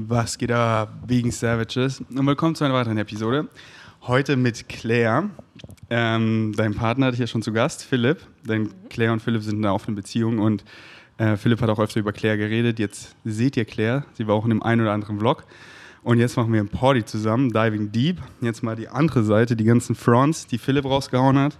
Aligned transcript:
Was 0.00 0.38
geht 0.38 0.52
ab, 0.52 0.92
wegen 1.08 1.32
Savages? 1.32 2.00
Und 2.00 2.24
willkommen 2.24 2.54
zu 2.54 2.62
einer 2.62 2.72
weiteren 2.72 2.98
Episode. 2.98 3.48
Heute 4.02 4.36
mit 4.36 4.68
Claire. 4.68 5.28
Ähm, 5.90 6.54
dein 6.56 6.72
Partner 6.76 7.06
hatte 7.06 7.14
ich 7.14 7.20
ja 7.20 7.26
schon 7.26 7.42
zu 7.42 7.52
Gast, 7.52 7.82
Philipp. 7.82 8.20
Denn 8.44 8.70
Claire 8.90 9.12
und 9.12 9.20
Philipp 9.20 9.42
sind 9.42 9.56
in 9.56 9.64
einer 9.64 9.74
offenen 9.74 9.96
Beziehung 9.96 10.38
und 10.38 10.64
äh, 11.16 11.36
Philipp 11.36 11.60
hat 11.60 11.68
auch 11.68 11.80
öfter 11.80 11.98
über 11.98 12.12
Claire 12.12 12.38
geredet. 12.38 12.78
Jetzt 12.78 13.16
seht 13.24 13.56
ihr 13.56 13.64
Claire. 13.64 14.04
Sie 14.12 14.28
war 14.28 14.36
auch 14.36 14.44
in 14.44 14.50
dem 14.50 14.62
einen 14.62 14.82
oder 14.82 14.92
anderen 14.92 15.18
Vlog. 15.18 15.44
Und 16.04 16.20
jetzt 16.20 16.36
machen 16.36 16.52
wir 16.52 16.60
ein 16.60 16.68
Party 16.68 17.04
zusammen, 17.04 17.50
Diving 17.50 17.90
Deep. 17.90 18.18
Jetzt 18.40 18.62
mal 18.62 18.76
die 18.76 18.86
andere 18.88 19.24
Seite, 19.24 19.56
die 19.56 19.64
ganzen 19.64 19.96
Fronts, 19.96 20.46
die 20.46 20.58
Philipp 20.58 20.84
rausgehauen 20.84 21.36
hat, 21.36 21.58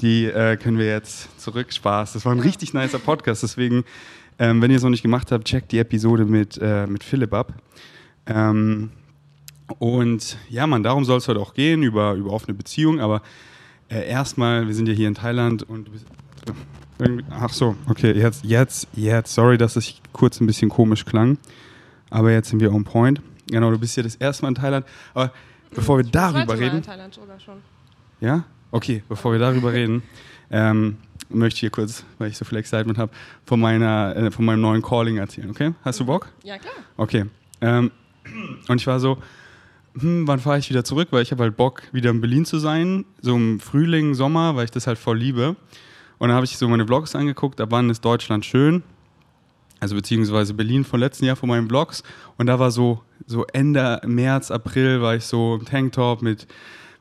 die 0.00 0.26
äh, 0.26 0.56
können 0.56 0.78
wir 0.78 0.86
jetzt 0.86 1.40
zurück. 1.40 1.72
Spaß. 1.72 2.12
Das 2.12 2.24
war 2.24 2.30
ein 2.30 2.38
richtig 2.38 2.72
nicer 2.72 3.00
Podcast. 3.00 3.42
Deswegen, 3.42 3.82
ähm, 4.40 4.62
wenn 4.62 4.70
ihr 4.70 4.78
es 4.78 4.82
noch 4.82 4.90
nicht 4.90 5.02
gemacht 5.02 5.30
habt, 5.30 5.44
checkt 5.44 5.70
die 5.70 5.78
Episode 5.78 6.24
mit, 6.24 6.58
äh, 6.60 6.86
mit 6.86 7.04
Philipp 7.04 7.34
ab. 7.34 7.52
Ähm, 8.26 8.90
und 9.78 10.38
ja, 10.48 10.66
man, 10.66 10.82
darum 10.82 11.04
soll 11.04 11.18
es 11.18 11.28
heute 11.28 11.38
auch 11.40 11.52
gehen, 11.52 11.82
über, 11.82 12.14
über 12.14 12.32
offene 12.32 12.54
Beziehungen. 12.54 13.00
Aber 13.00 13.20
äh, 13.90 14.08
erstmal, 14.08 14.66
wir 14.66 14.74
sind 14.74 14.88
ja 14.88 14.94
hier 14.94 15.08
in 15.08 15.14
Thailand 15.14 15.62
und 15.62 15.88
du 15.88 15.92
bist. 15.92 16.06
Ach 17.30 17.50
so, 17.50 17.76
okay, 17.88 18.12
jetzt, 18.12 18.44
jetzt, 18.44 18.88
jetzt. 18.94 19.34
Sorry, 19.34 19.56
dass 19.56 19.76
es 19.76 19.94
kurz 20.12 20.40
ein 20.40 20.46
bisschen 20.46 20.70
komisch 20.70 21.04
klang. 21.04 21.38
Aber 22.08 22.32
jetzt 22.32 22.48
sind 22.48 22.60
wir 22.60 22.72
on 22.72 22.84
point. 22.84 23.20
Genau, 23.50 23.70
du 23.70 23.78
bist 23.78 23.96
ja 23.96 24.02
das 24.02 24.16
erste 24.16 24.42
Mal 24.42 24.48
in 24.50 24.54
Thailand. 24.54 24.86
Aber 25.12 25.32
bevor 25.74 25.98
wir 25.98 26.04
darüber 26.04 26.46
Zweite 26.46 26.60
Mal 26.60 26.64
reden. 26.64 26.76
in 26.78 26.82
Thailand 26.82 27.14
sogar 27.14 27.40
schon. 27.40 27.58
Ja? 28.20 28.44
Okay, 28.70 29.02
bevor 29.08 29.32
wir 29.32 29.38
darüber 29.38 29.72
reden, 29.72 30.02
ähm, 30.50 30.96
möchte 31.30 31.56
ich 31.56 31.60
hier 31.60 31.70
kurz, 31.70 32.04
weil 32.18 32.30
ich 32.30 32.36
so 32.36 32.44
viel 32.44 32.58
Excitement 32.58 32.98
habe, 32.98 33.12
von, 33.44 33.60
meiner, 33.60 34.14
äh, 34.16 34.30
von 34.30 34.44
meinem 34.44 34.60
neuen 34.60 34.82
Calling 34.82 35.18
erzählen, 35.18 35.50
okay? 35.50 35.72
Hast 35.82 36.00
du 36.00 36.04
Bock? 36.04 36.28
Ja, 36.42 36.58
klar. 36.58 36.74
Okay. 36.96 37.26
Ähm, 37.60 37.90
und 38.68 38.80
ich 38.80 38.86
war 38.86 39.00
so, 39.00 39.18
hm, 39.98 40.26
wann 40.26 40.38
fahre 40.38 40.58
ich 40.58 40.70
wieder 40.70 40.84
zurück? 40.84 41.08
Weil 41.10 41.22
ich 41.22 41.32
habe 41.32 41.42
halt 41.42 41.56
Bock, 41.56 41.82
wieder 41.92 42.10
in 42.10 42.20
Berlin 42.20 42.44
zu 42.44 42.58
sein, 42.58 43.04
so 43.20 43.34
im 43.36 43.60
Frühling, 43.60 44.14
Sommer, 44.14 44.56
weil 44.56 44.64
ich 44.64 44.70
das 44.70 44.86
halt 44.86 44.98
voll 44.98 45.18
liebe. 45.18 45.56
Und 46.18 46.28
dann 46.28 46.36
habe 46.36 46.44
ich 46.44 46.56
so 46.56 46.68
meine 46.68 46.86
Vlogs 46.86 47.14
angeguckt, 47.16 47.60
ab 47.60 47.68
wann 47.70 47.90
ist 47.90 48.04
Deutschland 48.04 48.44
schön? 48.44 48.82
Also 49.80 49.94
beziehungsweise 49.94 50.52
Berlin 50.52 50.84
von 50.84 51.00
letzten 51.00 51.24
Jahr 51.24 51.36
von 51.36 51.48
meinen 51.48 51.68
Vlogs. 51.68 52.02
Und 52.36 52.46
da 52.46 52.58
war 52.58 52.70
so, 52.70 53.02
so 53.26 53.46
Ende 53.52 54.00
März, 54.06 54.50
April 54.50 55.00
war 55.00 55.16
ich 55.16 55.24
so 55.24 55.56
im 55.58 55.64
Tanktop 55.64 56.20
mit, 56.20 56.46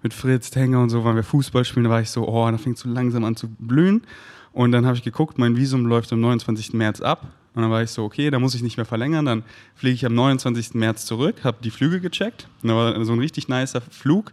mit 0.02 0.14
Fritz, 0.14 0.50
Tanger 0.50 0.82
und 0.82 0.90
so, 0.90 1.04
waren 1.04 1.16
wir 1.16 1.24
Fußball 1.24 1.66
spielen. 1.66 1.86
Da 1.86 1.90
war 1.90 2.02
ich 2.02 2.10
so, 2.10 2.28
oh, 2.28 2.50
da 2.50 2.58
fängt 2.58 2.78
es 2.78 2.84
so 2.84 2.90
langsam 2.90 3.24
an 3.24 3.36
zu 3.36 3.48
blühen. 3.48 4.04
Und 4.52 4.72
dann 4.72 4.86
habe 4.86 4.98
ich 4.98 5.04
geguckt, 5.04 5.38
mein 5.38 5.58
Visum 5.58 5.86
läuft 5.86 6.12
am 6.14 6.22
29. 6.22 6.74
März 6.74 7.02
ab. 7.02 7.28
Und 7.54 7.64
dann 7.64 7.72
war 7.72 7.84
ich 7.84 7.92
so, 7.92 8.04
okay, 8.04 8.30
da 8.30 8.40
muss 8.40 8.56
ich 8.56 8.62
nicht 8.62 8.78
mehr 8.78 8.86
verlängern. 8.86 9.26
Dann 9.26 9.44
fliege 9.76 9.96
ich 9.96 10.06
am 10.06 10.16
29. 10.16 10.76
März 10.76 11.06
zurück, 11.06 11.44
habe 11.44 11.58
die 11.64 11.72
Flüge 11.72 12.00
gecheckt. 12.00 12.48
Und 12.62 12.70
da 12.70 12.76
war 12.76 13.06
so 13.06 13.14
ein 13.14 13.20
richtig 13.20 13.48
nicer 13.48 13.82
Flug 13.82 14.32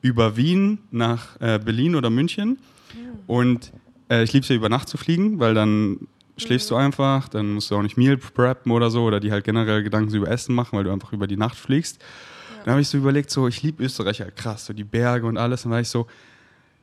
über 0.00 0.36
Wien 0.36 0.78
nach 0.90 1.40
äh, 1.40 1.58
Berlin 1.58 1.96
oder 1.96 2.10
München. 2.10 2.58
Und 3.26 3.72
äh, 4.08 4.22
ich 4.22 4.32
liebe 4.32 4.42
es 4.42 4.48
ja 4.48 4.56
über 4.56 4.68
Nacht 4.68 4.88
zu 4.88 4.96
fliegen, 4.96 5.38
weil 5.40 5.54
dann 5.54 6.08
schläfst 6.36 6.70
du 6.70 6.76
einfach, 6.76 7.28
dann 7.28 7.54
musst 7.54 7.70
du 7.70 7.76
auch 7.76 7.82
nicht 7.82 7.96
Meal 7.96 8.16
preppen 8.16 8.72
oder 8.72 8.90
so 8.90 9.04
oder 9.04 9.20
die 9.20 9.32
halt 9.32 9.44
generell 9.44 9.82
Gedanken 9.82 10.14
über 10.14 10.30
Essen 10.30 10.54
machen, 10.54 10.76
weil 10.76 10.84
du 10.84 10.92
einfach 10.92 11.12
über 11.12 11.26
die 11.26 11.36
Nacht 11.36 11.56
fliegst. 11.56 12.02
Dann 12.68 12.74
habe 12.74 12.82
ich 12.82 12.88
so 12.88 12.98
überlegt, 12.98 13.30
so 13.30 13.48
ich 13.48 13.62
liebe 13.62 13.82
Österreich 13.82 14.18
ja 14.18 14.30
krass, 14.30 14.66
so 14.66 14.74
die 14.74 14.84
Berge 14.84 15.26
und 15.26 15.38
alles. 15.38 15.62
Dann 15.62 15.72
war 15.72 15.80
ich 15.80 15.88
so, 15.88 16.06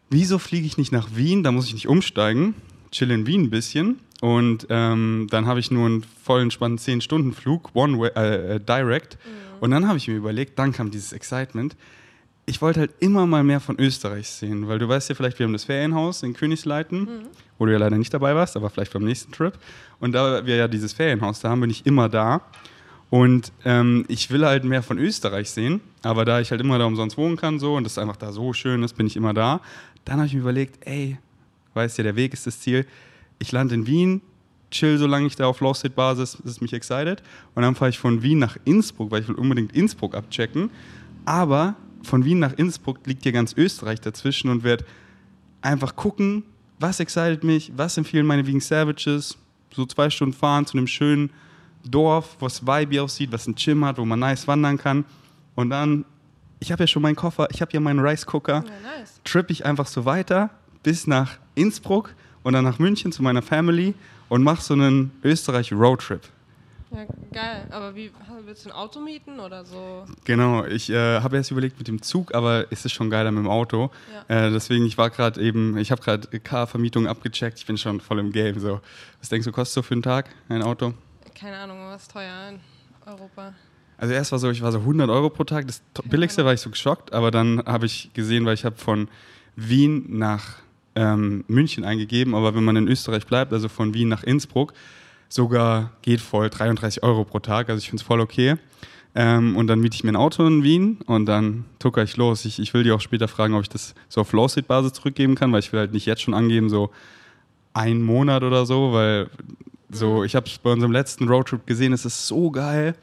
wieso 0.09 0.39
fliege 0.39 0.65
ich 0.65 0.79
nicht 0.79 0.91
nach 0.91 1.09
Wien? 1.13 1.43
Da 1.43 1.51
muss 1.51 1.67
ich 1.67 1.75
nicht 1.75 1.87
umsteigen, 1.87 2.55
chill 2.89 3.11
in 3.11 3.27
Wien 3.27 3.43
ein 3.43 3.49
bisschen 3.51 3.99
und 4.19 4.65
ähm, 4.71 5.27
dann 5.29 5.45
habe 5.45 5.59
ich 5.59 5.69
nur 5.69 5.85
einen 5.85 6.03
voll 6.23 6.41
entspannten 6.41 6.79
10-Stunden-Flug, 6.79 7.69
One 7.75 7.99
way, 7.99 8.09
äh, 8.15 8.55
äh, 8.55 8.59
Direct. 8.59 9.19
Und 9.59 9.69
dann 9.69 9.87
habe 9.87 9.99
ich 9.99 10.07
mir 10.07 10.15
überlegt, 10.15 10.57
dann 10.57 10.71
kam 10.71 10.89
dieses 10.89 11.13
Excitement. 11.13 11.75
Ich 12.47 12.63
wollte 12.63 12.79
halt 12.79 12.93
immer 12.97 13.27
mal 13.27 13.43
mehr 13.43 13.59
von 13.59 13.79
Österreich 13.79 14.27
sehen, 14.27 14.67
weil 14.67 14.79
du 14.79 14.89
weißt 14.89 15.09
ja 15.09 15.13
vielleicht, 15.13 15.37
wir 15.37 15.45
haben 15.45 15.53
das 15.53 15.65
Ferienhaus 15.65 16.23
in 16.23 16.33
Königsleiten, 16.33 17.07
wo 17.59 17.67
du 17.67 17.71
ja 17.71 17.77
leider 17.77 17.99
nicht 17.99 18.11
dabei 18.11 18.33
warst, 18.33 18.57
aber 18.57 18.71
vielleicht 18.71 18.91
beim 18.91 19.05
nächsten 19.05 19.31
Trip. 19.31 19.53
Und 19.99 20.13
da 20.13 20.47
wir 20.47 20.55
ja 20.55 20.67
dieses 20.67 20.93
Ferienhaus 20.93 21.41
da 21.41 21.49
haben, 21.49 21.61
bin 21.61 21.69
ich 21.69 21.85
immer 21.85 22.09
da. 22.09 22.41
Und 23.15 23.53
ähm, 23.63 24.03
ich 24.09 24.29
will 24.29 24.45
halt 24.45 24.65
mehr 24.65 24.83
von 24.83 24.97
Österreich 24.97 25.49
sehen, 25.49 25.79
aber 26.03 26.25
da 26.25 26.41
ich 26.41 26.51
halt 26.51 26.59
immer 26.59 26.77
da 26.77 26.83
umsonst 26.83 27.17
wohnen 27.17 27.37
kann 27.37 27.59
so 27.59 27.75
und 27.75 27.85
das 27.85 27.97
einfach 27.97 28.17
da 28.17 28.33
so 28.33 28.51
schön 28.51 28.83
ist, 28.83 28.97
bin 28.97 29.07
ich 29.07 29.15
immer 29.15 29.33
da. 29.33 29.61
Dann 30.03 30.17
habe 30.17 30.27
ich 30.27 30.33
mir 30.33 30.41
überlegt, 30.41 30.85
ey, 30.85 31.17
weißt 31.75 31.97
ja, 31.97 32.03
der 32.03 32.17
Weg 32.17 32.33
ist 32.33 32.45
das 32.45 32.59
Ziel. 32.59 32.85
Ich 33.39 33.53
lande 33.53 33.73
in 33.73 33.87
Wien, 33.87 34.21
chill, 34.69 34.97
solange 34.97 35.27
ich 35.27 35.37
da 35.37 35.45
auf 35.47 35.61
Lost 35.61 35.79
State 35.79 35.95
Basis 35.95 36.35
ist 36.43 36.61
mich 36.61 36.73
excited. 36.73 37.23
Und 37.53 37.63
dann 37.63 37.73
fahre 37.73 37.87
ich 37.87 37.99
von 37.99 38.21
Wien 38.21 38.39
nach 38.39 38.57
Innsbruck, 38.65 39.11
weil 39.11 39.21
ich 39.21 39.29
will 39.29 39.35
unbedingt 39.35 39.71
Innsbruck 39.71 40.13
abchecken. 40.13 40.69
Aber 41.23 41.75
von 42.03 42.25
Wien 42.25 42.39
nach 42.39 42.51
Innsbruck 42.57 43.07
liegt 43.07 43.23
hier 43.23 43.31
ganz 43.31 43.53
Österreich 43.55 44.01
dazwischen 44.01 44.49
und 44.49 44.65
werde 44.65 44.83
einfach 45.61 45.95
gucken, 45.95 46.43
was 46.79 46.99
excited 46.99 47.45
mich, 47.45 47.71
was 47.77 47.97
empfehlen 47.97 48.25
meine 48.25 48.45
Vegan 48.45 48.59
Savages. 48.59 49.37
So 49.73 49.85
zwei 49.85 50.09
Stunden 50.09 50.33
fahren 50.33 50.65
zu 50.65 50.77
einem 50.77 50.87
schönen 50.87 51.29
Dorf, 51.89 52.37
wo 52.39 52.47
es 52.47 52.65
Vibe 52.65 53.01
aussieht, 53.01 53.31
was 53.31 53.47
ein 53.47 53.55
Gym 53.55 53.85
hat, 53.85 53.97
wo 53.97 54.05
man 54.05 54.19
nice 54.19 54.47
wandern 54.47 54.77
kann. 54.77 55.05
Und 55.55 55.69
dann, 55.69 56.05
ich 56.59 56.71
habe 56.71 56.83
ja 56.83 56.87
schon 56.87 57.01
meinen 57.01 57.15
Koffer, 57.15 57.47
ich 57.51 57.61
habe 57.61 57.71
ja 57.73 57.79
meinen 57.79 57.99
Rice 57.99 58.25
Cooker 58.25 58.63
Ja, 58.65 58.97
nice. 58.99 59.21
trippe 59.23 59.51
ich 59.51 59.65
einfach 59.65 59.87
so 59.87 60.05
weiter 60.05 60.49
bis 60.83 61.07
nach 61.07 61.37
Innsbruck 61.55 62.13
und 62.43 62.53
dann 62.53 62.63
nach 62.63 62.79
München 62.79 63.11
zu 63.11 63.23
meiner 63.23 63.41
Family 63.41 63.93
und 64.29 64.43
mache 64.43 64.61
so 64.61 64.73
einen 64.73 65.11
Österreich-Roadtrip. 65.23 66.21
Ja, 66.91 67.05
geil. 67.33 67.67
Aber 67.71 67.95
wie, 67.95 68.11
willst 68.45 68.65
du 68.65 68.69
ein 68.69 68.75
Auto 68.75 68.99
mieten 69.01 69.39
oder 69.39 69.65
so? 69.65 70.05
Genau, 70.23 70.63
ich 70.65 70.89
äh, 70.89 71.19
habe 71.19 71.35
erst 71.35 71.51
überlegt 71.51 71.77
mit 71.77 71.87
dem 71.87 72.01
Zug, 72.01 72.33
aber 72.33 72.67
es 72.69 72.85
ist 72.85 72.93
schon 72.93 73.09
geiler 73.09 73.31
mit 73.31 73.43
dem 73.43 73.49
Auto. 73.49 73.89
Ja. 74.29 74.47
Äh, 74.47 74.51
deswegen, 74.51 74.85
ich 74.85 74.97
war 74.97 75.09
gerade 75.09 75.41
eben, 75.41 75.77
ich 75.77 75.91
habe 75.91 76.01
gerade 76.01 76.27
Car-Vermietung 76.39 77.07
abgecheckt, 77.07 77.59
ich 77.59 77.65
bin 77.65 77.77
schon 77.77 77.99
voll 77.99 78.19
im 78.19 78.31
Game. 78.31 78.59
So. 78.59 78.79
Was 79.19 79.29
denkst 79.29 79.45
du, 79.45 79.51
kostet 79.51 79.73
so 79.75 79.81
für 79.81 79.93
einen 79.93 80.03
Tag 80.03 80.29
ein 80.47 80.61
Auto? 80.61 80.93
Keine 81.35 81.57
Ahnung, 81.57 81.77
was 81.89 82.07
teuer 82.07 82.49
in 82.49 82.59
Europa? 83.05 83.53
Also 83.97 84.13
erst 84.13 84.31
war 84.31 84.39
so, 84.39 84.49
ich 84.49 84.61
war 84.61 84.71
so 84.71 84.79
100 84.79 85.09
Euro 85.09 85.29
pro 85.29 85.43
Tag. 85.43 85.67
Das 85.67 85.83
billigste 86.05 86.45
war 86.45 86.53
ich 86.53 86.61
so 86.61 86.69
geschockt, 86.69 87.13
aber 87.13 87.29
dann 87.29 87.61
habe 87.65 87.85
ich 87.85 88.11
gesehen, 88.13 88.45
weil 88.45 88.53
ich 88.53 88.63
habe 88.63 88.77
von 88.77 89.09
Wien 89.57 90.05
nach 90.17 90.57
ähm, 90.95 91.43
München 91.47 91.83
eingegeben, 91.83 92.35
aber 92.35 92.55
wenn 92.55 92.63
man 92.63 92.77
in 92.77 92.87
Österreich 92.87 93.25
bleibt, 93.25 93.51
also 93.51 93.67
von 93.67 93.93
Wien 93.93 94.07
nach 94.07 94.23
Innsbruck, 94.23 94.73
sogar 95.27 95.91
geht 96.01 96.21
voll 96.21 96.49
33 96.49 97.03
Euro 97.03 97.25
pro 97.25 97.39
Tag. 97.39 97.69
Also 97.69 97.79
ich 97.79 97.89
finde 97.89 98.01
es 98.01 98.07
voll 98.07 98.21
okay. 98.21 98.55
Ähm, 99.13 99.57
und 99.57 99.67
dann 99.67 99.79
miete 99.79 99.95
ich 99.95 100.03
mir 100.03 100.11
ein 100.11 100.17
Auto 100.17 100.45
in 100.45 100.63
Wien 100.63 100.99
und 101.05 101.25
dann 101.25 101.65
tucker 101.79 102.03
ich 102.03 102.15
los. 102.15 102.45
Ich, 102.45 102.59
ich 102.59 102.73
will 102.73 102.83
die 102.83 102.91
auch 102.91 103.01
später 103.01 103.27
fragen, 103.27 103.53
ob 103.55 103.61
ich 103.61 103.69
das 103.69 103.93
so 104.07 104.21
auf 104.21 104.31
Low-Seat-Basis 104.31 104.93
zurückgeben 104.93 105.35
kann, 105.35 105.51
weil 105.51 105.59
ich 105.59 105.71
will 105.73 105.79
halt 105.79 105.93
nicht 105.93 106.05
jetzt 106.05 106.21
schon 106.21 106.33
angeben, 106.33 106.69
so 106.69 106.91
einen 107.75 108.01
Monat 108.01 108.41
oder 108.43 108.65
so, 108.65 108.91
weil 108.93 109.29
so, 109.91 110.23
ich 110.23 110.35
habe 110.35 110.47
es 110.47 110.57
bei 110.57 110.71
unserem 110.71 110.91
letzten 110.91 111.27
Roadtrip 111.29 111.67
gesehen, 111.67 111.93
es 111.93 112.05
ist 112.05 112.25
so 112.27 112.49
geil, 112.51 112.95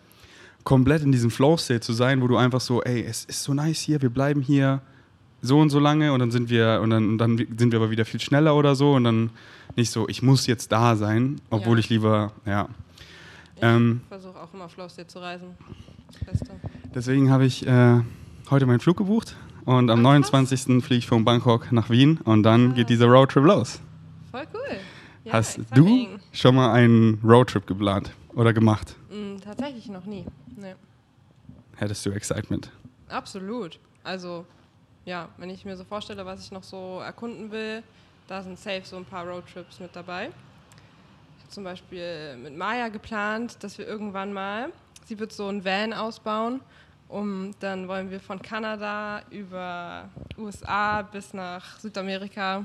komplett 0.65 1.03
in 1.03 1.13
diesem 1.13 1.31
Flow-State 1.31 1.81
zu 1.81 1.93
sein, 1.93 2.21
wo 2.23 2.27
du 2.27 2.37
einfach 2.37 2.61
so, 2.61 2.83
ey, 2.83 3.03
es 3.05 3.25
ist 3.25 3.43
so 3.45 3.55
nice 3.55 3.79
hier, 3.81 4.03
wir 4.03 4.11
bleiben 4.11 4.41
hier 4.43 4.81
so 5.41 5.59
und 5.59 5.71
so 5.71 5.79
lange 5.79 6.13
und 6.13 6.21
dann 6.21 6.31
sind 6.31 6.51
wir 6.51 6.81
und 6.83 6.91
dann, 6.91 7.09
und 7.11 7.19
dann 7.19 7.37
sind 7.37 7.73
wir 7.73 7.77
aber 7.81 7.91
wieder 7.91 8.05
viel 8.05 8.21
schneller 8.21 8.55
oder 8.57 8.75
so 8.75 8.93
und 8.95 9.05
dann 9.05 9.31
nicht 9.77 9.91
so, 9.91 10.09
ich 10.09 10.23
muss 10.23 10.47
jetzt 10.47 10.71
da 10.73 10.97
sein, 10.97 11.41
obwohl 11.51 11.77
Ja. 11.77 11.81
ich 11.81 11.89
lieber, 11.91 12.33
ja. 12.47 12.69
Ich 13.57 13.63
Ähm. 13.63 14.01
versuche 14.09 14.39
auch 14.41 14.53
immer 14.55 14.69
Flow 14.69 14.89
State 14.89 15.09
zu 15.09 15.19
reisen. 15.19 15.49
Beste. 16.27 16.51
Deswegen 16.95 17.31
habe 17.31 17.45
ich 17.45 17.67
äh, 17.67 18.01
heute 18.51 18.67
meinen 18.67 18.81
Flug 18.81 18.97
gebucht 18.99 19.35
und 19.65 19.91
am 19.91 19.99
krass. 20.03 20.31
29. 20.33 20.83
fliege 20.85 20.99
ich 20.99 21.07
von 21.07 21.25
Bangkok 21.25 21.73
nach 21.73 21.89
Wien 21.91 22.19
und 22.25 22.43
dann 22.43 22.73
Ah. 22.73 22.75
geht 22.75 22.89
dieser 22.91 23.07
Roadtrip 23.07 23.45
los. 23.45 23.81
Voll 24.33 24.47
cool. 24.55 24.79
Ja, 25.25 25.35
Hast 25.35 25.59
du 25.77 25.87
eng. 25.87 26.19
schon 26.33 26.55
mal 26.57 26.73
einen 26.73 27.21
Roadtrip 27.23 27.67
geplant 27.67 28.11
oder 28.35 28.53
gemacht? 28.53 28.97
Mm, 29.11 29.37
tatsächlich 29.37 29.87
noch 29.89 30.05
nie. 30.05 30.25
Nee. 30.57 30.75
Hättest 31.77 32.05
du 32.07 32.11
Excitement? 32.11 32.71
Absolut. 33.09 33.79
Also, 34.03 34.45
ja, 35.05 35.29
wenn 35.37 35.51
ich 35.51 35.65
mir 35.65 35.77
so 35.77 35.85
vorstelle, 35.85 36.27
was 36.27 36.45
ich 36.45 36.51
noch 36.51 36.65
so 36.65 37.01
erkunden 37.05 37.53
will, 37.53 37.83
da 38.27 38.43
sind 38.43 38.59
safe 38.59 38.83
so 38.85 38.97
ein 38.97 39.05
paar 39.05 39.27
Roadtrips 39.29 39.79
mit 39.79 39.95
dabei. 39.95 40.31
Ich 41.37 41.43
habe 41.45 41.51
zum 41.51 41.65
Beispiel 41.65 42.37
mit 42.39 42.57
Maya 42.57 42.89
geplant, 42.89 43.63
dass 43.63 43.79
wir 43.79 43.87
irgendwann 43.87 44.33
mal, 44.33 44.73
sie 45.05 45.19
wird 45.19 45.33
so 45.33 45.47
ein 45.49 45.65
Van 45.65 45.93
ausbauen, 45.93 46.61
um 47.09 47.51
dann 47.61 47.87
wollen 47.87 48.11
wir 48.11 48.19
von 48.21 48.41
Kanada 48.41 49.23
über 49.31 50.09
USA 50.39 51.03
bis 51.03 51.35
nach 51.35 51.79
Südamerika. 51.79 52.65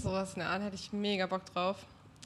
Sowas 0.00 0.34
in 0.34 0.40
der 0.40 0.50
Art 0.50 0.62
hätte 0.62 0.74
ich 0.74 0.92
mega 0.92 1.26
Bock 1.26 1.42
drauf. 1.52 1.76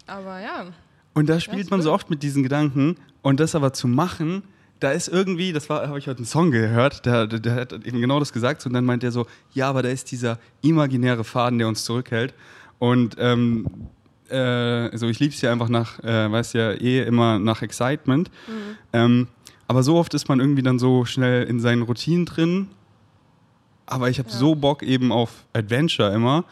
Aber 0.07 0.41
ja, 0.41 0.67
Und 1.15 1.29
da 1.29 1.41
spielt 1.41 1.63
ist 1.63 1.71
man 1.71 1.83
so 1.83 1.93
oft 1.93 2.11
mit 2.11 2.23
diesen 2.23 2.43
Gedanken 2.43 2.97
und 3.23 3.41
das 3.41 3.55
aber 3.55 3.73
zu 3.73 3.89
machen, 3.89 4.43
da 4.79 4.91
ist 4.93 5.09
irgendwie, 5.09 5.53
das 5.53 5.69
war, 5.71 5.89
habe 5.89 5.99
ich 5.99 6.07
heute 6.07 6.19
einen 6.19 6.27
Song 6.27 6.51
gehört, 6.51 7.07
der, 7.07 7.27
der, 7.27 7.41
der 7.41 7.55
hat 7.55 7.73
eben 7.73 8.01
genau 8.01 8.21
das 8.21 8.33
gesagt 8.33 8.65
und 8.67 8.73
dann 8.75 8.85
meint 8.85 9.03
er 9.03 9.11
so, 9.11 9.27
ja, 9.53 9.69
aber 9.71 9.83
da 9.83 9.89
ist 9.89 10.11
dieser 10.13 10.39
imaginäre 10.63 11.25
Faden, 11.25 11.59
der 11.59 11.67
uns 11.67 11.85
zurückhält 11.85 12.35
und 12.79 13.17
ähm, 13.19 13.67
äh, 14.29 14.97
so 14.97 15.09
ich 15.09 15.19
liebe 15.19 15.35
es 15.35 15.41
ja 15.41 15.51
einfach 15.51 15.71
nach, 15.71 15.99
äh, 16.05 16.31
weiß 16.31 16.53
ja 16.53 16.73
eh 16.73 17.03
immer 17.05 17.39
nach 17.39 17.63
Excitement, 17.63 18.31
ähm, 18.93 19.29
Aber 19.69 19.83
so 19.83 19.97
oft 19.97 20.15
ist 20.15 20.29
man 20.29 20.39
irgendwie 20.39 20.63
dann 20.63 20.79
so 20.79 21.05
schnell 21.05 21.43
in 21.45 21.59
seinen 21.59 21.83
Routinen 21.83 22.25
drin. 22.25 22.69
Aber 23.87 24.09
ich 24.09 24.21
habe 24.21 24.29
Ja. 24.29 24.37
so 24.37 24.55
Bock 24.55 24.85
eben 24.85 25.11
auf 25.11 25.45
Adventure 25.55 26.13
immer. 26.15 26.45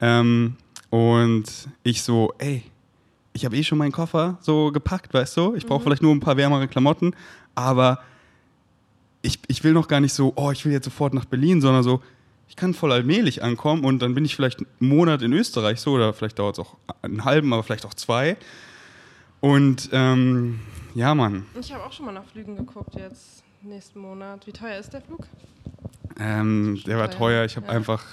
Ähm, 0.00 0.56
und 0.90 1.44
ich 1.82 2.02
so, 2.02 2.32
ey, 2.38 2.64
ich 3.32 3.44
habe 3.44 3.56
eh 3.56 3.62
schon 3.62 3.78
meinen 3.78 3.92
Koffer 3.92 4.38
so 4.40 4.72
gepackt, 4.72 5.14
weißt 5.14 5.36
du? 5.36 5.54
Ich 5.54 5.66
brauche 5.66 5.82
vielleicht 5.84 6.02
nur 6.02 6.14
ein 6.14 6.20
paar 6.20 6.36
wärmere 6.36 6.66
Klamotten. 6.68 7.14
Aber 7.54 8.00
ich, 9.22 9.38
ich 9.48 9.62
will 9.62 9.72
noch 9.72 9.88
gar 9.88 10.00
nicht 10.00 10.14
so, 10.14 10.32
oh, 10.36 10.50
ich 10.50 10.64
will 10.64 10.72
jetzt 10.72 10.84
sofort 10.84 11.14
nach 11.14 11.26
Berlin, 11.26 11.60
sondern 11.60 11.82
so, 11.82 12.02
ich 12.48 12.56
kann 12.56 12.74
voll 12.74 12.90
allmählich 12.90 13.42
ankommen 13.44 13.84
und 13.84 14.00
dann 14.00 14.14
bin 14.14 14.24
ich 14.24 14.34
vielleicht 14.34 14.58
einen 14.58 14.88
Monat 14.88 15.22
in 15.22 15.32
Österreich 15.32 15.80
so 15.80 15.92
oder 15.92 16.12
vielleicht 16.12 16.38
dauert 16.38 16.58
es 16.58 16.64
auch 16.64 16.76
einen 17.02 17.24
halben, 17.24 17.52
aber 17.52 17.62
vielleicht 17.62 17.86
auch 17.86 17.94
zwei. 17.94 18.36
Und 19.40 19.88
ähm, 19.92 20.58
ja, 20.94 21.14
Mann, 21.14 21.46
Ich 21.58 21.72
habe 21.72 21.84
auch 21.84 21.92
schon 21.92 22.06
mal 22.06 22.12
nach 22.12 22.24
Flügen 22.24 22.56
geguckt 22.56 22.96
jetzt 22.96 23.44
nächsten 23.62 24.00
Monat. 24.00 24.46
Wie 24.46 24.52
teuer 24.52 24.78
ist 24.78 24.92
der 24.92 25.00
Flug? 25.02 25.26
ähm, 26.18 26.80
der 26.86 26.98
war 26.98 27.06
Teuer. 27.10 27.18
teuer. 27.18 27.44
Ich 27.44 27.56
habe 27.56 27.66
Ja. 27.66 27.72
einfach, 27.72 28.04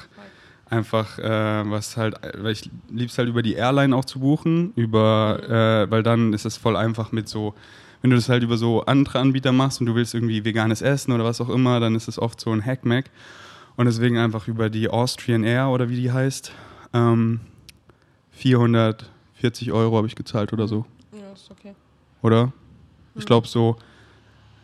einfach 0.70 1.18
äh, 1.20 1.70
was 1.70 1.96
halt, 1.98 2.16
weil 2.38 2.52
ich 2.52 2.70
lieb's 2.90 3.18
halt 3.18 3.30
über 3.30 3.42
die 3.42 3.54
Airline 3.54 3.96
auch 3.96 4.06
zu 4.06 4.20
buchen, 4.20 4.74
über, 4.76 5.40
äh, 5.88 5.90
weil 5.92 6.04
dann 6.04 6.34
ist 6.34 6.46
es 6.46 6.58
voll 6.58 6.76
einfach 6.76 7.12
mit 7.12 7.30
so, 7.30 7.54
wenn 8.02 8.10
du 8.12 8.16
das 8.18 8.28
halt 8.30 8.44
über 8.44 8.58
so 8.58 8.82
andere 8.86 9.20
Anbieter 9.20 9.52
machst 9.52 9.80
und 9.80 9.86
du 9.88 9.96
willst 9.96 10.14
irgendwie 10.14 10.44
veganes 10.46 10.82
Essen 10.82 11.12
oder 11.14 11.24
was 11.24 11.40
auch 11.42 11.50
immer, 11.50 11.80
dann 11.80 11.96
ist 11.96 12.08
es 12.08 12.20
oft 12.20 12.40
so 12.40 12.52
ein 12.52 12.64
Hackmack. 12.66 13.10
Und 13.76 13.86
deswegen 13.86 14.18
einfach 14.18 14.48
über 14.48 14.70
die 14.70 14.90
Austrian 14.90 15.44
Air 15.44 15.70
oder 15.70 15.88
wie 15.90 15.96
die 15.96 16.12
heißt, 16.12 16.52
ähm, 16.94 17.42
440 18.32 19.72
Euro 19.72 19.98
habe 19.98 20.08
ich 20.08 20.16
gezahlt 20.16 20.52
oder 20.54 20.68
so, 20.68 20.86
Ja, 21.12 21.32
ist 21.34 21.50
okay. 21.52 21.76
oder? 22.22 22.52
Ich 23.16 23.22
Mhm. 23.24 23.26
glaube 23.28 23.48
so 23.48 23.78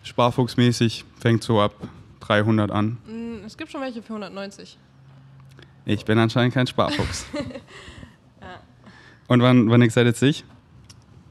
sparfuchsmäßig 0.03 1.05
fängt 1.19 1.43
so 1.43 1.61
ab 1.61 1.73
300 2.19 2.71
an. 2.71 2.97
Mm, 3.07 3.45
Es 3.45 3.57
gibt 3.57 3.71
schon 3.71 3.81
welche 3.81 4.01
für 4.01 4.13
190. 4.13 4.77
Ich 5.85 6.05
bin 6.05 6.17
anscheinend 6.17 6.53
kein 6.53 6.67
Sparfuchs. 6.67 7.25
Ja. 8.41 8.59
Und 9.27 9.41
wann, 9.41 9.69
wann 9.69 9.81
excited 9.81 10.17
sich? 10.17 10.43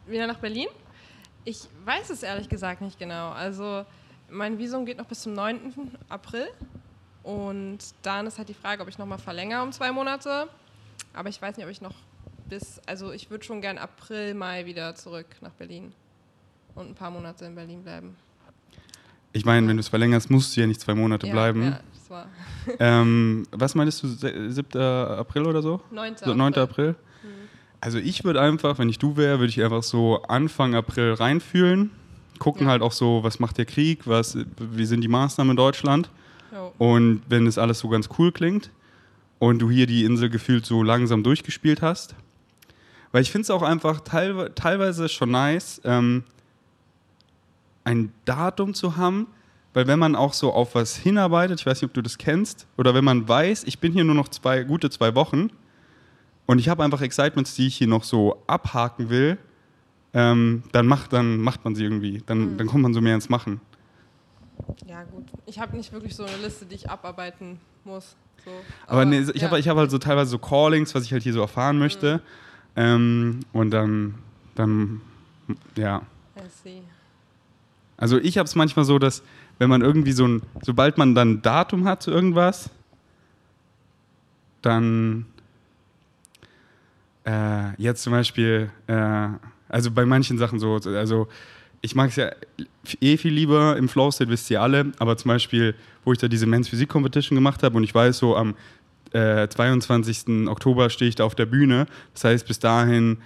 Wieder 0.07 0.27
nach 0.27 0.39
Berlin? 0.39 0.69
Ich 1.45 1.69
weiß 1.85 2.09
es 2.09 2.23
ehrlich 2.23 2.49
gesagt 2.49 2.81
nicht 2.81 2.99
genau. 2.99 3.33
Also 3.33 3.85
mein 4.31 4.59
Visum 4.59 4.87
geht 4.87 4.97
noch 4.97 5.05
bis 5.05 5.21
zum 5.21 5.35
9. 5.35 5.91
April. 6.09 6.47
Und 7.23 7.79
dann 8.01 8.27
ist 8.27 8.39
halt 8.39 8.49
die 8.49 8.55
Frage, 8.55 8.83
ob 8.83 8.89
ich 8.89 8.97
nochmal 8.97 9.19
verlängere 9.19 9.63
um 9.63 9.73
zwei 9.73 9.93
Monate. 9.93 10.49
Aber 11.13 11.29
ich 11.29 11.41
weiß 11.41 11.59
nicht, 11.59 11.67
ob 11.67 11.71
ich 11.71 11.83
noch 11.83 11.95
bis, 12.49 12.81
also 12.87 13.13
ich 13.13 13.31
würde 13.31 13.45
schon 13.45 13.61
gern 13.61 13.77
April, 13.77 14.33
Mai 14.35 14.65
wieder 14.65 14.95
zurück 14.95 15.27
nach 15.43 15.53
Berlin. 15.53 15.93
Und 16.75 16.91
ein 16.91 16.95
paar 16.95 17.11
Monate 17.11 17.45
in 17.45 17.55
Berlin 17.55 17.83
bleiben. 17.83 18.17
Ich 19.35 19.45
meine, 19.45 19.69
wenn 19.69 19.77
du 19.77 19.81
es 19.81 19.89
verlängerst, 19.89 20.31
musst 20.31 20.57
du 20.57 20.63
ja 20.63 20.67
nicht 20.67 20.81
zwei 20.81 20.95
Monate 20.95 21.27
Ja, 21.27 21.33
bleiben. 21.33 21.63
Ja, 21.63 21.81
war 22.13 22.27
Ähm, 22.79 23.45
was 23.51 23.75
meinst 23.75 24.03
du, 24.03 24.07
se- 24.09 24.51
7. 24.53 24.81
April 24.81 25.47
oder 25.47 25.63
so? 25.63 25.81
9. 25.91 26.17
So 26.25 26.35
9. 26.35 26.55
April? 26.55 26.95
Also 27.81 27.99
ich 27.99 28.23
würde 28.23 28.41
einfach, 28.41 28.79
wenn 28.79 28.89
ich 28.89 29.01
du 29.01 29.17
wäre, 29.17 29.41
würde 29.41 29.49
ich 29.51 29.61
einfach 29.63 29.83
so 29.83 30.23
Anfang 30.23 30.77
April 30.77 31.15
reinfühlen. 31.15 31.91
Gucken 32.39 32.67
Ja. 32.67 32.71
halt 32.73 32.83
auch 32.83 32.93
so, 32.93 33.25
was 33.25 33.41
macht 33.41 33.59
der 33.59 33.65
Krieg, 33.67 34.07
was, 34.07 34.39
wie 34.59 34.85
sind 34.85 35.01
die 35.01 35.09
Maßnahmen 35.09 35.51
in 35.53 35.57
Deutschland. 35.57 36.09
Jo. 36.53 36.73
Und 36.79 37.23
wenn 37.29 37.47
es 37.49 37.59
alles 37.59 37.81
so 37.81 37.89
ganz 37.89 38.09
cool 38.19 38.31
klingt 38.31 38.71
und 39.41 39.59
du 39.61 39.71
hier 39.71 39.87
die 39.89 40.05
Insel 40.05 40.31
gefühlt 40.31 40.65
so 40.65 40.83
langsam 40.85 41.23
durchgespielt 41.25 41.83
hast. 41.83 42.15
Weil 43.11 43.23
ich 43.23 43.33
finde 43.33 43.43
es 43.43 43.51
auch 43.51 43.63
einfach 43.63 44.01
teilwe 44.01 44.55
teilweise 44.55 45.09
schon 45.09 45.31
nice, 45.33 45.81
ähm, 45.85 46.23
ein 47.85 48.13
Datum 48.25 48.75
zu 48.75 48.97
haben, 48.97 49.27
weil 49.75 49.87
wenn 49.87 49.99
man 49.99 50.15
auch 50.17 50.33
so 50.33 50.53
auf 50.53 50.75
was 50.75 50.97
hinarbeitet, 50.97 51.61
ich 51.61 51.67
weiß 51.67 51.81
nicht, 51.81 51.89
ob 51.89 51.95
du 51.95 52.03
das 52.03 52.19
kennst, 52.19 52.67
oder 52.77 52.95
wenn 52.95 53.05
man 53.05 53.29
weiß, 53.29 53.65
ich 53.65 53.79
bin 53.79 53.93
hier 53.93 54.05
nur 54.05 54.15
noch 54.15 54.29
zwei, 54.29 54.65
gute 54.65 54.91
zwei 54.91 55.15
Wochen 55.15 55.51
und 56.47 56.59
ich 56.59 56.69
habe 56.69 56.85
einfach 56.85 57.01
Excitements, 57.01 57.55
die 57.55 57.67
ich 57.67 57.77
hier 57.77 57.87
noch 57.87 58.05
so 58.05 58.43
abhaken 58.47 59.09
will, 59.09 59.39
ähm, 60.15 60.63
dann, 60.73 60.87
macht, 60.87 61.13
dann 61.13 61.39
macht 61.39 61.65
man 61.65 61.75
sie 61.75 61.85
irgendwie. 61.85 62.23
Dann, 62.27 62.59
dann 62.59 62.67
kommt 62.67 62.83
man 62.83 62.93
so 62.93 63.01
mehr 63.01 63.15
ins 63.15 63.29
Machen. 63.29 63.61
Ja, 64.87 65.05
gut. 65.05 65.25
Ich 65.47 65.59
habe 65.59 65.77
nicht 65.77 65.93
wirklich 65.93 66.15
so 66.15 66.25
eine 66.25 66.37
Liste, 66.37 66.67
die 66.67 66.75
ich 66.75 66.91
abarbeiten 66.91 67.59
muss. 67.85 68.15
So. 68.45 68.51
Aber, 68.87 69.05
nee, 69.05 69.21
ich 69.21 69.41
ja. 69.41 69.51
habe 69.51 69.63
hab 69.63 69.77
halt 69.77 69.91
so 69.91 69.99
teilweise 69.99 70.31
so 70.31 70.39
Callings, 70.39 70.95
was 70.95 71.05
ich 71.05 71.13
halt 71.13 71.23
hier 71.23 71.33
so 71.33 71.41
erfahren 71.41 71.79
möchte. 71.79 72.21
Ähm, 72.77 73.41
und 73.53 73.71
dann, 73.71 74.17
dann, 74.55 75.01
ja. 75.77 76.03
Also 77.97 78.19
ich 78.19 78.37
habe 78.37 78.47
es 78.47 78.55
manchmal 78.55 78.85
so, 78.85 78.99
dass 78.99 79.23
wenn 79.63 79.71
man 79.71 79.83
irgendwie 79.83 80.11
so 80.11 80.27
ein, 80.27 80.43
sobald 80.63 80.99
man 80.99 81.15
dann 81.15 81.35
ein 81.35 81.43
Datum 81.43 81.85
hat 81.85 82.03
zu 82.03 82.11
irgendwas, 82.11 82.69
dann 84.61 85.27
äh, 87.25 87.81
jetzt 87.81 88.03
zum 88.03 88.13
Beispiel, 88.13 88.73
äh, 88.89 89.29
also 89.69 89.93
bei 89.93 90.05
manchen 90.05 90.37
Sachen 90.37 90.59
so, 90.59 90.81
also 90.85 91.29
ich 91.81 91.95
mag 91.95 92.11
es 92.11 92.17
ja 92.17 92.33
eh 93.01 93.17
viel 93.17 93.33
lieber 93.33 93.77
im 93.77 93.89
Flow 93.89 94.11
State, 94.11 94.29
wisst 94.33 94.51
ihr 94.51 94.61
alle, 94.61 94.91
aber 94.99 95.17
zum 95.17 95.29
Beispiel, 95.29 95.77
wo 96.05 96.13
ich 96.13 96.19
da 96.19 96.27
diese 96.27 96.47
Men's 96.47 96.69
Physik 96.69 96.89
Competition 96.89 97.37
gemacht 97.37 97.63
habe 97.63 97.77
und 97.77 97.85
ich 97.85 97.95
weiß 97.95 98.19
so 98.19 98.37
am 98.37 98.57
äh, 99.13 99.47
22. 99.47 100.49
Oktober 100.49 100.91
stehe 100.91 101.09
ich 101.09 101.15
da 101.15 101.23
auf 101.23 101.37
der 101.37 101.47
Bühne, 101.47 101.87
das 102.15 102.25
heißt 102.25 102.49
bis 102.49 102.59
dahin 102.59 103.19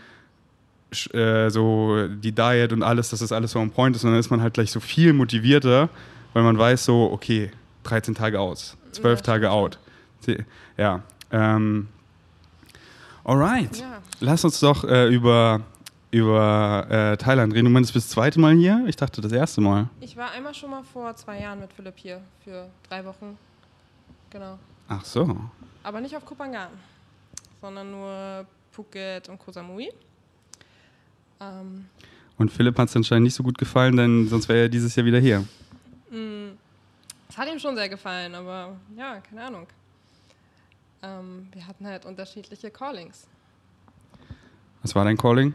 äh, 1.14 1.48
so 1.48 2.08
die 2.08 2.32
Diet 2.32 2.74
und 2.74 2.82
alles, 2.82 3.08
dass 3.08 3.20
das 3.20 3.32
alles 3.32 3.52
so 3.52 3.58
on 3.58 3.70
point 3.70 3.96
ist 3.96 4.04
und 4.04 4.10
dann 4.10 4.20
ist 4.20 4.28
man 4.28 4.42
halt 4.42 4.52
gleich 4.52 4.70
so 4.70 4.80
viel 4.80 5.14
motivierter, 5.14 5.88
weil 6.36 6.42
man 6.42 6.58
weiß 6.58 6.84
so, 6.84 7.10
okay, 7.12 7.50
13 7.84 8.14
Tage 8.14 8.38
aus, 8.38 8.76
12 8.92 9.20
Ja, 9.20 9.24
Tage 9.24 9.50
out. 9.50 9.78
Ja. 10.76 11.02
Ähm, 11.30 11.88
alright. 13.24 13.74
Ja. 13.78 14.02
Lass 14.20 14.44
uns 14.44 14.60
doch 14.60 14.84
äh, 14.84 15.08
über, 15.08 15.62
über 16.10 16.86
äh, 16.90 17.16
Thailand 17.16 17.54
reden. 17.54 17.64
Du 17.64 17.70
meinst, 17.70 17.88
du 17.88 17.94
bist 17.94 18.08
das 18.08 18.12
zweite 18.12 18.38
Mal 18.38 18.54
hier? 18.54 18.84
Ich 18.86 18.96
dachte 18.96 19.22
das 19.22 19.32
erste 19.32 19.62
Mal. 19.62 19.88
Ich 20.02 20.14
war 20.18 20.30
einmal 20.32 20.52
schon 20.52 20.68
mal 20.72 20.82
vor 20.82 21.16
zwei 21.16 21.40
Jahren 21.40 21.60
mit 21.60 21.72
Philipp 21.72 21.94
hier 21.96 22.20
für 22.44 22.66
drei 22.86 23.02
Wochen. 23.06 23.38
Genau. 24.28 24.58
Ach 24.88 25.06
so. 25.06 25.38
Aber 25.84 26.02
nicht 26.02 26.14
auf 26.14 26.26
Kopangan, 26.26 26.68
sondern 27.62 27.90
nur 27.90 28.44
Phuket 28.72 29.30
und 29.30 29.38
Koh 29.38 29.52
Samui. 29.52 29.90
Ähm, 31.40 31.86
Und 32.36 32.52
Philipp 32.52 32.76
hat 32.78 32.90
es 32.90 32.96
anscheinend 32.96 33.24
nicht 33.24 33.34
so 33.34 33.42
gut 33.42 33.56
gefallen, 33.56 33.96
denn 33.96 34.28
sonst 34.28 34.50
wäre 34.50 34.64
er 34.64 34.68
dieses 34.68 34.94
Jahr 34.96 35.06
wieder 35.06 35.18
hier. 35.18 35.42
Mh, 36.16 36.52
es 37.28 37.36
hat 37.38 37.48
ihm 37.48 37.58
schon 37.58 37.74
sehr 37.76 37.88
gefallen, 37.88 38.34
aber 38.34 38.76
ja, 38.96 39.20
keine 39.20 39.44
Ahnung. 39.44 39.66
Ähm, 41.02 41.48
wir 41.52 41.66
hatten 41.66 41.86
halt 41.86 42.04
unterschiedliche 42.06 42.70
Callings. 42.70 43.26
Was 44.82 44.94
war 44.94 45.04
dein 45.04 45.16
Calling? 45.16 45.54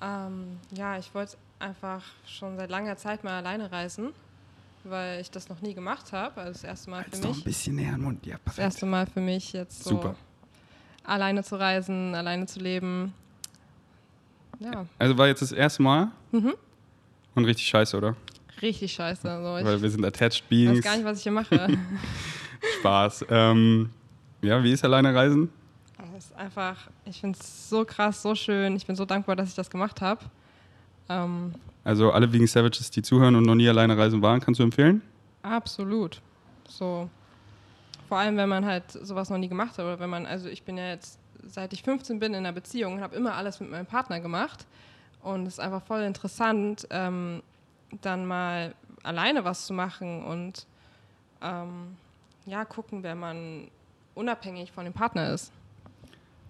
Ähm, 0.00 0.58
ja, 0.72 0.98
ich 0.98 1.14
wollte 1.14 1.36
einfach 1.58 2.02
schon 2.26 2.56
seit 2.56 2.70
langer 2.70 2.96
Zeit 2.96 3.22
mal 3.24 3.38
alleine 3.38 3.70
reisen, 3.70 4.12
weil 4.82 5.20
ich 5.20 5.30
das 5.30 5.48
noch 5.48 5.60
nie 5.60 5.74
gemacht 5.74 6.12
habe. 6.12 6.40
Also 6.40 6.52
das 6.54 6.64
erste 6.64 6.90
Mal 6.90 7.04
für 7.04 7.10
Jetzt 7.12 7.22
noch 7.22 7.30
ein 7.30 7.36
mich. 7.36 7.44
bisschen 7.44 7.76
näher 7.76 7.90
an 7.94 8.00
den 8.00 8.04
Mund. 8.04 8.26
Ja, 8.26 8.34
Das 8.34 8.42
perfekt. 8.56 8.64
erste 8.64 8.86
Mal 8.86 9.06
für 9.06 9.20
mich 9.20 9.52
jetzt 9.52 9.84
so 9.84 9.90
Super. 9.90 10.16
alleine 11.04 11.44
zu 11.44 11.56
reisen, 11.56 12.14
alleine 12.14 12.46
zu 12.46 12.58
leben. 12.60 13.14
Ja, 14.58 14.86
Also 14.98 15.18
war 15.18 15.26
jetzt 15.26 15.42
das 15.42 15.52
erste 15.52 15.82
Mal 15.82 16.10
Mhm. 16.32 16.54
und 17.34 17.44
richtig 17.44 17.66
scheiße, 17.66 17.96
oder? 17.96 18.16
Richtig 18.62 18.92
scheiße. 18.92 19.30
Also 19.30 19.66
Weil 19.66 19.76
ich 19.76 19.82
wir 19.82 19.90
sind 19.90 20.04
attached 20.04 20.42
weiß 20.42 20.48
beings. 20.48 20.82
gar 20.84 20.96
nicht, 20.96 21.04
was 21.04 21.18
ich 21.18 21.22
hier 21.24 21.32
mache. 21.32 21.68
Spaß. 22.80 23.26
Ähm, 23.30 23.90
ja, 24.42 24.62
wie 24.62 24.72
ist 24.72 24.84
alleine 24.84 25.14
reisen? 25.14 25.50
Es 26.16 26.26
ist 26.26 26.36
einfach, 26.36 26.88
ich 27.06 27.20
finde 27.20 27.38
es 27.40 27.68
so 27.68 27.84
krass, 27.84 28.22
so 28.22 28.34
schön. 28.34 28.76
Ich 28.76 28.86
bin 28.86 28.94
so 28.96 29.04
dankbar, 29.04 29.36
dass 29.36 29.48
ich 29.48 29.54
das 29.54 29.70
gemacht 29.70 30.00
habe. 30.00 30.24
Ähm, 31.08 31.52
Also 31.82 32.12
alle 32.12 32.32
wegen 32.32 32.46
Savages, 32.46 32.90
die 32.90 33.02
zuhören 33.02 33.34
und 33.36 33.44
noch 33.44 33.54
nie 33.54 33.68
alleine 33.68 33.96
reisen 33.96 34.22
waren, 34.22 34.40
kannst 34.40 34.60
du 34.60 34.64
empfehlen? 34.64 35.02
absolut. 35.42 36.20
So. 36.68 37.10
Vor 38.08 38.18
allem, 38.18 38.36
wenn 38.38 38.48
man 38.48 38.64
halt 38.64 38.84
sowas 38.90 39.28
noch 39.30 39.36
nie 39.38 39.48
gemacht 39.48 39.72
hat. 39.78 39.84
Oder 39.84 39.98
wenn 40.00 40.08
man, 40.10 40.24
also 40.26 40.48
ich 40.48 40.62
bin 40.62 40.78
ja 40.78 40.88
jetzt, 40.88 41.18
seit 41.46 41.72
ich 41.74 41.82
15 41.82 42.18
bin 42.18 42.32
in 42.32 42.38
einer 42.38 42.52
Beziehung, 42.52 43.00
habe 43.00 43.14
immer 43.16 43.34
alles 43.34 43.60
mit 43.60 43.70
meinem 43.70 43.86
Partner 43.86 44.20
gemacht. 44.20 44.66
Und 45.22 45.46
es 45.46 45.54
ist 45.54 45.60
einfach 45.60 45.82
voll 45.82 46.00
interessant, 46.02 46.86
ähm, 46.90 47.42
dann 48.00 48.26
mal 48.26 48.74
alleine 49.02 49.44
was 49.44 49.66
zu 49.66 49.74
machen 49.74 50.24
und 50.24 50.66
ähm, 51.42 51.96
ja, 52.46 52.64
gucken, 52.64 53.02
wer 53.02 53.14
man 53.14 53.68
unabhängig 54.14 54.72
von 54.72 54.84
dem 54.84 54.92
Partner 54.92 55.32
ist. 55.32 55.52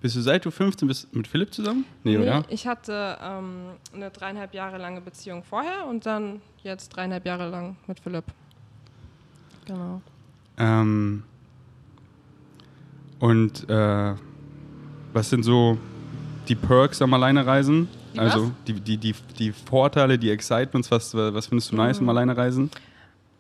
Bist 0.01 0.17
du 0.17 0.21
seit 0.21 0.45
du 0.45 0.51
15 0.51 0.87
bist 0.87 1.15
mit 1.15 1.27
Philipp 1.27 1.55
zusammen? 1.55 1.87
Nee, 2.03 2.19
oder? 2.19 2.45
Ich 2.49 2.67
hatte 2.67 3.17
ähm, 3.23 3.71
eine 3.95 4.11
dreieinhalb 4.11 4.53
Jahre 4.53 4.77
lange 4.77 5.01
Beziehung 5.01 5.43
vorher 5.43 5.87
und 5.87 6.05
dann 6.05 6.43
jetzt 6.63 6.91
dreieinhalb 6.91 7.25
Jahre 7.25 7.49
lang 7.49 7.77
mit 7.87 8.01
Philipp. 8.01 8.25
Genau. 9.65 10.03
Ähm, 10.59 11.23
und 13.19 13.69
äh, 13.71 14.15
was 15.15 15.31
sind 15.31 15.43
so 15.43 15.79
die 16.49 16.55
Perks 16.55 17.01
am 17.01 17.15
Alleinereisen? 17.15 17.89
Also 18.19 18.53
die, 18.67 18.75
die, 18.75 18.97
die, 18.97 19.15
die 19.39 19.53
Vorteile, 19.53 20.19
die 20.19 20.31
Excitements, 20.31 20.91
was, 20.91 21.15
was 21.15 21.47
findest 21.47 21.73
du 21.73 21.77
nice 21.77 21.99
Mhm. 22.01 22.05
im 22.05 22.09
Alleinereisen? 22.11 22.71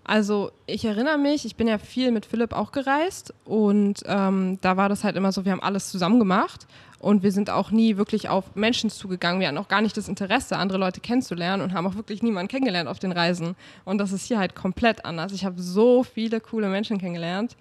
Also 0.06 0.50
ich 0.66 0.84
erinnere 0.84 1.16
mich, 1.16 1.46
ich 1.46 1.56
bin 1.56 1.66
ja 1.66 1.78
viel 1.78 2.10
mit 2.12 2.26
Philipp 2.26 2.52
auch 2.52 2.72
gereist 2.72 3.32
und 3.46 4.02
ähm, 4.06 4.58
da 4.60 4.76
war 4.76 4.90
das 4.90 5.02
halt 5.02 5.16
immer 5.16 5.32
so, 5.32 5.46
wir 5.46 5.52
haben 5.52 5.62
alles 5.62 5.88
zusammen 5.90 6.18
gemacht 6.18 6.66
und 6.98 7.22
wir 7.22 7.32
sind 7.32 7.48
auch 7.48 7.70
nie 7.70 7.96
wirklich 7.96 8.28
auf 8.28 8.54
Menschen 8.54 8.90
zugegangen. 8.90 9.40
Wir 9.40 9.48
hatten 9.48 9.56
auch 9.56 9.68
gar 9.68 9.80
nicht 9.80 9.96
das 9.96 10.08
Interesse, 10.08 10.58
andere 10.58 10.76
Leute 10.78 11.00
kennenzulernen 11.00 11.62
und 11.62 11.72
haben 11.72 11.86
auch 11.86 11.94
wirklich 11.94 12.22
niemanden 12.22 12.48
kennengelernt 12.48 12.86
auf 12.88 12.98
den 12.98 13.12
Reisen. 13.12 13.56
Und 13.86 13.96
das 13.96 14.12
ist 14.12 14.26
hier 14.26 14.38
halt 14.38 14.54
komplett 14.54 15.06
anders. 15.06 15.32
Ich 15.32 15.46
habe 15.46 15.60
so 15.62 16.02
viele 16.02 16.40
coole 16.40 16.68
Menschen 16.68 16.98
kennengelernt. 16.98 17.56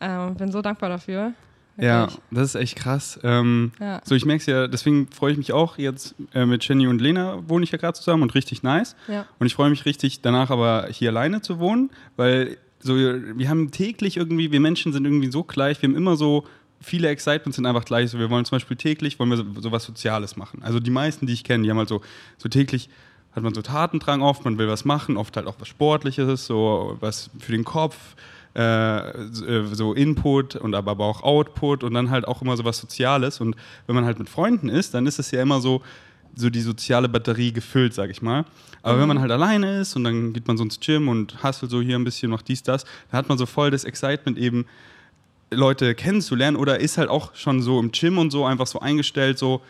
Ähm, 0.00 0.36
bin 0.36 0.52
so 0.52 0.62
dankbar 0.62 0.88
dafür. 0.88 1.32
Ja, 1.76 2.02
Wirklich. 2.02 2.20
das 2.30 2.54
ist 2.54 2.60
echt 2.60 2.76
krass. 2.76 3.18
Ähm, 3.22 3.72
Ja. 3.80 4.00
So, 4.04 4.14
ich 4.14 4.24
merke 4.24 4.40
es 4.40 4.46
ja, 4.46 4.68
deswegen 4.68 5.08
freue 5.08 5.32
ich 5.32 5.38
mich 5.38 5.52
auch 5.52 5.76
jetzt 5.78 6.14
äh, 6.32 6.46
mit 6.46 6.66
Jenny 6.66 6.86
und 6.86 7.00
Lena 7.00 7.42
wohne 7.48 7.64
ich 7.64 7.72
ja 7.72 7.78
gerade 7.78 7.98
zusammen 7.98 8.22
und 8.22 8.34
richtig 8.34 8.62
nice. 8.62 8.94
Ja. 9.08 9.26
Und 9.38 9.46
ich 9.46 9.54
freue 9.54 9.70
mich 9.70 9.84
richtig 9.84 10.20
danach 10.20 10.50
aber 10.50 10.88
hier 10.90 11.10
alleine 11.10 11.40
zu 11.42 11.58
wohnen, 11.58 11.90
weil 12.16 12.58
so 12.78 12.94
wir 12.96 13.48
haben 13.48 13.70
täglich 13.70 14.16
irgendwie, 14.16 14.52
wir 14.52 14.60
Menschen 14.60 14.92
sind 14.92 15.04
irgendwie 15.04 15.30
so 15.30 15.42
gleich, 15.42 15.80
wir 15.82 15.88
haben 15.88 15.96
immer 15.96 16.16
so 16.16 16.44
viele 16.80 17.08
Excitements 17.08 17.56
sind 17.56 17.66
einfach 17.66 17.84
gleich. 17.84 18.10
So, 18.10 18.18
wir 18.18 18.30
wollen 18.30 18.44
zum 18.44 18.56
Beispiel 18.56 18.76
täglich 18.76 19.18
wollen 19.18 19.30
wir 19.30 19.38
so, 19.38 19.44
so 19.60 19.72
was 19.72 19.84
Soziales 19.84 20.36
machen. 20.36 20.62
Also 20.62 20.80
die 20.80 20.90
meisten, 20.90 21.26
die 21.26 21.32
ich 21.32 21.44
kenne, 21.44 21.64
die 21.64 21.70
haben 21.70 21.78
halt 21.78 21.88
so, 21.88 22.02
so 22.36 22.48
täglich 22.48 22.88
hat 23.34 23.42
man 23.42 23.54
so 23.54 23.62
Tatendrang 23.62 24.22
oft, 24.22 24.44
man 24.44 24.58
will 24.58 24.68
was 24.68 24.84
machen, 24.84 25.16
oft 25.16 25.36
halt 25.36 25.46
auch 25.46 25.56
was 25.58 25.66
Sportliches, 25.66 26.46
so 26.46 26.96
was 27.00 27.30
für 27.40 27.52
den 27.52 27.64
Kopf, 27.64 27.96
äh, 28.54 29.12
so- 29.32 29.94
Input 29.94 30.56
und 30.56 30.74
aber 30.74 30.92
aber 30.92 31.04
auch 31.04 31.22
Output 31.22 31.82
und 31.84 31.94
dann 31.94 32.10
halt 32.10 32.26
auch 32.28 32.40
immer 32.42 32.56
so 32.56 32.64
was 32.64 32.78
Soziales. 32.78 33.40
Und 33.40 33.56
wenn 33.86 33.94
man 33.94 34.04
halt 34.04 34.18
mit 34.18 34.28
Freunden 34.28 34.68
ist, 34.68 34.94
dann 34.94 35.06
ist 35.06 35.18
es 35.18 35.30
ja 35.32 35.42
immer 35.42 35.60
so, 35.60 35.82
so 36.36 36.50
die 36.50 36.60
soziale 36.60 37.08
Batterie 37.08 37.52
gefüllt, 37.52 37.94
sag 37.94 38.10
ich 38.10 38.22
mal. 38.22 38.44
Aber 38.82 39.00
wenn 39.00 39.08
man 39.08 39.20
halt 39.20 39.30
alleine 39.30 39.80
ist 39.80 39.96
und 39.96 40.04
dann 40.04 40.32
geht 40.32 40.46
man 40.46 40.56
so 40.56 40.64
ins 40.64 40.78
Gym 40.78 41.08
und 41.08 41.42
hustelt 41.42 41.70
so 41.70 41.80
hier 41.80 41.96
ein 41.96 42.04
bisschen, 42.04 42.30
macht 42.30 42.46
dies, 42.48 42.62
das, 42.62 42.84
dann 43.10 43.18
hat 43.18 43.28
man 43.28 43.38
so 43.38 43.46
voll 43.46 43.70
das 43.70 43.84
Excitement 43.84 44.36
eben, 44.38 44.66
Leute 45.50 45.94
kennenzulernen 45.94 46.56
oder 46.56 46.80
ist 46.80 46.98
halt 46.98 47.08
auch 47.08 47.34
schon 47.36 47.62
so 47.62 47.78
im 47.78 47.92
Gym 47.92 48.18
und 48.18 48.30
so 48.30 48.44
einfach 48.44 48.66
so 48.66 48.80
eingestellt, 48.80 49.38
so, 49.38 49.62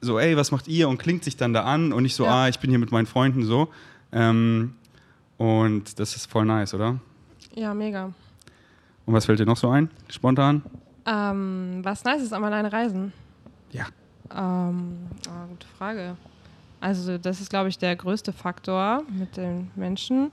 so, 0.00 0.18
ey, 0.18 0.36
was 0.36 0.52
macht 0.52 0.68
ihr? 0.68 0.88
Und 0.88 0.98
klingt 0.98 1.24
sich 1.24 1.36
dann 1.36 1.52
da 1.52 1.64
an 1.64 1.92
und 1.92 2.02
nicht 2.04 2.14
so, 2.14 2.24
Ja. 2.24 2.44
ah, 2.44 2.48
ich 2.48 2.58
bin 2.60 2.70
hier 2.70 2.78
mit 2.78 2.92
meinen 2.92 3.06
Freunden 3.06 3.44
so. 3.44 3.68
Ähm, 4.12 4.74
und 5.36 5.98
das 5.98 6.14
ist 6.14 6.30
voll 6.30 6.44
nice, 6.44 6.74
oder? 6.74 7.00
Ja, 7.54 7.74
mega. 7.74 8.12
Und 9.06 9.14
was 9.14 9.26
fällt 9.26 9.38
dir 9.38 9.46
noch 9.46 9.56
so 9.56 9.68
ein, 9.70 9.90
spontan? 10.08 10.62
Ähm, 11.06 11.80
was 11.82 12.04
nice 12.04 12.22
ist 12.22 12.32
am 12.32 12.44
alleine 12.44 12.72
reisen? 12.72 13.12
Ja. 13.70 13.86
Ähm, 14.34 14.96
ah, 15.28 15.46
gute 15.48 15.66
Frage. 15.78 16.16
Also 16.80 17.18
das 17.18 17.40
ist, 17.40 17.50
glaube 17.50 17.68
ich, 17.68 17.78
der 17.78 17.94
größte 17.96 18.32
Faktor 18.32 19.02
mit 19.08 19.36
den 19.36 19.70
Menschen. 19.74 20.30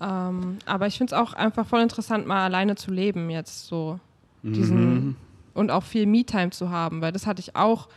Ähm, 0.00 0.58
aber 0.66 0.86
ich 0.86 0.98
finde 0.98 1.14
es 1.14 1.20
auch 1.20 1.34
einfach 1.34 1.66
voll 1.66 1.80
interessant, 1.80 2.26
mal 2.26 2.44
alleine 2.44 2.74
zu 2.76 2.90
leben 2.90 3.30
jetzt 3.30 3.66
so. 3.66 4.00
Diesen, 4.42 4.94
Mhm. 4.94 5.16
Und 5.54 5.70
auch 5.70 5.84
viel 5.84 6.06
Me-Time 6.06 6.50
zu 6.50 6.70
haben, 6.70 7.00
weil 7.00 7.12
das 7.12 7.26
hatte 7.26 7.40
ich 7.40 7.54
auch 7.54 7.88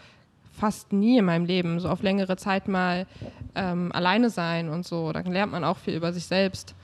fast 0.51 0.93
nie 0.93 1.17
in 1.17 1.25
meinem 1.25 1.45
Leben. 1.45 1.79
So 1.79 1.89
auf 1.89 2.03
längere 2.03 2.37
Zeit 2.37 2.67
mal 2.67 3.07
ähm, 3.55 3.91
alleine 3.93 4.29
sein 4.29 4.69
und 4.69 4.85
so. 4.85 5.11
Da 5.11 5.21
lernt 5.21 5.51
man 5.51 5.63
auch 5.63 5.77
viel 5.77 5.95
über 5.95 6.13
sich 6.13 6.25
selbst. 6.25 6.75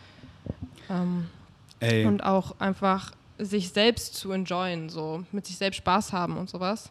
Ähm, 0.89 1.27
Ey, 1.83 2.05
und 2.05 2.23
auch 2.23 2.59
einfach 2.59 3.11
sich 3.37 3.69
selbst 3.69 4.15
zu 4.15 4.31
enjoyen, 4.31 4.89
so 4.89 5.23
mit 5.31 5.45
sich 5.45 5.57
selbst 5.57 5.77
Spaß 5.77 6.13
haben 6.13 6.37
und 6.37 6.49
sowas. 6.49 6.89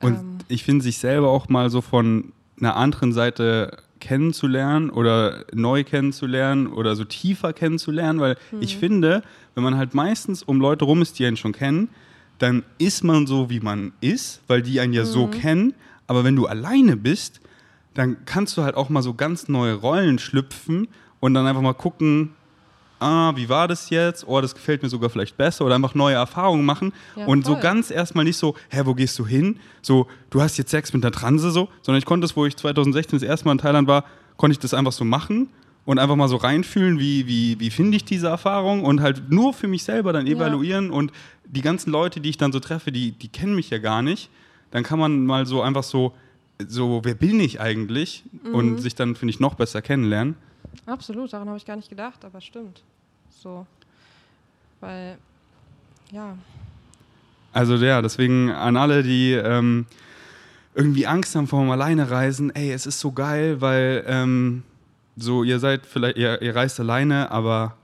Und 0.00 0.14
Ähm, 0.14 0.38
ich 0.48 0.64
finde, 0.64 0.82
sich 0.82 0.98
selber 0.98 1.28
auch 1.30 1.48
mal 1.48 1.70
so 1.70 1.80
von 1.80 2.32
einer 2.58 2.76
anderen 2.76 3.12
Seite 3.12 3.78
kennenzulernen 4.00 4.90
oder 4.90 5.44
neu 5.52 5.84
kennenzulernen 5.84 6.66
oder 6.66 6.96
so 6.96 7.04
tiefer 7.04 7.52
kennenzulernen, 7.52 8.18
weil 8.20 8.36
ich 8.60 8.76
finde, 8.76 9.22
wenn 9.54 9.62
man 9.62 9.76
halt 9.76 9.94
meistens 9.94 10.42
um 10.42 10.60
Leute 10.60 10.84
rum 10.84 11.02
ist, 11.02 11.18
die 11.18 11.26
einen 11.26 11.36
schon 11.36 11.52
kennen, 11.52 11.88
dann 12.38 12.64
ist 12.78 13.04
man 13.04 13.28
so, 13.28 13.48
wie 13.48 13.60
man 13.60 13.92
ist, 14.00 14.42
weil 14.48 14.62
die 14.62 14.80
einen 14.80 14.92
ja 14.92 15.04
so 15.04 15.28
kennen. 15.28 15.74
Aber 16.08 16.24
wenn 16.24 16.34
du 16.34 16.46
alleine 16.46 16.96
bist, 16.96 17.40
dann 17.94 18.24
kannst 18.24 18.56
du 18.56 18.64
halt 18.64 18.74
auch 18.74 18.88
mal 18.88 19.02
so 19.02 19.14
ganz 19.14 19.48
neue 19.48 19.74
Rollen 19.74 20.18
schlüpfen 20.18 20.88
und 21.20 21.34
dann 21.34 21.46
einfach 21.46 21.62
mal 21.62 21.74
gucken, 21.74 22.30
ah, 23.02 23.32
wie 23.36 23.48
war 23.48 23.68
das 23.68 23.90
jetzt? 23.90 24.26
Oh, 24.26 24.40
das 24.40 24.54
gefällt 24.54 24.82
mir 24.82 24.88
sogar 24.88 25.10
vielleicht 25.10 25.36
besser 25.36 25.64
oder 25.64 25.74
einfach 25.74 25.94
neue 25.94 26.14
Erfahrungen 26.14 26.64
machen 26.64 26.92
Ja, 27.16 27.26
und 27.26 27.44
so 27.44 27.52
voll. 27.54 27.62
ganz 27.62 27.90
erstmal 27.90 28.24
nicht 28.24 28.36
so, 28.36 28.54
hä, 28.70 28.82
wo 28.84 28.94
gehst 28.94 29.18
du 29.18 29.26
hin? 29.26 29.58
So, 29.82 30.06
du 30.30 30.40
hast 30.40 30.56
jetzt 30.58 30.70
Sex 30.70 30.92
mit 30.92 31.04
einer 31.04 31.12
Transe 31.12 31.50
so, 31.50 31.68
sondern 31.82 31.98
ich 31.98 32.06
konnte 32.06 32.24
es, 32.24 32.36
wo 32.36 32.46
ich 32.46 32.56
2016 32.56 33.18
das 33.18 33.28
erste 33.28 33.46
Mal 33.46 33.52
in 33.52 33.58
Thailand 33.58 33.88
war, 33.88 34.04
konnte 34.36 34.52
ich 34.52 34.58
das 34.58 34.72
einfach 34.74 34.92
so 34.92 35.04
machen 35.04 35.48
und 35.84 35.98
einfach 35.98 36.16
mal 36.16 36.28
so 36.28 36.36
reinfühlen, 36.36 36.98
wie, 37.00 37.26
wie, 37.26 37.58
wie 37.60 37.70
finde 37.70 37.96
ich 37.96 38.04
diese 38.04 38.28
Erfahrung 38.28 38.84
und 38.84 39.00
halt 39.00 39.30
nur 39.30 39.52
für 39.52 39.66
mich 39.68 39.82
selber 39.84 40.12
dann 40.12 40.26
Ja. 40.26 40.36
evaluieren 40.36 40.90
und 40.90 41.12
die 41.44 41.60
ganzen 41.60 41.90
Leute, 41.90 42.20
die 42.20 42.30
ich 42.30 42.36
dann 42.38 42.52
so 42.52 42.60
treffe, 42.60 42.92
die, 42.92 43.10
die 43.12 43.28
kennen 43.28 43.54
mich 43.56 43.68
ja 43.70 43.78
gar 43.78 44.00
nicht. 44.02 44.30
Dann 44.70 44.84
kann 44.84 44.98
man 44.98 45.26
mal 45.26 45.44
so 45.44 45.60
einfach 45.60 45.82
so, 45.82 46.14
so 46.66 47.00
wer 47.04 47.14
bin 47.14 47.40
ich 47.40 47.60
eigentlich? 47.60 48.22
Mhm. 48.44 48.54
Und 48.54 48.78
sich 48.80 48.94
dann, 48.94 49.16
finde 49.16 49.30
ich, 49.34 49.40
noch 49.40 49.54
besser 49.54 49.82
kennenlernen. 49.82 50.36
Absolut, 50.86 51.32
daran 51.32 51.48
habe 51.48 51.58
ich 51.58 51.66
gar 51.66 51.76
nicht 51.76 51.90
gedacht, 51.90 52.24
aber 52.24 52.40
stimmt. 52.40 52.82
So. 53.42 53.66
Weil, 54.80 55.18
ja, 56.12 56.36
Also 57.52 57.74
ja, 57.74 58.00
deswegen 58.00 58.50
an 58.50 58.76
alle, 58.76 59.02
die 59.02 59.32
ähm, 59.32 59.86
irgendwie 60.76 61.08
Angst 61.08 61.34
haben 61.34 61.48
vor 61.48 61.60
dem 61.60 61.70
Alleinereisen, 61.70 62.54
ey, 62.54 62.72
es 62.72 62.86
ist 62.86 63.00
so 63.00 63.10
geil, 63.10 63.60
weil 63.60 64.04
ähm, 64.06 64.62
so, 65.16 65.42
ihr 65.42 65.58
seid 65.58 65.86
vielleicht, 65.86 66.18
ihr, 66.18 66.40
ihr 66.40 66.54
reist 66.54 66.78
alleine, 66.78 67.32
aber 67.32 67.76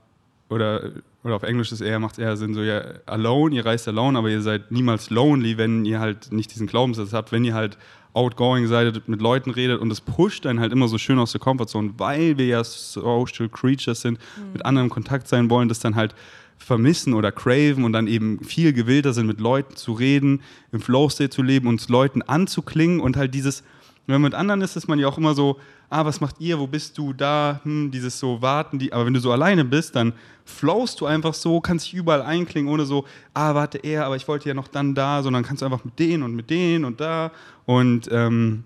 oder, 0.49 0.91
oder 1.23 1.35
auf 1.35 1.43
Englisch 1.43 1.73
ist 1.73 1.81
eher, 1.81 1.99
macht 1.99 2.13
es 2.13 2.19
eher 2.19 2.37
Sinn, 2.37 2.53
so 2.53 2.63
ihr 2.63 3.01
alone, 3.05 3.53
ihr 3.53 3.65
reist 3.65 3.87
alone, 3.87 4.17
aber 4.17 4.29
ihr 4.29 4.41
seid 4.41 4.71
niemals 4.71 5.09
lonely, 5.09 5.57
wenn 5.57 5.83
ihr 5.83 5.99
halt 5.99 6.31
nicht 6.31 6.53
diesen 6.53 6.67
Glaubenssatz 6.67 7.11
habt, 7.11 7.33
wenn 7.33 7.43
ihr 7.43 7.53
halt 7.53 7.77
outgoing 8.13 8.67
seid, 8.67 9.07
mit 9.07 9.21
Leuten 9.21 9.51
redet 9.51 9.79
und 9.79 9.91
es 9.91 10.01
pusht 10.01 10.45
dann 10.45 10.59
halt 10.59 10.71
immer 10.71 10.87
so 10.87 10.97
schön 10.97 11.19
aus 11.19 11.31
der 11.31 11.41
Comfortzone, 11.41 11.93
weil 11.97 12.37
wir 12.37 12.47
ja 12.47 12.63
Social 12.63 13.49
Creatures 13.49 14.01
sind, 14.01 14.19
mit 14.51 14.65
anderen 14.65 14.87
in 14.87 14.89
Kontakt 14.91 15.27
sein 15.27 15.49
wollen, 15.49 15.69
das 15.69 15.79
dann 15.79 15.95
halt 15.95 16.15
vermissen 16.57 17.13
oder 17.13 17.31
craven 17.31 17.83
und 17.83 17.93
dann 17.93 18.07
eben 18.07 18.43
viel 18.43 18.73
gewillter 18.73 19.13
sind, 19.13 19.27
mit 19.27 19.39
Leuten 19.39 19.75
zu 19.75 19.93
reden, 19.93 20.41
im 20.71 20.81
Flow-State 20.81 21.29
zu 21.29 21.41
leben, 21.41 21.67
uns 21.67 21.87
Leuten 21.87 22.21
anzuklingen 22.21 22.99
und 22.99 23.15
halt 23.15 23.33
dieses, 23.33 23.63
wenn 24.07 24.15
man 24.15 24.23
mit 24.23 24.33
anderen 24.33 24.61
ist, 24.61 24.75
ist 24.75 24.87
man 24.87 24.99
ja 24.99 25.07
auch 25.07 25.17
immer 25.17 25.33
so, 25.33 25.57
ah, 25.89 26.05
was 26.05 26.21
macht 26.21 26.39
ihr, 26.39 26.59
wo 26.59 26.67
bist 26.67 26.97
du, 26.97 27.13
da, 27.13 27.61
hm, 27.63 27.91
dieses 27.91 28.19
so 28.19 28.41
warten, 28.41 28.79
die, 28.79 28.93
aber 28.93 29.05
wenn 29.05 29.13
du 29.13 29.19
so 29.19 29.31
alleine 29.31 29.65
bist, 29.65 29.95
dann 29.95 30.13
flowst 30.45 31.01
du 31.01 31.05
einfach 31.05 31.33
so, 31.33 31.61
kannst 31.61 31.87
dich 31.87 31.93
überall 31.93 32.21
einklingen, 32.21 32.71
ohne 32.71 32.85
so, 32.85 33.05
ah, 33.33 33.55
warte 33.55 33.79
er, 33.79 34.05
aber 34.05 34.15
ich 34.15 34.27
wollte 34.27 34.47
ja 34.49 34.53
noch 34.53 34.67
dann 34.67 34.95
da, 34.95 35.23
sondern 35.23 35.43
kannst 35.43 35.61
du 35.61 35.65
einfach 35.65 35.83
mit 35.83 35.97
denen 35.99 36.23
und 36.23 36.35
mit 36.35 36.49
denen 36.49 36.85
und 36.85 37.01
da 37.01 37.31
und 37.65 38.07
ähm, 38.11 38.63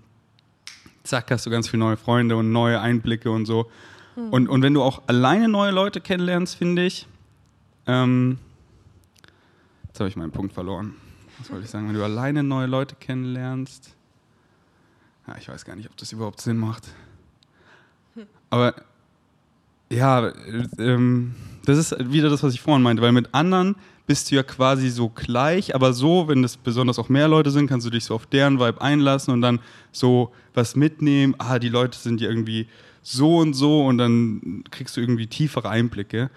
zack, 1.03 1.31
hast 1.31 1.45
du 1.45 1.49
ganz 1.49 1.67
viele 1.67 1.81
neue 1.81 1.97
Freunde 1.97 2.35
und 2.35 2.51
neue 2.51 2.79
Einblicke 2.79 3.31
und 3.31 3.45
so. 3.45 3.69
Und, 4.15 4.47
und 4.47 4.61
wenn 4.61 4.75
du 4.75 4.83
auch 4.83 5.01
alleine 5.07 5.47
neue 5.47 5.71
Leute 5.71 5.99
kennenlernst, 5.99 6.55
finde 6.55 6.85
ich, 6.85 7.07
ähm, 7.87 8.37
jetzt 9.87 9.99
habe 9.99 10.07
ich 10.07 10.15
meinen 10.15 10.31
Punkt 10.31 10.53
verloren. 10.53 10.93
Was 11.39 11.49
wollte 11.49 11.65
ich 11.65 11.71
sagen? 11.71 11.87
Wenn 11.87 11.95
du 11.95 12.03
alleine 12.03 12.43
neue 12.43 12.67
Leute 12.67 12.95
kennenlernst, 12.95 13.95
ja, 15.27 15.35
ich 15.37 15.49
weiß 15.49 15.65
gar 15.65 15.75
nicht, 15.75 15.89
ob 15.89 15.97
das 15.97 16.11
überhaupt 16.11 16.41
Sinn 16.41 16.57
macht. 16.57 16.89
Aber 18.49 18.75
ja, 19.89 20.27
äh, 20.27 20.33
ähm, 20.77 21.35
das 21.65 21.77
ist 21.77 22.11
wieder 22.11 22.29
das, 22.29 22.43
was 22.43 22.53
ich 22.53 22.61
vorhin 22.61 22.83
meinte, 22.83 23.01
weil 23.01 23.11
mit 23.11 23.33
anderen 23.33 23.75
bist 24.05 24.29
du 24.29 24.35
ja 24.35 24.43
quasi 24.43 24.89
so 24.89 25.09
gleich, 25.09 25.73
aber 25.75 25.93
so, 25.93 26.27
wenn 26.27 26.43
es 26.43 26.57
besonders 26.57 26.99
auch 26.99 27.09
mehr 27.09 27.27
Leute 27.27 27.51
sind, 27.51 27.67
kannst 27.67 27.85
du 27.85 27.89
dich 27.89 28.03
so 28.05 28.15
auf 28.15 28.25
deren 28.25 28.59
Vibe 28.59 28.81
einlassen 28.81 29.33
und 29.33 29.41
dann 29.41 29.59
so 29.91 30.31
was 30.53 30.75
mitnehmen. 30.75 31.35
Ah, 31.37 31.57
die 31.57 31.69
Leute 31.69 31.97
sind 31.97 32.19
ja 32.19 32.29
irgendwie 32.29 32.67
so 33.01 33.37
und 33.37 33.53
so 33.53 33.85
und 33.85 33.97
dann 33.97 34.63
kriegst 34.71 34.97
du 34.97 35.01
irgendwie 35.01 35.27
tiefere 35.27 35.69
Einblicke. 35.69 36.29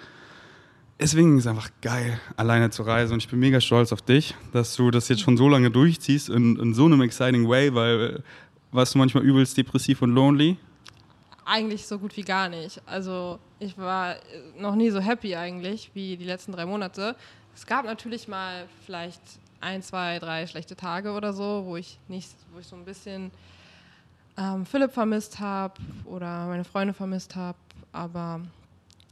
Deswegen 0.99 1.37
ist 1.37 1.45
es 1.45 1.51
einfach 1.51 1.71
geil, 1.83 2.19
alleine 2.37 2.71
zu 2.71 2.83
reisen 2.83 3.15
und 3.15 3.23
ich 3.23 3.29
bin 3.29 3.39
mega 3.39 3.61
stolz 3.61 3.93
auf 3.93 4.01
dich, 4.01 4.35
dass 4.53 4.77
du 4.77 4.91
das 4.91 5.09
jetzt 5.09 5.21
schon 5.21 5.37
so 5.37 5.49
lange 5.49 5.71
durchziehst 5.71 6.29
in, 6.29 6.57
in 6.57 6.73
so 6.73 6.87
einem 6.87 7.03
exciting 7.03 7.49
way, 7.49 7.75
weil 7.75 8.01
äh, 8.01 8.21
warst 8.73 8.95
du 8.95 8.99
manchmal 8.99 9.25
übelst 9.25 9.57
depressiv 9.57 10.03
und 10.03 10.13
lonely? 10.13 10.57
Eigentlich 11.47 11.87
so 11.87 11.99
gut 11.99 12.17
wie 12.17 12.23
gar 12.23 12.49
nicht. 12.49 12.83
Also 12.85 13.39
ich 13.59 13.79
war 13.79 14.17
äh, 14.17 14.21
noch 14.59 14.75
nie 14.75 14.91
so 14.91 15.01
happy 15.01 15.37
eigentlich 15.37 15.91
wie 15.95 16.17
die 16.17 16.25
letzten 16.25 16.53
drei 16.53 16.67
Monate. 16.67 17.17
Es 17.55 17.67
gab 17.67 17.87
natürlich 17.87 18.29
mal 18.29 18.67
vielleicht 18.85 19.21
ein, 19.61 19.83
zwei, 19.83 20.19
drei 20.19 20.47
schlechte 20.47 20.77
Tage 20.77 21.13
oder 21.13 21.33
so, 21.33 21.63
wo 21.65 21.77
ich 21.77 21.99
nicht, 22.09 22.35
wo 22.53 22.59
ich 22.59 22.67
so 22.67 22.77
ein 22.77 22.85
bisschen 22.85 23.31
ähm, 24.37 24.67
Philipp 24.67 24.93
vermisst 24.93 25.41
habe 25.41 25.75
oder 26.05 26.47
meine 26.47 26.65
Freunde 26.65 26.93
vermisst 26.93 27.37
habe. 27.37 27.57
Aber 27.93 28.41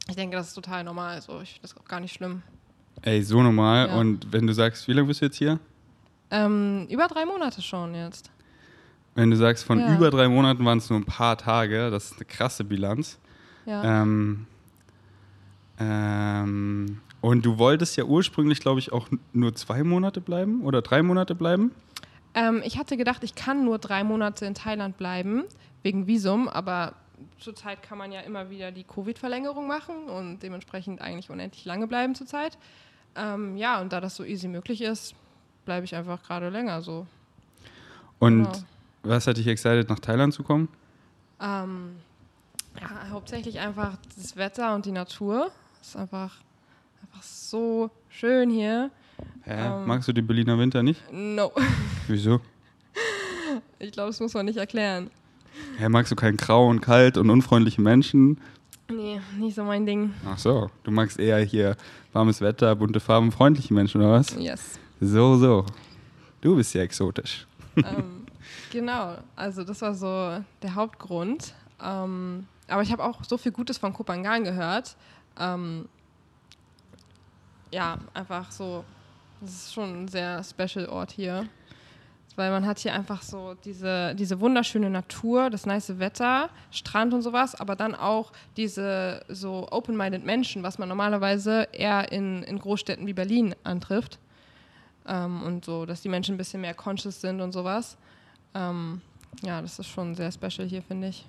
ich 0.09 0.17
denke, 0.17 0.37
das 0.37 0.49
ist 0.49 0.55
total 0.55 0.85
normal. 0.85 1.23
So, 1.23 1.41
ich 1.41 1.53
finde 1.53 1.63
das 1.63 1.77
auch 1.77 1.85
gar 1.87 2.01
nicht 2.01 2.13
schlimm. 2.13 2.43
Ey, 3.03 3.23
so 3.23 3.43
normal. 3.43 3.89
Ja. 3.89 3.97
Und 3.97 4.33
wenn 4.33 4.47
du 4.47 4.53
sagst, 4.53 4.87
wie 4.89 4.93
lange 4.93 5.09
bist 5.09 5.21
du 5.21 5.27
jetzt 5.27 5.37
hier? 5.37 5.59
Ähm, 6.31 6.87
über 6.91 7.07
drei 7.07 7.25
Monate 7.25 7.63
schon 7.63 7.95
jetzt. 7.95 8.31
Wenn 9.15 9.31
du 9.31 9.37
sagst, 9.37 9.65
von 9.65 9.79
Ja. 9.81 9.95
über 9.95 10.11
drei 10.11 10.29
Monaten 10.29 10.65
waren 10.65 10.79
es 10.79 10.91
nur 10.91 10.99
ein 10.99 11.05
paar 11.05 11.37
Tage, 11.39 11.91
das 11.91 12.07
ist 12.13 12.17
eine 12.17 12.25
krasse 12.25 12.65
Bilanz. 12.65 13.19
Ja. 13.67 14.03
Ähm, 14.03 14.47
ähm, 15.79 17.01
und 17.21 17.45
du 17.47 17.59
wolltest 17.59 17.97
ja 17.97 18.05
ursprünglich, 18.05 18.61
glaube 18.61 18.81
ich, 18.81 18.93
auch 18.93 19.09
nur 19.33 19.55
zwei 19.55 19.83
Monate 19.83 20.21
bleiben 20.21 20.63
oder 20.63 20.83
drei 20.83 21.03
Monate 21.03 21.35
bleiben. 21.35 21.73
Ähm, 22.35 22.63
ich 22.65 22.79
hatte 22.79 22.97
gedacht, 22.97 23.25
ich 23.25 23.35
kann 23.35 23.65
nur 23.65 23.79
drei 23.79 24.05
Monate 24.05 24.45
in 24.47 24.55
Thailand 24.55 24.97
bleiben, 24.97 25.45
wegen 25.83 26.07
Visum, 26.07 26.49
aber 26.49 26.95
zurzeit 27.39 27.83
kann 27.83 27.99
man 27.99 28.13
ja 28.13 28.21
immer 28.21 28.51
wieder 28.51 28.73
die 28.73 28.85
Covid-Verlängerung 28.85 29.67
machen 29.67 30.05
und 30.09 30.41
dementsprechend 30.43 31.01
eigentlich 31.01 31.31
unendlich 31.31 31.65
lange 31.65 31.87
bleiben 31.87 32.15
zurzeit. 32.15 32.59
Ähm, 33.17 33.57
ja, 33.57 33.81
und 33.81 33.93
da 33.93 34.01
das 34.01 34.17
so 34.17 34.25
easy 34.25 34.49
möglich 34.49 34.81
ist, 34.83 35.15
bleibe 35.65 35.85
ich 35.85 35.95
einfach 35.95 36.23
gerade 36.23 36.49
länger 36.51 36.83
so. 36.83 37.07
Und 38.19 38.45
Genau. 38.45 38.59
Was 39.05 39.27
hat 39.27 39.37
dich 39.37 39.47
excited, 39.47 39.89
nach 39.89 39.99
Thailand 39.99 40.35
zu 40.35 40.43
kommen? 40.43 40.69
Ähm, 41.41 41.97
ja, 42.81 43.09
hauptsächlich 43.11 43.61
einfach 43.61 43.97
das 44.17 44.37
Wetter 44.37 44.75
und 44.75 44.87
die 44.87 44.93
Natur. 44.93 45.51
Es 45.81 45.89
ist 45.89 45.97
einfach, 45.97 46.37
einfach 47.03 47.23
so 47.23 47.91
schön 48.09 48.51
hier. 48.51 48.91
Hä? 49.43 49.67
Ähm. 49.67 49.87
Magst 49.87 50.09
du 50.09 50.13
den 50.13 50.27
Berliner 50.27 50.59
Winter 50.59 50.83
nicht? 50.83 51.01
No, 51.13 51.53
Wieso? 52.09 52.41
ich 53.79 53.93
glaube, 53.93 54.09
das 54.11 54.21
muss 54.21 54.35
man 54.35 54.47
nicht 54.47 54.57
erklären. 54.57 55.11
Hä, 55.79 55.89
magst 55.89 56.11
du 56.11 56.17
kein 56.17 56.37
Grau 56.37 56.69
und 56.69 56.81
Kalt 56.81 57.17
und 57.17 57.31
unfreundliche 57.31 57.81
Menschen? 57.81 58.41
Nee, 58.91 59.21
nicht 59.39 59.55
so 59.55 59.65
mein 59.65 59.87
Ding. 59.87 60.13
Ach 60.27 60.39
so, 60.39 60.71
du 60.83 60.91
magst 60.91 61.19
eher 61.19 61.39
hier 61.39 61.77
warmes 62.13 62.41
Wetter, 62.41 62.75
bunte 62.77 63.01
Farben, 63.01 63.33
freundliche 63.33 63.73
Menschen, 63.73 64.01
oder 64.01 64.13
was? 64.13 64.35
Yes. 64.37 64.79
So, 65.01 65.37
so. 65.37 65.65
Du 66.41 66.57
bist 66.57 66.75
ja 66.75 66.83
exotisch. 66.83 67.47
ähm, 67.77 68.24
genau, 68.75 69.17
also 69.37 69.65
das 69.65 69.81
war 69.81 69.95
so 69.95 70.45
der 70.63 70.75
Hauptgrund. 70.75 71.55
Ähm, 71.83 72.47
aber 72.69 72.83
ich 72.83 72.93
habe 72.93 73.05
auch 73.05 73.25
so 73.25 73.39
viel 73.39 73.53
Gutes 73.53 73.79
von 73.79 73.93
Kopangan 73.93 74.45
gehört. 74.45 74.97
Ähm, 75.39 75.89
ja, 77.71 77.99
einfach 78.13 78.51
so, 78.51 78.85
das 79.41 79.51
ist 79.51 79.75
schon 79.75 80.05
ein 80.05 80.09
sehr 80.09 80.43
special 80.45 80.89
Ort 80.89 81.13
hier. 81.13 81.49
Weil 82.37 82.51
man 82.51 82.67
hat 82.67 82.81
hier 82.81 82.93
einfach 82.95 83.23
so 83.23 83.55
diese, 83.65 84.13
diese 84.17 84.41
wunderschöne 84.41 84.91
Natur, 84.91 85.51
das 85.51 85.67
nice 85.67 86.01
Wetter, 86.01 86.51
Strand 86.73 87.15
und 87.15 87.23
sowas, 87.23 87.55
aber 87.55 87.77
dann 87.77 87.95
auch 87.95 88.33
diese 88.57 89.25
so 89.29 89.69
open-minded 89.71 90.25
Menschen, 90.25 90.65
was 90.65 90.79
man 90.79 90.89
normalerweise 90.89 91.69
eher 91.71 92.11
in, 92.11 92.43
in 92.43 92.59
Großstädten 92.59 93.07
wie 93.07 93.13
Berlin 93.13 93.55
antrifft 93.63 94.19
ähm, 95.07 95.45
und 95.45 95.65
so, 95.65 95.87
dass 95.87 96.01
die 96.01 96.09
Menschen 96.09 96.35
ein 96.35 96.39
bisschen 96.39 96.61
mehr 96.61 96.75
conscious 96.75 97.21
sind 97.21 97.41
und 97.41 97.53
sowas. 97.53 97.97
Ähm, 98.55 99.01
ja, 99.43 99.61
das 99.61 99.79
ist 99.79 99.89
schon 99.89 100.15
sehr 100.15 100.31
special 100.33 100.67
hier, 100.67 100.83
finde 100.83 101.09
ich. 101.09 101.27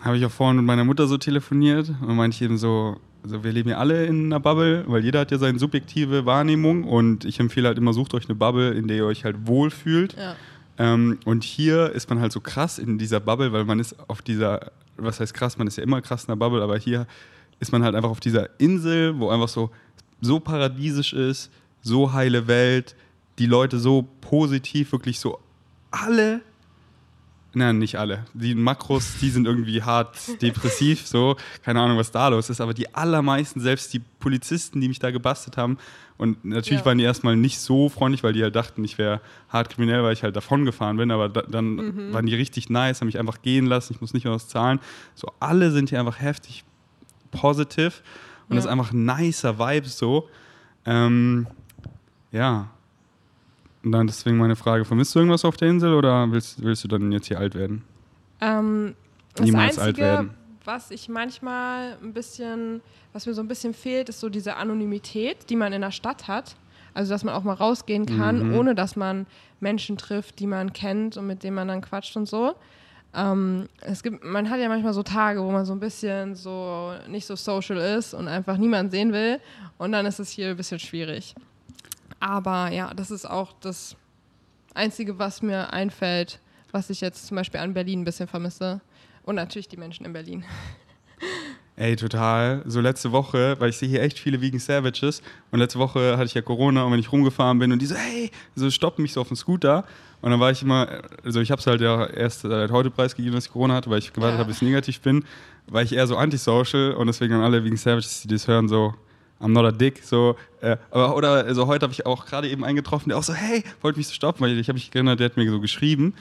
Habe 0.00 0.16
ich 0.16 0.24
auch 0.24 0.30
vorhin 0.30 0.56
mit 0.56 0.64
meiner 0.64 0.84
Mutter 0.84 1.06
so 1.06 1.18
telefoniert 1.18 1.90
und 2.00 2.16
meinte 2.16 2.34
ich 2.34 2.42
eben 2.42 2.56
so, 2.56 2.96
also 3.22 3.44
wir 3.44 3.52
leben 3.52 3.68
ja 3.68 3.76
alle 3.76 4.06
in 4.06 4.26
einer 4.26 4.40
Bubble, 4.40 4.84
weil 4.86 5.04
jeder 5.04 5.20
hat 5.20 5.30
ja 5.30 5.38
seine 5.38 5.58
subjektive 5.58 6.24
Wahrnehmung 6.24 6.84
und 6.84 7.24
ich 7.24 7.38
empfehle 7.38 7.68
halt 7.68 7.78
immer, 7.78 7.92
sucht 7.92 8.14
euch 8.14 8.26
eine 8.26 8.34
Bubble, 8.34 8.72
in 8.72 8.88
der 8.88 8.96
ihr 8.98 9.06
euch 9.06 9.24
halt 9.24 9.46
wohlfühlt. 9.46 10.16
Ja. 10.16 10.36
Ähm, 10.78 11.18
und 11.26 11.44
hier 11.44 11.90
ist 11.92 12.08
man 12.08 12.20
halt 12.20 12.32
so 12.32 12.40
krass 12.40 12.78
in 12.78 12.96
dieser 12.96 13.20
Bubble, 13.20 13.52
weil 13.52 13.64
man 13.66 13.78
ist 13.78 13.96
auf 14.08 14.22
dieser, 14.22 14.72
was 14.96 15.20
heißt 15.20 15.34
krass, 15.34 15.58
man 15.58 15.66
ist 15.66 15.76
ja 15.76 15.82
immer 15.82 16.00
krass 16.00 16.24
in 16.24 16.28
der 16.28 16.36
Bubble, 16.36 16.62
aber 16.62 16.78
hier 16.78 17.06
ist 17.58 17.72
man 17.72 17.82
halt 17.82 17.94
einfach 17.94 18.08
auf 18.08 18.20
dieser 18.20 18.58
Insel, 18.58 19.18
wo 19.18 19.28
einfach 19.28 19.48
so, 19.48 19.70
so 20.22 20.40
paradiesisch 20.40 21.12
ist, 21.12 21.50
so 21.82 22.14
heile 22.14 22.46
Welt, 22.46 22.96
die 23.40 23.46
Leute 23.46 23.78
so 23.80 24.02
positiv, 24.20 24.92
wirklich 24.92 25.18
so 25.18 25.40
alle, 25.90 26.42
nein, 27.52 27.78
nicht 27.78 27.96
alle, 27.98 28.26
die 28.34 28.54
Makros, 28.54 29.16
die 29.20 29.30
sind 29.30 29.46
irgendwie 29.46 29.82
hart 29.82 30.16
depressiv, 30.40 31.04
so, 31.06 31.36
keine 31.64 31.80
Ahnung, 31.80 31.98
was 31.98 32.12
da 32.12 32.28
los 32.28 32.48
ist, 32.50 32.60
aber 32.60 32.74
die 32.74 32.94
allermeisten, 32.94 33.58
selbst 33.60 33.92
die 33.92 33.98
Polizisten, 33.98 34.80
die 34.80 34.86
mich 34.88 35.00
da 35.00 35.10
gebastelt 35.10 35.56
haben, 35.56 35.78
und 36.16 36.44
natürlich 36.44 36.80
Ja. 36.80 36.86
waren 36.86 36.98
die 36.98 37.04
erstmal 37.04 37.34
nicht 37.34 37.58
so 37.60 37.88
freundlich, 37.88 38.22
weil 38.22 38.34
die 38.34 38.42
halt 38.42 38.54
dachten, 38.54 38.84
ich 38.84 38.98
wäre 38.98 39.22
hart 39.48 39.70
kriminell, 39.70 40.02
weil 40.02 40.12
ich 40.12 40.22
halt 40.22 40.36
davon 40.36 40.66
gefahren 40.66 40.98
bin, 40.98 41.10
aber 41.10 41.30
da, 41.30 41.40
dann 41.42 42.12
waren 42.12 42.26
die 42.26 42.34
richtig 42.34 42.68
nice, 42.68 43.00
haben 43.00 43.06
mich 43.06 43.18
einfach 43.18 43.40
gehen 43.42 43.64
lassen, 43.66 43.94
ich 43.94 44.02
muss 44.02 44.12
nicht 44.12 44.24
mehr 44.24 44.34
was 44.34 44.46
zahlen. 44.46 44.78
So, 45.14 45.32
alle 45.40 45.70
sind 45.70 45.88
hier 45.88 45.98
einfach 45.98 46.20
heftig 46.20 46.62
positiv 47.30 48.02
und 48.48 48.56
das 48.56 48.64
ist 48.64 48.68
Ja. 48.68 48.72
einfach 48.72 48.92
ein 48.92 49.06
nicer 49.06 49.58
Vibe 49.58 49.88
so. 49.88 50.28
Ähm, 50.84 51.46
ja. 52.32 52.68
Und 53.82 53.92
dann 53.92 54.06
deswegen 54.06 54.36
meine 54.36 54.56
Frage, 54.56 54.84
vermisst 54.84 55.14
du 55.14 55.20
irgendwas 55.20 55.44
auf 55.44 55.56
der 55.56 55.68
Insel 55.68 55.94
oder 55.94 56.30
willst, 56.30 56.62
willst 56.62 56.84
du 56.84 56.88
dann 56.88 57.10
jetzt 57.12 57.28
hier 57.28 57.38
alt 57.38 57.54
werden? 57.54 57.82
Ähm, 58.40 58.94
das 59.34 59.46
Niemals 59.46 59.78
alt 59.78 59.88
Einzige, 59.90 60.06
werden. 60.06 60.30
was 60.64 60.90
ich 60.90 61.08
manchmal 61.08 61.96
ein 62.02 62.12
bisschen, 62.12 62.82
was 63.12 63.26
mir 63.26 63.34
so 63.34 63.40
ein 63.42 63.48
bisschen 63.48 63.72
fehlt, 63.74 64.08
ist 64.08 64.20
so 64.20 64.28
diese 64.28 64.56
Anonymität, 64.56 65.48
die 65.48 65.56
man 65.56 65.72
in 65.72 65.80
der 65.80 65.90
Stadt 65.92 66.28
hat. 66.28 66.56
Also, 66.92 67.12
dass 67.12 67.22
man 67.24 67.34
auch 67.34 67.44
mal 67.44 67.54
rausgehen 67.54 68.04
kann, 68.04 68.48
Mhm. 68.50 68.54
ohne 68.58 68.74
dass 68.74 68.96
man 68.96 69.26
Menschen 69.60 69.96
trifft, 69.96 70.40
die 70.40 70.46
man 70.46 70.72
kennt 70.72 71.16
und 71.16 71.26
mit 71.26 71.42
denen 71.44 71.54
man 71.54 71.68
dann 71.68 71.80
quatscht 71.82 72.16
und 72.16 72.26
so. 72.28 72.54
Ähm, 73.14 73.68
es 73.80 74.02
gibt, 74.02 74.24
man 74.24 74.50
hat 74.50 74.60
ja 74.60 74.68
manchmal 74.68 74.92
so 74.92 75.02
Tage, 75.02 75.42
wo 75.42 75.50
man 75.50 75.64
so 75.64 75.72
ein 75.72 75.80
bisschen 75.80 76.34
so 76.34 76.92
nicht 77.08 77.26
so 77.26 77.34
social 77.36 77.76
ist 77.78 78.12
und 78.14 78.28
einfach 78.28 78.56
niemanden 78.56 78.90
sehen 78.90 79.12
will. 79.12 79.38
Und 79.78 79.92
dann 79.92 80.04
ist 80.06 80.18
es 80.20 80.30
hier 80.30 80.48
ein 80.50 80.56
bisschen 80.56 80.78
schwierig. 80.80 81.34
Aber 82.20 82.70
ja, 82.70 82.92
das 82.94 83.10
ist 83.10 83.28
auch 83.28 83.52
das 83.60 83.96
Einzige, 84.74 85.18
was 85.18 85.42
mir 85.42 85.72
einfällt, 85.72 86.38
was 86.70 86.90
ich 86.90 87.00
jetzt 87.00 87.26
zum 87.26 87.36
Beispiel 87.36 87.60
an 87.60 87.74
Berlin 87.74 88.02
ein 88.02 88.04
bisschen 88.04 88.28
vermisse. 88.28 88.80
Und 89.24 89.34
natürlich 89.34 89.68
die 89.68 89.76
Menschen 89.76 90.06
in 90.06 90.12
Berlin. 90.12 90.44
Ey, 91.76 91.96
total. 91.96 92.62
So 92.66 92.80
letzte 92.80 93.10
Woche, 93.12 93.56
weil 93.58 93.70
ich 93.70 93.78
sehe 93.78 93.88
hier 93.88 94.02
echt 94.02 94.18
viele 94.18 94.40
Vegan 94.42 94.60
Savages 94.60 95.22
und 95.50 95.60
letzte 95.60 95.78
Woche 95.78 96.16
hatte 96.18 96.26
ich 96.26 96.34
ja 96.34 96.42
Corona 96.42 96.82
und 96.82 96.92
wenn 96.92 96.98
ich 97.00 97.10
rumgefahren 97.10 97.58
bin 97.58 97.72
und 97.72 97.80
die 97.80 97.86
so, 97.86 97.94
hey, 97.94 98.30
so 98.54 98.70
stoppen 98.70 99.00
mich 99.02 99.14
so 99.14 99.20
auf 99.22 99.28
dem 99.28 99.36
Scooter 99.36 99.84
und 100.20 100.30
dann 100.30 100.40
war 100.40 100.50
ich 100.50 100.62
immer, 100.62 100.88
also 101.24 101.40
ich 101.40 101.50
habe 101.50 101.60
es 101.60 101.66
halt 101.66 101.80
ja 101.80 102.04
erst 102.06 102.42
seit 102.42 102.70
heute 102.70 102.90
preisgegeben, 102.90 103.34
dass 103.34 103.46
ich 103.46 103.52
Corona 103.52 103.74
hatte, 103.74 103.88
weil 103.88 103.98
ich 103.98 104.12
gewartet 104.12 104.34
Ja. 104.34 104.38
habe, 104.40 104.48
bis 104.48 104.56
ich 104.56 104.62
negativ 104.62 105.00
bin, 105.00 105.24
war 105.68 105.80
ich 105.82 105.92
eher 105.94 106.06
so 106.06 106.16
antisocial 106.18 106.92
und 106.92 107.06
deswegen 107.06 107.32
an 107.34 107.40
alle 107.42 107.64
Vegan 107.64 107.78
Savages, 107.78 108.22
die 108.22 108.28
das 108.28 108.46
hören, 108.46 108.68
so, 108.68 108.94
I'm 109.40 109.52
not 109.52 109.64
a 109.64 109.72
dick, 109.72 110.02
so, 110.04 110.36
äh, 110.60 110.76
aber, 110.90 111.16
oder 111.16 111.30
also 111.44 111.66
heute 111.66 111.84
habe 111.84 111.92
ich 111.92 112.04
auch 112.04 112.26
gerade 112.26 112.48
eben 112.48 112.62
eingetroffen, 112.64 113.08
der 113.08 113.18
auch 113.18 113.22
so, 113.22 113.32
hey, 113.32 113.64
wollte 113.80 113.98
mich 113.98 114.06
so 114.08 114.14
stoppen, 114.14 114.40
weil 114.42 114.58
ich 114.58 114.68
habe 114.68 114.74
mich 114.74 114.90
erinnert, 114.94 115.18
der 115.18 115.26
hat 115.26 115.36
mir 115.36 115.50
so 115.50 115.60
geschrieben, 115.60 116.14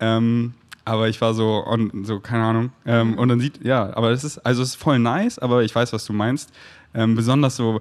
ähm, 0.00 0.54
aber 0.84 1.08
ich 1.08 1.20
war 1.20 1.34
so, 1.34 1.64
on, 1.66 2.04
so 2.04 2.18
keine 2.18 2.44
Ahnung. 2.44 2.72
Ähm, 2.86 3.18
und 3.18 3.28
dann 3.28 3.40
sieht, 3.40 3.62
ja, 3.64 3.94
aber 3.94 4.10
es 4.10 4.24
ist, 4.24 4.38
also 4.38 4.62
es 4.62 4.70
ist 4.70 4.74
voll 4.76 4.98
nice, 4.98 5.38
aber 5.38 5.62
ich 5.62 5.74
weiß, 5.74 5.92
was 5.92 6.04
du 6.06 6.12
meinst. 6.12 6.50
Ähm, 6.94 7.14
besonders 7.14 7.56
so, 7.56 7.80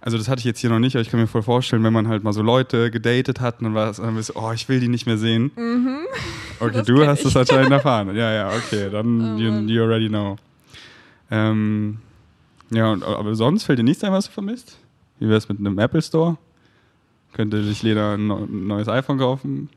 also 0.00 0.18
das 0.18 0.28
hatte 0.28 0.40
ich 0.40 0.44
jetzt 0.44 0.58
hier 0.58 0.70
noch 0.70 0.80
nicht, 0.80 0.96
aber 0.96 1.02
ich 1.02 1.10
kann 1.10 1.20
mir 1.20 1.28
voll 1.28 1.42
vorstellen, 1.42 1.84
wenn 1.84 1.92
man 1.92 2.08
halt 2.08 2.24
mal 2.24 2.32
so 2.32 2.42
Leute 2.42 2.90
gedatet 2.90 3.40
hat 3.40 3.60
und 3.60 3.66
dann 3.66 3.74
war 3.74 3.88
es 3.90 3.98
dann 3.98 4.16
bist 4.16 4.34
oh, 4.34 4.50
ich 4.52 4.68
will 4.68 4.80
die 4.80 4.88
nicht 4.88 5.06
mehr 5.06 5.18
sehen. 5.18 5.50
Okay, 6.60 6.76
Mhm. 6.76 6.76
Das 6.78 6.86
du 6.86 7.06
hast 7.06 7.24
das 7.24 7.36
anscheinend 7.36 7.72
erfahren. 7.72 8.14
Ja, 8.14 8.32
ja, 8.32 8.48
okay, 8.48 8.88
dann 8.90 9.34
Oh, 9.34 9.38
you, 9.38 9.50
you 9.66 9.82
already 9.82 10.08
know. 10.08 10.36
Ähm, 11.28 11.98
ja, 12.72 12.90
und, 12.92 13.04
aber 13.04 13.34
sonst 13.34 13.64
fällt 13.64 13.78
dir 13.78 13.82
nichts 13.84 14.02
ein, 14.04 14.12
was 14.12 14.26
du 14.26 14.32
vermisst? 14.32 14.78
Wie 15.18 15.26
wäre 15.28 15.38
es 15.38 15.48
mit 15.48 15.58
einem 15.58 15.78
Apple 15.78 16.02
Store? 16.02 16.36
Könnte 17.32 17.62
sich 17.64 17.82
Lena 17.82 18.14
ein 18.14 18.26
neu- 18.26 18.42
ein 18.44 18.66
neues 18.66 18.88
iPhone 18.88 19.18
kaufen? 19.18 19.68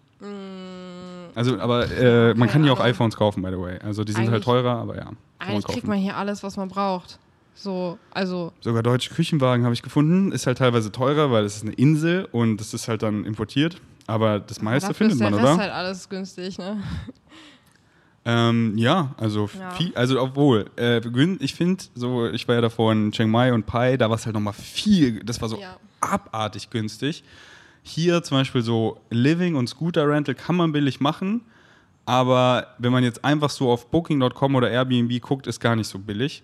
Also, 1.36 1.60
aber 1.60 1.90
äh, 1.92 2.34
man 2.34 2.48
kann 2.50 2.64
hier 2.64 2.72
auch 2.74 2.80
iPhones 2.80 3.16
kaufen, 3.18 3.42
by 3.44 3.50
the 3.52 3.60
way. 3.60 3.78
Also 3.84 4.04
die 4.04 4.14
sind 4.14 4.32
halt 4.32 4.44
teurer, 4.44 4.78
aber 4.78 4.96
ja. 4.96 5.12
Eigentlich 5.40 5.66
kriegt 5.66 5.88
man 5.88 5.98
hier 5.98 6.16
alles, 6.16 6.44
was 6.44 6.56
man 6.58 6.70
braucht. 6.70 7.20
So, 7.54 7.98
also, 8.12 8.52
Sogar 8.62 8.84
deutsche 8.84 9.14
Küchenwagen 9.14 9.64
habe 9.66 9.74
ich 9.74 9.82
gefunden. 9.82 10.32
Ist 10.32 10.48
halt 10.48 10.58
teilweise 10.58 10.92
teurer, 10.92 11.32
weil 11.32 11.46
es 11.46 11.58
ist 11.58 11.64
eine 11.64 11.74
Insel 11.74 12.28
und 12.32 12.58
das 12.58 12.74
ist 12.74 12.88
halt 12.88 13.04
dann 13.04 13.24
importiert. 13.26 13.82
Aber 14.08 14.40
das 14.40 14.62
meiste 14.62 14.90
dafür 14.90 15.10
findet 15.10 15.16
ist 15.16 15.22
der 15.22 15.32
man, 15.32 15.40
oder? 15.40 15.58
halt 15.58 15.72
alles 15.72 16.08
günstig, 16.10 16.58
ne? 16.58 16.78
Ähm, 18.28 18.76
ja, 18.78 19.14
also 19.18 19.50
Ja. 19.58 19.70
viel, 19.72 19.96
also 19.96 20.20
obwohl, 20.22 20.66
äh, 20.78 21.00
ich 21.40 21.54
finde, 21.54 21.84
so, 21.94 22.28
ich 22.28 22.48
war 22.48 22.56
ja 22.56 22.62
davor 22.62 22.92
in 22.92 23.12
Chiang 23.12 23.30
Mai 23.30 23.54
und 23.54 23.66
Pai, 23.68 23.98
da 23.98 24.10
war 24.10 24.16
es 24.16 24.26
halt 24.26 24.34
nochmal 24.34 24.54
viel, 24.54 25.24
das 25.24 25.40
war 25.42 25.50
so 25.50 25.60
Ja. 25.60 25.78
abartig 26.02 26.70
günstig. 26.72 27.24
Hier 27.84 28.24
zum 28.24 28.38
Beispiel 28.38 28.64
so 28.64 29.00
Living 29.12 29.54
und 29.54 29.68
Scooter 29.70 30.08
Rental 30.08 30.34
kann 30.34 30.56
man 30.56 30.72
billig 30.72 31.00
machen, 31.00 31.42
aber 32.08 32.68
wenn 32.80 32.92
man 32.92 33.04
jetzt 33.04 33.24
einfach 33.24 33.52
so 33.52 33.70
auf 33.72 33.92
Booking.com 33.92 34.56
oder 34.56 34.72
Airbnb 34.72 35.22
guckt, 35.22 35.46
ist 35.46 35.60
gar 35.60 35.76
nicht 35.76 35.88
so 35.88 36.00
billig. 36.00 36.42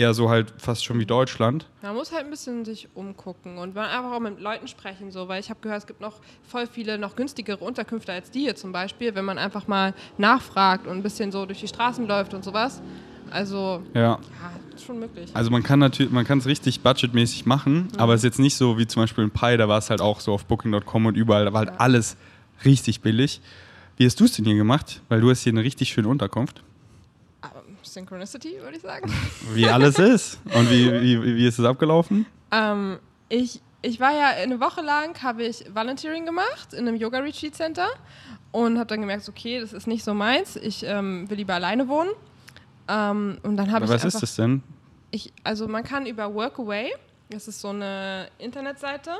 Eher 0.00 0.14
so 0.14 0.30
halt 0.30 0.54
fast 0.56 0.82
schon 0.82 0.98
wie 0.98 1.04
Deutschland. 1.04 1.66
Man 1.82 1.94
muss 1.94 2.10
halt 2.10 2.24
ein 2.24 2.30
bisschen 2.30 2.64
sich 2.64 2.88
umgucken 2.94 3.58
und 3.58 3.74
man 3.74 3.84
einfach 3.84 4.12
auch 4.12 4.20
mit 4.20 4.40
Leuten 4.40 4.66
sprechen, 4.66 5.10
so, 5.10 5.28
weil 5.28 5.40
ich 5.40 5.50
habe 5.50 5.60
gehört, 5.60 5.80
es 5.80 5.86
gibt 5.86 6.00
noch 6.00 6.20
voll 6.42 6.66
viele 6.66 6.96
noch 6.96 7.16
günstigere 7.16 7.58
Unterkünfte 7.62 8.10
als 8.10 8.30
die 8.30 8.40
hier 8.40 8.56
zum 8.56 8.72
Beispiel, 8.72 9.14
wenn 9.14 9.26
man 9.26 9.36
einfach 9.36 9.68
mal 9.68 9.92
nachfragt 10.16 10.86
und 10.86 10.96
ein 10.96 11.02
bisschen 11.02 11.32
so 11.32 11.44
durch 11.44 11.60
die 11.60 11.68
Straßen 11.68 12.06
läuft 12.06 12.32
und 12.32 12.44
sowas. 12.44 12.80
Also, 13.30 13.82
Ja. 13.92 14.00
ja, 14.00 14.18
ist 14.74 14.86
schon 14.86 15.00
möglich. 15.00 15.28
Also 15.34 15.50
man 15.50 15.62
kann 15.62 15.78
natürlich, 15.78 16.10
man 16.10 16.24
kann 16.24 16.38
es 16.38 16.46
richtig 16.46 16.80
budgetmäßig 16.80 17.44
machen, 17.44 17.88
aber 17.98 18.14
es 18.14 18.20
ist 18.20 18.24
jetzt 18.24 18.38
nicht 18.38 18.56
so 18.56 18.78
wie 18.78 18.86
zum 18.86 19.02
Beispiel 19.02 19.24
in 19.24 19.30
Pi, 19.30 19.58
da 19.58 19.68
war 19.68 19.76
es 19.76 19.90
halt 19.90 20.00
auch 20.00 20.20
so 20.20 20.32
auf 20.32 20.46
Booking.com 20.46 21.04
und 21.04 21.14
überall, 21.14 21.44
da 21.44 21.52
war 21.52 21.66
halt 21.66 21.78
alles 21.78 22.16
richtig 22.64 23.02
billig. 23.02 23.42
Wie 23.98 24.06
hast 24.06 24.18
du 24.18 24.24
es 24.24 24.32
denn 24.32 24.46
hier 24.46 24.56
gemacht? 24.56 25.02
Weil 25.10 25.20
du 25.20 25.28
hast 25.28 25.42
hier 25.42 25.52
eine 25.52 25.62
richtig 25.62 25.90
schöne 25.90 26.08
Unterkunft. 26.08 26.62
Synchronicity, 27.92 28.60
würde 28.60 28.76
ich 28.76 28.82
sagen. 28.82 29.12
Wie 29.54 29.68
alles 29.68 29.98
ist. 29.98 30.40
Und 30.54 30.70
wie, 30.70 30.92
wie, 30.92 31.36
wie 31.36 31.46
ist 31.46 31.58
es 31.58 31.64
abgelaufen? 31.64 32.26
Ähm, 32.50 32.98
ich, 33.28 33.60
ich 33.82 34.00
war 34.00 34.12
ja 34.12 34.28
eine 34.28 34.60
Woche 34.60 34.80
lang, 34.80 35.20
habe 35.22 35.44
ich 35.44 35.64
Volunteering 35.74 36.26
gemacht 36.26 36.72
in 36.72 36.86
einem 36.86 36.96
Yoga-Retreat-Center 36.96 37.88
und 38.52 38.78
habe 38.78 38.86
dann 38.86 39.00
gemerkt, 39.00 39.28
okay, 39.28 39.60
das 39.60 39.72
ist 39.72 39.86
nicht 39.86 40.04
so 40.04 40.14
meins. 40.14 40.56
Ich 40.56 40.84
ähm, 40.84 41.28
will 41.30 41.38
lieber 41.38 41.54
alleine 41.54 41.88
wohnen. 41.88 42.10
Ähm, 42.88 43.38
und 43.42 43.56
dann 43.56 43.70
habe 43.70 43.84
ich 43.84 43.90
Was 43.90 44.04
einfach, 44.04 44.14
ist 44.14 44.22
das 44.22 44.36
denn? 44.36 44.62
Ich, 45.10 45.32
also 45.44 45.68
man 45.68 45.84
kann 45.84 46.06
über 46.06 46.32
Workaway, 46.34 46.92
das 47.30 47.48
ist 47.48 47.60
so 47.60 47.68
eine 47.68 48.28
Internetseite, 48.38 49.10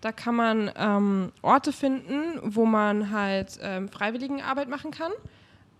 da 0.00 0.12
kann 0.12 0.36
man 0.36 0.70
ähm, 0.76 1.32
Orte 1.42 1.72
finden, 1.72 2.38
wo 2.42 2.66
man 2.66 3.10
halt 3.10 3.58
ähm, 3.62 3.88
Freiwilligenarbeit 3.88 4.68
machen 4.68 4.90
kann. 4.90 5.12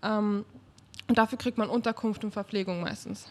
Ähm, 0.03 0.45
und 1.07 1.17
dafür 1.17 1.37
kriegt 1.37 1.57
man 1.57 1.69
Unterkunft 1.69 2.23
und 2.23 2.31
Verpflegung 2.31 2.81
meistens. 2.81 3.27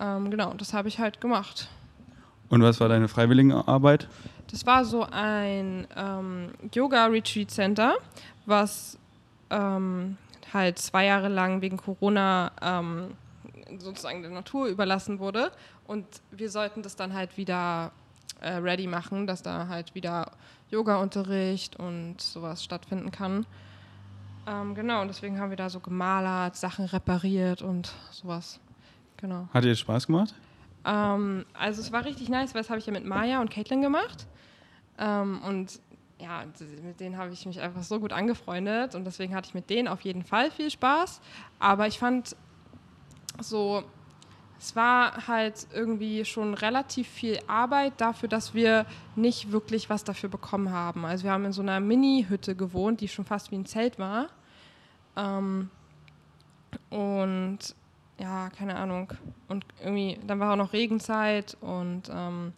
Ähm, 0.00 0.30
genau, 0.30 0.54
das 0.54 0.72
habe 0.72 0.88
ich 0.88 0.98
halt 0.98 1.20
gemacht. 1.20 1.68
Und 2.48 2.62
was 2.62 2.80
war 2.80 2.88
deine 2.88 3.08
Freiwilligenarbeit? 3.08 4.08
Das 4.50 4.66
war 4.66 4.84
so 4.84 5.06
ein 5.10 5.86
ähm, 5.96 6.50
Yoga-Retreat-Center, 6.72 7.94
was 8.46 8.98
ähm, 9.50 10.16
halt 10.52 10.78
zwei 10.78 11.06
Jahre 11.06 11.28
lang 11.28 11.60
wegen 11.62 11.76
Corona 11.76 12.52
ähm, 12.62 13.14
sozusagen 13.78 14.22
der 14.22 14.30
Natur 14.30 14.66
überlassen 14.66 15.18
wurde. 15.18 15.50
Und 15.86 16.06
wir 16.30 16.50
sollten 16.50 16.82
das 16.82 16.96
dann 16.96 17.14
halt 17.14 17.36
wieder 17.36 17.92
äh, 18.40 18.54
ready 18.54 18.86
machen, 18.86 19.26
dass 19.26 19.42
da 19.42 19.68
halt 19.68 19.94
wieder 19.94 20.32
Yoga-Unterricht 20.70 21.76
und 21.76 22.20
sowas 22.20 22.62
stattfinden 22.62 23.10
kann. 23.10 23.46
Ähm, 24.46 24.74
genau, 24.74 25.00
und 25.02 25.08
deswegen 25.08 25.40
haben 25.40 25.50
wir 25.50 25.56
da 25.56 25.70
so 25.70 25.80
gemalert, 25.80 26.56
Sachen 26.56 26.84
repariert 26.84 27.62
und 27.62 27.92
sowas. 28.10 28.60
Genau. 29.16 29.48
Hat 29.52 29.64
dir 29.64 29.74
Spaß 29.74 30.06
gemacht? 30.06 30.34
Ähm, 30.84 31.46
also 31.54 31.80
es 31.80 31.92
war 31.92 32.04
richtig 32.04 32.28
nice, 32.28 32.54
weil 32.54 32.60
das 32.60 32.70
habe 32.70 32.78
ich 32.78 32.86
ja 32.86 32.92
mit 32.92 33.04
Maya 33.04 33.40
und 33.40 33.50
Caitlin 33.50 33.80
gemacht. 33.80 34.26
Ähm, 34.98 35.40
und 35.42 35.80
ja, 36.20 36.44
mit 36.82 37.00
denen 37.00 37.16
habe 37.16 37.32
ich 37.32 37.46
mich 37.46 37.60
einfach 37.60 37.82
so 37.82 37.98
gut 38.00 38.12
angefreundet 38.12 38.94
und 38.94 39.04
deswegen 39.04 39.34
hatte 39.34 39.48
ich 39.48 39.54
mit 39.54 39.68
denen 39.70 39.88
auf 39.88 40.02
jeden 40.02 40.24
Fall 40.24 40.50
viel 40.50 40.70
Spaß. 40.70 41.20
Aber 41.58 41.86
ich 41.86 41.98
fand 41.98 42.36
so, 43.40 43.82
es 44.64 44.74
war 44.74 45.26
halt 45.26 45.66
irgendwie 45.74 46.24
schon 46.24 46.54
relativ 46.54 47.06
viel 47.06 47.38
Arbeit 47.46 47.92
dafür, 47.98 48.30
dass 48.30 48.54
wir 48.54 48.86
nicht 49.14 49.52
wirklich 49.52 49.90
was 49.90 50.04
dafür 50.04 50.30
bekommen 50.30 50.72
haben. 50.72 51.04
Also 51.04 51.24
wir 51.24 51.32
haben 51.32 51.44
in 51.44 51.52
so 51.52 51.60
einer 51.60 51.80
Mini-Hütte 51.80 52.54
gewohnt, 52.54 53.02
die 53.02 53.08
schon 53.08 53.26
fast 53.26 53.50
wie 53.50 53.56
ein 53.56 53.66
Zelt 53.66 53.98
war. 53.98 54.28
Ähm, 55.16 55.68
und 56.88 57.58
ja, 58.18 58.48
keine 58.56 58.76
Ahnung. 58.76 59.12
Und 59.48 59.66
irgendwie, 59.82 60.18
dann 60.26 60.40
war 60.40 60.54
auch 60.54 60.56
noch 60.56 60.72
Regenzeit 60.72 61.58
und 61.60 62.04
ähm, 62.10 62.54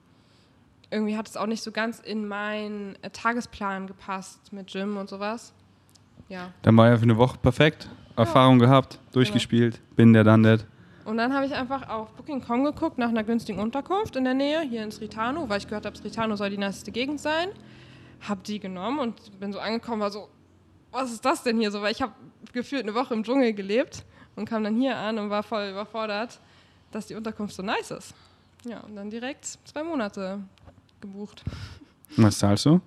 irgendwie 0.90 1.16
hat 1.16 1.28
es 1.28 1.36
auch 1.36 1.46
nicht 1.46 1.64
so 1.64 1.72
ganz 1.72 1.98
in 1.98 2.28
meinen 2.28 2.94
äh, 3.02 3.10
Tagesplan 3.10 3.88
gepasst 3.88 4.52
mit 4.52 4.68
Gym 4.68 4.96
und 4.96 5.08
sowas. 5.08 5.52
Ja. 6.28 6.52
Dann 6.62 6.76
war 6.76 6.88
ja 6.88 6.96
für 6.96 7.02
eine 7.02 7.16
Woche 7.16 7.36
perfekt. 7.38 7.90
Erfahrung 8.14 8.60
gehabt, 8.60 9.00
durchgespielt, 9.12 9.80
bin 9.96 10.12
der 10.12 10.22
dann 10.22 10.44
der. 10.44 10.60
Und 11.06 11.18
dann 11.18 11.32
habe 11.32 11.46
ich 11.46 11.54
einfach 11.54 11.88
auf 11.88 12.10
Booking.com 12.14 12.64
geguckt 12.64 12.98
nach 12.98 13.08
einer 13.08 13.22
günstigen 13.22 13.60
Unterkunft 13.60 14.16
in 14.16 14.24
der 14.24 14.34
Nähe, 14.34 14.62
hier 14.62 14.82
in 14.82 14.90
Sritano, 14.90 15.48
weil 15.48 15.58
ich 15.58 15.68
gehört 15.68 15.86
habe, 15.86 15.96
Sritano 15.96 16.34
soll 16.34 16.50
die 16.50 16.58
niceste 16.58 16.90
Gegend 16.90 17.20
sein. 17.20 17.48
Hab 18.28 18.42
die 18.42 18.58
genommen 18.58 18.98
und 18.98 19.38
bin 19.38 19.52
so 19.52 19.60
angekommen, 19.60 20.02
war 20.02 20.10
so, 20.10 20.28
was 20.90 21.12
ist 21.12 21.24
das 21.24 21.44
denn 21.44 21.60
hier 21.60 21.70
so? 21.70 21.80
Weil 21.80 21.92
ich 21.92 22.02
habe 22.02 22.12
gefühlt 22.52 22.82
eine 22.82 22.94
Woche 22.94 23.14
im 23.14 23.22
Dschungel 23.22 23.52
gelebt 23.52 24.04
und 24.34 24.48
kam 24.48 24.64
dann 24.64 24.74
hier 24.74 24.96
an 24.96 25.20
und 25.20 25.30
war 25.30 25.44
voll 25.44 25.68
überfordert, 25.70 26.40
dass 26.90 27.06
die 27.06 27.14
Unterkunft 27.14 27.54
so 27.54 27.62
nice 27.62 27.92
ist. 27.92 28.12
Ja, 28.64 28.80
und 28.80 28.96
dann 28.96 29.08
direkt 29.08 29.44
zwei 29.64 29.84
Monate 29.84 30.40
gebucht. 31.00 31.44
Was 32.16 32.40
zahlst 32.40 32.66
du? 32.66 32.80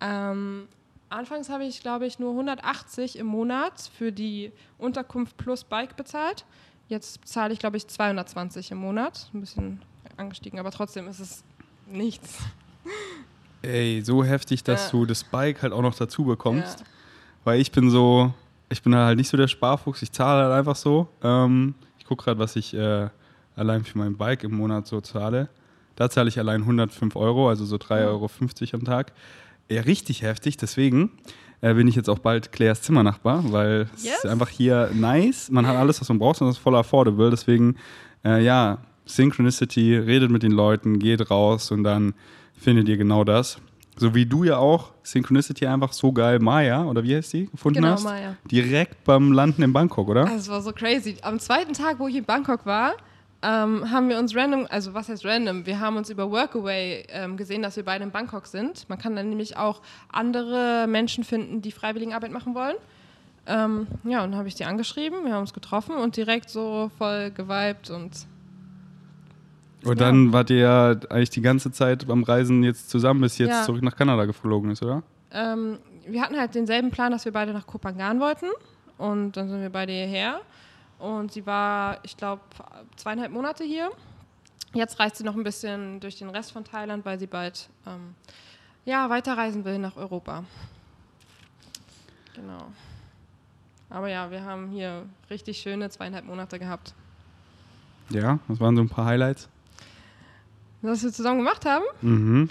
Ähm, 0.00 0.68
anfangs 1.08 1.48
habe 1.48 1.64
ich, 1.64 1.80
glaube 1.80 2.06
ich, 2.06 2.20
nur 2.20 2.30
180 2.30 3.18
im 3.18 3.26
Monat 3.26 3.90
für 3.98 4.12
die 4.12 4.52
Unterkunft 4.78 5.36
plus 5.36 5.64
Bike 5.64 5.96
bezahlt. 5.96 6.44
Jetzt 6.88 7.26
zahle 7.26 7.52
ich, 7.52 7.58
glaube 7.58 7.76
ich, 7.76 7.86
220 7.88 8.70
im 8.70 8.78
Monat. 8.78 9.28
Ein 9.34 9.40
bisschen 9.40 9.82
angestiegen, 10.16 10.58
aber 10.58 10.70
trotzdem 10.70 11.08
ist 11.08 11.18
es 11.20 11.42
nichts. 11.90 12.38
Ey, 13.62 14.00
so 14.04 14.22
heftig, 14.24 14.62
dass 14.62 14.86
Ja. 14.86 14.90
du 14.92 15.06
das 15.06 15.24
Bike 15.24 15.62
halt 15.62 15.72
auch 15.72 15.82
noch 15.82 15.94
dazu 15.94 16.24
bekommst. 16.24 16.80
Ja. 16.80 16.86
Weil 17.44 17.60
ich 17.60 17.72
bin 17.72 17.90
so, 17.90 18.32
ich 18.68 18.82
bin 18.82 18.94
halt 18.94 19.16
nicht 19.16 19.28
so 19.28 19.36
der 19.36 19.48
Sparfuchs, 19.48 20.02
ich 20.02 20.12
zahle 20.12 20.44
halt 20.44 20.52
einfach 20.58 20.76
so. 20.76 21.08
Ähm, 21.22 21.74
ich 21.98 22.04
gucke 22.04 22.24
gerade, 22.24 22.38
was 22.38 22.54
ich 22.56 22.74
äh, 22.74 23.08
allein 23.56 23.84
für 23.84 23.98
mein 23.98 24.16
Bike 24.16 24.44
im 24.44 24.54
Monat 24.56 24.86
so 24.86 25.00
zahle. 25.00 25.48
Da 25.96 26.08
zahle 26.10 26.28
ich 26.28 26.38
allein 26.38 26.60
105 26.62 27.16
Euro, 27.16 27.48
also 27.48 27.64
so 27.64 27.76
3,50 27.76 28.04
Euro 28.06 28.30
am 28.74 28.84
Tag. 28.84 29.12
Ja, 29.68 29.80
richtig 29.82 30.22
heftig, 30.22 30.56
deswegen 30.56 31.10
äh, 31.60 31.74
bin 31.74 31.88
ich 31.88 31.94
jetzt 31.96 32.08
auch 32.08 32.18
bald 32.18 32.52
Claires 32.52 32.82
Zimmernachbar, 32.82 33.44
weil 33.52 33.88
es 33.94 34.04
Yes. 34.04 34.24
ist 34.24 34.26
einfach 34.26 34.48
hier 34.48 34.90
nice. 34.94 35.50
Man 35.50 35.66
hat 35.66 35.76
alles, 35.76 36.00
was 36.00 36.08
man 36.08 36.18
braucht 36.18 36.40
und 36.42 36.48
es 36.48 36.56
ist 36.56 36.62
voll 36.62 36.76
affordable. 36.76 37.30
Deswegen, 37.30 37.76
äh, 38.24 38.42
ja, 38.44 38.78
Synchronicity, 39.06 39.96
redet 39.96 40.30
mit 40.30 40.42
den 40.42 40.52
Leuten, 40.52 40.98
geht 40.98 41.30
raus 41.30 41.70
und 41.70 41.84
dann 41.84 42.14
findet 42.58 42.88
ihr 42.88 42.96
genau 42.96 43.24
das. 43.24 43.58
So 43.98 44.14
wie 44.14 44.26
du 44.26 44.44
ja 44.44 44.58
auch 44.58 44.92
Synchronicity 45.02 45.66
einfach 45.66 45.92
so 45.94 46.12
geil 46.12 46.38
Maya, 46.38 46.84
oder 46.84 47.02
wie 47.02 47.16
heißt 47.16 47.32
die, 47.32 47.46
gefunden 47.46 47.80
Genau, 47.80 47.92
hast. 47.94 48.04
Maya. 48.04 48.36
Direkt 48.50 49.04
beim 49.04 49.32
Landen 49.32 49.62
in 49.62 49.72
Bangkok, 49.72 50.08
oder? 50.08 50.30
Es 50.36 50.48
war 50.50 50.60
so 50.60 50.72
crazy. 50.72 51.16
Am 51.22 51.38
zweiten 51.38 51.72
Tag, 51.72 51.98
wo 51.98 52.06
ich 52.08 52.16
in 52.16 52.24
Bangkok 52.24 52.66
war, 52.66 52.92
ähm, 53.46 53.90
haben 53.92 54.08
wir 54.08 54.18
uns 54.18 54.34
random, 54.34 54.66
also 54.70 54.92
was 54.94 55.08
heißt 55.08 55.24
random? 55.24 55.66
Wir 55.66 55.78
haben 55.78 55.96
uns 55.96 56.10
über 56.10 56.30
Workaway 56.30 57.04
ähm, 57.10 57.36
gesehen, 57.36 57.62
dass 57.62 57.76
wir 57.76 57.84
beide 57.84 58.02
in 58.04 58.10
Bangkok 58.10 58.46
sind. 58.46 58.88
Man 58.88 58.98
kann 58.98 59.14
dann 59.14 59.28
nämlich 59.28 59.56
auch 59.56 59.82
andere 60.10 60.86
Menschen 60.88 61.22
finden, 61.22 61.62
die 61.62 61.70
Freiwilligenarbeit 61.72 62.32
machen 62.32 62.54
wollen. 62.54 62.76
Ähm, 63.46 63.86
ja, 64.04 64.24
und 64.24 64.32
dann 64.32 64.38
habe 64.38 64.48
ich 64.48 64.56
die 64.56 64.64
angeschrieben, 64.64 65.24
wir 65.24 65.32
haben 65.32 65.42
uns 65.42 65.52
getroffen 65.54 65.94
und 65.94 66.16
direkt 66.16 66.50
so 66.50 66.90
voll 66.98 67.30
geweibt 67.30 67.90
und 67.90 68.26
Und 69.84 70.00
dann 70.00 70.32
wart 70.32 70.50
ihr 70.50 70.56
ja 70.58 70.90
eigentlich 71.10 71.30
die 71.30 71.42
ganze 71.42 71.70
Zeit 71.70 72.08
beim 72.08 72.24
Reisen 72.24 72.64
jetzt 72.64 72.90
zusammen, 72.90 73.20
bis 73.20 73.38
jetzt 73.38 73.50
Ja. 73.50 73.62
zurück 73.62 73.82
nach 73.82 73.94
Kanada 73.96 74.24
geflogen 74.24 74.70
ist, 74.70 74.82
oder? 74.82 75.02
ähm, 75.30 75.78
wir 76.08 76.22
hatten 76.22 76.36
halt 76.38 76.54
denselben 76.54 76.90
Plan, 76.90 77.12
dass 77.12 77.24
wir 77.24 77.32
beide 77.32 77.52
nach 77.52 77.66
Kopangan 77.66 78.18
wollten. 78.20 78.46
Und 78.98 79.36
dann 79.36 79.48
sind 79.48 79.60
wir 79.60 79.70
beide 79.70 79.92
hierher. 79.92 80.40
Und 80.98 81.32
sie 81.32 81.44
war, 81.46 81.98
ich 82.04 82.16
glaube, 82.16 82.42
zweieinhalb 82.96 83.32
Monate 83.32 83.64
hier. 83.64 83.90
Jetzt 84.74 84.98
reist 84.98 85.16
sie 85.16 85.24
noch 85.24 85.34
ein 85.36 85.44
bisschen 85.44 86.00
durch 86.00 86.16
den 86.18 86.30
Rest 86.30 86.52
von 86.52 86.64
Thailand, 86.64 87.04
weil 87.04 87.18
sie 87.18 87.26
bald 87.26 87.68
ähm, 87.86 88.14
ja, 88.84 89.08
weiterreisen 89.10 89.64
will 89.64 89.78
nach 89.78 89.96
Europa. 89.96 90.44
Genau. 92.34 92.70
Aber 93.88 94.08
ja, 94.08 94.30
wir 94.30 94.44
haben 94.44 94.70
hier 94.70 95.06
richtig 95.30 95.58
schöne 95.58 95.88
zweieinhalb 95.90 96.24
Monate 96.24 96.58
gehabt. 96.58 96.94
Ja, 98.10 98.38
was 98.48 98.60
waren 98.60 98.76
so 98.76 98.82
ein 98.82 98.88
paar 98.88 99.06
Highlights? 99.06 99.48
Was 100.82 101.02
wir 101.02 101.12
zusammen 101.12 101.38
gemacht 101.38 101.64
haben, 101.64 101.84
Mhm. 102.02 102.50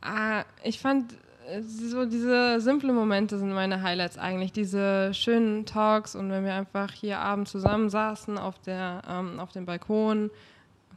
Ah, 0.00 0.44
ich 0.62 0.78
fand 0.78 1.14
so 1.62 2.04
diese 2.04 2.60
simplen 2.60 2.94
Momente 2.94 3.38
sind 3.38 3.52
meine 3.52 3.82
Highlights 3.82 4.18
eigentlich. 4.18 4.52
Diese 4.52 5.12
schönen 5.14 5.64
Talks 5.66 6.14
und 6.14 6.30
wenn 6.30 6.44
wir 6.44 6.54
einfach 6.54 6.92
hier 6.92 7.18
abends 7.18 7.50
zusammen 7.50 7.90
saßen 7.90 8.38
auf, 8.38 8.58
der, 8.60 9.02
ähm, 9.08 9.40
auf 9.40 9.52
dem 9.52 9.64
Balkon, 9.64 10.30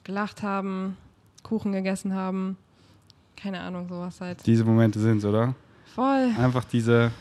gelacht 0.03 0.43
haben, 0.43 0.97
Kuchen 1.43 1.71
gegessen 1.71 2.13
haben. 2.13 2.57
Keine 3.35 3.59
Ahnung, 3.61 3.87
sowas 3.87 4.19
halt. 4.21 4.45
Diese 4.45 4.63
Momente 4.63 4.99
sind's, 4.99 5.25
oder? 5.25 5.55
Voll. 5.95 6.29
Einfach 6.37 6.63
diese. 6.65 7.11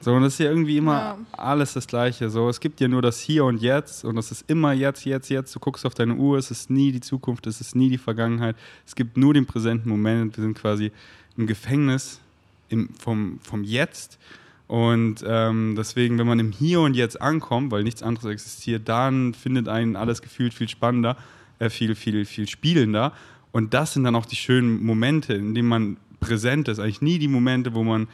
So, 0.00 0.12
und 0.14 0.22
das 0.22 0.32
ist 0.34 0.38
ja 0.40 0.46
irgendwie 0.50 0.76
immer 0.78 0.92
Ja. 0.98 1.18
alles 1.32 1.74
das 1.74 1.86
Gleiche. 1.86 2.28
So, 2.28 2.48
es 2.48 2.58
gibt 2.58 2.80
ja 2.80 2.88
nur 2.88 3.02
das 3.02 3.20
Hier 3.20 3.44
und 3.44 3.58
Jetzt 3.60 4.04
und 4.04 4.16
es 4.18 4.32
ist 4.32 4.50
immer 4.50 4.72
jetzt, 4.72 5.04
jetzt, 5.04 5.28
jetzt. 5.28 5.54
Du 5.54 5.60
guckst 5.60 5.86
auf 5.86 5.94
deine 5.94 6.14
Uhr, 6.16 6.38
es 6.38 6.50
ist 6.50 6.70
nie 6.70 6.90
die 6.90 7.00
Zukunft, 7.00 7.46
es 7.46 7.60
ist 7.60 7.76
nie 7.76 7.88
die 7.88 7.98
Vergangenheit. 7.98 8.56
Es 8.84 8.96
gibt 8.96 9.16
nur 9.16 9.32
den 9.32 9.46
präsenten 9.46 9.88
Moment. 9.88 10.36
Wir 10.36 10.42
sind 10.42 10.58
quasi 10.58 10.90
im 11.36 11.46
Gefängnis 11.46 12.20
im, 12.68 12.88
vom, 12.98 13.38
vom 13.42 13.64
Jetzt. 13.64 14.18
Und 14.66 15.22
ähm, 15.26 15.74
deswegen, 15.76 16.18
wenn 16.18 16.26
man 16.26 16.38
im 16.38 16.52
Hier 16.52 16.80
und 16.80 16.94
Jetzt 16.94 17.20
ankommt, 17.20 17.70
weil 17.70 17.82
nichts 17.82 18.02
anderes 18.02 18.30
existiert, 18.30 18.88
dann 18.88 19.34
findet 19.34 19.68
einen 19.68 19.96
alles 19.96 20.22
gefühlt 20.22 20.54
viel 20.54 20.68
spannender, 20.68 21.16
äh, 21.58 21.68
viel, 21.68 21.94
viel, 21.94 22.24
viel 22.24 22.48
spielender. 22.48 23.12
Und 23.52 23.74
das 23.74 23.92
sind 23.92 24.04
dann 24.04 24.16
auch 24.16 24.24
die 24.24 24.36
schönen 24.36 24.82
Momente, 24.82 25.34
in 25.34 25.54
denen 25.54 25.68
man 25.68 25.96
präsent 26.20 26.68
ist. 26.68 26.78
Eigentlich 26.78 27.02
nie 27.02 27.18
die 27.18 27.28
Momente, 27.28 27.74
wo 27.74 27.84
man 27.84 28.08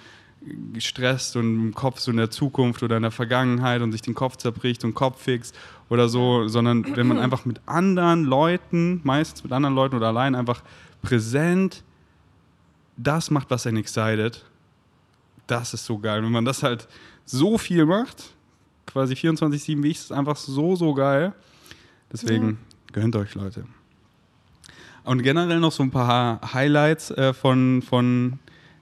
gestresst 0.73 1.37
und 1.37 1.45
im 1.45 1.75
Kopf 1.75 2.01
so 2.01 2.11
in 2.11 2.17
der 2.17 2.31
Zukunft 2.31 2.83
oder 2.83 2.97
in 2.97 3.03
der 3.03 3.11
Vergangenheit 3.11 3.83
und 3.83 3.93
sich 3.93 4.03
den 4.03 4.15
Kopf 4.15 4.37
zerbricht 4.37 4.85
und 4.85 4.95
Kopf 4.95 5.23
fixt 5.23 5.57
oder 5.89 6.09
so, 6.09 6.49
sondern 6.49 6.97
wenn 6.97 7.07
man 7.07 7.19
einfach 7.21 7.45
mit 7.45 7.61
anderen 7.67 8.25
Leuten, 8.25 9.01
meistens 9.05 9.45
mit 9.45 9.53
anderen 9.53 9.75
Leuten 9.75 9.97
oder 9.97 10.09
allein 10.09 10.35
einfach 10.35 10.63
präsent 11.03 11.83
das 12.99 13.31
macht, 13.31 13.51
was 13.51 13.67
einen 13.67 13.79
excited, 13.79 14.45
das 15.47 15.73
ist 15.73 15.87
so 15.87 15.99
geil. 15.99 16.23
Wenn 16.23 16.33
man 16.33 16.45
das 16.45 16.63
halt 16.63 16.89
so 17.25 17.57
viel 17.57 17.87
macht, 17.87 18.35
quasi 18.87 19.15
24-7 19.15 19.83
wie 19.83 19.91
ich, 19.91 19.99
ist 19.99 20.13
einfach 20.13 20.37
so, 20.37 20.77
so 20.77 20.93
geil. 20.93 21.33
Deswegen 22.13 22.49
ja. 22.51 22.57
gönnt 22.93 23.17
euch, 23.17 23.35
Leute. 23.35 23.65
Und 25.05 25.23
generell 25.23 25.61
noch 25.61 25.73
so 25.73 25.83
ein 25.83 25.91
paar 25.91 26.53
Highlights 26.53 27.11
äh, 27.13 27.33
von, 27.33 27.83
von, 27.83 28.39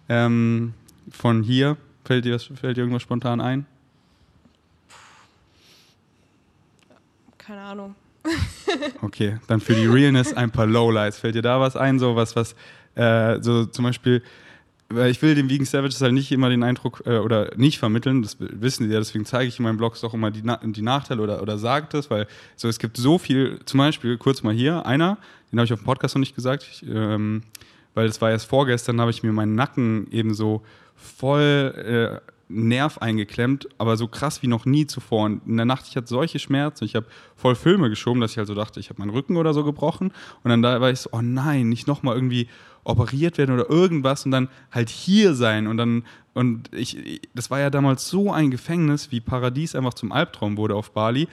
ähm, 0.09 0.75
von 1.11 1.43
hier. 1.43 1.77
Fällt 2.05 2.25
dir, 2.25 2.39
fällt 2.39 2.77
dir 2.77 2.81
irgendwas 2.81 3.03
spontan 3.03 3.41
ein? 3.41 3.67
Keine 7.39 7.61
Ahnung. 7.61 7.95
okay, 9.03 9.39
dann 9.47 9.61
für 9.61 9.75
die 9.75 9.87
Realness 9.87 10.33
ein 10.33 10.51
paar 10.51 10.67
Lowlights. 10.67 11.19
Fällt 11.19 11.37
dir 11.37 11.43
da 11.43 11.61
was 11.61 11.77
ein, 11.77 12.01
so 12.01 12.17
was, 12.17 12.35
was 12.35 12.57
äh, 12.97 13.41
so 13.41 13.67
zum 13.67 13.85
Beispiel 13.85 14.23
weil 14.89 15.11
ich 15.11 15.21
will 15.21 15.35
den 15.35 15.49
Vegan 15.51 15.67
Savages 15.67 16.01
halt 16.01 16.13
nicht 16.13 16.31
immer 16.31 16.49
den 16.49 16.63
Eindruck 16.63 17.03
äh, 17.07 17.19
oder 17.19 17.51
nicht 17.57 17.79
vermitteln, 17.79 18.23
das 18.23 18.37
wissen 18.39 18.87
sie 18.87 18.93
ja, 18.93 18.99
deswegen 18.99 19.25
zeige 19.25 19.49
ich 19.49 19.59
in 19.59 19.65
meinen 19.65 19.79
Blogs 19.79 20.05
auch 20.05 20.15
immer 20.15 20.31
die, 20.31 20.43
Na 20.45 20.61
die 20.63 20.83
Nachteile 20.83 21.23
oder, 21.23 21.43
oder 21.43 21.59
sage 21.59 21.89
das, 21.91 22.11
weil 22.11 22.27
so 22.55 22.69
es 22.69 22.79
gibt 22.79 22.97
so 22.97 23.19
viel, 23.19 23.59
zum 23.65 23.79
Beispiel 23.79 24.17
kurz 24.17 24.43
mal 24.43 24.55
hier, 24.55 24.87
einer, 24.87 25.19
den 25.51 25.59
habe 25.59 25.67
ich 25.67 25.73
auf 25.73 25.81
dem 25.81 25.87
Podcast 25.87 26.15
noch 26.15 26.21
nicht 26.21 26.37
gesagt, 26.37 26.67
ich, 26.71 26.85
ähm, 26.89 27.43
weil 27.95 28.07
das 28.07 28.21
war 28.21 28.31
erst 28.31 28.47
vorgestern, 28.47 29.01
habe 29.01 29.11
ich 29.11 29.23
mir 29.23 29.33
meinen 29.33 29.55
Nacken 29.55 30.07
eben 30.13 30.35
so 30.35 30.63
voll 30.95 32.21
äh, 32.23 32.31
Nerv 32.49 32.99
eingeklemmt, 32.99 33.67
aber 33.77 33.97
so 33.97 34.07
krass 34.07 34.41
wie 34.43 34.47
noch 34.47 34.67
nie 34.67 34.87
zuvor. 34.87 35.25
Und 35.25 35.45
in 35.49 35.57
der 35.57 35.67
Nacht, 35.67 35.87
ich 35.89 35.97
hatte 35.97 36.07
solche 36.07 36.39
Schmerzen, 36.39 36.85
ich 36.85 36.95
habe 36.95 37.07
voll 37.35 37.57
Filme 37.57 37.91
geschoben, 37.91 38.21
dass 38.21 38.31
ich 38.31 38.39
halt 38.39 38.47
so 38.47 38.55
dachte, 38.55 38.79
ich 38.79 38.89
habe 38.89 39.01
meinen 39.01 39.11
Rücken 39.11 39.37
oder 39.37 39.53
so 39.53 39.65
gebrochen. 39.65 40.13
Und 40.45 40.51
dann 40.51 40.63
da 40.63 40.81
war 40.81 40.91
ich 40.91 41.01
so, 41.01 41.11
oh 41.13 41.23
nein, 41.23 41.69
nicht 41.69 41.89
nochmal 41.89 42.15
irgendwie 42.15 42.49
operiert 42.87 43.37
werden 43.37 43.53
oder 43.53 43.69
irgendwas 43.69 44.25
und 44.25 44.31
dann 44.31 44.49
halt 44.71 44.89
hier 44.89 45.35
sein 45.35 45.67
und 45.67 45.77
dann 45.77 46.05
und 46.35 46.73
ich 46.73 47.21
das 47.35 47.51
war 47.51 47.59
ja 47.59 47.71
damals 47.71 48.09
so 48.09 48.33
ein 48.33 48.51
Gefängnis, 48.51 49.11
wie 49.11 49.21
Paradies 49.21 49.75
einfach 49.75 49.95
zum 49.95 50.13
Albtraum 50.13 50.57
wurde 50.57 50.75
auf 50.75 50.93
Bali, 50.93 51.29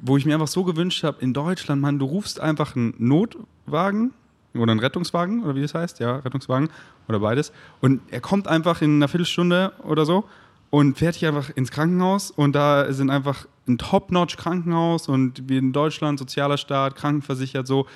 wo 0.00 0.16
ich 0.16 0.24
mir 0.24 0.34
einfach 0.34 0.48
so 0.48 0.64
gewünscht 0.64 1.04
habe 1.04 1.20
in 1.20 1.34
Deutschland, 1.34 1.82
Mann, 1.82 1.98
du 1.98 2.06
rufst 2.06 2.40
einfach 2.40 2.76
einen 2.76 2.94
Notwagen 2.98 4.12
oder 4.54 4.72
einen 4.72 4.80
Rettungswagen 4.80 5.44
oder 5.44 5.54
wie 5.54 5.62
das 5.62 5.74
heißt, 5.74 6.00
ja, 6.00 6.16
Rettungswagen 6.16 6.70
oder 7.08 7.20
beides 7.20 7.52
und 7.80 8.00
er 8.10 8.20
kommt 8.20 8.48
einfach 8.48 8.80
in 8.80 8.96
einer 8.96 9.08
Viertelstunde 9.08 9.72
oder 9.84 10.06
so 10.06 10.24
und 10.70 10.96
fährt 10.96 11.16
hier 11.16 11.28
einfach 11.28 11.50
ins 11.50 11.70
Krankenhaus 11.70 12.30
und 12.30 12.54
da 12.54 12.90
sind 12.92 13.10
einfach 13.10 13.46
ein 13.68 13.76
Top-Notch 13.76 14.36
Krankenhaus 14.38 15.08
und 15.08 15.48
wie 15.48 15.58
in 15.58 15.72
Deutschland 15.72 16.18
sozialer 16.18 16.56
Staat, 16.56 16.96
krankenversichert 16.96 17.66
so, 17.66 17.86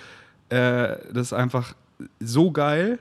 äh, 0.51 0.97
das 1.13 1.29
ist 1.29 1.33
einfach 1.33 1.75
so 2.21 2.51
geil. 2.51 2.99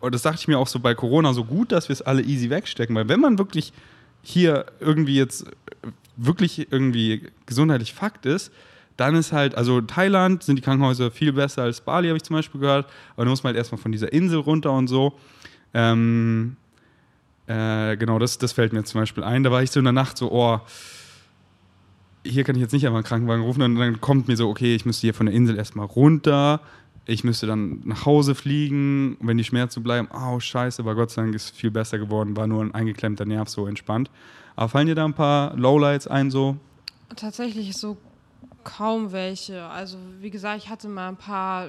Und 0.00 0.14
das 0.14 0.22
dachte 0.22 0.38
ich 0.40 0.48
mir 0.48 0.58
auch 0.58 0.66
so 0.66 0.80
bei 0.80 0.94
Corona 0.94 1.32
so 1.34 1.44
gut, 1.44 1.72
dass 1.72 1.88
wir 1.88 1.92
es 1.92 2.02
alle 2.02 2.22
easy 2.22 2.50
wegstecken. 2.50 2.96
Weil 2.96 3.08
wenn 3.08 3.20
man 3.20 3.38
wirklich 3.38 3.72
hier 4.22 4.66
irgendwie 4.80 5.16
jetzt 5.16 5.46
wirklich 6.16 6.70
irgendwie 6.72 7.28
gesundheitlich 7.46 7.94
Fakt 7.94 8.26
ist, 8.26 8.52
dann 8.96 9.14
ist 9.14 9.32
halt, 9.32 9.54
also 9.54 9.80
Thailand 9.80 10.42
sind 10.42 10.56
die 10.56 10.62
Krankenhäuser 10.62 11.10
viel 11.10 11.32
besser 11.32 11.62
als 11.62 11.80
Bali, 11.80 12.08
habe 12.08 12.18
ich 12.18 12.22
zum 12.22 12.36
Beispiel 12.36 12.60
gehört. 12.60 12.86
Aber 13.14 13.24
da 13.24 13.30
muss 13.30 13.42
man 13.42 13.50
halt 13.50 13.56
erstmal 13.56 13.80
von 13.80 13.92
dieser 13.92 14.12
Insel 14.12 14.40
runter 14.40 14.72
und 14.72 14.88
so. 14.88 15.18
Ähm, 15.72 16.56
äh, 17.46 17.96
genau, 17.96 18.18
das, 18.18 18.38
das 18.38 18.52
fällt 18.52 18.72
mir 18.72 18.84
zum 18.84 19.00
Beispiel 19.00 19.24
ein. 19.24 19.42
Da 19.42 19.50
war 19.50 19.62
ich 19.62 19.70
so 19.70 19.80
in 19.80 19.84
der 19.84 19.92
Nacht 19.92 20.18
so, 20.18 20.30
oh, 20.30 20.60
hier 22.24 22.44
kann 22.44 22.56
ich 22.56 22.60
jetzt 22.60 22.72
nicht 22.72 22.86
einmal 22.86 22.98
einen 22.98 23.06
Krankenwagen 23.06 23.42
rufen. 23.42 23.62
Und 23.62 23.76
dann 23.76 24.00
kommt 24.00 24.28
mir 24.28 24.36
so, 24.36 24.48
okay, 24.48 24.74
ich 24.74 24.84
müsste 24.84 25.02
hier 25.02 25.14
von 25.14 25.26
der 25.26 25.34
Insel 25.34 25.56
erstmal 25.56 25.86
runter 25.86 26.60
ich 27.10 27.24
müsste 27.24 27.46
dann 27.46 27.80
nach 27.84 28.06
Hause 28.06 28.34
fliegen, 28.34 29.16
wenn 29.20 29.36
die 29.36 29.44
Schmerzen 29.44 29.82
bleiben, 29.82 30.08
oh 30.14 30.38
scheiße, 30.38 30.82
aber 30.82 30.94
Gott 30.94 31.10
sei 31.10 31.22
Dank 31.22 31.34
ist 31.34 31.44
es 31.44 31.50
viel 31.50 31.70
besser 31.70 31.98
geworden, 31.98 32.36
war 32.36 32.46
nur 32.46 32.62
ein 32.62 32.74
eingeklemmter 32.74 33.26
Nerv 33.26 33.48
so 33.48 33.66
entspannt. 33.66 34.10
Aber 34.54 34.68
fallen 34.68 34.86
dir 34.86 34.94
da 34.94 35.04
ein 35.04 35.14
paar 35.14 35.56
Lowlights 35.56 36.06
ein 36.06 36.30
so? 36.30 36.56
Tatsächlich 37.16 37.76
so 37.76 37.96
kaum 38.62 39.10
welche. 39.12 39.64
Also 39.64 39.98
wie 40.20 40.30
gesagt, 40.30 40.62
ich 40.62 40.70
hatte 40.70 40.88
mal 40.88 41.08
ein 41.08 41.16
paar, 41.16 41.68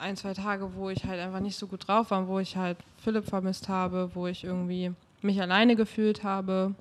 ein, 0.00 0.16
zwei 0.16 0.34
Tage, 0.34 0.74
wo 0.74 0.90
ich 0.90 1.04
halt 1.04 1.20
einfach 1.20 1.40
nicht 1.40 1.56
so 1.56 1.66
gut 1.66 1.86
drauf 1.86 2.10
war, 2.10 2.26
wo 2.26 2.38
ich 2.40 2.56
halt 2.56 2.78
Philipp 2.98 3.26
vermisst 3.26 3.68
habe, 3.68 4.10
wo 4.14 4.26
ich 4.26 4.44
irgendwie 4.44 4.92
mich 5.20 5.40
alleine 5.40 5.76
gefühlt 5.76 6.24
habe. 6.24 6.74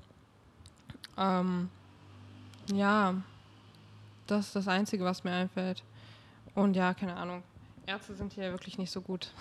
Ähm, 1.18 1.70
ja, 2.74 3.16
das 4.26 4.48
ist 4.48 4.56
das 4.56 4.68
Einzige, 4.68 5.04
was 5.04 5.24
mir 5.24 5.32
einfällt. 5.32 5.84
Und 6.56 6.76
ja, 6.76 6.94
keine 6.94 7.16
Ahnung. 7.16 7.44
Ärzte 7.86 8.15
sind 8.15 8.34
hier 8.34 8.52
wirklich 8.52 8.78
nicht 8.78 8.91
so 8.91 9.02
gut. 9.02 9.32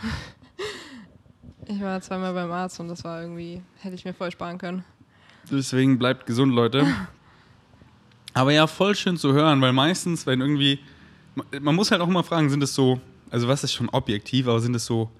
ich 1.66 1.80
war 1.80 2.00
zweimal 2.00 2.34
beim 2.34 2.50
Arzt 2.50 2.80
und 2.80 2.88
das 2.88 3.04
war 3.04 3.22
irgendwie, 3.22 3.62
hätte 3.80 3.94
ich 3.94 4.04
mir 4.04 4.14
voll 4.14 4.30
sparen 4.30 4.58
können. 4.58 4.84
Deswegen 5.50 5.98
bleibt 5.98 6.26
gesund, 6.26 6.54
Leute. 6.54 6.86
Aber 8.34 8.52
ja, 8.52 8.66
voll 8.66 8.94
schön 8.94 9.16
zu 9.16 9.32
hören, 9.32 9.60
weil 9.60 9.72
meistens, 9.72 10.26
wenn 10.26 10.40
irgendwie, 10.40 10.78
man 11.60 11.74
muss 11.74 11.90
halt 11.90 12.00
auch 12.00 12.08
immer 12.08 12.22
fragen, 12.22 12.48
sind 12.48 12.62
es 12.62 12.74
so, 12.74 13.00
also 13.30 13.48
was 13.48 13.64
ist 13.64 13.72
schon 13.72 13.88
objektiv, 13.88 14.46
aber 14.46 14.60
sind 14.60 14.74
es 14.76 14.86
so, 14.86 15.10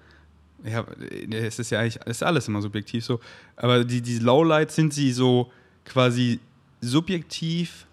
ja, 0.63 0.85
es 1.29 1.59
ist 1.59 1.71
ja 1.71 1.79
eigentlich, 1.79 1.99
es 2.05 2.17
ist 2.17 2.23
alles 2.23 2.47
immer 2.47 2.61
subjektiv 2.61 3.03
so, 3.03 3.19
aber 3.57 3.83
die, 3.83 4.01
die 4.01 4.19
Lowlights 4.19 4.75
sind 4.75 4.93
sie 4.93 5.11
so 5.11 5.51
quasi 5.83 6.39
subjektiv, 6.79 7.85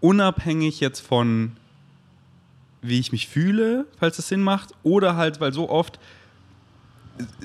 unabhängig 0.00 0.78
jetzt 0.78 1.00
von 1.00 1.56
wie 2.82 2.98
ich 2.98 3.12
mich 3.12 3.28
fühle, 3.28 3.86
falls 3.98 4.18
es 4.18 4.28
Sinn 4.28 4.42
macht, 4.42 4.70
oder 4.82 5.16
halt, 5.16 5.40
weil 5.40 5.52
so 5.52 5.68
oft 5.68 5.98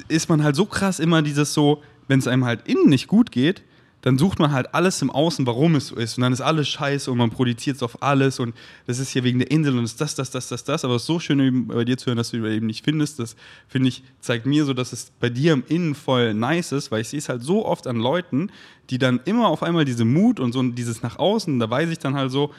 ist 0.07 0.29
man 0.29 0.43
halt 0.43 0.55
so 0.55 0.65
krass 0.65 0.99
immer 0.99 1.21
dieses 1.21 1.53
so, 1.53 1.83
wenn 2.07 2.19
es 2.19 2.27
einem 2.27 2.45
halt 2.45 2.67
innen 2.67 2.87
nicht 2.87 3.07
gut 3.07 3.31
geht, 3.31 3.63
dann 4.05 4.19
sucht 4.19 4.37
man 4.37 4.51
halt 4.51 4.75
alles 4.75 5.01
im 5.01 5.09
Außen, 5.09 5.47
warum 5.47 5.73
es 5.73 5.87
so 5.87 5.95
ist. 5.95 6.17
Und 6.17 6.21
dann 6.21 6.31
ist 6.31 6.39
alles 6.39 6.67
scheiße 6.69 7.09
und 7.09 7.17
man 7.17 7.31
projiziert 7.31 7.77
es 7.77 7.81
auf 7.81 8.03
alles 8.03 8.39
und 8.39 8.53
das 8.85 8.99
ist 8.99 9.09
hier 9.09 9.23
wegen 9.23 9.39
der 9.39 9.49
Insel 9.49 9.75
und 9.75 9.83
ist 9.83 9.99
das, 9.99 10.13
das, 10.13 10.29
das, 10.29 10.47
das, 10.47 10.63
das. 10.63 10.85
Aber 10.85 10.93
es 10.95 11.01
ist 11.01 11.07
so 11.07 11.19
schön 11.19 11.65
bei 11.65 11.85
dir 11.85 11.97
zu 11.97 12.05
hören, 12.05 12.17
dass 12.17 12.29
du 12.29 12.45
eben 12.45 12.67
nicht 12.67 12.85
findest. 12.85 13.17
Das, 13.17 13.35
finde 13.67 13.89
ich, 13.89 14.03
zeigt 14.19 14.45
mir 14.45 14.63
so, 14.63 14.75
dass 14.75 14.93
es 14.93 15.11
bei 15.19 15.31
dir 15.31 15.53
im 15.53 15.63
Innen 15.67 15.95
voll 15.95 16.35
nice 16.35 16.71
ist, 16.71 16.91
weil 16.91 17.01
ich 17.01 17.07
sehe 17.07 17.17
es 17.17 17.29
halt 17.29 17.41
so 17.41 17.65
oft 17.65 17.87
an 17.87 17.97
Leuten, 17.97 18.51
die 18.91 18.99
dann 18.99 19.21
immer 19.25 19.47
auf 19.47 19.63
einmal 19.63 19.85
diese 19.85 20.05
Mut 20.05 20.39
und 20.39 20.51
so 20.51 20.61
dieses 20.61 21.01
nach 21.01 21.17
außen, 21.17 21.57
da 21.57 21.67
weiß 21.67 21.89
ich 21.89 21.97
dann 21.97 22.13
halt 22.13 22.29
so, 22.31 22.53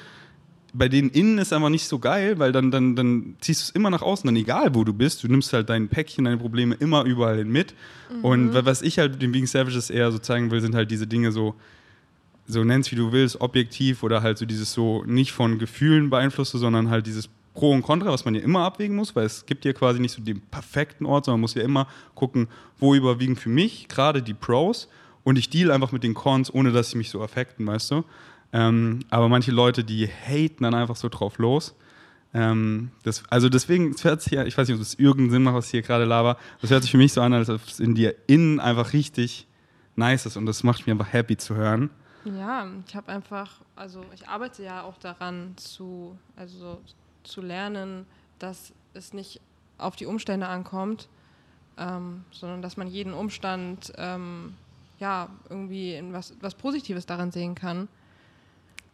bei 0.76 0.88
denen 0.88 1.10
innen 1.10 1.38
ist 1.38 1.52
einfach 1.52 1.68
nicht 1.68 1.86
so 1.88 1.98
geil, 1.98 2.38
weil 2.38 2.52
dann, 2.52 2.70
dann, 2.70 2.96
dann 2.96 3.36
ziehst 3.40 3.60
du 3.60 3.64
es 3.64 3.70
immer 3.70 3.90
nach 3.90 4.02
außen, 4.02 4.26
dann 4.26 4.36
egal 4.36 4.74
wo 4.74 4.84
du 4.84 4.92
bist, 4.92 5.22
du 5.22 5.28
nimmst 5.28 5.52
halt 5.52 5.68
dein 5.68 5.88
Päckchen, 5.88 6.24
deine 6.24 6.36
Probleme 6.36 6.74
immer 6.74 7.04
überall 7.04 7.38
hin 7.38 7.50
mit. 7.50 7.74
Mhm. 8.10 8.24
Und 8.24 8.66
was 8.66 8.82
ich 8.82 8.98
halt 8.98 9.20
den 9.22 9.32
Vegan 9.32 9.46
Savages 9.46 9.90
eher 9.90 10.10
so 10.12 10.18
zeigen 10.18 10.50
will, 10.50 10.60
sind 10.60 10.74
halt 10.74 10.90
diese 10.90 11.06
Dinge 11.06 11.32
so, 11.32 11.54
so 12.46 12.64
nennst 12.64 12.92
wie 12.92 12.96
du 12.96 13.12
willst, 13.12 13.40
objektiv 13.40 14.02
oder 14.02 14.22
halt 14.22 14.38
so 14.38 14.46
dieses 14.46 14.72
so 14.72 15.02
nicht 15.04 15.32
von 15.32 15.58
Gefühlen 15.58 16.10
beeinflusste, 16.10 16.58
sondern 16.58 16.90
halt 16.90 17.06
dieses 17.06 17.28
Pro 17.54 17.72
und 17.72 17.82
Contra, 17.82 18.10
was 18.10 18.24
man 18.24 18.34
ja 18.34 18.42
immer 18.42 18.60
abwägen 18.60 18.96
muss, 18.96 19.16
weil 19.16 19.24
es 19.24 19.46
gibt 19.46 19.64
ja 19.64 19.72
quasi 19.72 19.98
nicht 19.98 20.12
so 20.12 20.22
den 20.22 20.40
perfekten 20.40 21.06
Ort, 21.06 21.24
sondern 21.24 21.40
man 21.40 21.42
muss 21.42 21.54
ja 21.54 21.62
immer 21.62 21.88
gucken, 22.14 22.48
wo 22.78 22.94
überwiegen 22.94 23.34
für 23.34 23.48
mich 23.48 23.88
gerade 23.88 24.22
die 24.22 24.34
Pros 24.34 24.88
und 25.24 25.38
ich 25.38 25.48
deal 25.48 25.70
einfach 25.70 25.90
mit 25.90 26.02
den 26.02 26.14
Cons, 26.14 26.52
ohne 26.52 26.70
dass 26.70 26.90
sie 26.90 26.98
mich 26.98 27.08
so 27.08 27.22
affekten, 27.22 27.66
weißt 27.66 27.90
du? 27.92 28.04
Ähm, 28.52 29.00
aber 29.10 29.28
manche 29.28 29.52
Leute, 29.52 29.84
die 29.84 30.06
haten 30.06 30.64
dann 30.64 30.74
einfach 30.74 30.96
so 30.96 31.08
drauf 31.08 31.38
los. 31.38 31.74
Ähm, 32.34 32.90
das, 33.02 33.24
also 33.30 33.48
deswegen, 33.48 33.90
es 33.90 34.04
hört 34.04 34.22
sich 34.22 34.32
ich 34.34 34.58
weiß 34.58 34.68
nicht, 34.68 34.76
ob 34.76 34.82
es 34.82 34.94
irgendeinen 34.94 35.30
Sinn 35.30 35.42
macht, 35.42 35.54
was 35.54 35.66
ich 35.66 35.70
hier 35.72 35.82
gerade 35.82 36.04
laber, 36.04 36.36
das 36.60 36.70
hört 36.70 36.82
sich 36.82 36.90
für 36.90 36.98
mich 36.98 37.12
so 37.12 37.20
an, 37.22 37.32
als 37.32 37.48
ob 37.48 37.66
es 37.66 37.80
in 37.80 37.94
dir 37.94 38.14
innen 38.26 38.60
einfach 38.60 38.92
richtig 38.92 39.46
nice 39.94 40.26
ist 40.26 40.36
und 40.36 40.46
das 40.46 40.62
macht 40.62 40.80
mich 40.80 40.90
einfach 40.90 41.12
happy 41.12 41.36
zu 41.36 41.54
hören. 41.54 41.90
Ja, 42.24 42.66
ich 42.86 42.96
habe 42.96 43.10
einfach, 43.12 43.60
also 43.76 44.04
ich 44.14 44.28
arbeite 44.28 44.62
ja 44.62 44.82
auch 44.82 44.98
daran 44.98 45.52
zu, 45.56 46.18
also 46.34 46.80
zu 47.22 47.40
lernen, 47.40 48.04
dass 48.38 48.72
es 48.94 49.12
nicht 49.12 49.40
auf 49.78 49.96
die 49.96 50.06
Umstände 50.06 50.48
ankommt, 50.48 51.08
ähm, 51.78 52.24
sondern 52.30 52.62
dass 52.62 52.76
man 52.76 52.88
jeden 52.88 53.14
Umstand 53.14 53.92
ähm, 53.96 54.54
ja 54.98 55.28
irgendwie 55.48 56.02
was, 56.10 56.34
was 56.40 56.54
Positives 56.54 57.06
daran 57.06 57.30
sehen 57.30 57.54
kann. 57.54 57.88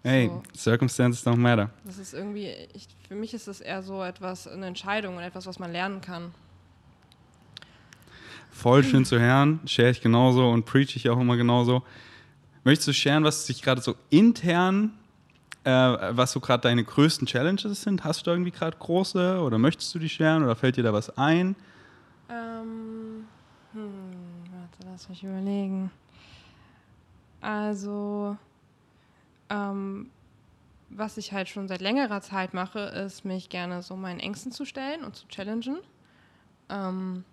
Hey, 0.04 0.28
so. 0.28 0.42
circumstances 0.56 1.24
don't 1.24 1.36
matter. 1.36 1.70
Das 1.84 1.98
ist 1.98 2.12
irgendwie, 2.12 2.48
ich, 2.74 2.88
für 3.08 3.14
mich 3.14 3.34
ist 3.34 3.46
das 3.46 3.60
eher 3.60 3.82
so 3.82 4.02
etwas, 4.02 4.48
eine 4.48 4.66
Entscheidung 4.66 5.16
und 5.16 5.22
etwas, 5.22 5.46
was 5.46 5.58
man 5.58 5.70
lernen 5.70 6.00
kann. 6.00 6.34
Voll 8.50 8.84
schön 8.84 9.04
zu 9.04 9.18
hören, 9.18 9.60
share 9.66 9.90
ich 9.90 10.00
genauso 10.00 10.50
und 10.50 10.66
preach 10.66 10.94
ich 10.96 11.08
auch 11.08 11.18
immer 11.18 11.36
genauso. 11.36 11.82
Möchtest 12.64 12.88
du 12.88 12.92
sharen, 12.92 13.24
was 13.24 13.46
sich 13.46 13.62
gerade 13.62 13.80
so 13.80 13.96
intern, 14.10 14.92
äh, 15.64 15.70
was 15.70 16.32
so 16.32 16.40
gerade 16.40 16.62
deine 16.62 16.84
größten 16.84 17.26
Challenges 17.26 17.82
sind? 17.82 18.04
Hast 18.04 18.20
du 18.20 18.24
da 18.26 18.32
irgendwie 18.32 18.50
gerade 18.50 18.76
große 18.76 19.40
oder 19.40 19.58
möchtest 19.58 19.94
du 19.94 19.98
die 19.98 20.08
sharen 20.08 20.44
oder 20.44 20.54
fällt 20.54 20.76
dir 20.76 20.84
da 20.84 20.92
was 20.92 21.16
ein? 21.16 21.56
Ähm, 22.28 23.24
hm, 23.72 23.90
warte, 24.52 24.90
lass 24.90 25.08
mich 25.08 25.24
überlegen. 25.24 25.90
Also, 27.40 28.36
ähm, 29.52 30.10
was 30.88 31.16
ich 31.16 31.32
halt 31.32 31.48
schon 31.48 31.68
seit 31.68 31.80
längerer 31.80 32.20
Zeit 32.20 32.54
mache, 32.54 32.80
ist 32.80 33.24
mich 33.24 33.48
gerne 33.48 33.82
so 33.82 33.96
meinen 33.96 34.20
Ängsten 34.20 34.52
zu 34.52 34.64
stellen 34.64 35.04
und 35.04 35.16
zu 35.16 35.28
challengen. 35.28 35.78
Ähm, 36.68 37.24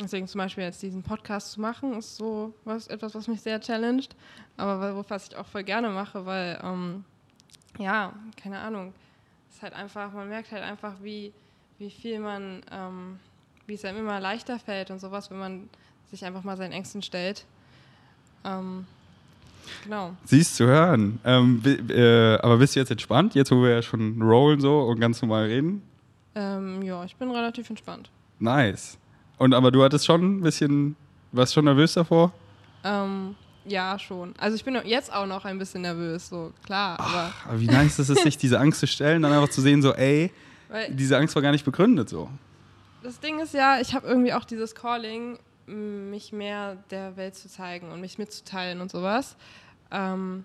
Deswegen 0.00 0.28
zum 0.28 0.38
Beispiel 0.38 0.62
jetzt 0.62 0.80
diesen 0.82 1.02
Podcast 1.02 1.52
zu 1.52 1.60
machen, 1.60 1.94
ist 1.94 2.16
so 2.16 2.54
was, 2.64 2.86
etwas, 2.86 3.14
was 3.16 3.26
mich 3.26 3.40
sehr 3.40 3.60
challenged, 3.60 4.14
aber 4.56 5.04
was 5.10 5.28
ich 5.28 5.36
auch 5.36 5.46
voll 5.46 5.64
gerne 5.64 5.88
mache, 5.88 6.24
weil, 6.24 6.60
ähm, 6.62 7.04
ja, 7.78 8.12
keine 8.40 8.60
Ahnung, 8.60 8.94
ist 9.50 9.60
halt 9.60 9.72
einfach, 9.72 10.12
man 10.12 10.28
merkt 10.28 10.52
halt 10.52 10.62
einfach, 10.62 10.94
wie, 11.02 11.32
wie 11.78 11.90
viel 11.90 12.20
man, 12.20 12.62
ähm, 12.70 13.18
wie 13.66 13.74
es 13.74 13.84
einem 13.84 13.98
immer 13.98 14.20
leichter 14.20 14.60
fällt 14.60 14.92
und 14.92 15.00
sowas, 15.00 15.30
wenn 15.30 15.38
man 15.38 15.70
sich 16.06 16.24
einfach 16.24 16.44
mal 16.44 16.56
seinen 16.56 16.72
Ängsten 16.72 17.02
stellt. 17.02 17.44
Ähm, 18.44 18.86
genau. 19.84 20.16
Siehst 20.24 20.56
zu 20.56 20.66
hören. 20.66 21.20
Ähm, 21.24 21.62
äh, 21.88 22.36
aber 22.36 22.58
bist 22.58 22.76
du 22.76 22.80
jetzt 22.80 22.90
entspannt, 22.90 23.34
jetzt 23.34 23.50
wo 23.50 23.62
wir 23.62 23.70
ja 23.70 23.82
schon 23.82 24.20
rollen 24.20 24.60
so 24.60 24.80
und 24.80 25.00
ganz 25.00 25.20
normal 25.22 25.46
reden? 25.46 25.82
Ähm, 26.34 26.82
ja, 26.82 27.04
ich 27.04 27.16
bin 27.16 27.30
relativ 27.30 27.68
entspannt. 27.70 28.10
Nice. 28.38 28.98
Und 29.38 29.54
aber 29.54 29.70
du 29.70 29.82
hattest 29.82 30.06
schon 30.06 30.38
ein 30.38 30.40
bisschen, 30.42 30.96
warst 31.32 31.54
schon 31.54 31.64
nervös 31.64 31.94
davor? 31.94 32.32
Ähm, 32.84 33.34
ja, 33.64 33.98
schon. 33.98 34.34
Also 34.38 34.56
ich 34.56 34.64
bin 34.64 34.78
jetzt 34.84 35.12
auch 35.12 35.26
noch 35.26 35.44
ein 35.44 35.58
bisschen 35.58 35.82
nervös, 35.82 36.28
so 36.28 36.52
klar. 36.64 36.98
Aber, 37.00 37.32
Ach, 37.32 37.46
aber 37.48 37.60
wie 37.60 37.66
nice 37.66 37.98
ist 37.98 38.08
es, 38.08 38.22
sich 38.22 38.38
diese 38.38 38.58
Angst 38.58 38.80
zu 38.80 38.86
stellen, 38.86 39.22
dann 39.22 39.32
einfach 39.32 39.50
zu 39.50 39.60
sehen, 39.60 39.82
so, 39.82 39.92
ey, 39.94 40.30
weil 40.68 40.92
diese 40.94 41.16
Angst 41.16 41.34
war 41.34 41.42
gar 41.42 41.52
nicht 41.52 41.64
begründet, 41.64 42.08
so. 42.08 42.28
das 43.02 43.20
Ding 43.20 43.40
ist 43.40 43.54
ja, 43.54 43.80
ich 43.80 43.94
habe 43.94 44.06
irgendwie 44.06 44.32
auch 44.32 44.44
dieses 44.44 44.74
Calling, 44.74 45.38
mich 45.68 46.32
mehr 46.32 46.76
der 46.90 47.16
Welt 47.16 47.34
zu 47.34 47.48
zeigen 47.48 47.90
und 47.90 48.00
mich 48.00 48.18
mitzuteilen 48.18 48.80
und 48.80 48.90
sowas. 48.90 49.36
Ähm, 49.90 50.44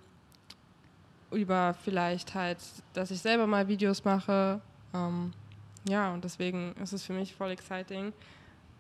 über 1.32 1.76
vielleicht 1.84 2.36
halt, 2.36 2.60
dass 2.94 3.10
ich 3.12 3.20
selber 3.20 3.48
mal 3.48 3.68
Videos 3.68 4.04
mache. 4.06 4.62
Ähm, 4.94 5.32
ja, 5.88 6.14
und 6.14 6.24
deswegen 6.24 6.74
ist 6.82 6.94
es 6.94 7.04
für 7.04 7.14
mich 7.14 7.34
voll 7.34 7.52
exciting. 7.52 8.14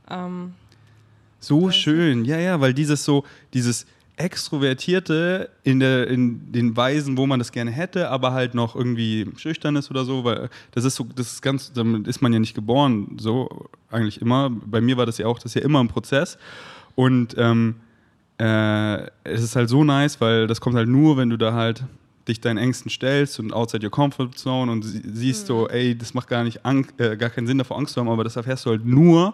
Ähm, 0.09 0.53
So 1.39 1.71
schön, 1.71 2.23
ja, 2.25 2.37
ja, 2.37 2.59
weil 2.61 2.73
dieses 2.73 3.03
so, 3.03 3.25
dieses 3.53 3.85
Extrovertierte 4.17 5.49
in, 5.63 5.79
der, 5.79 6.07
in 6.07 6.51
den 6.51 6.75
Weisen, 6.77 7.17
wo 7.17 7.25
man 7.25 7.39
das 7.39 7.51
gerne 7.51 7.71
hätte, 7.71 8.09
aber 8.09 8.31
halt 8.33 8.53
noch 8.53 8.75
irgendwie 8.75 9.27
schüchtern 9.37 9.75
ist 9.75 9.89
oder 9.89 10.05
so, 10.05 10.23
weil 10.23 10.49
das 10.71 10.85
ist 10.85 10.95
so, 10.95 11.07
das 11.15 11.33
ist 11.33 11.41
ganz, 11.41 11.73
damit 11.73 12.07
ist 12.07 12.21
man 12.21 12.31
ja 12.33 12.39
nicht 12.39 12.53
geboren, 12.53 13.17
so 13.19 13.67
eigentlich 13.89 14.21
immer. 14.21 14.49
Bei 14.49 14.81
mir 14.81 14.97
war 14.97 15.05
das 15.05 15.17
ja 15.17 15.25
auch, 15.27 15.37
das 15.39 15.47
ist 15.47 15.55
ja 15.55 15.61
immer 15.61 15.79
ein 15.83 15.87
Prozess. 15.87 16.37
Und 16.95 17.35
ähm, 17.37 17.75
äh, 18.39 19.03
es 19.23 19.41
ist 19.43 19.55
halt 19.55 19.69
so 19.69 19.83
nice, 19.83 20.21
weil 20.21 20.47
das 20.47 20.61
kommt 20.61 20.75
halt 20.75 20.89
nur, 20.89 21.17
wenn 21.17 21.29
du 21.29 21.37
da 21.37 21.53
halt 21.53 21.83
dich 22.27 22.39
deinen 22.39 22.57
Ängsten 22.57 22.89
stellst 22.89 23.39
und 23.39 23.51
outside 23.51 23.83
your 23.85 23.91
comfort 23.91 24.29
zone 24.35 24.71
und 24.71 24.83
sie- 24.83 25.01
siehst 25.05 25.47
so, 25.47 25.67
ey, 25.67 25.97
das 25.97 26.13
macht 26.13 26.27
gar 26.29 26.43
nicht 26.43 26.65
Ang 26.65 26.87
äh, 26.97 27.17
gar 27.17 27.29
keinen 27.29 27.47
Sinn 27.47 27.57
davor 27.57 27.77
Angst 27.77 27.93
zu 27.95 27.99
haben, 27.99 28.09
aber 28.09 28.23
das 28.23 28.35
erfährst 28.35 28.65
du 28.65 28.69
halt 28.69 28.85
nur 28.85 29.33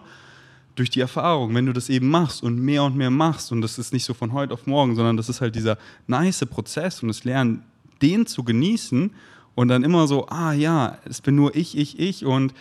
durch 0.74 0.90
die 0.90 1.00
Erfahrung, 1.00 1.54
wenn 1.54 1.66
du 1.66 1.72
das 1.72 1.88
eben 1.88 2.08
machst 2.08 2.42
und 2.42 2.58
mehr 2.60 2.84
und 2.84 2.96
mehr 2.96 3.10
machst 3.10 3.52
und 3.52 3.60
das 3.60 3.78
ist 3.78 3.92
nicht 3.92 4.04
so 4.04 4.14
von 4.14 4.32
heute 4.32 4.54
auf 4.54 4.66
morgen, 4.66 4.94
sondern 4.94 5.16
das 5.16 5.28
ist 5.28 5.40
halt 5.40 5.54
dieser 5.54 5.78
nice 6.06 6.46
Prozess 6.46 7.02
und 7.02 7.08
das 7.08 7.24
Lernen, 7.24 7.62
den 8.02 8.26
zu 8.26 8.44
genießen 8.44 9.10
und 9.54 9.68
dann 9.68 9.82
immer 9.82 10.06
so, 10.06 10.26
ah 10.28 10.52
ja, 10.52 10.98
es 11.04 11.20
bin 11.20 11.34
nur 11.34 11.54
ich, 11.54 11.76
ich, 11.76 11.98
ich 11.98 12.24
und 12.24 12.54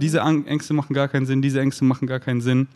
diese 0.00 0.22
Ang 0.22 0.46
Ängste 0.46 0.74
machen 0.74 0.94
gar 0.94 1.08
keinen 1.08 1.26
Sinn, 1.26 1.42
diese 1.42 1.60
Ängste 1.60 1.84
machen 1.84 2.06
gar 2.06 2.20
keinen 2.20 2.40
Sinn. 2.40 2.68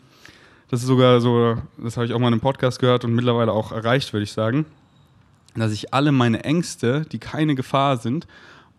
Das 0.69 0.81
ist 0.81 0.87
sogar 0.87 1.19
so, 1.19 1.57
das 1.77 1.97
habe 1.97 2.05
ich 2.05 2.13
auch 2.13 2.19
mal 2.19 2.27
in 2.27 2.33
einem 2.33 2.41
Podcast 2.41 2.79
gehört 2.79 3.03
und 3.03 3.13
mittlerweile 3.13 3.51
auch 3.51 3.71
erreicht, 3.71 4.13
würde 4.13 4.23
ich 4.23 4.31
sagen, 4.31 4.65
dass 5.55 5.71
ich 5.73 5.93
alle 5.93 6.11
meine 6.11 6.43
Ängste, 6.43 7.05
die 7.11 7.19
keine 7.19 7.55
Gefahr 7.55 7.97
sind, 7.97 8.27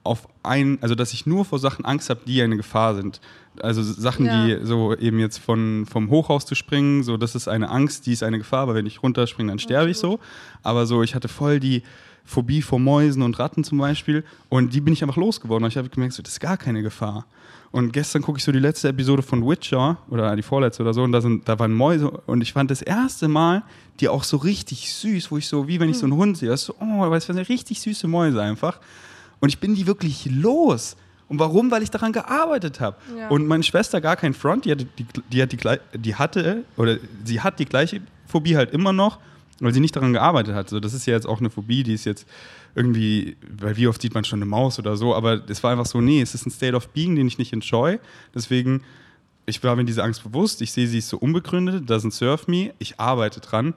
auf 0.05 0.29
ein, 0.42 0.79
also 0.81 0.94
dass 0.94 1.12
ich 1.12 1.27
nur 1.27 1.44
vor 1.44 1.59
Sachen 1.59 1.85
Angst 1.85 2.11
habe, 2.11 2.20
die 2.27 2.40
eine 2.42 2.57
Gefahr 2.57 2.94
sind. 2.94 3.20
Also 3.61 3.83
Sachen, 3.83 4.27
Ja. 4.27 4.47
die 4.47 4.65
so 4.67 4.95
eben 4.97 5.19
jetzt 5.19 5.38
von, 5.38 5.85
vom 5.91 6.09
Hochhaus 6.11 6.47
zu 6.47 6.55
springen, 6.55 7.03
so 7.03 7.17
das 7.17 7.35
ist 7.35 7.49
eine 7.49 7.69
Angst, 7.71 8.07
die 8.07 8.12
ist 8.12 8.23
eine 8.23 8.38
Gefahr, 8.38 8.61
aber 8.61 8.75
wenn 8.75 8.87
ich 8.87 9.03
runterspringe, 9.03 9.51
dann 9.51 9.59
sterbe 9.59 9.91
ich 9.91 9.99
so. 9.99 10.21
Aber 10.62 10.87
so, 10.87 11.03
ich 11.03 11.15
hatte 11.15 11.29
voll 11.29 11.61
die 11.61 11.83
Phobie 12.25 12.62
vor 12.62 12.79
Mäusen 12.79 13.21
und 13.23 13.38
Ratten 13.38 13.65
zum 13.65 13.79
Beispiel 13.79 14.25
und 14.49 14.73
die 14.73 14.81
bin 14.81 14.93
ich 14.95 15.03
einfach 15.03 15.17
losgeworden. 15.17 15.65
Und 15.65 15.71
ich 15.71 15.77
habe 15.77 15.88
gemerkt, 15.88 16.15
so, 16.15 16.23
das 16.23 16.35
ist 16.35 16.41
gar 16.41 16.57
keine 16.57 16.83
Gefahr. 16.83 17.27
Und 17.73 17.93
gestern 17.93 18.23
gucke 18.23 18.38
ich 18.38 18.45
so 18.45 18.53
die 18.53 18.59
letzte 18.59 18.88
Episode 18.88 19.23
von 19.23 19.47
Witcher 19.49 19.97
oder 20.11 20.37
die 20.37 20.43
vorletzte 20.43 20.83
oder 20.83 20.93
so 20.95 21.03
und 21.03 21.12
da, 21.12 21.21
sind, 21.23 21.49
da 21.49 21.59
waren 21.59 21.73
Mäuse 21.73 22.11
und 22.11 22.43
ich 22.43 22.53
fand 22.53 22.71
das 22.71 22.83
erste 22.83 23.29
Mal 23.29 23.62
die 23.99 24.09
auch 24.09 24.25
so 24.25 24.37
richtig 24.37 24.93
süß, 24.93 25.31
wo 25.31 25.38
ich 25.38 25.49
so, 25.49 25.69
wie 25.69 25.81
wenn 25.81 25.88
ich 25.88 25.99
so 25.99 26.05
einen 26.07 26.15
Hund 26.17 26.37
sehe, 26.37 26.55
so, 26.57 26.75
oh, 26.81 27.01
weil 27.11 27.17
es 27.19 27.29
waren 27.29 27.38
richtig 27.38 27.81
süße 27.81 28.09
Mäuse 28.09 28.43
einfach. 28.43 28.79
Und 29.41 29.49
ich 29.49 29.59
bin 29.59 29.75
die 29.75 29.87
wirklich 29.87 30.27
los. 30.31 30.97
Und 31.33 31.38
warum? 31.38 31.71
Weil 31.71 31.83
ich 31.83 31.90
daran 31.90 32.12
gearbeitet 32.12 32.79
habe. 32.79 32.99
Ja. 33.18 33.29
Und 33.29 33.47
meine 33.47 33.62
Schwester 33.62 34.03
gar 34.03 34.16
kein 34.16 34.35
Front, 34.35 34.66
die 34.66 34.73
hatte, 34.73 34.85
die, 34.85 35.07
die, 35.33 35.40
hat 35.40 35.53
die, 35.53 35.99
die 35.99 36.14
hatte, 36.14 36.64
oder 36.77 36.99
sie 37.25 37.40
hat 37.40 37.59
die 37.59 37.64
gleiche 37.64 38.03
Phobie 38.27 38.55
halt 38.55 38.71
immer 38.75 38.92
noch, 38.92 39.18
weil 39.59 39.73
sie 39.73 39.81
nicht 39.81 39.97
daran 39.97 40.12
gearbeitet 40.12 40.55
hat. 40.55 40.68
So, 40.68 40.79
das 40.79 40.92
ist 40.92 41.07
ja 41.07 41.14
jetzt 41.14 41.27
auch 41.27 41.40
eine 41.40 41.49
Phobie, 41.49 41.85
die 41.85 41.95
ist 41.95 42.05
jetzt 42.05 42.29
irgendwie, 42.75 43.38
weil 43.49 43.79
wie 43.79 43.87
oft 43.87 44.03
sieht 44.03 44.12
man 44.12 44.25
schon 44.25 44.40
eine 44.40 44.45
Maus 44.45 44.79
oder 44.79 44.95
so, 44.99 45.14
aber 45.14 45.40
es 45.49 45.62
war 45.62 45.71
einfach 45.71 45.87
so, 45.87 46.03
nee, 46.03 46.21
es 46.21 46.35
ist 46.35 46.47
ein 46.47 46.51
State 46.51 46.77
of 46.77 46.90
Being, 46.90 47.16
den 47.16 47.27
ich 47.27 47.38
nicht 47.38 47.55
enjoy. 47.55 47.99
Deswegen, 48.35 48.83
ich 49.47 49.64
war 49.64 49.75
mir 49.75 49.87
diese 49.87 50.05
Angst 50.05 50.25
bewusst, 50.25 50.61
ich 50.61 50.71
sehe, 50.71 50.87
sie 50.87 50.99
ist 50.99 51.09
so 51.09 51.16
unbegründet, 51.16 51.90
doesn't 51.90 52.12
serve 52.12 52.42
me, 52.47 52.75
ich 52.79 53.01
arbeite 53.01 53.40
dran. 53.40 53.73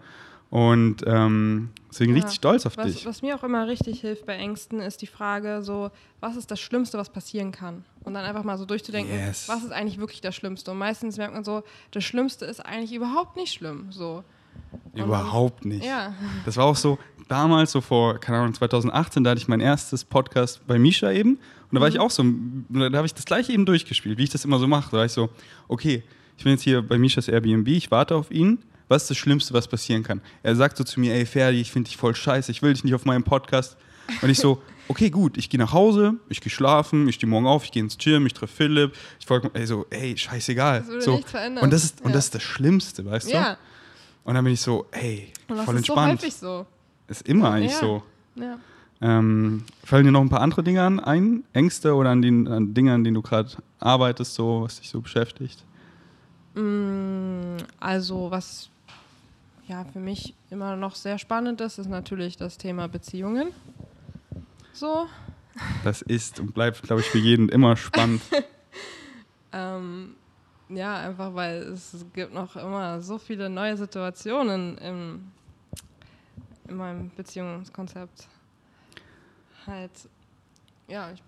Und 0.49 1.03
ähm, 1.07 1.69
deswegen 1.95 2.15
Ja. 2.15 2.21
richtig 2.21 2.35
stolz 2.37 2.65
auf 2.65 2.77
was, 2.77 2.85
dich. 2.87 3.05
was 3.05 3.21
mir 3.21 3.35
auch 3.35 3.43
immer 3.43 3.67
richtig 3.67 4.01
hilft 4.01 4.25
bei 4.25 4.35
Ängsten, 4.35 4.79
ist 4.79 5.01
die 5.01 5.07
Frage 5.07 5.61
so, 5.63 5.91
was 6.19 6.35
ist 6.35 6.51
das 6.51 6.59
Schlimmste, 6.59 6.97
was 6.97 7.09
passieren 7.09 7.51
kann? 7.51 7.83
Und 8.03 8.13
dann 8.13 8.23
einfach 8.25 8.43
mal 8.43 8.57
so 8.57 8.65
durchzudenken, 8.65 9.13
Yes. 9.15 9.47
was 9.49 9.63
ist 9.63 9.71
eigentlich 9.71 9.97
wirklich 9.99 10.21
das 10.21 10.35
Schlimmste? 10.35 10.71
Und 10.71 10.77
meistens 10.77 11.17
merkt 11.17 11.33
man 11.33 11.43
so, 11.43 11.63
das 11.91 12.03
Schlimmste 12.03 12.45
ist 12.45 12.59
eigentlich 12.65 12.93
überhaupt 12.93 13.35
nicht 13.37 13.53
schlimm. 13.53 13.87
So. 13.91 14.23
Und 14.93 15.01
Überhaupt 15.01 15.65
nicht. 15.65 15.85
Ja. 15.85 16.13
Das 16.45 16.57
war 16.57 16.65
auch 16.65 16.75
so 16.75 16.97
damals, 17.27 17.71
so 17.71 17.81
vor, 17.81 18.19
keine 18.19 18.37
Ahnung, 18.39 18.53
2018, 18.53 19.23
da 19.23 19.31
hatte 19.31 19.39
ich 19.41 19.47
mein 19.47 19.59
erstes 19.59 20.03
Podcast 20.05 20.65
bei 20.67 20.77
Misha 20.79 21.11
eben. 21.11 21.31
Und 21.71 21.73
da 21.75 21.81
war 21.81 21.87
ich 21.87 21.99
auch 21.99 22.11
so, 22.11 22.23
da 22.69 22.97
habe 22.97 23.05
ich 23.07 23.13
das 23.13 23.25
gleiche 23.25 23.51
eben 23.51 23.65
durchgespielt, 23.65 24.17
wie 24.17 24.23
ich 24.23 24.29
das 24.29 24.45
immer 24.45 24.59
so 24.59 24.67
mache. 24.67 24.91
Da 24.91 24.97
war 24.97 25.05
ich 25.05 25.11
so, 25.11 25.29
okay, 25.67 26.03
ich 26.37 26.43
bin 26.43 26.53
jetzt 26.53 26.61
hier 26.63 26.81
bei 26.81 26.97
Mishas 26.97 27.27
Airbnb, 27.27 27.67
ich 27.69 27.89
warte 27.91 28.15
auf 28.15 28.29
ihn. 28.31 28.59
Was 28.87 29.03
ist 29.03 29.09
das 29.11 29.17
Schlimmste, 29.17 29.53
was 29.53 29.67
passieren 29.67 30.03
kann? 30.03 30.21
Er 30.43 30.55
sagt 30.55 30.77
so 30.77 30.83
zu 30.83 30.99
mir, 30.99 31.13
ey 31.15 31.25
Ferdi, 31.25 31.59
ich 31.61 31.71
finde 31.71 31.87
dich 31.89 31.97
voll 31.97 32.13
scheiße, 32.15 32.51
ich 32.51 32.61
will 32.61 32.73
dich 32.73 32.83
nicht 32.83 32.93
auf 32.93 33.05
meinem 33.05 33.23
Podcast. 33.23 33.77
Und 34.21 34.29
ich 34.29 34.37
so, 34.37 34.61
okay, 34.87 35.09
gut, 35.09 35.37
ich 35.37 35.49
gehe 35.49 35.59
nach 35.59 35.73
Hause, 35.73 36.15
ich 36.29 36.39
gehe 36.41 36.51
schlafen, 36.51 37.07
ich 37.07 37.15
stehe 37.15 37.27
morgen 37.29 37.47
auf, 37.47 37.63
ich 37.65 37.71
gehe 37.71 37.81
ins 37.81 37.97
Gym, 37.97 38.25
ich 38.27 38.33
treffe 38.33 38.53
Philipp. 38.55 38.93
Ich 39.19 39.25
folge, 39.25 39.49
ey, 39.53 39.65
so, 39.65 39.85
ey, 39.89 40.15
scheißegal. 40.15 40.79
Das 40.81 40.87
würde 40.89 41.01
so. 41.01 41.15
nichts 41.15 41.31
verändern. 41.31 41.63
Und 41.63 41.71
das 41.73 41.83
ist, 41.83 42.01
und 42.01 42.09
Ja. 42.11 42.13
das 42.15 42.25
ist 42.25 42.35
das 42.35 42.43
Schlimmste, 42.43 43.03
weißt 43.05 43.27
du? 43.29 43.33
Ja, 43.33 43.57
Und 44.23 44.35
dann 44.35 44.43
bin 44.43 44.53
ich 44.53 44.61
so, 44.61 44.85
ey, 44.91 45.31
und 45.47 45.57
das 45.57 45.65
voll 45.65 45.75
ist 45.77 45.85
so 45.87 45.93
entspannt. 45.93 46.21
häufig 46.21 46.35
so. 46.35 46.65
ist 47.07 47.27
immer 47.27 47.51
eigentlich 47.51 47.71
Ja. 47.73 47.79
so. 47.79 48.03
Ja. 48.35 48.57
Ähm, 49.01 49.63
fallen 49.83 50.05
dir 50.05 50.11
noch 50.11 50.21
ein 50.21 50.29
paar 50.29 50.41
andere 50.41 50.63
Dinge 50.63 50.81
an, 50.83 50.99
ein? 50.99 51.43
Ängste 51.53 51.93
oder 51.95 52.11
an 52.11 52.21
den 52.21 52.47
an 52.47 52.73
Dingen, 52.73 52.93
an 52.93 53.03
denen 53.03 53.15
du 53.15 53.21
gerade 53.21 53.49
arbeitest, 53.79 54.35
so, 54.35 54.61
was 54.61 54.79
dich 54.79 54.89
so 54.89 55.01
beschäftigt? 55.01 55.63
Mm, 56.53 57.57
Also, 57.79 58.31
was 58.31 58.69
ja 59.67 59.85
für 59.85 59.99
mich 59.99 60.33
immer 60.49 60.75
noch 60.75 60.95
sehr 60.95 61.17
spannend 61.17 61.61
ist, 61.61 61.77
ist 61.77 61.89
natürlich 61.89 62.37
das 62.37 62.57
Thema 62.57 62.87
Beziehungen. 62.87 63.51
So. 64.73 65.07
Das 65.83 66.01
ist 66.01 66.39
und 66.39 66.53
bleibt, 66.53 66.81
glaube 66.83 67.01
ich, 67.01 67.07
für 67.07 67.17
jeden 67.17 67.49
immer 67.49 67.75
spannend. 67.75 68.21
Ähm, 69.55 70.15
ja, 70.67 70.97
einfach 70.97 71.33
weil 71.33 71.61
es 71.61 72.05
gibt 72.13 72.33
noch 72.33 72.57
immer 72.57 73.01
so 73.01 73.17
viele 73.17 73.49
neue 73.49 73.77
Situationen 73.77 74.77
im, 74.79 75.31
in 76.67 76.75
meinem 76.75 77.09
Beziehungskonzept. 77.15 78.27
Halt, 79.65 79.91
ja, 80.89 81.09
ich 81.13 81.23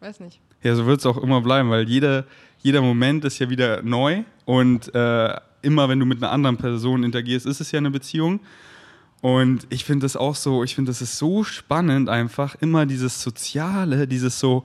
weiß 0.00 0.20
nicht. 0.20 0.40
ja, 0.62 0.74
so 0.74 0.84
wird 0.84 1.00
es 1.00 1.06
auch 1.06 1.16
immer 1.16 1.40
bleiben, 1.40 1.70
weil 1.70 1.88
jeder, 1.88 2.26
jeder 2.58 2.82
Moment 2.82 3.24
ist 3.24 3.38
ja 3.38 3.48
wieder 3.48 3.82
neu 3.82 4.24
und 4.44 4.94
äh, 4.94 5.40
immer, 5.62 5.88
wenn 5.88 5.98
du 5.98 6.06
mit 6.06 6.22
einer 6.22 6.32
anderen 6.32 6.56
Person 6.56 7.02
interagierst, 7.02 7.46
ist 7.46 7.60
es 7.60 7.72
ja 7.72 7.78
eine 7.78 7.90
Beziehung. 7.90 8.40
Und 9.20 9.66
ich 9.70 9.84
finde 9.84 10.04
das 10.04 10.16
auch 10.16 10.34
so, 10.34 10.64
ich 10.64 10.74
finde, 10.74 10.90
das 10.90 11.00
ist 11.00 11.16
so 11.16 11.44
spannend 11.44 12.08
einfach, 12.08 12.56
immer 12.56 12.86
dieses 12.86 13.22
Soziale, 13.22 14.08
dieses 14.08 14.40
so, 14.40 14.64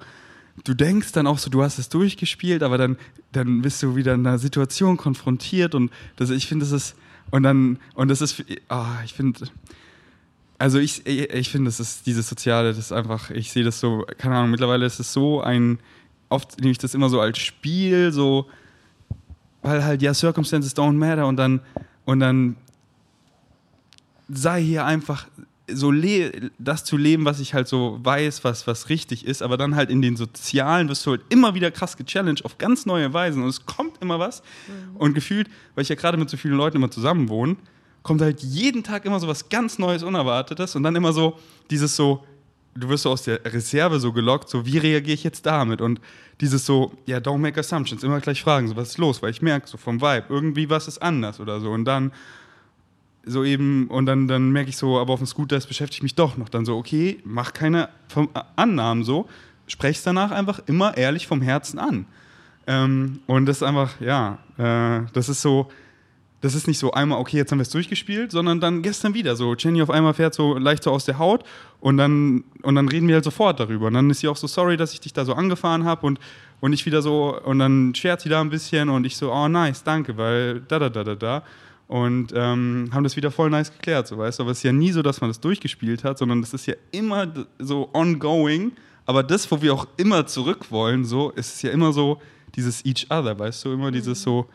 du 0.64 0.74
denkst 0.74 1.12
dann 1.12 1.28
auch 1.28 1.38
so, 1.38 1.52
du 1.52 1.62
hast 1.62 1.78
es 1.78 1.90
durchgespielt, 1.90 2.64
aber 2.64 2.80
dann, 2.80 2.98
dann 3.32 3.62
bist 3.62 3.84
du 3.84 3.96
wieder 3.96 4.16
in 4.16 4.26
einer 4.26 4.40
Situation 4.40 4.98
konfrontiert 4.98 5.76
und 5.76 5.92
das, 6.16 6.32
ich 6.32 6.48
finde, 6.48 6.66
das 6.66 6.72
ist, 6.72 6.96
und 7.30 7.44
dann, 7.44 7.78
und 7.94 8.08
das 8.08 8.22
ist, 8.22 8.44
ah, 8.70 8.96
ich 9.06 9.14
finde, 9.14 9.42
also 10.58 10.80
ich, 10.80 11.06
ich 11.06 11.50
finde, 11.50 11.68
das 11.68 11.80
ist 11.80 12.08
dieses 12.08 12.28
Soziale, 12.28 12.70
das 12.70 12.80
ist 12.80 12.92
einfach, 12.92 13.30
ich 13.30 13.52
sehe 13.52 13.64
das 13.64 13.80
so, 13.80 14.06
keine 14.18 14.38
Ahnung, 14.38 14.50
mittlerweile 14.50 14.88
ist 14.88 15.00
es 15.00 15.14
so 15.14 15.42
ein, 15.42 15.78
oft 16.30 16.60
nehme 16.60 16.72
ich 16.72 16.80
das 16.80 16.96
immer 16.96 17.10
so 17.10 17.22
als 17.22 17.38
Spiel, 17.38 18.12
so, 18.12 18.48
weil 19.62 19.84
halt, 19.84 20.02
ja, 20.02 20.14
Circumstances 20.14 20.76
don't 20.76 20.94
matter 20.94 21.28
und 21.28 21.38
dann, 21.38 21.62
und 22.06 22.20
dann 22.20 22.56
sei 24.30 24.62
hier 24.62 24.86
einfach 24.86 25.28
so 25.70 25.92
das 26.60 26.86
zu 26.86 26.96
leben, 26.96 27.26
was 27.26 27.42
ich 27.42 27.54
halt 27.54 27.68
so 27.68 28.00
weiß, 28.02 28.46
was, 28.46 28.68
was 28.68 28.88
richtig 28.88 29.26
ist, 29.26 29.42
aber 29.42 29.58
dann 29.58 29.76
halt 29.76 29.90
in 29.90 30.02
den 30.02 30.16
Sozialen 30.16 30.88
wirst 30.88 31.06
du 31.06 31.12
halt 31.12 31.22
immer 31.28 31.56
wieder 31.56 31.72
krass 31.72 31.98
gechallenged 31.98 32.46
auf 32.46 32.58
ganz 32.58 32.86
neue 32.86 33.12
Weisen 33.14 33.44
und 33.44 33.50
es 33.50 33.66
kommt 33.66 33.88
kommt 33.98 34.02
immer 34.02 34.20
was. 34.20 34.42
Und 34.98 35.14
gefühlt, 35.14 35.50
weil 35.76 35.84
ich 35.84 35.90
ja 35.90 35.96
gerade 35.96 36.18
mit 36.18 36.30
so 36.30 36.38
vielen 36.38 36.56
Leuten 36.56 36.78
immer 36.78 36.92
zusammen 36.92 37.30
wohne, 37.30 37.56
kommt 38.04 38.22
halt 38.22 38.42
jeden 38.42 38.84
Tag 38.84 39.06
immer 39.06 39.20
so 39.20 39.28
was 39.28 39.50
ganz 39.50 39.80
Neues, 39.80 40.04
Unerwartetes 40.04 40.76
und 40.76 40.84
dann 40.84 40.96
immer 40.96 41.14
so 41.14 41.38
dieses 41.70 41.96
so, 41.96 42.24
du 42.80 42.90
wirst 42.90 43.04
so 43.04 43.12
aus 43.12 43.24
der 43.24 43.44
Reserve 43.46 44.00
so 44.00 44.14
gelockt, 44.14 44.50
so 44.50 44.66
wie 44.66 44.78
reagiere 44.78 45.14
ich 45.14 45.24
jetzt 45.24 45.46
damit? 45.46 45.82
Und 45.82 46.00
dieses 46.42 46.66
so, 46.66 46.94
ja, 47.06 47.18
don't 47.18 47.40
make 47.40 47.60
assumptions, 47.60 48.04
immer 48.04 48.20
gleich 48.20 48.42
fragen, 48.42 48.68
so 48.68 48.76
was 48.76 48.90
ist 48.90 48.98
los, 48.98 49.22
weil 49.22 49.32
ich 49.32 49.42
merke 49.42 49.68
so 49.68 49.78
vom 49.78 50.02
Vibe, 50.02 50.26
irgendwie 50.30 50.70
was 50.70 50.88
ist 50.88 51.00
anders 51.02 51.40
oder 51.40 51.60
so. 51.60 51.72
Und 51.72 51.86
dann 51.86 52.12
so 53.26 53.44
eben, 53.44 53.88
und 53.88 54.06
dann, 54.06 54.28
dann 54.28 54.52
merke 54.52 54.70
ich 54.70 54.78
so, 54.78 55.00
aber 55.00 55.14
auf 55.14 55.20
dem 55.20 55.28
Scooter, 55.28 55.56
das 55.56 55.68
beschäftigt 55.68 56.04
mich 56.04 56.16
doch 56.16 56.38
noch. 56.38 56.50
Dann 56.50 56.66
so, 56.66 56.78
okay, 56.78 57.20
mach 57.26 57.54
keine 57.54 57.90
vom- 58.08 58.30
Annahmen 58.56 59.04
so, 59.04 59.28
sprech's 59.68 60.04
danach 60.04 60.32
einfach 60.32 60.62
immer 60.68 60.96
ehrlich 60.98 61.28
vom 61.28 61.42
Herzen 61.42 61.80
an. 61.80 62.06
Ähm, 62.68 63.20
und 63.28 63.46
das 63.46 63.58
ist 63.58 63.64
einfach, 63.64 64.00
ja, 64.00 64.40
äh, 64.58 65.06
das 65.14 65.30
ist 65.30 65.42
so, 65.42 65.70
das 66.42 66.54
ist 66.54 66.68
nicht 66.68 66.78
so 66.78 66.92
einmal, 66.92 67.20
okay, 67.20 67.38
jetzt 67.38 67.52
haben 67.52 67.58
wir 67.58 67.64
es 67.64 67.70
durchgespielt, 67.70 68.32
sondern 68.32 68.60
dann 68.60 68.84
gestern 68.84 69.16
wieder 69.16 69.36
so. 69.36 69.56
Jenny 69.56 69.82
auf 69.82 69.90
einmal 69.90 70.14
fährt 70.14 70.36
so 70.36 70.58
leicht 70.58 70.84
so 70.84 70.92
aus 70.92 71.06
der 71.06 71.18
Haut 71.18 71.44
und 71.80 71.98
dann, 71.98 72.44
und 72.62 72.76
dann 72.76 72.88
reden 72.88 73.08
wir 73.08 73.16
halt 73.16 73.24
sofort 73.24 73.60
darüber. 73.60 73.88
Und 73.88 73.96
dann 73.96 74.10
ist 74.12 74.20
sie 74.20 74.28
auch 74.28 74.38
so 74.38 74.46
sorry, 74.46 74.78
dass 74.78 74.94
ich 74.94 75.00
dich 75.00 75.14
da 75.14 75.26
so 75.26 75.34
angefahren 75.34 75.84
habe 75.84 76.06
und, 76.06 76.20
und 76.60 76.74
ich 76.74 76.86
wieder 76.86 77.02
so, 77.02 77.40
und 77.44 77.58
dann 77.58 77.96
schert 77.96 78.22
sie 78.22 78.30
da 78.30 78.40
ein 78.42 78.52
bisschen 78.52 78.90
und 78.90 79.06
ich 79.06 79.18
so, 79.18 79.32
oh 79.32 79.48
nice, 79.48 79.84
danke, 79.84 80.16
weil 80.18 80.62
da, 80.62 80.78
da, 80.78 80.90
da, 80.90 81.04
da, 81.04 81.16
da. 81.16 81.44
Und 81.88 82.34
ähm, 82.36 82.90
haben 82.92 83.04
das 83.04 83.16
wieder 83.16 83.32
voll 83.32 83.50
nice 83.50 83.72
geklärt, 83.72 84.08
so 84.08 84.18
weißt 84.18 84.38
du. 84.38 84.44
Aber 84.44 84.52
es 84.52 84.60
ist 84.60 84.64
ja 84.64 84.74
nie 84.74 84.92
so, 84.92 85.02
dass 85.02 85.22
man 85.22 85.30
das 85.30 85.40
durchgespielt 85.40 86.04
hat, 86.04 86.18
sondern 86.18 86.42
das 86.42 86.54
ist 86.54 86.68
ja 86.68 86.76
immer 86.92 87.34
so 87.60 87.90
ongoing. 87.94 88.74
Aber 89.06 89.24
das, 89.24 89.50
wo 89.50 89.62
wir 89.62 89.74
auch 89.74 89.88
immer 89.96 90.28
zurück 90.28 90.70
wollen, 90.70 91.06
so, 91.06 91.32
ist 91.32 91.56
es 91.56 91.62
ja 91.62 91.72
immer 91.72 91.94
so 91.94 92.22
dieses 92.56 92.86
each 92.86 93.08
other, 93.10 93.40
weißt 93.40 93.66
du, 93.66 93.72
immer 93.72 93.90
dieses 93.90 94.22
so. 94.22 94.48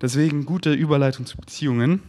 Deswegen 0.00 0.46
gute 0.46 0.72
Überleitung 0.72 1.26
zu 1.26 1.36
Beziehungen. 1.36 2.02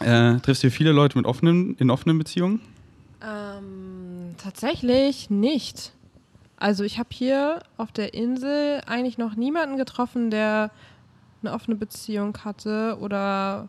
Äh, 0.00 0.38
triffst 0.40 0.62
du 0.62 0.70
viele 0.70 0.92
Leute 0.92 1.16
mit 1.16 1.26
offenen, 1.26 1.76
in 1.76 1.90
offenen 1.90 2.18
Beziehungen? 2.18 2.60
Ähm, 3.22 4.34
tatsächlich 4.36 5.30
nicht. 5.30 5.92
Also 6.58 6.84
ich 6.84 6.98
habe 6.98 7.08
hier 7.12 7.60
auf 7.76 7.92
der 7.92 8.14
Insel 8.14 8.82
eigentlich 8.86 9.18
noch 9.18 9.36
niemanden 9.36 9.76
getroffen, 9.76 10.30
der 10.30 10.70
eine 11.42 11.52
offene 11.52 11.76
Beziehung 11.76 12.36
hatte 12.44 12.98
oder 13.00 13.68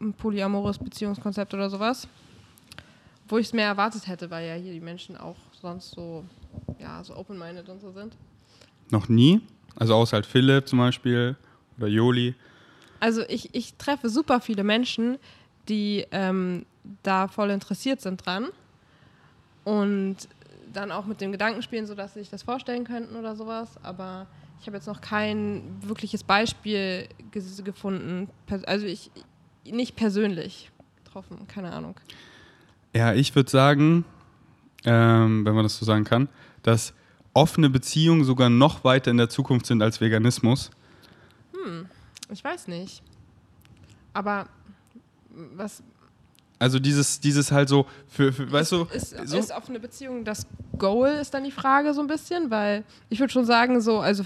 ein 0.00 0.12
polyamores 0.12 0.78
Beziehungskonzept 0.78 1.54
oder 1.54 1.70
sowas. 1.70 2.08
Wo 3.28 3.38
ich 3.38 3.46
es 3.46 3.52
mehr 3.52 3.66
erwartet 3.66 4.08
hätte, 4.08 4.30
weil 4.30 4.46
ja 4.46 4.54
hier 4.54 4.72
die 4.72 4.80
Menschen 4.80 5.16
auch 5.16 5.36
sonst 5.60 5.92
so, 5.92 6.24
ja, 6.80 7.02
so 7.04 7.16
open-minded 7.16 7.68
und 7.68 7.80
so 7.80 7.92
sind. 7.92 8.16
Noch 8.90 9.08
nie. 9.08 9.40
Also 9.76 9.94
außer 9.94 10.16
halt 10.16 10.26
Philipp 10.26 10.68
zum 10.68 10.80
Beispiel 10.80 11.36
oder 11.82 11.90
Joli. 11.90 12.34
Also 13.00 13.22
ich, 13.28 13.54
ich 13.54 13.74
treffe 13.74 14.08
super 14.08 14.40
viele 14.40 14.64
Menschen, 14.64 15.18
die 15.68 16.06
ähm, 16.12 16.64
da 17.02 17.28
voll 17.28 17.50
interessiert 17.50 18.00
sind 18.00 18.24
dran 18.24 18.48
und 19.64 20.16
dann 20.72 20.90
auch 20.90 21.06
mit 21.06 21.20
dem 21.20 21.32
Gedanken 21.32 21.62
spielen, 21.62 21.86
sodass 21.86 22.14
sie 22.14 22.20
sich 22.20 22.30
das 22.30 22.42
vorstellen 22.42 22.84
könnten 22.84 23.16
oder 23.16 23.36
sowas. 23.36 23.68
Aber 23.82 24.26
ich 24.60 24.66
habe 24.66 24.76
jetzt 24.76 24.86
noch 24.86 25.00
kein 25.00 25.62
wirkliches 25.82 26.24
Beispiel 26.24 27.08
gefunden. 27.64 28.28
Also 28.66 28.86
ich 28.86 29.10
nicht 29.64 29.96
persönlich 29.96 30.70
getroffen, 31.04 31.46
keine 31.48 31.72
Ahnung. 31.72 31.96
Ja, 32.94 33.12
ich 33.12 33.34
würde 33.34 33.50
sagen, 33.50 34.04
ähm, 34.84 35.44
wenn 35.44 35.54
man 35.54 35.64
das 35.64 35.78
so 35.78 35.84
sagen 35.84 36.04
kann, 36.04 36.28
dass 36.62 36.94
offene 37.34 37.70
Beziehungen 37.70 38.24
sogar 38.24 38.50
noch 38.50 38.84
weiter 38.84 39.10
in 39.10 39.16
der 39.16 39.28
Zukunft 39.28 39.66
sind 39.66 39.82
als 39.82 40.00
Veganismus. 40.00 40.70
Ich 42.30 42.42
weiß 42.42 42.68
nicht. 42.68 43.02
Aber 44.12 44.48
was 45.30 45.82
Also 46.58 46.78
dieses, 46.78 47.20
dieses 47.20 47.50
halt 47.50 47.68
so, 47.68 47.86
für, 48.08 48.32
für 48.32 48.50
weißt 48.50 48.72
du, 48.72 48.84
ist, 48.92 49.16
so, 49.26 49.36
ist 49.36 49.50
offene 49.52 49.80
Beziehung 49.80 50.24
das 50.24 50.46
Goal, 50.78 51.10
ist 51.20 51.34
dann 51.34 51.44
die 51.44 51.50
Frage 51.50 51.94
so 51.94 52.00
ein 52.00 52.06
bisschen, 52.06 52.50
weil 52.50 52.84
ich 53.08 53.20
würde 53.20 53.32
schon 53.32 53.44
sagen, 53.44 53.80
so, 53.80 54.00
also 54.00 54.24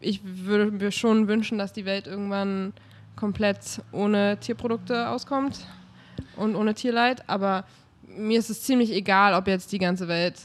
ich 0.00 0.20
würde 0.24 0.70
mir 0.70 0.90
schon 0.90 1.28
wünschen, 1.28 1.58
dass 1.58 1.72
die 1.72 1.84
Welt 1.84 2.06
irgendwann 2.06 2.72
komplett 3.16 3.82
ohne 3.92 4.38
Tierprodukte 4.40 5.08
auskommt 5.08 5.66
und 6.36 6.56
ohne 6.56 6.74
Tierleid, 6.74 7.28
aber 7.28 7.64
mir 8.02 8.38
ist 8.38 8.50
es 8.50 8.62
ziemlich 8.62 8.90
egal, 8.90 9.34
ob 9.34 9.46
jetzt 9.46 9.72
die 9.72 9.78
ganze 9.78 10.08
Welt 10.08 10.40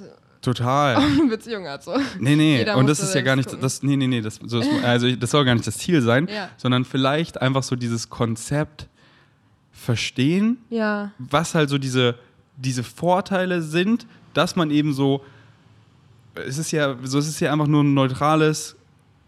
total. 0.45 0.95
eine 0.97 1.27
Beziehung 1.29 1.67
hat. 1.67 1.83
So. 1.83 1.95
Nee, 2.19 2.35
nee, 2.35 2.57
Jeder 2.59 2.77
und 2.77 2.87
das 2.87 2.99
ist 3.01 3.13
ja 3.13 3.21
gar 3.21 3.35
nicht, 3.35 3.47
gucken. 3.49 3.61
das, 3.61 3.83
nee, 3.83 3.95
nee, 3.97 4.07
nee, 4.07 4.21
das, 4.21 4.39
so, 4.45 4.59
das, 4.59 4.67
also 4.83 5.13
das 5.15 5.31
soll 5.31 5.43
gar 5.45 5.53
nicht 5.55 5.67
das 5.67 5.77
Ziel 5.77 6.01
sein, 6.01 6.27
Ja. 6.31 6.49
sondern 6.57 6.85
vielleicht 6.85 7.41
einfach 7.41 7.63
so 7.63 7.75
dieses 7.75 8.09
Konzept 8.09 8.87
verstehen, 9.71 10.57
Ja, 10.69 11.11
was 11.19 11.53
halt 11.55 11.69
so 11.69 11.77
diese, 11.77 12.15
diese 12.57 12.83
Vorteile 12.83 13.61
sind, 13.61 14.07
dass 14.33 14.55
man 14.55 14.71
eben 14.71 14.93
so, 14.93 15.23
es 16.47 16.57
ist 16.57 16.71
ja, 16.71 16.95
so 17.03 17.19
es 17.19 17.27
ist 17.27 17.39
ja 17.39 17.51
einfach 17.51 17.67
nur 17.67 17.83
ein 17.83 17.93
neutrales 17.93 18.75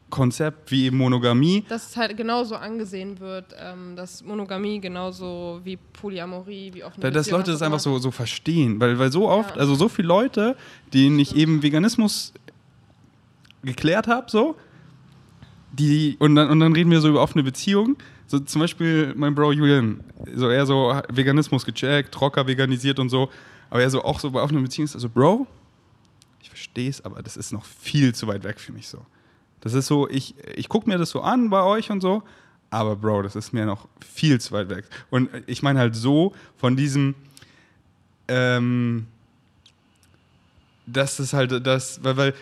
Konzept 0.09 0.71
wie 0.71 0.85
eben 0.85 0.97
Monogamie. 0.97 1.65
dass 1.67 1.89
es 1.89 1.97
halt 1.97 2.15
genauso 2.15 2.55
angesehen 2.55 3.19
wird, 3.19 3.53
ähm, 3.59 3.95
dass 3.95 4.23
Monogamie 4.23 4.79
genauso 4.79 5.59
wie 5.63 5.77
Polyamorie, 5.77 6.71
wie 6.73 6.83
offene 6.83 7.01
Da, 7.01 7.11
dass 7.11 7.29
Leute 7.29 7.51
das 7.51 7.61
einfach 7.61 7.79
so, 7.79 7.97
so 7.99 8.11
verstehen. 8.11 8.79
Weil, 8.79 8.97
weil 8.99 9.11
so 9.11 9.27
oft, 9.27 9.55
Ja. 9.55 9.61
also 9.61 9.75
so 9.75 9.89
viele 9.89 10.07
Leute, 10.07 10.55
denen 10.93 11.19
ich 11.19 11.35
eben 11.35 11.61
Veganismus 11.61 12.33
geklärt 13.63 14.07
habe, 14.07 14.29
so, 14.31 14.55
die, 15.73 16.15
und 16.19 16.35
dann, 16.35 16.49
und 16.49 16.59
dann 16.59 16.73
reden 16.73 16.89
wir 16.89 17.01
so 17.01 17.09
über 17.09 17.21
offene 17.21 17.43
Beziehungen. 17.43 17.97
So 18.27 18.39
zum 18.39 18.61
Beispiel 18.61 19.13
mein 19.15 19.35
Bro 19.35 19.53
Julian, 19.53 20.03
so 20.35 20.49
er 20.49 20.65
so 20.65 20.99
Veganismus 21.09 21.65
gecheckt, 21.65 22.19
Rocker 22.19 22.47
veganisiert 22.47 22.99
und 22.99 23.09
so, 23.09 23.29
aber 23.69 23.81
er 23.81 23.89
so 23.89 24.03
auch 24.03 24.19
so 24.19 24.31
bei 24.31 24.41
offenen 24.41 24.63
Beziehungen 24.63 24.85
ist, 24.85 24.95
also 24.95 25.09
Bro, 25.09 25.47
ich 26.41 26.49
verstehe 26.49 26.89
es, 26.89 27.03
aber 27.03 27.21
das 27.21 27.37
ist 27.37 27.51
noch 27.51 27.65
viel 27.65 28.13
zu 28.15 28.27
weit 28.27 28.43
weg 28.43 28.59
für 28.59 28.71
mich 28.71 28.87
so. 28.87 28.99
Das 29.61 29.73
ist 29.73 29.87
so, 29.87 30.07
ich, 30.09 30.35
ich 30.55 30.69
gucke 30.69 30.89
mir 30.89 30.97
das 30.97 31.09
so 31.09 31.21
an 31.21 31.49
bei 31.49 31.63
euch 31.63 31.89
und 31.89 32.01
so, 32.01 32.23
aber 32.69 32.95
Bro, 32.95 33.23
das 33.23 33.35
ist 33.35 33.53
mir 33.53 33.65
noch 33.65 33.87
viel 34.05 34.39
zu 34.39 34.51
weit 34.51 34.69
weg. 34.69 34.85
Und 35.09 35.29
ich 35.47 35.63
meine 35.63 35.79
halt 35.79 35.95
so 35.95 36.33
von 36.57 36.75
diesem, 36.75 37.15
ähm, 38.27 39.07
dass 40.85 41.17
das 41.17 41.33
halt 41.33 41.65
das, 41.65 42.03
weil, 42.03 42.17
weil, 42.17 42.33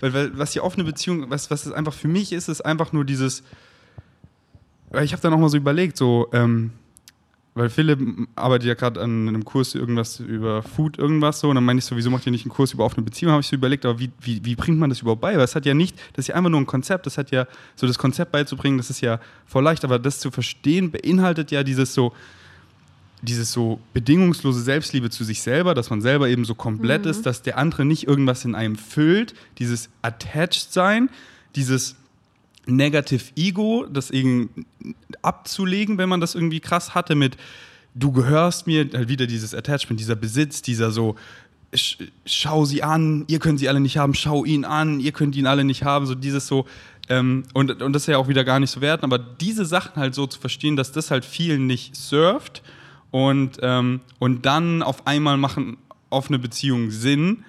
weil, 0.00 0.14
weil, 0.14 0.38
was 0.38 0.52
die 0.52 0.60
offene 0.60 0.84
Beziehung, 0.84 1.30
was, 1.30 1.50
was 1.50 1.66
es 1.66 1.72
einfach 1.72 1.94
für 1.94 2.08
mich 2.08 2.32
ist, 2.32 2.48
ist 2.48 2.60
einfach 2.62 2.92
nur 2.92 3.04
dieses, 3.04 3.42
weil 4.90 5.04
ich 5.04 5.12
habe 5.12 5.22
dann 5.22 5.32
auch 5.32 5.38
mal 5.38 5.48
so 5.48 5.56
überlegt, 5.56 5.96
so, 5.96 6.28
ähm, 6.32 6.72
weil 7.54 7.68
Philipp 7.68 8.00
arbeitet 8.34 8.68
ja 8.68 8.74
gerade 8.74 9.00
an 9.00 9.28
einem 9.28 9.44
Kurs 9.44 9.74
irgendwas 9.74 10.20
über 10.20 10.62
Food, 10.62 10.98
irgendwas 10.98 11.40
so, 11.40 11.50
und 11.50 11.56
dann 11.56 11.64
meine 11.64 11.80
ich 11.80 11.84
so, 11.84 11.96
wieso 11.96 12.10
macht 12.10 12.24
ihr 12.24 12.32
nicht 12.32 12.46
einen 12.46 12.52
Kurs 12.52 12.72
über 12.72 12.84
offene 12.84 13.02
Beziehungen? 13.02 13.32
Habe 13.32 13.42
ich 13.42 13.48
so 13.48 13.56
überlegt, 13.56 13.84
aber 13.84 13.98
wie, 13.98 14.10
wie, 14.20 14.42
wie 14.42 14.54
bringt 14.54 14.78
man 14.78 14.88
das 14.88 15.02
überhaupt 15.02 15.20
bei? 15.20 15.36
Weil 15.36 15.44
es 15.44 15.54
hat 15.54 15.66
ja 15.66 15.74
nicht, 15.74 15.96
das 16.14 16.24
ist 16.24 16.28
ja 16.28 16.34
einfach 16.36 16.50
nur 16.50 16.60
ein 16.60 16.66
Konzept, 16.66 17.04
das 17.04 17.18
hat 17.18 17.30
ja, 17.30 17.46
so 17.76 17.86
das 17.86 17.98
Konzept 17.98 18.32
beizubringen, 18.32 18.78
das 18.78 18.88
ist 18.88 19.02
ja 19.02 19.20
voll 19.44 19.64
leicht, 19.64 19.84
aber 19.84 19.98
das 19.98 20.18
zu 20.18 20.30
verstehen 20.30 20.90
beinhaltet 20.90 21.50
ja 21.50 21.62
dieses 21.62 21.92
so, 21.92 22.14
dieses 23.20 23.52
so 23.52 23.80
bedingungslose 23.92 24.62
Selbstliebe 24.62 25.10
zu 25.10 25.22
sich 25.22 25.42
selber, 25.42 25.74
dass 25.74 25.90
man 25.90 26.00
selber 26.00 26.28
eben 26.28 26.44
so 26.46 26.54
komplett 26.54 27.06
ist, 27.06 27.26
dass 27.26 27.42
der 27.42 27.58
andere 27.58 27.84
nicht 27.84 28.08
irgendwas 28.08 28.44
in 28.44 28.54
einem 28.54 28.76
füllt, 28.76 29.34
dieses 29.58 29.90
Attached 30.00 30.72
sein, 30.72 31.10
dieses 31.54 31.96
Negative 32.66 33.24
Ego, 33.36 33.86
das 33.90 34.10
irgendwie 34.10 34.64
abzulegen, 35.22 35.98
wenn 35.98 36.08
man 36.08 36.20
das 36.20 36.34
irgendwie 36.34 36.60
krass 36.60 36.94
hatte 36.94 37.14
mit 37.14 37.36
du 37.94 38.12
gehörst 38.12 38.66
mir, 38.66 38.88
halt 38.92 39.08
wieder 39.08 39.26
dieses 39.26 39.54
Attachment, 39.54 40.00
dieser 40.00 40.16
Besitz, 40.16 40.62
dieser 40.62 40.90
so 40.90 41.16
sch, 41.74 41.98
schau 42.24 42.64
sie 42.64 42.82
an, 42.82 43.24
ihr 43.28 43.38
könnt 43.38 43.58
sie 43.58 43.68
alle 43.68 43.80
nicht 43.80 43.98
haben, 43.98 44.14
schau 44.14 44.44
ihn 44.44 44.64
an, 44.64 45.00
ihr 45.00 45.12
könnt 45.12 45.36
ihn 45.36 45.46
alle 45.46 45.64
nicht 45.64 45.84
haben, 45.84 46.06
so 46.06 46.14
dieses 46.14 46.46
so 46.46 46.66
ähm, 47.08 47.44
und, 47.52 47.82
und 47.82 47.92
das 47.92 48.02
ist 48.02 48.06
ja 48.08 48.18
auch 48.18 48.28
wieder 48.28 48.44
gar 48.44 48.60
nicht 48.60 48.70
so 48.70 48.80
werten, 48.80 49.04
aber 49.04 49.18
diese 49.18 49.64
Sachen 49.64 49.96
halt 49.96 50.14
so 50.14 50.26
zu 50.26 50.38
verstehen, 50.38 50.76
dass 50.76 50.92
das 50.92 51.10
halt 51.10 51.24
vielen 51.24 51.66
nicht 51.66 51.96
surft 51.96 52.62
und, 53.10 53.58
ähm, 53.60 54.00
und 54.18 54.46
dann 54.46 54.82
auf 54.82 55.06
einmal 55.06 55.36
machen 55.36 55.78
offene 56.10 56.38
Beziehungen 56.38 56.90
Sinn 56.90 57.44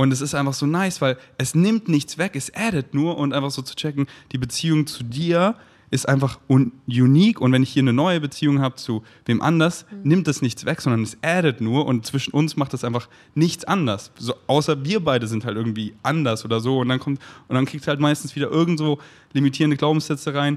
und 0.00 0.12
es 0.12 0.22
ist 0.22 0.34
einfach 0.34 0.54
so 0.54 0.64
nice, 0.64 1.02
weil 1.02 1.18
es 1.36 1.54
nimmt 1.54 1.88
nichts 1.88 2.16
weg, 2.16 2.34
es 2.34 2.50
addet 2.54 2.94
nur 2.94 3.18
und 3.18 3.34
einfach 3.34 3.50
so 3.50 3.60
zu 3.60 3.76
checken, 3.76 4.06
die 4.32 4.38
Beziehung 4.38 4.86
zu 4.86 5.04
dir 5.04 5.56
ist 5.90 6.08
einfach 6.08 6.38
un 6.48 6.72
unique 6.86 7.38
und 7.38 7.52
wenn 7.52 7.62
ich 7.62 7.70
hier 7.70 7.82
eine 7.82 7.92
neue 7.92 8.18
Beziehung 8.18 8.62
habe 8.62 8.76
zu 8.76 9.02
wem 9.26 9.42
anders, 9.42 9.84
nimmt 10.02 10.26
das 10.26 10.40
nichts 10.40 10.64
weg, 10.64 10.80
sondern 10.80 11.02
es 11.02 11.18
addet 11.20 11.60
nur 11.60 11.84
und 11.84 12.06
zwischen 12.06 12.32
uns 12.32 12.56
macht 12.56 12.72
das 12.72 12.82
einfach 12.82 13.08
nichts 13.34 13.64
anders. 13.66 14.10
So, 14.16 14.32
außer 14.46 14.86
wir 14.86 15.00
beide 15.00 15.26
sind 15.26 15.44
halt 15.44 15.58
irgendwie 15.58 15.92
anders 16.02 16.46
oder 16.46 16.60
so 16.60 16.78
und 16.78 16.88
dann 16.88 16.98
kommt 16.98 17.20
und 17.48 17.54
dann 17.54 17.66
kriegt 17.66 17.86
halt 17.86 18.00
meistens 18.00 18.34
wieder 18.34 18.50
irgendwo 18.50 19.00
limitierende 19.34 19.76
Glaubenssätze 19.76 20.32
rein. 20.32 20.56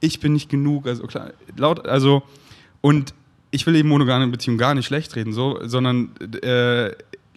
Ich 0.00 0.20
bin 0.20 0.34
nicht 0.34 0.50
genug, 0.50 0.86
also 0.86 1.06
klar, 1.06 1.32
laut, 1.56 1.86
also 1.86 2.22
und 2.82 3.14
ich 3.50 3.64
will 3.66 3.76
eben 3.76 3.88
monogame 3.88 4.26
Beziehungen 4.26 4.58
gar 4.58 4.74
nicht 4.74 4.84
schlecht 4.84 5.16
reden, 5.16 5.32
so, 5.32 5.60
sondern 5.62 6.10
äh, 6.42 6.90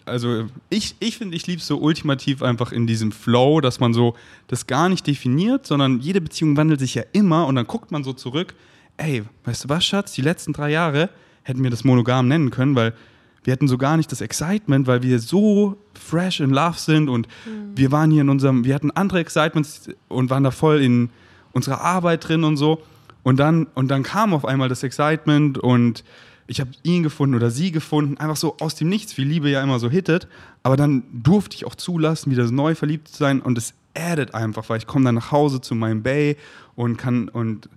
also 0.08 0.46
ich, 0.70 0.96
ich 1.00 1.18
finde, 1.18 1.36
ich 1.36 1.46
liebe 1.46 1.60
es 1.60 1.66
so 1.66 1.78
ultimativ 1.78 2.42
einfach 2.42 2.72
in 2.72 2.86
diesem 2.86 3.12
Flow, 3.12 3.60
dass 3.60 3.80
man 3.80 3.94
so 3.94 4.14
das 4.46 4.66
gar 4.66 4.88
nicht 4.88 5.06
definiert, 5.06 5.66
sondern 5.66 6.00
jede 6.00 6.20
Beziehung 6.20 6.56
wandelt 6.56 6.80
sich 6.80 6.94
ja 6.94 7.02
immer 7.12 7.46
und 7.46 7.54
dann 7.54 7.66
guckt 7.66 7.90
man 7.92 8.04
so 8.04 8.12
zurück, 8.12 8.54
ey, 8.96 9.22
weißt 9.44 9.64
du 9.64 9.68
was, 9.68 9.84
Schatz, 9.84 10.12
die 10.12 10.22
letzten 10.22 10.52
drei 10.52 10.70
Jahre 10.70 11.10
hätten 11.42 11.62
wir 11.62 11.70
das 11.70 11.84
monogam 11.84 12.28
nennen 12.28 12.50
können, 12.50 12.74
weil 12.74 12.94
wir 13.44 13.52
hätten 13.52 13.68
so 13.68 13.78
gar 13.78 13.96
nicht 13.96 14.12
das 14.12 14.20
Excitement, 14.20 14.86
weil 14.86 15.02
wir 15.02 15.18
so 15.20 15.78
fresh 15.94 16.40
in 16.40 16.50
love 16.50 16.78
sind 16.78 17.08
und 17.08 17.28
mhm. 17.46 17.76
wir 17.76 17.92
waren 17.92 18.10
hier 18.10 18.22
in 18.22 18.28
unserem, 18.28 18.64
wir 18.64 18.74
hatten 18.74 18.90
andere 18.90 19.20
Excitements 19.20 19.88
und 20.08 20.28
waren 20.30 20.44
da 20.44 20.50
voll 20.50 20.82
in 20.82 21.10
unserer 21.52 21.80
Arbeit 21.80 22.28
drin 22.28 22.44
und 22.44 22.56
so. 22.56 22.82
Und 23.22 23.38
dann, 23.38 23.66
und 23.74 23.88
dann 23.88 24.02
kam 24.02 24.34
auf 24.34 24.44
einmal 24.44 24.68
das 24.68 24.82
Excitement 24.82 25.58
und 25.58 26.04
ich 26.48 26.60
habe 26.60 26.70
ihn 26.82 27.02
gefunden 27.02 27.36
oder 27.36 27.50
sie 27.50 27.70
gefunden, 27.70 28.16
einfach 28.16 28.36
so 28.36 28.56
aus 28.58 28.74
dem 28.74 28.88
Nichts, 28.88 29.16
wie 29.18 29.24
Liebe 29.24 29.50
ja 29.50 29.62
immer 29.62 29.78
so 29.78 29.90
hittet. 29.90 30.26
Aber 30.62 30.76
dann 30.76 31.04
durfte 31.12 31.54
ich 31.54 31.66
auch 31.66 31.74
zulassen, 31.74 32.32
wieder 32.32 32.50
neu 32.50 32.74
verliebt 32.74 33.08
zu 33.08 33.18
sein 33.18 33.40
und 33.40 33.58
es 33.58 33.74
addet 33.94 34.34
einfach, 34.34 34.68
weil 34.68 34.78
ich 34.78 34.86
komme 34.86 35.04
dann 35.04 35.16
nach 35.16 35.30
Hause 35.30 35.60
zu 35.60 35.74
meinem 35.74 36.02
Bay 36.02 36.36
und 36.74 36.96
kann 36.96 37.28
und, 37.28 37.68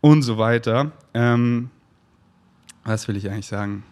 und 0.00 0.22
so 0.22 0.38
weiter. 0.38 0.92
Ähm, 1.12 1.70
was 2.84 3.06
will 3.06 3.16
ich 3.16 3.30
eigentlich 3.30 3.46
sagen? 3.46 3.84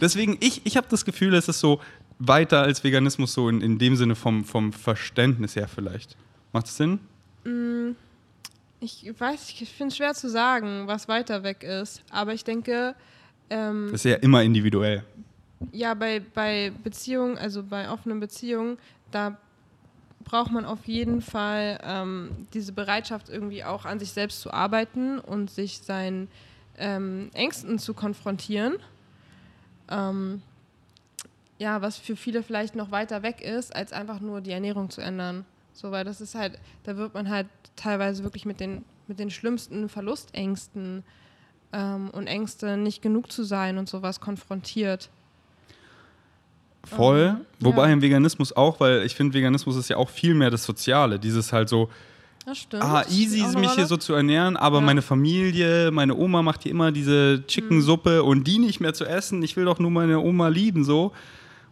Deswegen, 0.00 0.36
ich, 0.40 0.62
ich 0.64 0.76
habe 0.76 0.88
das 0.90 1.04
Gefühl, 1.04 1.34
es 1.34 1.48
ist 1.48 1.60
so 1.60 1.80
weiter 2.18 2.62
als 2.62 2.82
Veganismus, 2.82 3.32
so 3.32 3.48
in, 3.48 3.60
in 3.60 3.78
dem 3.78 3.94
Sinne 3.94 4.16
vom, 4.16 4.44
vom 4.44 4.72
Verständnis 4.72 5.54
her 5.54 5.68
vielleicht. 5.68 6.16
Macht 6.52 6.66
es 6.66 6.76
Sinn? 6.76 6.98
Mm. 7.44 7.92
Ich 8.84 9.18
weiß, 9.18 9.48
ich 9.48 9.70
finde 9.70 9.92
es 9.92 9.96
schwer 9.96 10.12
zu 10.12 10.28
sagen, 10.28 10.86
was 10.86 11.08
weiter 11.08 11.42
weg 11.42 11.62
ist. 11.62 12.02
Aber 12.10 12.34
ich 12.34 12.44
denke. 12.44 12.94
Ähm, 13.48 13.88
das 13.90 14.04
ist 14.04 14.10
ja 14.10 14.16
immer 14.16 14.42
individuell. 14.42 15.02
Ja, 15.72 15.94
bei, 15.94 16.20
bei 16.34 16.70
Beziehungen, 16.82 17.38
also 17.38 17.62
bei 17.62 17.90
offenen 17.90 18.20
Beziehungen, 18.20 18.76
da 19.10 19.38
braucht 20.22 20.52
man 20.52 20.66
auf 20.66 20.84
jeden 20.84 21.22
Fall 21.22 21.80
ähm, 21.82 22.46
diese 22.52 22.72
Bereitschaft, 22.72 23.30
irgendwie 23.30 23.64
auch 23.64 23.86
an 23.86 23.98
sich 23.98 24.10
selbst 24.10 24.42
zu 24.42 24.52
arbeiten 24.52 25.18
und 25.18 25.50
sich 25.50 25.78
seinen 25.78 26.28
ähm, 26.76 27.30
Ängsten 27.32 27.78
zu 27.78 27.94
konfrontieren. 27.94 28.74
Ähm, 29.90 30.42
ja, 31.58 31.80
was 31.80 31.96
für 31.96 32.16
viele 32.16 32.42
vielleicht 32.42 32.74
noch 32.74 32.90
weiter 32.90 33.22
weg 33.22 33.40
ist, 33.40 33.74
als 33.74 33.94
einfach 33.94 34.20
nur 34.20 34.42
die 34.42 34.50
Ernährung 34.50 34.90
zu 34.90 35.00
ändern. 35.00 35.46
So, 35.74 35.90
weil 35.90 36.04
das 36.04 36.20
ist 36.20 36.34
halt, 36.34 36.58
da 36.84 36.96
wird 36.96 37.14
man 37.14 37.28
halt 37.28 37.48
teilweise 37.76 38.22
wirklich 38.22 38.46
mit 38.46 38.60
den, 38.60 38.84
mit 39.08 39.18
den 39.18 39.30
schlimmsten 39.30 39.88
Verlustängsten 39.88 41.02
ähm, 41.72 42.10
und 42.10 42.28
Ängste, 42.28 42.76
nicht 42.76 43.02
genug 43.02 43.30
zu 43.30 43.42
sein 43.42 43.76
und 43.76 43.88
sowas 43.88 44.20
konfrontiert. 44.20 45.10
Voll. 46.84 47.36
Ähm, 47.36 47.46
Wobei 47.60 47.88
ja. 47.88 47.92
im 47.92 48.02
Veganismus 48.02 48.54
auch, 48.54 48.78
weil 48.78 49.02
ich 49.02 49.14
finde, 49.14 49.34
Veganismus 49.34 49.76
ist 49.76 49.88
ja 49.88 49.96
auch 49.96 50.10
viel 50.10 50.34
mehr 50.34 50.50
das 50.50 50.64
Soziale. 50.64 51.18
Dieses 51.18 51.52
halt 51.52 51.68
so, 51.68 51.90
das 52.46 52.58
stimmt. 52.58 52.84
Ah, 52.84 53.04
easy 53.10 53.40
ist 53.40 53.58
mich 53.58 53.72
hier 53.72 53.86
so 53.86 53.96
zu 53.96 54.12
ernähren, 54.12 54.56
aber 54.56 54.78
ja. 54.78 54.84
meine 54.84 55.02
Familie, 55.02 55.90
meine 55.90 56.14
Oma 56.14 56.42
macht 56.42 56.62
hier 56.62 56.72
immer 56.72 56.92
diese 56.92 57.42
Chicken-Suppe 57.46 58.22
mhm. 58.22 58.28
und 58.28 58.44
die 58.44 58.58
nicht 58.58 58.80
mehr 58.80 58.94
zu 58.94 59.06
essen. 59.06 59.42
Ich 59.42 59.56
will 59.56 59.64
doch 59.64 59.78
nur 59.78 59.90
meine 59.90 60.20
Oma 60.20 60.48
lieben, 60.48 60.84
so. 60.84 61.12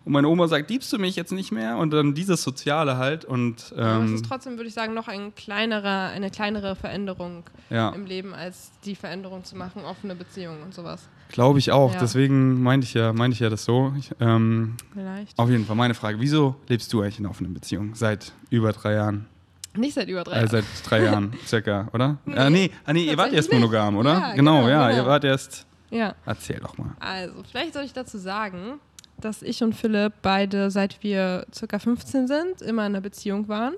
Und 0.04 0.12
meine 0.12 0.28
Oma 0.28 0.48
sagt, 0.48 0.68
liebst 0.70 0.92
du 0.92 0.98
mich 0.98 1.14
jetzt 1.14 1.32
nicht 1.32 1.52
mehr? 1.52 1.76
Und 1.76 1.90
dann 1.92 2.14
dieses 2.14 2.42
Soziale 2.42 2.96
halt. 2.96 3.24
Und, 3.24 3.72
ähm, 3.76 3.82
Aber 3.82 4.04
es 4.04 4.10
ist 4.12 4.26
trotzdem, 4.26 4.56
würde 4.56 4.68
ich 4.68 4.74
sagen, 4.74 4.94
noch 4.94 5.08
ein 5.08 5.34
kleinerer, 5.34 6.08
eine 6.08 6.30
kleinere 6.30 6.74
Veränderung 6.74 7.44
ja. 7.70 7.90
im 7.90 8.06
Leben, 8.06 8.34
als 8.34 8.72
die 8.84 8.96
Veränderung 8.96 9.44
zu 9.44 9.56
machen, 9.56 9.84
offene 9.84 10.14
Beziehungen 10.14 10.62
und 10.62 10.74
sowas. 10.74 11.08
Glaube 11.28 11.58
ich 11.58 11.70
auch. 11.70 11.94
Ja. 11.94 12.00
Deswegen 12.00 12.62
meinte 12.62 12.84
ich 12.84 12.94
ja, 12.94 13.12
meinte 13.12 13.34
ich 13.34 13.40
ja 13.40 13.48
das 13.48 13.64
so. 13.64 13.92
Ich, 13.98 14.10
ähm, 14.20 14.76
Vielleicht. 14.92 15.38
Auf 15.38 15.48
jeden 15.48 15.64
Fall 15.64 15.76
meine 15.76 15.94
Frage: 15.94 16.20
Wieso 16.20 16.56
lebst 16.68 16.92
du 16.92 17.00
eigentlich 17.00 17.20
in 17.20 17.26
offenen 17.26 17.54
Beziehungen 17.54 17.94
seit 17.94 18.32
über 18.50 18.72
drei 18.72 18.94
Jahren? 18.94 19.26
Nicht 19.74 19.94
seit 19.94 20.08
über 20.08 20.24
drei 20.24 20.34
Jahren. 20.36 20.46
Äh, 20.46 20.50
seit 20.50 20.64
drei 20.84 21.02
Jahren 21.04 21.32
circa, 21.46 21.88
oder? 21.92 22.18
Nee, 22.26 22.34
äh, 22.34 22.50
nee, 22.50 22.70
ah, 22.84 22.92
nee 22.92 23.04
ihr 23.04 23.16
wart 23.16 23.32
erst 23.32 23.52
monogam, 23.52 23.96
oder? 23.96 24.12
Ja, 24.12 24.34
genau, 24.34 24.58
genau, 24.58 24.68
ja, 24.68 24.88
genau. 24.88 25.02
ihr 25.02 25.06
wart 25.06 25.24
erst. 25.24 25.66
Ja. 25.90 26.14
Erzähl 26.24 26.58
doch 26.58 26.76
mal. 26.78 26.94
Also, 27.00 27.34
vielleicht 27.50 27.74
soll 27.74 27.84
ich 27.84 27.92
dazu 27.92 28.18
sagen, 28.18 28.80
dass 29.24 29.42
ich 29.42 29.62
und 29.62 29.74
Philipp 29.74 30.14
beide, 30.22 30.70
seit 30.70 31.02
wir 31.02 31.46
circa 31.54 31.78
15 31.78 32.26
sind, 32.26 32.62
immer 32.62 32.86
in 32.86 32.92
einer 32.92 33.00
Beziehung 33.00 33.48
waren. 33.48 33.74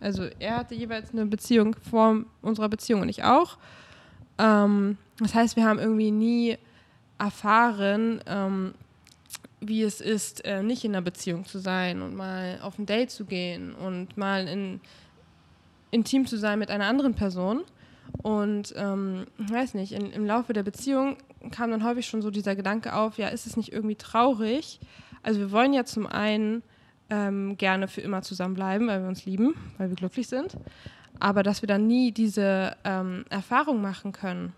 Also 0.00 0.24
er 0.38 0.58
hatte 0.58 0.74
jeweils 0.74 1.12
eine 1.12 1.26
Beziehung 1.26 1.74
vor 1.90 2.22
unserer 2.42 2.68
Beziehung 2.68 3.02
und 3.02 3.08
ich 3.08 3.24
auch. 3.24 3.58
Ähm, 4.38 4.96
das 5.18 5.34
heißt, 5.34 5.56
wir 5.56 5.64
haben 5.64 5.78
irgendwie 5.78 6.10
nie 6.10 6.58
erfahren, 7.18 8.20
ähm, 8.26 8.74
wie 9.60 9.82
es 9.82 10.00
ist, 10.00 10.44
äh, 10.44 10.62
nicht 10.62 10.84
in 10.84 10.92
einer 10.92 11.02
Beziehung 11.02 11.44
zu 11.44 11.58
sein 11.58 12.00
und 12.00 12.14
mal 12.14 12.60
auf 12.62 12.78
ein 12.78 12.86
Date 12.86 13.10
zu 13.10 13.24
gehen 13.24 13.74
und 13.74 14.16
mal 14.16 14.46
in, 14.46 14.80
intim 15.90 16.26
zu 16.26 16.38
sein 16.38 16.60
mit 16.60 16.70
einer 16.70 16.86
anderen 16.86 17.14
Person. 17.14 17.62
Und 18.22 18.72
ähm, 18.76 19.26
weiß 19.36 19.74
nicht, 19.74 19.92
in, 19.92 20.12
im 20.12 20.24
Laufe 20.24 20.52
der 20.52 20.62
Beziehung 20.62 21.16
kam 21.50 21.70
dann 21.70 21.84
häufig 21.84 22.06
schon 22.06 22.22
so 22.22 22.30
dieser 22.30 22.56
Gedanke 22.56 22.94
auf, 22.94 23.18
ja, 23.18 23.28
ist 23.28 23.46
es 23.46 23.56
nicht 23.56 23.72
irgendwie 23.72 23.96
traurig? 23.96 24.80
Also 25.22 25.40
wir 25.40 25.50
wollen 25.52 25.72
ja 25.72 25.84
zum 25.84 26.06
einen 26.06 26.62
ähm, 27.10 27.56
gerne 27.56 27.88
für 27.88 28.00
immer 28.00 28.22
zusammenbleiben, 28.22 28.88
weil 28.88 29.02
wir 29.02 29.08
uns 29.08 29.24
lieben, 29.24 29.54
weil 29.78 29.88
wir 29.88 29.96
glücklich 29.96 30.28
sind, 30.28 30.56
aber 31.18 31.42
dass 31.42 31.62
wir 31.62 31.66
dann 31.66 31.86
nie 31.86 32.12
diese 32.12 32.76
ähm, 32.84 33.24
Erfahrung 33.30 33.80
machen 33.80 34.12
können. 34.12 34.52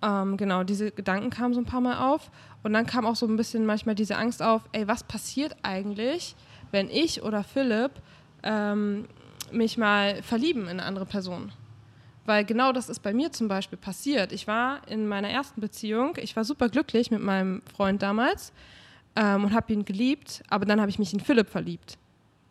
Ähm, 0.00 0.36
genau, 0.36 0.62
diese 0.62 0.90
Gedanken 0.92 1.30
kamen 1.30 1.54
so 1.54 1.60
ein 1.60 1.66
paar 1.66 1.80
Mal 1.80 1.98
auf 1.98 2.30
und 2.62 2.72
dann 2.72 2.86
kam 2.86 3.06
auch 3.06 3.16
so 3.16 3.26
ein 3.26 3.36
bisschen 3.36 3.66
manchmal 3.66 3.94
diese 3.94 4.16
Angst 4.16 4.42
auf, 4.42 4.62
ey, 4.72 4.86
was 4.86 5.02
passiert 5.02 5.56
eigentlich, 5.62 6.36
wenn 6.70 6.88
ich 6.88 7.22
oder 7.22 7.42
Philipp 7.42 7.92
ähm, 8.42 9.06
mich 9.50 9.76
mal 9.76 10.22
verlieben 10.22 10.62
in 10.62 10.68
eine 10.68 10.84
andere 10.84 11.06
Person? 11.06 11.52
Weil 12.28 12.44
genau 12.44 12.72
das 12.72 12.90
ist 12.90 12.98
bei 12.98 13.14
mir 13.14 13.32
zum 13.32 13.48
Beispiel 13.48 13.78
passiert. 13.78 14.32
Ich 14.32 14.46
war 14.46 14.86
in 14.86 15.08
meiner 15.08 15.30
ersten 15.30 15.62
Beziehung, 15.62 16.12
ich 16.18 16.36
war 16.36 16.44
super 16.44 16.68
glücklich 16.68 17.10
mit 17.10 17.22
meinem 17.22 17.62
Freund 17.74 18.02
damals 18.02 18.52
ähm, 19.16 19.44
und 19.44 19.54
habe 19.54 19.72
ihn 19.72 19.86
geliebt, 19.86 20.42
aber 20.50 20.66
dann 20.66 20.78
habe 20.78 20.90
ich 20.90 20.98
mich 20.98 21.14
in 21.14 21.20
Philipp 21.20 21.48
verliebt. 21.48 21.96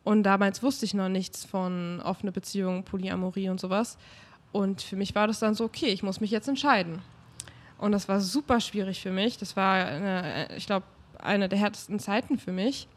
Und 0.03 0.23
damals 0.23 0.63
wusste 0.63 0.85
ich 0.85 0.95
noch 0.95 1.09
nichts 1.09 1.45
von 1.45 2.01
offene 2.03 2.31
Beziehungen, 2.31 2.85
Polyamorie 2.85 3.49
und 3.49 3.59
sowas. 3.59 3.99
Und 4.51 4.81
für 4.81 4.95
mich 4.95 5.13
war 5.13 5.27
das 5.27 5.37
dann 5.37 5.53
so, 5.53 5.65
okay, 5.65 5.89
ich 5.89 6.01
muss 6.01 6.21
mich 6.21 6.31
jetzt 6.31 6.47
entscheiden. 6.47 7.03
Und 7.77 7.91
das 7.91 8.09
war 8.09 8.19
super 8.19 8.59
schwierig 8.59 8.99
für 8.99 9.11
mich. 9.11 9.37
Das 9.37 9.55
war, 9.55 9.75
eine, 9.75 10.57
ich 10.57 10.65
glaube, 10.65 10.87
eine 11.19 11.49
der 11.49 11.59
härtesten 11.59 11.99
Zeiten 11.99 12.39
für 12.39 12.51
mich, 12.51 12.87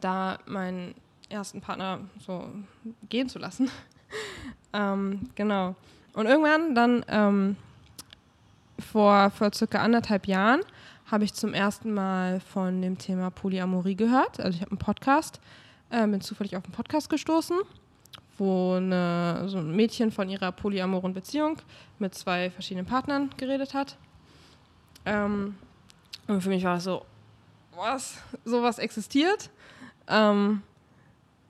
da 0.00 0.40
meinen 0.46 0.96
ersten 1.28 1.60
Partner 1.60 2.00
so 2.18 2.50
gehen 3.08 3.28
zu 3.28 3.38
lassen. 3.38 3.70
Ähm, 4.74 5.30
genau. 5.36 5.76
Und 6.12 6.26
irgendwann 6.26 6.74
dann 6.74 7.04
ähm, 7.08 7.56
vor, 8.78 9.30
vor 9.30 9.52
circa 9.54 9.78
anderthalb 9.78 10.26
Jahren 10.26 10.60
habe 11.10 11.24
ich 11.24 11.32
zum 11.32 11.54
ersten 11.54 11.94
Mal 11.94 12.40
von 12.40 12.82
dem 12.82 12.98
Thema 12.98 13.30
Polyamorie 13.30 13.94
gehört. 13.94 14.40
Also 14.40 14.56
ich 14.56 14.62
habe 14.62 14.72
einen 14.72 14.78
Podcast, 14.78 15.40
äh, 15.90 16.06
bin 16.06 16.20
zufällig 16.20 16.56
auf 16.56 16.64
einen 16.64 16.72
Podcast 16.72 17.08
gestoßen, 17.08 17.56
wo 18.36 18.74
eine, 18.74 19.44
so 19.46 19.58
ein 19.58 19.74
Mädchen 19.74 20.10
von 20.10 20.28
ihrer 20.28 20.50
polyamoren 20.50 21.14
Beziehung 21.14 21.58
mit 21.98 22.14
zwei 22.14 22.50
verschiedenen 22.50 22.86
Partnern 22.86 23.30
geredet 23.36 23.74
hat. 23.74 23.96
Ähm, 25.06 25.56
und 26.26 26.40
für 26.40 26.48
mich 26.48 26.64
war 26.64 26.78
es 26.78 26.84
so, 26.84 27.04
was? 27.76 28.16
Sowas 28.44 28.78
existiert? 28.78 29.50
Ähm, 30.08 30.62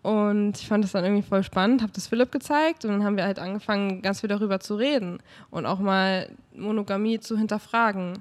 und 0.04 0.60
ich 0.60 0.68
fand 0.68 0.84
das 0.84 0.92
dann 0.92 1.02
irgendwie 1.02 1.26
voll 1.26 1.42
spannend, 1.42 1.80
habe 1.80 1.92
das 1.94 2.08
Philipp 2.08 2.30
gezeigt 2.30 2.84
und 2.84 2.90
dann 2.90 3.04
haben 3.04 3.16
wir 3.16 3.24
halt 3.24 3.38
angefangen, 3.38 4.02
ganz 4.02 4.20
viel 4.20 4.28
darüber 4.28 4.60
zu 4.60 4.74
reden 4.76 5.18
und 5.50 5.64
auch 5.64 5.78
mal 5.78 6.28
Monogamie 6.54 7.20
zu 7.20 7.38
hinterfragen. 7.38 8.18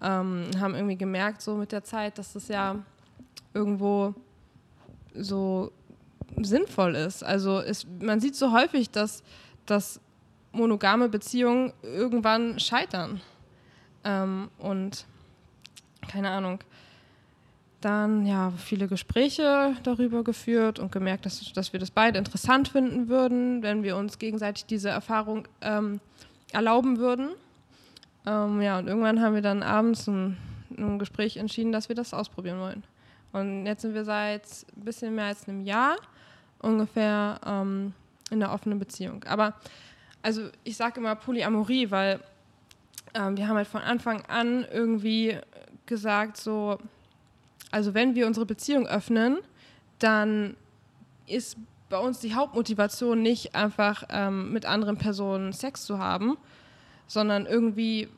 Ähm, 0.00 0.44
haben 0.60 0.76
irgendwie 0.76 0.96
gemerkt, 0.96 1.42
so 1.42 1.56
mit 1.56 1.72
der 1.72 1.82
Zeit, 1.82 2.18
dass 2.18 2.34
das 2.34 2.46
ja 2.46 2.76
irgendwo 3.54 4.14
so 5.16 5.72
sinnvoll 6.40 6.94
ist. 6.94 7.24
Also 7.24 7.58
es, 7.58 7.88
man 8.00 8.20
sieht 8.20 8.36
so 8.36 8.52
häufig, 8.52 8.90
dass, 8.90 9.24
dass 9.64 10.00
monogame 10.52 11.08
Beziehungen 11.08 11.72
irgendwann 11.82 12.60
scheitern. 12.60 13.20
Ähm, 14.04 14.48
und 14.58 15.06
keine 16.06 16.30
Ahnung 16.30 16.60
dann 17.86 18.26
ja 18.26 18.52
viele 18.58 18.88
Gespräche 18.88 19.76
darüber 19.84 20.24
geführt 20.24 20.80
und 20.80 20.90
gemerkt, 20.90 21.24
dass, 21.24 21.52
dass 21.52 21.72
wir 21.72 21.78
das 21.78 21.92
beide 21.92 22.18
interessant 22.18 22.66
finden 22.66 23.08
würden, 23.08 23.62
wenn 23.62 23.84
wir 23.84 23.96
uns 23.96 24.18
gegenseitig 24.18 24.66
diese 24.66 24.88
Erfahrung 24.88 25.46
ähm, 25.60 26.00
erlauben 26.52 26.98
würden. 26.98 27.30
Ähm, 28.26 28.60
ja, 28.60 28.80
und 28.80 28.88
irgendwann 28.88 29.20
haben 29.22 29.36
wir 29.36 29.42
dann 29.42 29.62
abends 29.62 30.08
ein, 30.08 30.36
ein 30.76 30.98
Gespräch 30.98 31.36
entschieden, 31.36 31.70
dass 31.70 31.88
wir 31.88 31.94
das 31.94 32.12
ausprobieren 32.12 32.58
wollen. 32.58 32.82
Und 33.32 33.66
jetzt 33.66 33.82
sind 33.82 33.94
wir 33.94 34.04
seit 34.04 34.42
ein 34.76 34.84
bisschen 34.84 35.14
mehr 35.14 35.26
als 35.26 35.48
einem 35.48 35.60
Jahr 35.60 35.96
ungefähr 36.58 37.38
ähm, 37.46 37.92
in 38.32 38.42
einer 38.42 38.52
offenen 38.52 38.80
Beziehung. 38.80 39.22
Aber 39.24 39.54
also 40.22 40.48
ich 40.64 40.76
sage 40.76 40.98
immer 40.98 41.14
Polyamorie, 41.14 41.92
weil 41.92 42.18
ähm, 43.14 43.36
wir 43.36 43.46
haben 43.46 43.56
halt 43.56 43.68
von 43.68 43.82
Anfang 43.82 44.22
an 44.26 44.66
irgendwie 44.72 45.38
gesagt, 45.86 46.36
so 46.36 46.78
also 47.70 47.94
wenn 47.94 48.14
wir 48.14 48.26
unsere 48.26 48.46
Beziehung 48.46 48.86
öffnen, 48.86 49.38
dann 49.98 50.56
ist 51.26 51.56
bei 51.88 51.98
uns 51.98 52.20
die 52.20 52.34
Hauptmotivation 52.34 53.22
nicht 53.22 53.54
einfach 53.54 54.04
ähm, 54.10 54.52
mit 54.52 54.66
anderen 54.66 54.96
Personen 54.96 55.52
Sex 55.52 55.84
zu 55.84 55.98
haben, 55.98 56.36
sondern 57.06 57.46
irgendwie 57.46 58.08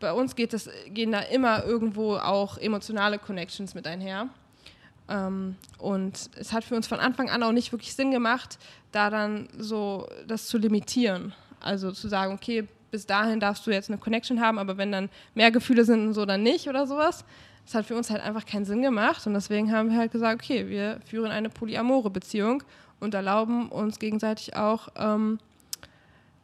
bei 0.00 0.12
uns 0.12 0.36
geht 0.36 0.52
das, 0.52 0.68
gehen 0.88 1.12
da 1.12 1.20
immer 1.20 1.64
irgendwo 1.64 2.16
auch 2.16 2.58
emotionale 2.58 3.18
Connections 3.18 3.74
mit 3.74 3.86
einher. 3.86 4.28
Ähm, 5.08 5.56
und 5.78 6.30
es 6.36 6.52
hat 6.52 6.64
für 6.64 6.74
uns 6.74 6.86
von 6.86 6.98
Anfang 6.98 7.30
an 7.30 7.42
auch 7.42 7.52
nicht 7.52 7.72
wirklich 7.72 7.94
Sinn 7.94 8.10
gemacht, 8.10 8.58
da 8.92 9.08
dann 9.10 9.48
so 9.56 10.08
das 10.26 10.48
zu 10.48 10.58
limitieren. 10.58 11.32
Also 11.60 11.92
zu 11.92 12.08
sagen, 12.08 12.34
okay, 12.34 12.68
bis 12.90 13.06
dahin 13.06 13.40
darfst 13.40 13.66
du 13.66 13.70
jetzt 13.70 13.90
eine 13.90 13.98
Connection 13.98 14.40
haben, 14.40 14.58
aber 14.58 14.76
wenn 14.76 14.92
dann 14.92 15.08
mehr 15.34 15.50
Gefühle 15.50 15.84
sind 15.84 16.08
und 16.08 16.14
so, 16.14 16.24
dann 16.24 16.42
nicht 16.42 16.68
oder 16.68 16.86
sowas. 16.86 17.24
Das 17.66 17.74
hat 17.74 17.86
für 17.86 17.96
uns 17.96 18.10
halt 18.10 18.22
einfach 18.22 18.46
keinen 18.46 18.64
Sinn 18.64 18.80
gemacht 18.80 19.26
und 19.26 19.34
deswegen 19.34 19.72
haben 19.72 19.90
wir 19.90 19.98
halt 19.98 20.12
gesagt, 20.12 20.42
okay, 20.42 20.68
wir 20.68 21.00
führen 21.04 21.30
eine 21.30 21.50
polyamore 21.50 22.10
Beziehung 22.10 22.62
und 23.00 23.12
erlauben 23.12 23.68
uns 23.68 23.98
gegenseitig 23.98 24.56
auch 24.56 24.88
ähm, 24.96 25.38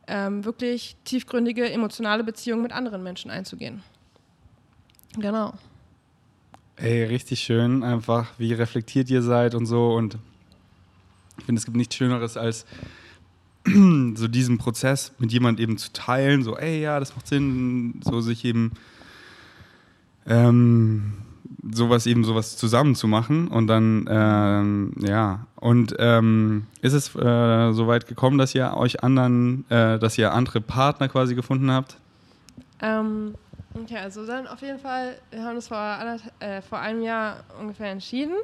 ähm, 0.08 0.44
wirklich 0.44 0.96
tiefgründige 1.04 1.70
emotionale 1.70 2.24
Beziehungen 2.24 2.62
mit 2.62 2.72
anderen 2.72 3.02
Menschen 3.02 3.30
einzugehen. 3.30 3.82
Genau. 5.16 5.54
Ey, 6.76 7.04
richtig 7.04 7.40
schön, 7.40 7.84
einfach 7.84 8.32
wie 8.38 8.52
reflektiert 8.52 9.08
ihr 9.08 9.22
seid 9.22 9.54
und 9.54 9.66
so. 9.66 9.94
Und 9.94 10.18
ich 11.38 11.44
finde, 11.44 11.58
es 11.58 11.64
gibt 11.64 11.76
nichts 11.76 11.94
Schöneres 11.94 12.36
als 12.36 12.66
so 13.66 14.26
diesen 14.26 14.58
Prozess 14.58 15.12
mit 15.18 15.32
jemand 15.32 15.60
eben 15.60 15.78
zu 15.78 15.92
teilen, 15.92 16.42
so, 16.42 16.56
ey, 16.56 16.80
ja, 16.80 16.98
das 16.98 17.14
macht 17.14 17.28
Sinn, 17.28 18.00
so 18.02 18.20
sich 18.20 18.44
eben 18.44 18.72
ähm, 20.26 21.14
sowas 21.70 22.06
eben 22.06 22.24
sowas 22.24 22.56
zusammen 22.56 22.94
zu 22.94 23.06
machen 23.06 23.48
und 23.48 23.66
dann 23.66 24.06
ähm, 24.08 24.92
ja 25.00 25.46
und 25.56 25.94
ähm, 26.00 26.66
ist 26.80 26.92
es 26.92 27.14
äh, 27.14 27.72
so 27.72 27.86
weit 27.86 28.08
gekommen, 28.08 28.36
dass 28.36 28.52
ihr 28.54 28.76
euch 28.76 29.04
anderen, 29.04 29.64
äh, 29.70 29.98
dass 29.98 30.18
ihr 30.18 30.32
andere 30.32 30.60
Partner 30.60 31.08
quasi 31.08 31.36
gefunden 31.36 31.70
habt? 31.70 31.98
Ähm, 32.80 33.34
okay, 33.80 33.98
also 33.98 34.26
dann 34.26 34.48
auf 34.48 34.60
jeden 34.60 34.80
Fall, 34.80 35.14
wir 35.30 35.44
haben 35.44 35.54
das 35.54 35.68
vor, 35.68 36.18
äh, 36.40 36.62
vor 36.62 36.80
einem 36.80 37.00
Jahr 37.02 37.44
ungefähr 37.60 37.92
entschieden 37.92 38.34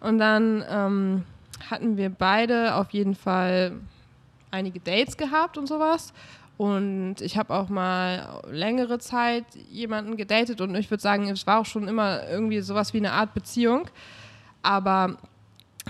und 0.00 0.16
dann 0.16 0.64
ähm, 0.66 1.22
hatten 1.70 1.98
wir 1.98 2.08
beide 2.08 2.74
auf 2.76 2.90
jeden 2.90 3.14
Fall 3.14 3.72
einige 4.50 4.80
Dates 4.80 5.18
gehabt 5.18 5.58
und 5.58 5.66
sowas 5.66 6.14
und 6.62 7.16
ich 7.22 7.36
habe 7.36 7.52
auch 7.54 7.68
mal 7.68 8.40
längere 8.48 9.00
Zeit 9.00 9.46
jemanden 9.68 10.16
gedatet 10.16 10.60
und 10.60 10.76
ich 10.76 10.88
würde 10.92 11.02
sagen, 11.02 11.28
es 11.28 11.44
war 11.44 11.58
auch 11.58 11.66
schon 11.66 11.88
immer 11.88 12.28
irgendwie 12.28 12.60
sowas 12.60 12.94
wie 12.94 12.98
eine 12.98 13.10
Art 13.10 13.34
Beziehung. 13.34 13.88
Aber 14.62 15.16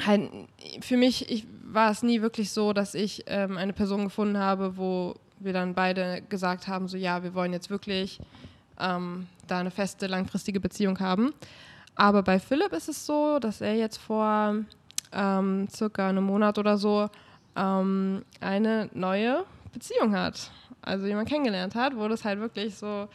halt 0.07 0.31
für 0.81 0.97
mich 0.97 1.31
ich, 1.31 1.47
war 1.63 1.91
es 1.91 2.03
nie 2.03 2.23
wirklich 2.23 2.53
so, 2.53 2.73
dass 2.73 2.95
ich 2.95 3.25
ähm, 3.27 3.59
eine 3.59 3.75
Person 3.75 4.05
gefunden 4.05 4.39
habe, 4.39 4.79
wo 4.79 5.15
wir 5.41 5.53
dann 5.53 5.75
beide 5.75 6.23
gesagt 6.31 6.69
haben, 6.69 6.89
so 6.89 6.97
ja, 6.97 7.23
wir 7.23 7.35
wollen 7.35 7.53
jetzt 7.53 7.69
wirklich 7.69 8.19
ähm, 8.81 9.27
da 9.49 9.59
eine 9.59 9.71
feste, 9.71 10.07
langfristige 10.07 10.59
Beziehung 10.59 10.99
haben. 11.01 11.35
Aber 11.97 12.23
bei 12.23 12.41
Philipp 12.41 12.73
ist 12.73 12.89
es 12.89 13.05
so, 13.05 13.39
dass 13.39 13.61
er 13.61 13.77
jetzt 13.77 13.99
vor 13.99 14.55
ähm, 15.13 15.69
circa 15.69 16.09
einem 16.09 16.25
Monat 16.25 16.57
oder 16.57 16.79
so 16.79 17.11
ähm, 17.57 18.25
eine 18.41 18.89
neue 18.95 19.45
Beziehung 19.75 20.17
hat 20.17 20.51
also 20.83 21.07
jemand 21.07 21.29
kennengelernt 21.29 21.75
hat, 21.75 21.97
wo 21.97 22.09
das 22.09 22.25
halt 22.25 22.41
wirklich 22.41 22.75
so 22.75 23.09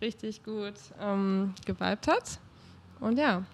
richtig 0.00 0.42
gut 0.42 0.74
ähm, 1.00 1.54
geweibt 1.66 2.08
hat. 2.08 2.38
Und 3.00 3.18
ja, 3.18 3.44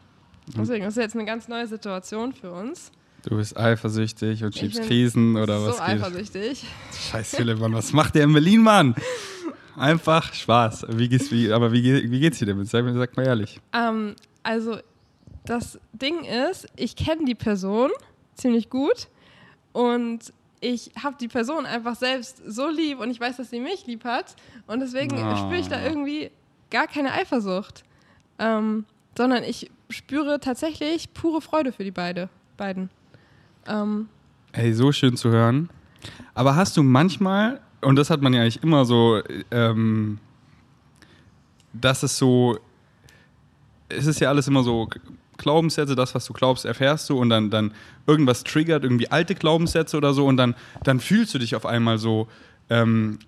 deswegen 0.56 0.84
ist 0.84 0.96
es 0.96 1.02
jetzt 1.02 1.14
eine 1.14 1.24
ganz 1.24 1.48
neue 1.48 1.66
Situation 1.66 2.32
für 2.32 2.52
uns. 2.52 2.92
Du 3.24 3.36
bist 3.36 3.56
eifersüchtig 3.56 4.44
und 4.44 4.56
schiebst 4.56 4.82
Krisen 4.82 5.36
oder 5.36 5.58
so 5.58 5.66
was? 5.66 5.76
So 5.78 5.82
eifersüchtig. 5.82 6.64
Scheiß 7.10 7.34
Philipp, 7.34 7.58
Mann, 7.58 7.74
was 7.74 7.92
macht 7.92 8.14
der 8.14 8.24
in 8.24 8.32
Berlin, 8.32 8.62
Mann? 8.62 8.94
Einfach 9.76 10.32
Spaß. 10.32 10.86
Wie 10.90 11.08
geht's, 11.08 11.30
wie, 11.32 11.52
aber 11.52 11.72
wie, 11.72 12.10
wie 12.10 12.20
geht's 12.20 12.38
dir 12.38 12.46
damit? 12.46 12.68
Sag, 12.68 12.84
sag 12.94 13.16
mal 13.16 13.26
ehrlich. 13.26 13.60
Ähm, 13.72 14.14
also, 14.44 14.78
das 15.44 15.78
Ding 15.92 16.24
ist, 16.24 16.68
ich 16.76 16.94
kenne 16.94 17.24
die 17.24 17.34
Person 17.34 17.90
ziemlich 18.36 18.70
gut 18.70 19.08
und 19.72 20.32
ich 20.60 20.90
habe 21.02 21.16
die 21.20 21.28
Person 21.28 21.66
einfach 21.66 21.96
selbst 21.96 22.42
so 22.46 22.68
lieb 22.68 23.00
und 23.00 23.10
ich 23.10 23.20
weiß, 23.20 23.36
dass 23.36 23.50
sie 23.50 23.60
mich 23.60 23.86
lieb 23.86 24.04
hat. 24.04 24.36
Und 24.66 24.80
deswegen 24.80 25.16
oh. 25.16 25.36
spüre 25.36 25.58
ich 25.58 25.68
da 25.68 25.82
irgendwie 25.82 26.30
gar 26.70 26.86
keine 26.86 27.12
Eifersucht. 27.12 27.84
Ähm, 28.38 28.84
sondern 29.16 29.44
ich 29.44 29.70
spüre 29.88 30.40
tatsächlich 30.40 31.12
pure 31.14 31.40
Freude 31.40 31.72
für 31.72 31.84
die 31.84 31.90
beide, 31.90 32.28
beiden. 32.56 32.90
Ähm, 33.66 34.08
Ey, 34.52 34.72
so 34.72 34.92
schön 34.92 35.16
zu 35.16 35.30
hören. 35.30 35.70
Aber 36.34 36.56
hast 36.56 36.76
du 36.76 36.82
manchmal, 36.82 37.60
und 37.80 37.96
das 37.96 38.10
hat 38.10 38.20
man 38.22 38.34
ja 38.34 38.42
eigentlich 38.42 38.62
immer 38.62 38.84
so, 38.84 39.22
ähm, 39.50 40.18
dass 41.72 42.02
es 42.02 42.16
so, 42.16 42.58
es 43.88 44.06
ist 44.06 44.20
ja 44.20 44.28
alles 44.28 44.48
immer 44.48 44.62
so 44.62 44.88
Glaubenssätze, 45.36 45.94
das, 45.94 46.14
was 46.14 46.24
du 46.26 46.32
glaubst, 46.32 46.64
erfährst 46.64 47.08
du 47.10 47.18
und 47.18 47.28
dann, 47.28 47.50
dann 47.50 47.72
irgendwas 48.06 48.44
triggert, 48.44 48.84
irgendwie 48.84 49.10
alte 49.10 49.34
Glaubenssätze 49.34 49.96
oder 49.96 50.12
so 50.12 50.26
und 50.26 50.36
dann, 50.36 50.54
dann 50.84 51.00
fühlst 51.00 51.34
du 51.34 51.38
dich 51.38 51.54
auf 51.54 51.66
einmal 51.66 51.98
so 51.98 52.28
ähm, 52.70 53.18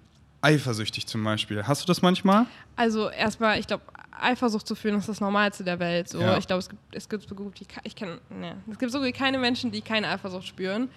eifersüchtig 0.40 1.06
zum 1.06 1.24
Beispiel. 1.24 1.64
Hast 1.64 1.82
du 1.82 1.86
das 1.86 2.02
manchmal? 2.02 2.46
Also 2.76 3.08
erstmal, 3.08 3.58
ich 3.58 3.66
glaube, 3.66 3.82
Eifersucht 4.20 4.66
zu 4.66 4.74
fühlen 4.74 4.98
ist 4.98 5.08
das 5.08 5.20
Normalste 5.20 5.64
der 5.64 5.78
Welt. 5.78 6.08
So. 6.08 6.20
Ja. 6.20 6.38
Ich 6.38 6.46
glaube, 6.46 6.60
es 6.60 6.68
gibt, 6.68 6.82
es 6.94 7.08
gibt 7.08 7.28
so 7.28 7.34
gut 7.34 7.60
wie 7.60 7.66
ich 7.84 7.96
kenn, 7.96 8.18
ne, 8.30 8.56
es 8.70 8.78
gibt 8.78 8.92
so 8.92 9.00
gut 9.00 9.14
keine 9.14 9.38
Menschen, 9.38 9.70
die 9.70 9.80
keine 9.80 10.08
Eifersucht 10.08 10.46
spüren. 10.46 10.88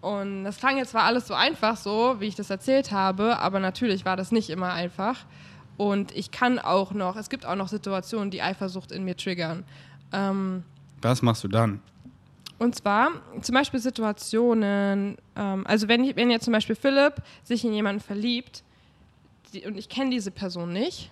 Und 0.00 0.44
das 0.44 0.58
klang 0.58 0.76
jetzt 0.76 0.90
zwar 0.90 1.02
alles 1.04 1.26
so 1.26 1.34
einfach, 1.34 1.76
so 1.76 2.16
wie 2.20 2.26
ich 2.26 2.36
das 2.36 2.50
erzählt 2.50 2.92
habe, 2.92 3.38
aber 3.38 3.58
natürlich 3.58 4.04
war 4.04 4.16
das 4.16 4.30
nicht 4.30 4.48
immer 4.48 4.72
einfach. 4.72 5.24
Und 5.76 6.12
ich 6.16 6.30
kann 6.30 6.58
auch 6.58 6.92
noch, 6.92 7.16
es 7.16 7.30
gibt 7.30 7.46
auch 7.46 7.54
noch 7.56 7.68
Situationen, 7.68 8.30
die 8.30 8.42
Eifersucht 8.42 8.92
in 8.92 9.04
mir 9.04 9.16
triggern. 9.16 9.64
Ähm, 10.12 10.62
Was 11.02 11.22
machst 11.22 11.44
du 11.44 11.48
dann? 11.48 11.80
Und 12.58 12.74
zwar 12.74 13.10
zum 13.40 13.54
Beispiel 13.54 13.78
Situationen, 13.78 15.16
ähm, 15.36 15.66
also 15.66 15.86
wenn, 15.88 16.16
wenn 16.16 16.30
jetzt 16.30 16.44
zum 16.44 16.52
Beispiel 16.52 16.74
Philipp 16.74 17.14
sich 17.44 17.64
in 17.64 17.72
jemanden 17.72 18.00
verliebt 18.00 18.64
die, 19.52 19.64
und 19.64 19.78
ich 19.78 19.88
kenne 19.88 20.10
diese 20.10 20.30
Person 20.30 20.72
nicht, 20.72 21.10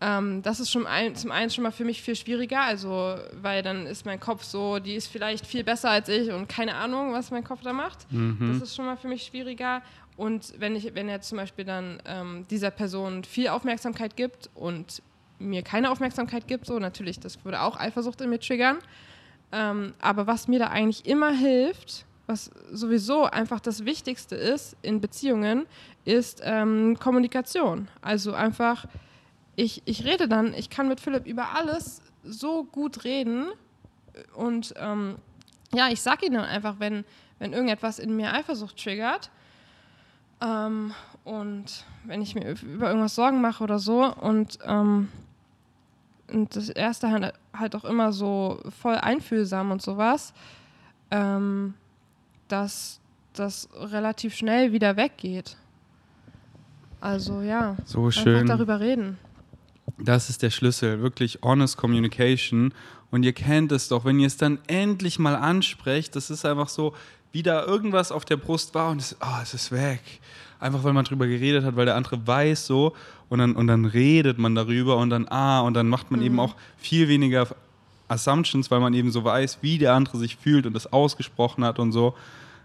ähm, 0.00 0.40
das 0.42 0.60
ist 0.60 0.70
schon 0.70 0.86
ein, 0.86 1.14
zum 1.14 1.30
einen 1.30 1.50
schon 1.50 1.62
mal 1.62 1.72
für 1.72 1.84
mich 1.84 2.00
viel 2.00 2.16
schwieriger, 2.16 2.62
also 2.62 3.16
weil 3.42 3.62
dann 3.62 3.86
ist 3.86 4.06
mein 4.06 4.18
Kopf 4.18 4.44
so, 4.44 4.78
die 4.78 4.94
ist 4.94 5.08
vielleicht 5.08 5.46
viel 5.46 5.62
besser 5.62 5.90
als 5.90 6.08
ich 6.08 6.32
und 6.32 6.48
keine 6.48 6.74
Ahnung, 6.76 7.12
was 7.12 7.30
mein 7.30 7.44
Kopf 7.44 7.60
da 7.62 7.74
macht. 7.74 8.10
Mhm. 8.10 8.54
Das 8.54 8.62
ist 8.62 8.76
schon 8.76 8.86
mal 8.86 8.96
für 8.96 9.08
mich 9.08 9.24
schwieriger. 9.24 9.82
Und 10.16 10.54
wenn 10.58 10.74
ich, 10.74 10.94
wenn 10.94 11.08
er 11.08 11.20
zum 11.20 11.38
Beispiel 11.38 11.64
dann 11.64 12.00
ähm, 12.06 12.46
dieser 12.50 12.70
Person 12.70 13.24
viel 13.24 13.48
Aufmerksamkeit 13.48 14.16
gibt 14.16 14.48
und 14.54 15.02
mir 15.40 15.62
keine 15.62 15.90
Aufmerksamkeit 15.90 16.46
gibt, 16.46 16.66
so 16.66 16.78
natürlich, 16.78 17.18
das 17.18 17.44
würde 17.44 17.62
auch 17.62 17.78
Eifersucht 17.78 18.20
in 18.20 18.30
mir 18.30 18.38
triggern. 18.40 18.78
Ähm, 19.52 19.94
aber 20.00 20.26
was 20.26 20.46
mir 20.46 20.58
da 20.58 20.68
eigentlich 20.68 21.06
immer 21.06 21.32
hilft, 21.32 22.04
was 22.26 22.50
sowieso 22.70 23.24
einfach 23.24 23.58
das 23.58 23.84
Wichtigste 23.84 24.36
ist 24.36 24.76
in 24.82 25.00
Beziehungen, 25.00 25.66
ist 26.04 26.40
ähm, 26.44 26.96
Kommunikation. 27.00 27.88
Also 28.02 28.32
einfach, 28.32 28.86
ich, 29.56 29.82
ich 29.84 30.04
rede 30.04 30.28
dann, 30.28 30.54
ich 30.54 30.70
kann 30.70 30.86
mit 30.88 31.00
Philipp 31.00 31.26
über 31.26 31.56
alles 31.56 32.02
so 32.22 32.64
gut 32.64 33.04
reden 33.04 33.48
und 34.34 34.74
ähm, 34.76 35.16
ja, 35.74 35.88
ich 35.88 36.00
sag 36.00 36.22
ihm 36.22 36.34
dann 36.34 36.44
einfach, 36.44 36.76
wenn, 36.78 37.04
wenn 37.38 37.52
irgendetwas 37.52 37.98
in 37.98 38.14
mir 38.14 38.32
Eifersucht 38.32 38.80
triggert 38.80 39.30
ähm, 40.40 40.94
und 41.24 41.84
wenn 42.04 42.22
ich 42.22 42.34
mir 42.34 42.56
über 42.62 42.88
irgendwas 42.88 43.14
Sorgen 43.14 43.40
mache 43.40 43.64
oder 43.64 43.78
so 43.78 44.04
und 44.14 44.58
ähm, 44.64 45.08
und 46.32 46.56
das 46.56 46.68
erste 46.68 47.10
halt, 47.10 47.34
halt 47.52 47.74
auch 47.74 47.84
immer 47.84 48.12
so 48.12 48.60
voll 48.80 48.96
einfühlsam 48.96 49.70
und 49.70 49.82
sowas, 49.82 50.32
ähm, 51.10 51.74
dass 52.48 53.00
das 53.32 53.68
relativ 53.74 54.34
schnell 54.34 54.72
wieder 54.72 54.96
weggeht. 54.96 55.56
Also 57.00 57.40
ja, 57.40 57.76
so 57.84 58.10
schön. 58.10 58.46
darüber 58.46 58.80
reden. 58.80 59.18
Das 59.98 60.30
ist 60.30 60.42
der 60.42 60.50
Schlüssel, 60.50 61.00
wirklich 61.02 61.38
honest 61.42 61.76
communication. 61.76 62.72
Und 63.10 63.24
ihr 63.24 63.32
kennt 63.32 63.72
es 63.72 63.88
doch, 63.88 64.04
wenn 64.04 64.18
ihr 64.20 64.26
es 64.26 64.36
dann 64.36 64.58
endlich 64.66 65.18
mal 65.18 65.34
ansprecht, 65.34 66.14
das 66.14 66.30
ist 66.30 66.44
einfach 66.44 66.68
so, 66.68 66.94
wie 67.32 67.42
da 67.42 67.64
irgendwas 67.64 68.12
auf 68.12 68.24
der 68.24 68.36
Brust 68.36 68.74
war 68.74 68.90
und 68.90 69.00
es, 69.00 69.16
oh, 69.20 69.40
es 69.42 69.54
ist 69.54 69.72
weg. 69.72 70.00
Einfach 70.58 70.84
weil 70.84 70.92
man 70.92 71.04
drüber 71.04 71.26
geredet 71.26 71.64
hat, 71.64 71.76
weil 71.76 71.86
der 71.86 71.96
andere 71.96 72.26
weiß 72.26 72.66
so 72.66 72.94
und 73.30 73.38
dann, 73.38 73.56
und 73.56 73.68
dann 73.68 73.86
redet 73.86 74.38
man 74.38 74.54
darüber 74.54 74.98
und 74.98 75.08
dann, 75.08 75.26
ah, 75.28 75.60
und 75.60 75.74
dann 75.74 75.88
macht 75.88 76.10
man 76.10 76.20
mhm. 76.20 76.26
eben 76.26 76.40
auch 76.40 76.56
viel 76.76 77.08
weniger 77.08 77.46
Assumptions, 78.08 78.70
weil 78.70 78.80
man 78.80 78.92
eben 78.92 79.12
so 79.12 79.24
weiß, 79.24 79.58
wie 79.62 79.78
der 79.78 79.94
andere 79.94 80.18
sich 80.18 80.36
fühlt 80.36 80.66
und 80.66 80.74
das 80.74 80.92
ausgesprochen 80.92 81.64
hat 81.64 81.78
und 81.78 81.92
so. 81.92 82.14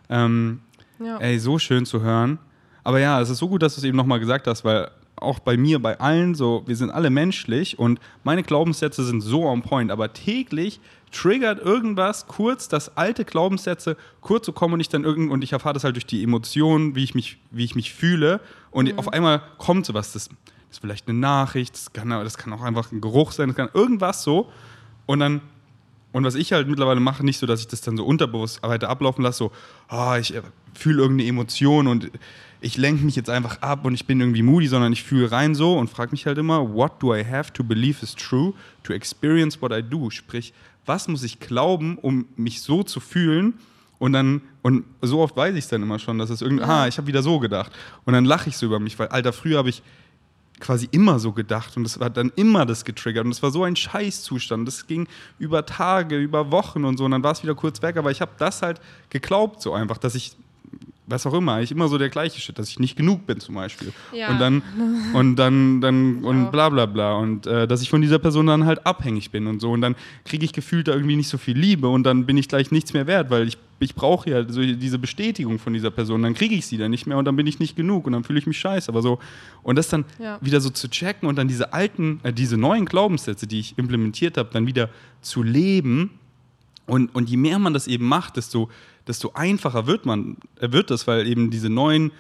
Ähm, 0.10 0.60
ja. 1.00 1.18
Ey, 1.20 1.40
so 1.40 1.60
schön 1.60 1.86
zu 1.86 2.02
hören. 2.02 2.40
Aber 2.84 3.00
ja, 3.00 3.22
es 3.22 3.30
ist 3.30 3.38
so 3.38 3.48
gut, 3.48 3.62
dass 3.62 3.76
du 3.76 3.82
es 3.82 3.86
eben 3.86 3.96
nochmal 3.96 4.20
gesagt 4.20 4.48
hast, 4.48 4.66
weil 4.66 4.90
auch 5.26 5.40
bei 5.40 5.58
mir, 5.58 5.80
bei 5.82 6.00
allen, 6.00 6.36
so, 6.36 6.64
wir 6.66 6.76
sind 6.76 6.92
alle 6.92 7.10
menschlich 7.10 7.78
und 7.78 8.00
meine 8.24 8.44
Glaubenssätze 8.44 9.04
sind 9.04 9.22
so 9.22 9.46
on 9.46 9.62
point, 9.62 9.92
aber 9.92 10.14
täglich 10.14 10.80
triggert 11.12 11.60
irgendwas 11.60 12.28
kurz, 12.28 12.68
dass 12.68 12.98
alte 12.98 13.26
Glaubenssätze 13.26 13.98
kurz 14.22 14.46
so 14.46 14.54
kommen 14.54 14.76
und 14.76 14.80
ich 14.80 14.90
dann 14.90 15.04
irgend 15.04 15.32
und 15.32 15.44
ich 15.44 15.54
erfahre 15.54 15.74
das 15.74 15.84
halt 15.84 15.96
durch 15.96 16.06
die 16.06 16.24
Emotionen, 16.24 16.96
wie 16.96 17.04
ich 17.04 17.16
mich, 17.16 17.38
wie 17.52 17.64
ich 17.64 17.76
mich 17.76 17.94
fühle 17.94 18.40
und 18.72 18.92
mhm. 18.92 19.00
auf 19.00 19.12
einmal 19.12 19.42
kommt 19.58 19.86
sowas, 19.86 20.14
das, 20.14 20.28
das 20.28 20.38
ist 20.72 20.80
vielleicht 20.80 21.08
eine 21.08 21.18
Nachricht, 21.18 21.74
das 21.74 21.94
kann, 21.94 22.10
das 22.10 22.38
kann 22.38 22.54
auch 22.54 22.62
einfach 22.62 22.92
ein 22.92 23.02
Geruch 23.02 23.32
sein, 23.32 23.50
das 23.50 23.56
kann 23.56 23.70
irgendwas 23.74 24.24
so 24.24 24.50
und 25.06 25.20
dann 25.20 25.42
und 26.12 26.24
was 26.24 26.36
ich 26.36 26.54
halt 26.54 26.70
mittlerweile 26.70 27.02
mache, 27.02 27.26
nicht 27.26 27.40
so, 27.40 27.46
dass 27.46 27.60
ich 27.60 27.68
das 27.68 27.82
dann 27.82 27.98
so 27.98 28.06
unterbewusst 28.06 28.64
weiter 28.64 28.90
ablaufen 28.90 29.22
lasse, 29.22 29.38
so, 29.38 29.52
oh, 29.92 30.16
ich 30.18 30.34
fühle 30.76 31.02
irgendeine 31.02 31.30
Emotion 31.30 31.88
und 31.88 32.12
ich 32.62 32.78
lenke 32.78 33.06
mich 33.06 33.16
jetzt 33.16 33.30
einfach 33.30 33.62
ab 33.62 33.86
und 33.86 33.94
ich 33.94 34.06
bin 34.06 34.20
irgendwie 34.20 34.42
moody, 34.42 34.68
sondern 34.68 34.94
ich 34.94 35.04
fühle 35.04 35.32
rein 35.32 35.56
so 35.56 35.78
und 35.78 35.90
frage 35.90 36.12
mich 36.12 36.26
halt 36.26 36.38
immer, 36.38 36.74
what 36.74 36.94
do 37.02 37.14
I 37.14 37.24
have 37.24 37.54
to 37.54 37.64
believe 37.64 38.02
is 38.02 38.16
true 38.16 38.54
to 38.84 38.94
experience 38.94 39.62
what 39.62 39.72
I 39.72 39.84
do? 39.84 40.10
Sprich, 40.10 40.54
was 40.86 41.08
muss 41.08 41.24
ich 41.24 41.40
glauben, 41.40 41.98
um 41.98 42.26
mich 42.36 42.62
so 42.62 42.84
zu 42.84 43.00
fühlen? 43.00 43.56
Und 43.98 44.14
dann, 44.14 44.42
und 44.62 44.84
so 45.02 45.20
oft 45.20 45.36
weiß 45.36 45.54
ich 45.54 45.66
es 45.66 45.68
dann 45.68 45.82
immer 45.82 46.00
schon, 46.00 46.18
dass 46.18 46.30
es 46.30 46.42
irgendwie, 46.42 46.64
ah, 46.64 46.88
ich 46.88 46.98
habe 46.98 47.08
wieder 47.08 47.24
so 47.24 47.40
gedacht. 47.40 47.72
Und 48.04 48.14
dann 48.14 48.26
lache 48.26 48.50
ich 48.50 48.58
so 48.58 48.66
über 48.66 48.80
mich, 48.80 48.98
weil, 49.00 49.08
Alter, 49.08 49.32
früher 49.32 49.58
habe 49.58 49.70
ich 49.70 49.82
quasi 50.60 50.88
immer 50.92 51.20
so 51.20 51.34
gedacht 51.34 51.76
und 51.76 51.84
das 51.84 52.00
war 52.00 52.10
dann 52.10 52.32
immer 52.36 52.66
das 52.66 52.86
getriggert 52.86 53.26
und 53.26 53.32
es 53.32 53.44
war 53.44 53.52
so 53.52 53.64
ein 53.64 53.76
Scheißzustand. 53.76 54.68
Das 54.68 54.88
ging 54.88 55.08
über 55.38 55.66
Tage, 55.66 56.18
über 56.18 56.52
Wochen 56.52 56.86
und 56.86 56.98
so 56.98 57.06
und 57.06 57.12
dann 57.12 57.24
war 57.24 57.34
es 57.34 57.44
wieder 57.44 57.56
kurz 57.56 57.82
weg, 57.82 57.98
aber 57.98 58.12
ich 58.12 58.22
habe 58.22 58.32
das 58.38 58.62
halt 58.62 58.80
geglaubt 59.10 59.62
so 59.62 59.74
einfach, 59.74 59.98
dass 59.98 60.16
ich 60.16 60.36
was 61.08 61.26
auch 61.28 61.34
immer, 61.34 61.62
ich 61.62 61.72
immer 61.72 61.88
so 61.88 61.98
der 61.98 62.10
gleiche 62.10 62.40
Shit, 62.40 62.58
dass 62.58 62.70
ich 62.70 62.80
nicht 62.80 62.96
genug 62.96 63.28
bin 63.28 63.40
zum 63.40 63.56
Beispiel. 63.56 63.94
Ja. 64.12 64.30
Und 64.30 64.40
dann, 64.40 64.64
und 65.14 65.36
dann, 65.36 65.82
dann, 65.82 66.24
und 66.24 66.52
bla 66.52 66.70
bla 66.70 66.86
bla. 66.88 67.16
Und 67.16 67.46
äh, 67.46 67.68
dass 67.68 67.82
ich 67.82 67.90
von 67.90 68.02
dieser 68.02 68.18
Person 68.18 68.48
dann 68.48 68.66
halt 68.66 68.86
abhängig 68.86 69.30
bin 69.30 69.46
und 69.48 69.60
so. 69.60 69.72
Und 69.72 69.82
dann 69.82 69.96
kriege 70.24 70.44
ich 70.44 70.54
gefühlt 70.54 70.88
da 70.88 70.94
irgendwie 70.94 71.16
nicht 71.16 71.30
so 71.30 71.38
viel 71.38 71.58
Liebe 71.58 71.88
und 71.88 72.04
dann 72.04 72.26
bin 72.26 72.38
ich 72.38 72.48
gleich 72.48 72.72
nichts 72.72 72.94
mehr 72.94 73.06
wert, 73.06 73.30
weil 73.30 73.48
ich, 73.48 73.58
ich 73.80 73.94
brauche 73.94 74.30
ja 74.30 74.50
so 74.50 74.62
diese 74.62 74.98
Bestätigung 74.98 75.60
von 75.60 75.74
dieser 75.74 75.92
Person. 75.92 76.24
Dann 76.24 76.34
kriege 76.34 76.56
ich 76.56 76.66
sie 76.66 76.78
dann 76.78 76.90
nicht 76.90 77.06
mehr 77.06 77.18
und 77.18 77.26
dann 77.26 77.36
bin 77.36 77.46
ich 77.46 77.60
nicht 77.60 77.76
genug 77.76 78.08
und 78.08 78.14
dann 78.14 78.24
fühle 78.24 78.40
ich 78.40 78.48
mich 78.48 78.58
scheiße. 78.58 78.90
Aber 78.90 79.04
so, 79.04 79.20
und 79.62 79.76
das 79.76 79.90
dann 79.90 80.06
ja. 80.18 80.40
wieder 80.42 80.60
so 80.60 80.72
zu 80.72 80.90
checken 80.90 81.30
und 81.30 81.36
dann 81.36 81.48
diese 81.48 81.72
alten, 81.72 82.20
äh, 82.24 82.34
diese 82.34 82.58
neuen 82.58 82.86
Glaubenssätze, 82.86 83.46
die 83.46 83.60
ich 83.60 83.78
implementiert 83.78 84.38
habe, 84.38 84.50
dann 84.52 84.66
wieder 84.66 84.90
zu 85.22 85.44
leben. 85.44 86.12
Und, 86.88 87.14
und 87.16 87.30
je 87.30 87.38
mehr 87.38 87.58
man 87.58 87.74
das 87.74 87.88
eben 87.88 88.08
macht, 88.08 88.38
desto 88.38 88.70
desto 89.08 89.32
einfacher 89.34 89.88
wird 89.88 90.06
man, 90.06 90.38
äh, 90.60 90.72
wird 90.72 90.92
das, 90.92 91.08
weil 91.08 91.28
eben 91.28 91.52
diese 91.52 91.70
neuen 91.70 92.12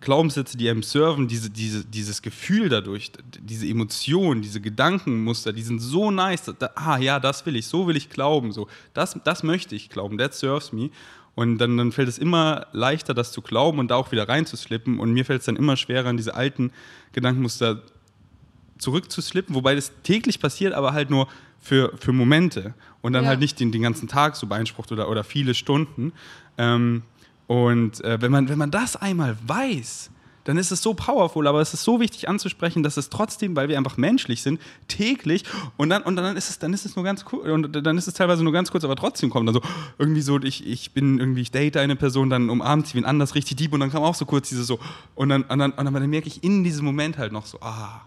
Glaubenssätze, 0.00 0.56
die 0.56 0.68
einem 0.68 0.82
serven, 0.82 1.28
diese, 1.28 1.50
diese, 1.50 1.84
dieses 1.84 2.20
Gefühl 2.20 2.68
dadurch, 2.68 3.10
diese 3.40 3.66
Emotionen, 3.66 4.42
diese 4.42 4.60
Gedankenmuster, 4.60 5.52
die 5.52 5.62
sind 5.62 5.80
so 5.80 6.10
nice. 6.10 6.52
Da, 6.58 6.70
ah 6.74 6.98
ja, 6.98 7.18
das 7.18 7.44
will 7.46 7.56
ich, 7.56 7.66
so 7.66 7.86
will 7.86 7.96
ich 7.96 8.10
glauben, 8.10 8.52
so 8.52 8.68
das, 8.92 9.18
das 9.24 9.42
möchte 9.42 9.74
ich 9.74 9.88
glauben, 9.88 10.18
that 10.18 10.34
serves 10.34 10.72
me. 10.72 10.90
Und 11.34 11.58
dann, 11.58 11.76
dann 11.76 11.90
fällt 11.90 12.08
es 12.08 12.18
immer 12.18 12.66
leichter, 12.72 13.12
das 13.12 13.32
zu 13.32 13.42
glauben 13.42 13.80
und 13.80 13.90
da 13.90 13.96
auch 13.96 14.12
wieder 14.12 14.28
reinzuslippen. 14.28 15.00
Und 15.00 15.12
mir 15.12 15.24
fällt 15.24 15.40
es 15.40 15.46
dann 15.46 15.56
immer 15.56 15.76
schwerer, 15.76 16.10
in 16.10 16.16
diese 16.16 16.34
alten 16.34 16.70
Gedankenmuster 17.12 17.82
zurückzuslippen, 18.78 19.54
wobei 19.54 19.74
das 19.74 19.92
täglich 20.02 20.38
passiert, 20.38 20.74
aber 20.74 20.92
halt 20.92 21.10
nur 21.10 21.26
für, 21.64 21.96
für 21.98 22.12
Momente 22.12 22.74
und 23.00 23.14
dann 23.14 23.24
ja. 23.24 23.30
halt 23.30 23.40
nicht 23.40 23.58
den, 23.58 23.72
den 23.72 23.82
ganzen 23.82 24.06
Tag 24.06 24.36
so 24.36 24.46
beansprucht 24.46 24.92
oder, 24.92 25.08
oder 25.08 25.24
viele 25.24 25.54
Stunden. 25.54 26.12
Ähm, 26.58 27.02
und 27.46 28.04
äh, 28.04 28.20
wenn, 28.20 28.30
man, 28.30 28.50
wenn 28.50 28.58
man 28.58 28.70
das 28.70 28.96
einmal 28.96 29.36
weiß, 29.46 30.10
dann 30.44 30.58
ist 30.58 30.70
es 30.70 30.82
so 30.82 30.92
powerful, 30.92 31.46
aber 31.46 31.62
es 31.62 31.72
ist 31.72 31.84
so 31.84 32.00
wichtig 32.00 32.28
anzusprechen, 32.28 32.82
dass 32.82 32.98
es 32.98 33.08
trotzdem, 33.08 33.56
weil 33.56 33.70
wir 33.70 33.78
einfach 33.78 33.96
menschlich 33.96 34.42
sind, 34.42 34.60
täglich 34.88 35.44
und 35.78 35.88
dann, 35.88 36.02
und 36.02 36.16
dann 36.16 36.36
ist 36.36 36.50
es, 36.50 36.58
dann 36.58 36.74
ist 36.74 36.84
es 36.84 36.96
nur 36.96 37.04
ganz 37.04 37.24
kurz, 37.24 37.48
und 37.48 37.72
dann 37.72 37.96
ist 37.96 38.08
es 38.08 38.12
teilweise 38.12 38.44
nur 38.44 38.52
ganz 38.52 38.70
kurz, 38.70 38.84
aber 38.84 38.94
trotzdem 38.94 39.30
kommt 39.30 39.48
dann 39.48 39.54
so, 39.54 39.62
irgendwie 39.96 40.20
so, 40.20 40.38
ich, 40.42 40.66
ich 40.66 40.92
bin 40.92 41.18
irgendwie, 41.18 41.40
ich 41.40 41.50
date 41.50 41.78
eine 41.78 41.96
Person, 41.96 42.28
dann 42.28 42.50
umarmt 42.50 42.88
sie 42.88 42.94
wen 42.94 43.06
anders 43.06 43.34
richtig 43.34 43.56
deep 43.56 43.72
und 43.72 43.80
dann 43.80 43.90
kam 43.90 44.02
auch 44.02 44.14
so 44.14 44.26
kurz 44.26 44.50
diese 44.50 44.64
so, 44.64 44.78
und 45.14 45.30
dann, 45.30 45.44
und 45.44 45.58
dann, 45.58 45.70
und 45.72 45.82
dann, 45.82 45.94
dann 45.94 46.10
merke 46.10 46.28
ich 46.28 46.44
in 46.44 46.62
diesem 46.62 46.84
Moment 46.84 47.16
halt 47.16 47.32
noch 47.32 47.46
so, 47.46 47.58
ah, 47.62 48.02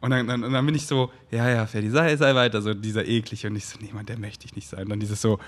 und 0.00 0.10
dann, 0.10 0.26
dann, 0.26 0.40
dann, 0.40 0.66
bin 0.66 0.74
ich 0.74 0.86
so, 0.86 1.10
ja, 1.30 1.48
ja, 1.48 1.66
Ferdi, 1.66 1.90
sei, 1.90 2.16
sei 2.16 2.34
weiter, 2.34 2.62
so 2.62 2.72
dieser 2.72 3.06
eklige. 3.06 3.48
Und 3.48 3.56
ich 3.56 3.66
so, 3.66 3.78
niemand, 3.80 4.08
der 4.08 4.18
möchte 4.18 4.46
ich 4.46 4.56
nicht 4.56 4.68
sein. 4.68 4.84
Und 4.84 4.90
dann 4.90 5.00
dieses 5.00 5.20
so, 5.20 5.38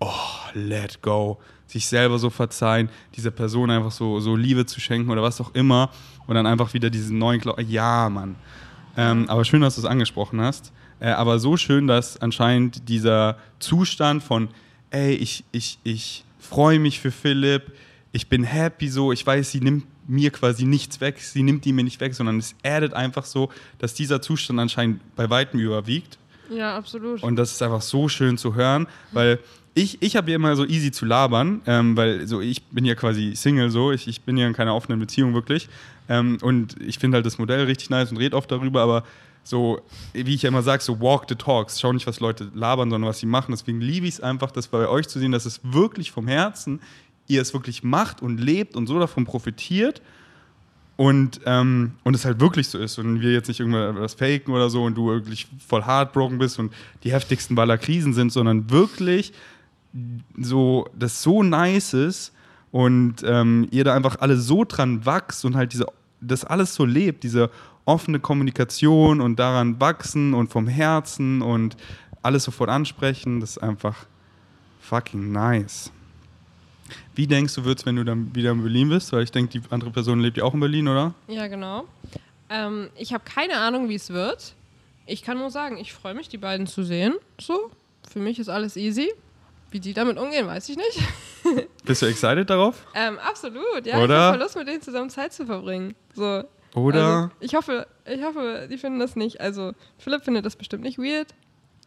oh, 0.00 0.10
let 0.54 1.00
go. 1.02 1.38
Sich 1.66 1.86
selber 1.86 2.18
so 2.18 2.30
verzeihen, 2.30 2.88
dieser 3.14 3.30
Person 3.30 3.70
einfach 3.70 3.92
so, 3.92 4.18
so 4.18 4.34
Liebe 4.34 4.66
zu 4.66 4.80
schenken 4.80 5.10
oder 5.10 5.22
was 5.22 5.40
auch 5.40 5.54
immer. 5.54 5.90
Und 6.26 6.34
dann 6.34 6.46
einfach 6.46 6.74
wieder 6.74 6.90
diesen 6.90 7.18
neuen 7.18 7.40
Glauben. 7.40 7.68
Ja, 7.68 8.08
Mann. 8.08 8.34
Ähm, 8.96 9.28
aber 9.28 9.44
schön, 9.44 9.60
dass 9.60 9.76
du 9.76 9.82
es 9.82 9.86
angesprochen 9.86 10.40
hast. 10.40 10.72
Äh, 10.98 11.10
aber 11.10 11.38
so 11.38 11.56
schön, 11.56 11.86
dass 11.86 12.20
anscheinend 12.20 12.88
dieser 12.88 13.38
Zustand 13.60 14.22
von, 14.22 14.48
ey, 14.90 15.14
ich, 15.14 15.44
ich, 15.52 15.78
ich 15.84 16.24
freue 16.40 16.80
mich 16.80 16.98
für 16.98 17.12
Philipp, 17.12 17.72
ich 18.12 18.28
bin 18.28 18.42
happy 18.44 18.88
so, 18.88 19.12
ich 19.12 19.24
weiß, 19.24 19.50
sie 19.50 19.60
nimmt 19.60 19.84
mir 20.08 20.30
quasi 20.30 20.64
nichts 20.64 21.00
weg, 21.00 21.18
sie 21.18 21.42
nimmt 21.42 21.64
die 21.64 21.72
mir 21.72 21.84
nicht 21.84 22.00
weg, 22.00 22.14
sondern 22.14 22.38
es 22.38 22.54
addet 22.62 22.94
einfach 22.94 23.24
so, 23.24 23.50
dass 23.78 23.94
dieser 23.94 24.22
Zustand 24.22 24.60
anscheinend 24.60 25.00
bei 25.16 25.28
weitem 25.30 25.60
überwiegt. 25.60 26.18
Ja, 26.50 26.76
absolut. 26.76 27.22
Und 27.22 27.36
das 27.36 27.52
ist 27.52 27.62
einfach 27.62 27.82
so 27.82 28.08
schön 28.08 28.38
zu 28.38 28.54
hören, 28.54 28.86
weil 29.12 29.40
ich, 29.74 30.00
ich 30.00 30.16
habe 30.16 30.30
ja 30.30 30.36
immer 30.36 30.56
so 30.56 30.64
easy 30.64 30.90
zu 30.90 31.04
labern, 31.04 31.60
ähm, 31.66 31.96
weil 31.96 32.26
so 32.26 32.40
ich 32.40 32.62
bin 32.64 32.84
ja 32.84 32.94
quasi 32.94 33.34
Single 33.36 33.70
so, 33.70 33.92
ich, 33.92 34.08
ich 34.08 34.22
bin 34.22 34.36
ja 34.36 34.46
in 34.46 34.54
keiner 34.54 34.74
offenen 34.74 34.98
Beziehung 34.98 35.34
wirklich. 35.34 35.68
Ähm, 36.08 36.38
und 36.40 36.80
ich 36.80 36.98
finde 36.98 37.16
halt 37.16 37.26
das 37.26 37.38
Modell 37.38 37.64
richtig 37.64 37.90
nice 37.90 38.10
und 38.10 38.16
rede 38.16 38.36
oft 38.36 38.50
darüber, 38.50 38.80
aber 38.80 39.04
so, 39.42 39.80
wie 40.12 40.34
ich 40.34 40.42
ja 40.42 40.48
immer 40.48 40.62
sage, 40.62 40.82
so 40.82 41.00
walk 41.00 41.26
the 41.28 41.34
talks. 41.34 41.80
Schau 41.80 41.92
nicht, 41.92 42.06
was 42.06 42.20
Leute 42.20 42.50
labern, 42.54 42.90
sondern 42.90 43.08
was 43.08 43.20
sie 43.20 43.26
machen. 43.26 43.52
Deswegen 43.52 43.80
liebe 43.80 44.06
ich 44.06 44.14
es 44.14 44.20
einfach, 44.20 44.50
das 44.50 44.66
bei 44.66 44.88
euch 44.88 45.08
zu 45.08 45.18
sehen, 45.18 45.30
dass 45.30 45.46
es 45.46 45.60
wirklich 45.62 46.10
vom 46.10 46.26
Herzen 46.26 46.80
ihr 47.26 47.42
es 47.42 47.52
wirklich 47.52 47.82
macht 47.82 48.22
und 48.22 48.38
lebt 48.38 48.76
und 48.76 48.86
so 48.86 48.98
davon 48.98 49.24
profitiert 49.24 50.02
und, 50.96 51.40
ähm, 51.44 51.92
und 52.04 52.14
es 52.14 52.24
halt 52.24 52.40
wirklich 52.40 52.68
so 52.68 52.78
ist 52.78 52.98
und 52.98 53.20
wir 53.20 53.32
jetzt 53.32 53.48
nicht 53.48 53.60
irgendwas 53.60 54.14
faken 54.14 54.52
oder 54.54 54.70
so 54.70 54.82
und 54.82 54.96
du 54.96 55.08
wirklich 55.08 55.46
voll 55.66 55.84
heartbroken 55.84 56.38
bist 56.38 56.58
und 56.58 56.72
die 57.04 57.12
heftigsten 57.12 57.54
Baller 57.54 57.76
Krisen 57.78 58.14
sind, 58.14 58.32
sondern 58.32 58.70
wirklich 58.70 59.32
so, 60.38 60.88
das 60.98 61.22
so 61.22 61.42
nice 61.42 61.92
ist 61.92 62.32
und 62.70 63.16
ähm, 63.24 63.68
ihr 63.70 63.84
da 63.84 63.94
einfach 63.94 64.16
alle 64.20 64.38
so 64.38 64.64
dran 64.64 65.04
wachst 65.04 65.44
und 65.44 65.54
halt 65.56 65.72
diese, 65.72 65.86
das 66.20 66.44
alles 66.44 66.74
so 66.74 66.84
lebt, 66.84 67.24
diese 67.24 67.50
offene 67.84 68.18
Kommunikation 68.18 69.20
und 69.20 69.38
daran 69.38 69.80
wachsen 69.80 70.34
und 70.34 70.50
vom 70.50 70.66
Herzen 70.66 71.42
und 71.42 71.76
alles 72.22 72.44
sofort 72.44 72.70
ansprechen, 72.70 73.40
das 73.40 73.50
ist 73.50 73.58
einfach 73.58 74.06
fucking 74.80 75.30
nice. 75.30 75.92
Wie 77.16 77.26
denkst 77.26 77.54
du, 77.54 77.64
wird 77.64 77.78
es, 77.78 77.86
wenn 77.86 77.96
du 77.96 78.04
dann 78.04 78.34
wieder 78.34 78.50
in 78.50 78.62
Berlin 78.62 78.90
bist? 78.90 79.10
Weil 79.10 79.22
ich 79.22 79.30
denke, 79.30 79.58
die 79.58 79.62
andere 79.70 79.90
Person 79.90 80.20
lebt 80.20 80.36
ja 80.36 80.44
auch 80.44 80.52
in 80.52 80.60
Berlin, 80.60 80.86
oder? 80.86 81.14
Ja, 81.28 81.46
genau. 81.46 81.84
Ähm, 82.50 82.90
ich 82.94 83.14
habe 83.14 83.24
keine 83.24 83.56
Ahnung, 83.56 83.88
wie 83.88 83.94
es 83.94 84.10
wird. 84.10 84.52
Ich 85.06 85.22
kann 85.22 85.38
nur 85.38 85.50
sagen, 85.50 85.78
ich 85.78 85.94
freue 85.94 86.14
mich, 86.14 86.28
die 86.28 86.36
beiden 86.36 86.66
zu 86.66 86.82
sehen. 86.82 87.14
So, 87.40 87.70
für 88.06 88.18
mich 88.18 88.38
ist 88.38 88.50
alles 88.50 88.76
easy. 88.76 89.10
Wie 89.70 89.80
die 89.80 89.94
damit 89.94 90.18
umgehen, 90.18 90.46
weiß 90.46 90.68
ich 90.68 90.76
nicht. 90.76 91.00
Bist 91.84 92.02
du 92.02 92.06
excited 92.06 92.50
darauf? 92.50 92.86
Ähm, 92.94 93.18
absolut, 93.18 93.86
ja. 93.86 94.02
Oder? 94.02 94.14
Ich 94.14 94.32
habe 94.32 94.38
Lust, 94.38 94.56
mit 94.56 94.68
denen 94.68 94.82
zusammen 94.82 95.08
Zeit 95.08 95.32
zu 95.32 95.46
verbringen. 95.46 95.94
So. 96.14 96.44
Oder? 96.74 97.06
Also, 97.06 97.30
ich 97.40 97.54
hoffe, 97.54 97.86
ich 98.04 98.22
hoffe, 98.22 98.68
die 98.70 98.76
finden 98.76 98.98
das 98.98 99.16
nicht. 99.16 99.40
Also, 99.40 99.72
Philipp 99.98 100.22
findet 100.22 100.44
das 100.44 100.56
bestimmt 100.56 100.82
nicht 100.82 100.98
weird. 100.98 101.28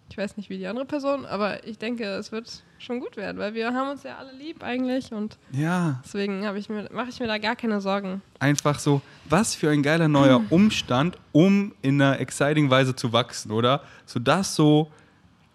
Ich 0.10 0.18
weiß 0.18 0.38
nicht, 0.38 0.50
wie 0.50 0.58
die 0.58 0.66
andere 0.66 0.86
Person, 0.86 1.28
aber 1.28 1.66
ich 1.68 1.78
denke, 1.78 2.04
es 2.06 2.32
wird 2.32 2.64
schon 2.80 3.00
gut 3.00 3.18
werden, 3.18 3.38
weil 3.38 3.54
wir 3.54 3.74
haben 3.74 3.92
uns 3.92 4.04
ja 4.04 4.18
alle 4.18 4.32
lieb 4.34 4.64
eigentlich 4.64 5.12
und 5.12 5.38
ja. 5.52 6.02
deswegen 6.04 6.42
mache 6.42 6.58
ich 7.10 7.20
mir 7.20 7.28
da 7.28 7.38
gar 7.38 7.56
keine 7.56 7.82
Sorgen. 7.82 8.22
Einfach 8.40 8.80
so, 8.80 9.02
was 9.28 9.56
für 9.56 9.70
ein 9.70 9.84
geiler 9.84 10.08
neuer 10.08 10.42
Umstand, 10.50 11.18
um 11.32 11.74
in 11.82 12.02
einer 12.02 12.20
exciting 12.20 12.70
Weise 12.70 12.96
zu 12.96 13.14
wachsen, 13.14 13.52
oder? 13.52 13.84
So 14.06 14.20
das 14.20 14.56
so 14.56 14.92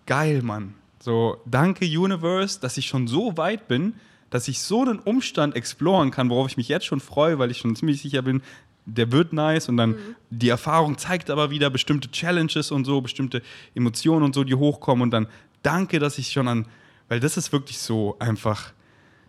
geil, 0.07 0.43
Mann. 0.43 0.75
So, 1.01 1.39
danke 1.45 1.85
Universe, 1.85 2.61
dass 2.61 2.77
ich 2.77 2.87
schon 2.87 3.07
so 3.07 3.37
weit 3.37 3.69
bin, 3.69 3.95
dass 4.31 4.49
ich 4.49 4.61
so 4.61 4.83
einen 4.83 4.99
Umstand 4.99 5.55
exploren 5.55 6.11
kann, 6.11 6.31
worauf 6.31 6.49
ich 6.49 6.57
mich 6.57 6.69
jetzt 6.69 6.87
schon 6.87 7.01
freue, 7.01 7.39
weil 7.39 7.51
ich 7.51 7.59
schon 7.59 7.77
ziemlich 7.77 8.01
sicher 8.01 8.23
bin, 8.23 8.43
der 8.87 9.13
wird 9.13 9.33
nice 9.33 9.69
und 9.69 9.77
dann 9.77 9.91
mhm. 9.91 10.17
die 10.31 10.49
Erfahrung 10.49 10.99
zeigt 10.99 11.31
aber 11.31 11.51
wieder 11.51 11.71
bestimmte 11.71 12.11
Challenges 12.11 12.71
und 12.71 12.85
so, 12.85 13.01
bestimmte 13.01 13.43
Emotionen 13.75 14.25
und 14.25 14.35
so, 14.35 14.45
die 14.45 14.55
hochkommen 14.55 15.03
und 15.03 15.11
dann 15.11 15.27
danke, 15.63 15.99
dass 15.99 16.19
ich 16.19 16.31
schon 16.31 16.49
an, 16.49 16.67
weil 17.09 17.21
das 17.21 17.37
ist 17.37 17.53
wirklich 17.53 17.79
so 17.79 18.17
einfach, 18.19 18.73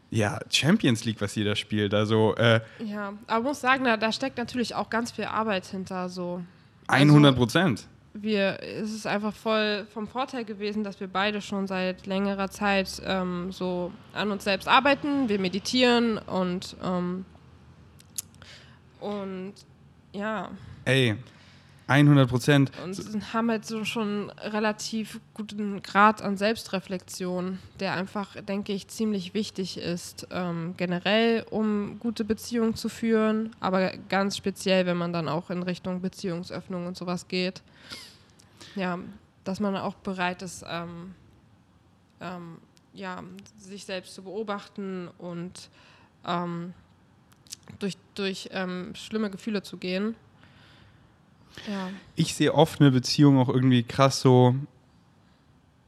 ja, 0.10 0.40
Champions 0.50 1.06
League, 1.06 1.22
was 1.22 1.36
jeder 1.36 1.56
spielt. 1.56 1.94
Also, 1.94 2.36
äh, 2.36 2.62
ja, 2.80 3.14
aber 3.28 3.44
muss 3.44 3.62
sagen, 3.62 3.84
da, 3.84 3.98
da, 3.98 4.12
steckt 4.12 4.38
natürlich 4.38 4.76
auch 4.76 4.90
ganz 4.90 5.12
viel 5.12 5.26
Arbeit 5.26 5.66
hinter, 5.66 6.10
so. 6.10 6.42
100 6.88 7.36
Prozent. 7.36 7.80
Also, 7.80 7.96
wir, 8.24 8.62
es 8.62 8.94
ist 8.94 9.06
einfach 9.06 9.34
voll 9.34 9.86
vom 9.94 10.08
Vorteil 10.08 10.46
gewesen, 10.46 10.84
dass 10.84 11.00
wir 11.02 11.08
beide 11.08 11.42
schon 11.42 11.68
seit 11.68 12.08
längerer 12.08 12.50
Zeit 12.50 13.02
ähm, 13.06 13.52
so 13.52 13.92
an 14.14 14.32
uns 14.32 14.46
selbst 14.46 14.70
arbeiten. 14.70 15.28
Wir 15.28 15.40
meditieren 15.40 16.18
und 16.18 16.78
ähm, 16.82 17.26
und 19.02 19.54
ja. 20.14 20.50
Ey, 20.86 21.18
100 21.88 22.30
Prozent. 22.30 22.72
Und 22.84 23.34
haben 23.34 23.52
halt 23.52 23.66
so 23.66 23.86
schon 23.86 24.32
relativ 24.32 25.20
guten 25.34 25.84
Grad 25.84 26.22
an 26.22 26.36
Selbstreflexion, 26.36 27.60
der 27.80 27.94
einfach, 27.94 28.36
denke 28.42 28.74
ich, 28.74 28.88
ziemlich 28.88 29.34
wichtig 29.34 29.78
ist, 29.78 30.28
ähm, 30.32 30.74
generell, 30.78 31.46
um 31.50 32.00
gute 32.00 32.26
Beziehungen 32.26 32.76
zu 32.76 32.90
führen, 32.90 33.56
aber 33.60 33.92
ganz 34.10 34.36
speziell, 34.36 34.86
wenn 34.86 34.98
man 34.98 35.14
dann 35.14 35.30
auch 35.30 35.50
in 35.52 35.62
Richtung 35.62 36.02
Beziehungsöffnung 36.02 36.88
und 36.88 36.98
sowas 36.98 37.28
geht. 37.28 37.62
Ja, 38.76 38.98
dass 39.44 39.60
man 39.60 39.76
auch 39.76 39.96
bereit 39.96 40.42
ist, 40.42 40.66
ähm, 40.68 41.14
ähm, 42.20 42.58
ja, 42.94 43.22
sich 43.60 43.86
selbst 43.86 44.16
zu 44.16 44.24
beobachten 44.24 45.10
und 45.20 45.70
ähm, 46.26 46.74
durch, 47.78 47.96
durch 48.16 48.50
ähm, 48.54 48.96
schlimme 48.96 49.30
Gefühle 49.30 49.62
zu 49.62 49.78
gehen 49.78 50.16
ja. 51.70 51.90
Ich 52.16 52.36
sehe 52.36 52.54
oft 52.54 52.80
eine 52.82 52.92
Beziehung 52.92 53.38
auch 53.40 53.50
irgendwie 53.50 53.84
krass 53.84 54.22
so, 54.22 54.56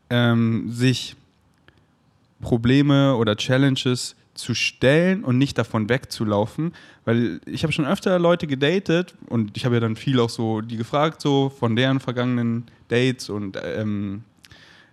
ähm, 0.10 0.72
sich 0.72 1.16
Probleme 2.42 3.16
oder 3.16 3.36
Challenges 3.36 4.16
zu 4.34 4.54
stellen 4.54 5.24
und 5.24 5.38
nicht 5.38 5.58
davon 5.58 5.90
wegzulaufen, 5.90 6.74
weil 7.06 7.42
ich 7.46 7.64
habe 7.64 7.74
schon 7.74 7.86
öfter 7.86 8.20
Leute 8.20 8.46
gedatet 8.46 9.16
und 9.30 9.58
ich 9.58 9.66
habe 9.66 9.76
ja 9.76 9.82
dann 9.82 9.96
viel 9.96 10.20
auch 10.20 10.30
so 10.30 10.62
die 10.62 10.78
gefragt 10.78 11.22
so 11.22 11.50
von 11.50 11.76
deren 11.76 12.00
vergangenen 12.00 12.66
Dates 12.88 13.30
und 13.30 13.58
ähm, 13.64 14.24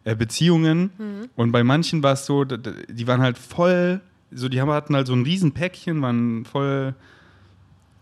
äh, 0.04 0.16
Beziehungen 0.16 0.90
mhm. 0.96 1.28
und 1.36 1.52
bei 1.52 1.62
manchen 1.62 2.02
war 2.02 2.14
es 2.14 2.24
so, 2.24 2.44
die 2.44 3.06
waren 3.06 3.20
halt 3.20 3.36
voll, 3.36 4.00
so 4.32 4.48
die 4.48 4.60
hatten 4.60 4.96
halt 4.96 5.06
so 5.06 5.12
ein 5.12 5.24
riesen 5.24 5.52
Päckchen, 5.52 6.00
waren 6.00 6.46
voll 6.46 6.94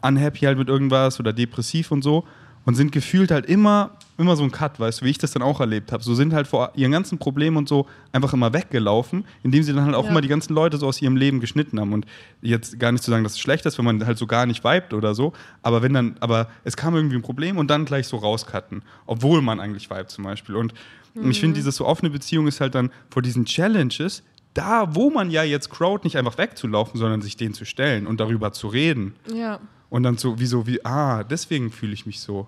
unhappy 0.01 0.41
halt 0.41 0.59
mit 0.59 0.68
irgendwas 0.68 1.18
oder 1.18 1.33
depressiv 1.33 1.91
und 1.91 2.03
so 2.03 2.25
und 2.65 2.75
sind 2.75 2.93
gefühlt 2.93 3.31
halt 3.31 3.47
immer, 3.47 3.91
immer 4.19 4.37
so 4.37 4.45
ein 4.45 4.53
Cut, 4.53 4.79
weißt 4.79 5.01
du, 5.01 5.05
wie 5.05 5.11
ich 5.11 5.19
das 5.19 5.33
dann 5.33 5.43
auch 5.43 5.61
erlebt 5.61 5.93
habe. 5.93 6.03
So 6.03 6.15
sind 6.15 6.33
halt 6.33 6.47
vor 6.47 6.73
ihren 6.75 6.93
ganzen 6.93 7.19
Problemen 7.19 7.57
und 7.57 7.69
so 7.69 7.87
einfach 8.13 8.33
immer 8.33 8.53
weggelaufen, 8.53 9.25
indem 9.43 9.63
sie 9.63 9.73
dann 9.73 9.85
halt 9.85 9.95
auch 9.95 10.05
ja. 10.05 10.11
immer 10.11 10.21
die 10.21 10.29
ganzen 10.29 10.55
Leute 10.55 10.77
so 10.77 10.87
aus 10.87 11.03
ihrem 11.03 11.17
Leben 11.17 11.41
geschnitten 11.41 11.81
haben. 11.81 11.93
Und 11.93 12.07
jetzt 12.41 12.79
gar 12.79 12.93
nicht 12.93 13.03
zu 13.03 13.11
sagen, 13.11 13.25
dass 13.25 13.33
es 13.33 13.41
schlecht 13.41 13.67
ist, 13.67 13.79
wenn 13.79 13.85
man 13.85 14.05
halt 14.07 14.19
so 14.19 14.27
gar 14.27 14.47
nicht 14.47 14.65
vibet 14.65 14.95
oder 14.95 15.15
so, 15.15 15.33
aber 15.63 15.83
wenn 15.83 15.93
dann, 15.93 16.17
aber 16.21 16.49
es 16.65 16.77
kam 16.77 16.95
irgendwie 16.95 17.17
ein 17.17 17.23
Problem 17.23 17.59
und 17.59 17.69
dann 17.69 17.85
gleich 17.85 18.07
so 18.07 18.17
rauscutten, 18.17 18.83
obwohl 19.07 19.43
man 19.43 19.61
eigentlich 19.61 19.91
vibet 19.91 20.11
zum 20.11 20.25
Beispiel. 20.25 20.57
Und 20.57 20.75
mhm. 21.15 21.31
ich 21.31 21.41
finde, 21.41 21.57
diese 21.57 21.73
so 21.73 21.87
offene 21.87 22.11
Beziehung 22.11 22.47
ist 22.47 22.61
halt 22.61 22.75
dann 22.75 22.91
vor 23.11 23.23
diesen 23.23 23.45
Challenges, 23.45 24.23
da, 24.55 24.95
wo 24.95 25.11
man 25.11 25.31
ja 25.31 25.43
jetzt 25.43 25.71
crowd, 25.71 26.05
nicht 26.05 26.17
einfach 26.17 26.37
wegzulaufen, 26.39 26.99
sondern 26.99 27.23
sich 27.23 27.37
denen 27.37 27.55
zu 27.55 27.65
stellen 27.65 28.07
und 28.07 28.21
darüber 28.21 28.53
zu 28.53 28.69
reden. 28.69 29.15
Ja. 29.33 29.61
Und 29.93 30.05
dann 30.05 30.16
so, 30.16 30.40
wie 30.40 30.47
so, 30.47 30.66
wie, 30.66 30.82
ah, 30.86 31.22
deswegen 31.22 31.70
fühle 31.70 31.93
ich 31.93 32.07
mich 32.07 32.18
so. 32.18 32.47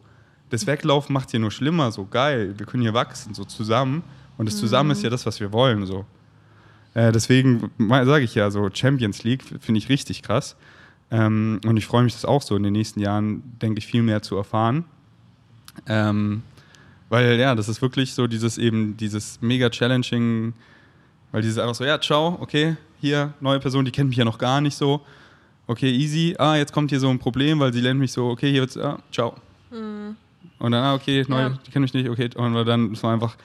Das 0.49 0.67
Weglaufen 0.67 1.13
macht 1.13 1.31
hier 1.31 1.41
nur 1.41 1.51
schlimmer, 1.51 1.93
so 1.93 2.07
geil. 2.07 2.55
Wir 2.57 2.65
können 2.65 2.83
hier 2.83 2.95
wachsen, 2.95 3.35
so 3.35 3.45
zusammen. 3.45 4.03
Und 4.39 4.47
das 4.47 4.57
Zusammen 4.57 4.89
mhm. 4.89 4.93
ist 4.93 5.03
ja 5.03 5.11
das, 5.11 5.27
was 5.27 5.41
wir 5.41 5.53
wollen, 5.53 5.85
so. 5.85 6.07
Äh, 6.95 7.13
deswegen 7.13 7.71
sage 7.79 8.25
ich 8.25 8.35
ja, 8.35 8.51
so 8.51 8.71
Champions 8.73 9.25
League 9.25 9.45
finde 9.61 9.77
ich 9.77 9.91
richtig 9.91 10.23
krass. 10.23 10.57
Ähm, 11.11 11.61
und 11.67 11.77
ich 11.77 11.85
freue 11.85 12.03
mich, 12.03 12.15
das 12.15 12.25
auch 12.25 12.41
so 12.41 12.57
in 12.57 12.63
den 12.63 12.73
nächsten 12.73 12.99
Jahren, 13.01 13.43
denke 13.61 13.79
ich, 13.79 13.87
viel 13.87 14.03
mehr 14.03 14.23
zu 14.23 14.37
erfahren. 14.37 14.87
Ähm, 15.87 16.45
weil 17.11 17.39
ja, 17.39 17.55
das 17.55 17.69
ist 17.69 17.83
wirklich 17.83 18.15
so 18.15 18.27
dieses 18.27 18.57
eben, 18.57 18.97
dieses 18.97 19.43
mega 19.43 19.69
challenging, 19.69 20.55
weil 21.31 21.43
dieses 21.43 21.59
einfach 21.59 21.75
so, 21.75 21.85
ja, 21.85 22.01
ciao, 22.01 22.39
okay, 22.41 22.79
hier, 23.03 23.35
neue 23.41 23.61
Person, 23.61 23.85
die 23.85 23.91
kennt 23.91 24.09
mich 24.09 24.17
ja 24.17 24.25
noch 24.25 24.39
gar 24.39 24.63
nicht 24.63 24.79
so 24.79 25.03
okay, 25.67 25.91
easy, 25.91 26.35
ah, 26.39 26.57
jetzt 26.57 26.73
kommt 26.73 26.91
hier 26.91 27.01
so 27.01 27.09
ein 27.09 27.19
Problem, 27.19 27.61
weil 27.61 27.73
sie 27.73 27.81
lernt 27.81 28.01
mich 28.01 28.13
so, 28.13 28.29
okay, 28.29 28.51
hier 28.51 28.63
wird's, 28.63 28.77
ah, 28.77 28.99
ciao. 29.11 29.35
Mhm. 29.71 30.17
Und 30.59 30.73
dann, 30.73 30.85
ah, 30.85 30.95
okay, 30.95 31.25
neu, 31.29 31.41
ja. 31.41 31.49
die 31.51 31.71
kennen 31.71 31.83
mich 31.83 31.95
nicht, 31.95 32.09
okay, 32.09 32.31
und 32.35 32.55
dann 32.67 32.93
ist 32.93 33.03
man 33.03 33.15
einfach. 33.15 33.37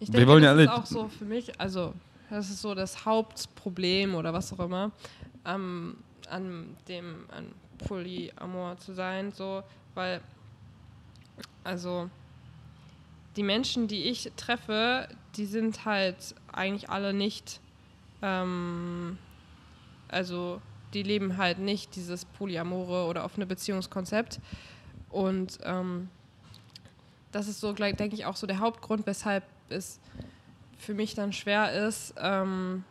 Ich 0.00 0.10
denke, 0.10 0.18
wir 0.18 0.26
wollen 0.26 0.42
das 0.42 0.48
ja 0.48 0.52
alle. 0.52 0.64
ist 0.64 0.70
auch 0.70 0.86
so 0.86 1.08
für 1.08 1.24
mich, 1.24 1.60
also, 1.60 1.94
das 2.30 2.50
ist 2.50 2.60
so 2.60 2.74
das 2.74 3.04
Hauptproblem 3.04 4.14
oder 4.14 4.32
was 4.32 4.52
auch 4.52 4.60
immer, 4.60 4.90
ähm, 5.44 5.96
an 6.30 6.76
dem, 6.88 7.26
an 7.30 7.46
Polyamor 7.86 8.78
zu 8.78 8.94
sein, 8.94 9.32
so, 9.32 9.62
weil, 9.94 10.20
also, 11.62 12.08
die 13.36 13.42
Menschen, 13.42 13.88
die 13.88 14.04
ich 14.04 14.30
treffe, 14.36 15.08
die 15.36 15.46
sind 15.46 15.84
halt 15.84 16.34
eigentlich 16.52 16.88
alle 16.88 17.12
nicht, 17.12 17.60
ähm, 18.22 19.18
also 20.08 20.60
die 20.94 21.02
leben 21.02 21.36
halt 21.36 21.58
nicht 21.58 21.96
dieses 21.96 22.24
Polyamore 22.24 23.06
oder 23.06 23.24
offene 23.24 23.46
Beziehungskonzept. 23.46 24.40
Und 25.10 25.58
ähm, 25.62 26.08
das 27.32 27.48
ist 27.48 27.60
so, 27.60 27.72
denke 27.72 28.14
ich, 28.14 28.26
auch 28.26 28.36
so 28.36 28.46
der 28.46 28.60
Hauptgrund, 28.60 29.06
weshalb 29.06 29.44
es 29.68 30.00
für 30.78 30.94
mich 30.94 31.14
dann 31.14 31.32
schwer 31.32 31.72
ist, 31.86 32.14
ähm, 32.18 32.84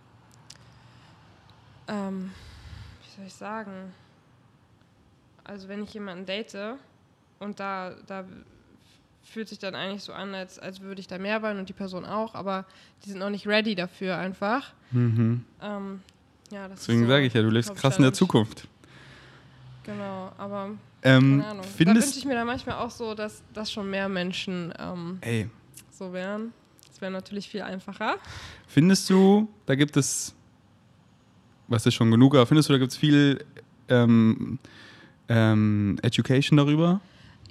ähm, 1.88 2.32
wie 3.04 3.16
soll 3.16 3.28
ich 3.28 3.34
sagen, 3.34 3.93
also 5.43 5.68
wenn 5.68 5.84
ich 5.84 5.93
jemanden 5.93 6.26
date 6.26 6.78
und 7.39 7.60
da, 7.60 7.95
da 8.08 8.26
fühlt 9.24 9.49
sich 9.49 9.60
dann 9.60 9.76
eigentlich 9.76 10.04
so 10.04 10.14
an, 10.14 10.34
als, 10.34 10.60
als 10.60 10.82
würde 10.82 11.01
ich 11.01 11.08
da 11.08 11.18
mehr 11.18 11.41
wollen 11.41 11.60
und 11.60 11.70
die 11.70 11.74
Person 11.74 12.06
auch, 12.06 12.36
aber 12.36 12.66
die 13.04 13.10
sind 13.10 13.20
noch 13.20 13.30
nicht 13.30 13.47
ready 13.47 13.76
dafür 13.76 14.18
einfach. 14.18 14.74
Mhm. 14.91 15.45
Ähm, 15.62 16.01
ja, 16.54 16.68
Deswegen 16.68 17.01
so 17.01 17.08
sage 17.08 17.26
ich 17.26 17.34
ja, 17.34 17.41
du 17.41 17.49
lebst 17.49 17.76
krass 17.76 17.97
in 17.97 18.04
der 18.04 18.14
Zukunft. 18.14 18.68
Genau, 19.84 20.32
aber 20.38 20.70
ähm, 21.01 21.39
keine 21.41 21.47
Ahnung. 21.47 21.66
da 21.78 21.86
wünsche 21.95 22.18
ich 22.18 22.26
mir 22.26 22.36
dann 22.36 22.47
manchmal 22.47 22.76
auch 22.78 22.91
so, 22.91 23.16
dass, 23.16 23.43
dass 23.54 23.72
schon 23.72 23.89
mehr 23.89 24.08
Menschen 24.08 24.74
ähm, 24.80 25.20
so 25.91 26.14
wären. 26.14 26.54
Das 26.88 27.01
wäre 27.01 27.12
natürlich 27.12 27.49
viel 27.49 27.64
einfacher. 27.64 28.16
Findest 28.68 29.10
du, 29.10 29.49
da 29.66 29.76
gibt 29.76 29.97
es, 29.97 30.34
was 31.68 31.86
ist 31.86 31.95
schon 31.95 32.12
genug, 32.12 32.36
aber 32.36 32.45
findest 32.45 32.70
du, 32.70 32.74
da 32.74 32.80
gibt 32.80 32.91
es 32.91 32.97
viel 32.97 33.43
ähm, 33.89 34.60
ähm, 35.28 35.97
Education 36.04 36.58
darüber? 36.58 37.01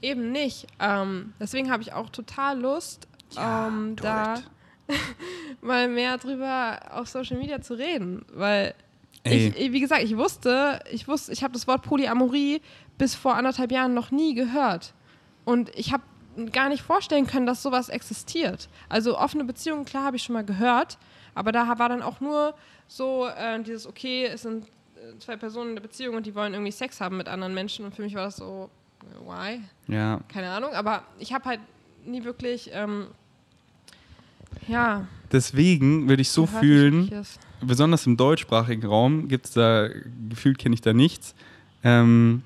Eben 0.01 0.33
nicht. 0.33 0.67
Ähm, 0.79 1.33
deswegen 1.41 1.71
habe 1.71 1.83
ich 1.83 1.93
auch 1.93 2.09
total 2.09 2.61
Lust, 2.61 3.09
ja, 3.33 3.69
ähm, 3.69 3.97
da 3.97 4.43
mal 5.61 5.89
mehr 5.89 6.19
drüber 6.19 6.81
auf 6.93 7.09
Social 7.09 7.37
Media 7.37 7.61
zu 7.61 7.75
reden, 7.75 8.25
weil 8.33 8.75
ich, 9.25 9.73
wie 9.73 9.81
gesagt, 9.81 10.03
ich 10.03 10.17
wusste, 10.17 10.81
ich 10.91 11.07
wusste, 11.07 11.33
ich 11.33 11.43
habe 11.43 11.53
das 11.53 11.67
Wort 11.67 11.83
Polyamorie 11.83 12.61
bis 12.99 13.15
vor 13.15 13.35
anderthalb 13.35 13.71
Jahren 13.71 13.95
noch 13.95 14.11
nie 14.11 14.35
gehört. 14.35 14.95
Und 15.45 15.71
ich 15.77 15.93
habe 15.93 16.03
gar 16.53 16.69
nicht 16.69 16.83
vorstellen 16.83 17.27
können, 17.27 17.47
dass 17.47 17.63
sowas 17.63 17.89
existiert. 17.89 18.69
Also 18.89 19.19
offene 19.19 19.45
Beziehungen, 19.45 19.85
klar, 19.85 20.05
habe 20.05 20.17
ich 20.17 20.23
schon 20.23 20.35
mal 20.35 20.45
gehört, 20.45 20.99
aber 21.35 21.53
da 21.53 21.79
war 21.79 21.89
dann 21.89 22.03
auch 22.03 22.21
nur 22.21 22.55
so 22.89 23.27
äh, 23.27 23.63
dieses, 23.63 23.87
okay, 23.87 24.27
es 24.27 24.43
sind 24.43 24.65
äh, 24.97 25.19
zwei 25.19 25.37
Personen 25.37 25.71
in 25.71 25.77
der 25.77 25.83
Beziehung 25.83 26.17
und 26.17 26.27
die 26.27 26.35
wollen 26.35 26.53
irgendwie 26.55 26.73
Sex 26.73 27.01
haben 27.01 27.17
mit 27.17 27.29
anderen 27.29 27.55
Menschen 27.55 27.85
und 27.85 27.95
für 27.95 28.03
mich 28.03 28.15
war 28.15 28.25
das 28.25 28.37
so, 28.37 28.71
why? 29.25 29.61
Ja. 29.89 30.21
Keine 30.29 30.51
Ahnung, 30.51 30.73
aber 30.75 31.03
ich 31.19 31.33
habe 31.33 31.45
halt 31.45 31.61
nie 32.05 32.25
wirklich, 32.25 32.71
ähm, 32.73 33.09
ja. 34.69 35.07
Deswegen 35.31 36.09
würde 36.09 36.23
ich 36.23 36.31
so 36.31 36.47
fühlen, 36.47 37.25
besonders 37.63 38.07
im 38.07 38.17
deutschsprachigen 38.17 38.87
Raum 38.87 39.29
gibt 39.29 39.47
es 39.47 39.53
da, 39.53 39.89
gefühlt 40.29 40.59
kenne 40.59 40.75
ich 40.75 40.81
da 40.81 40.93
nichts. 40.93 41.35
Ähm, 41.83 42.43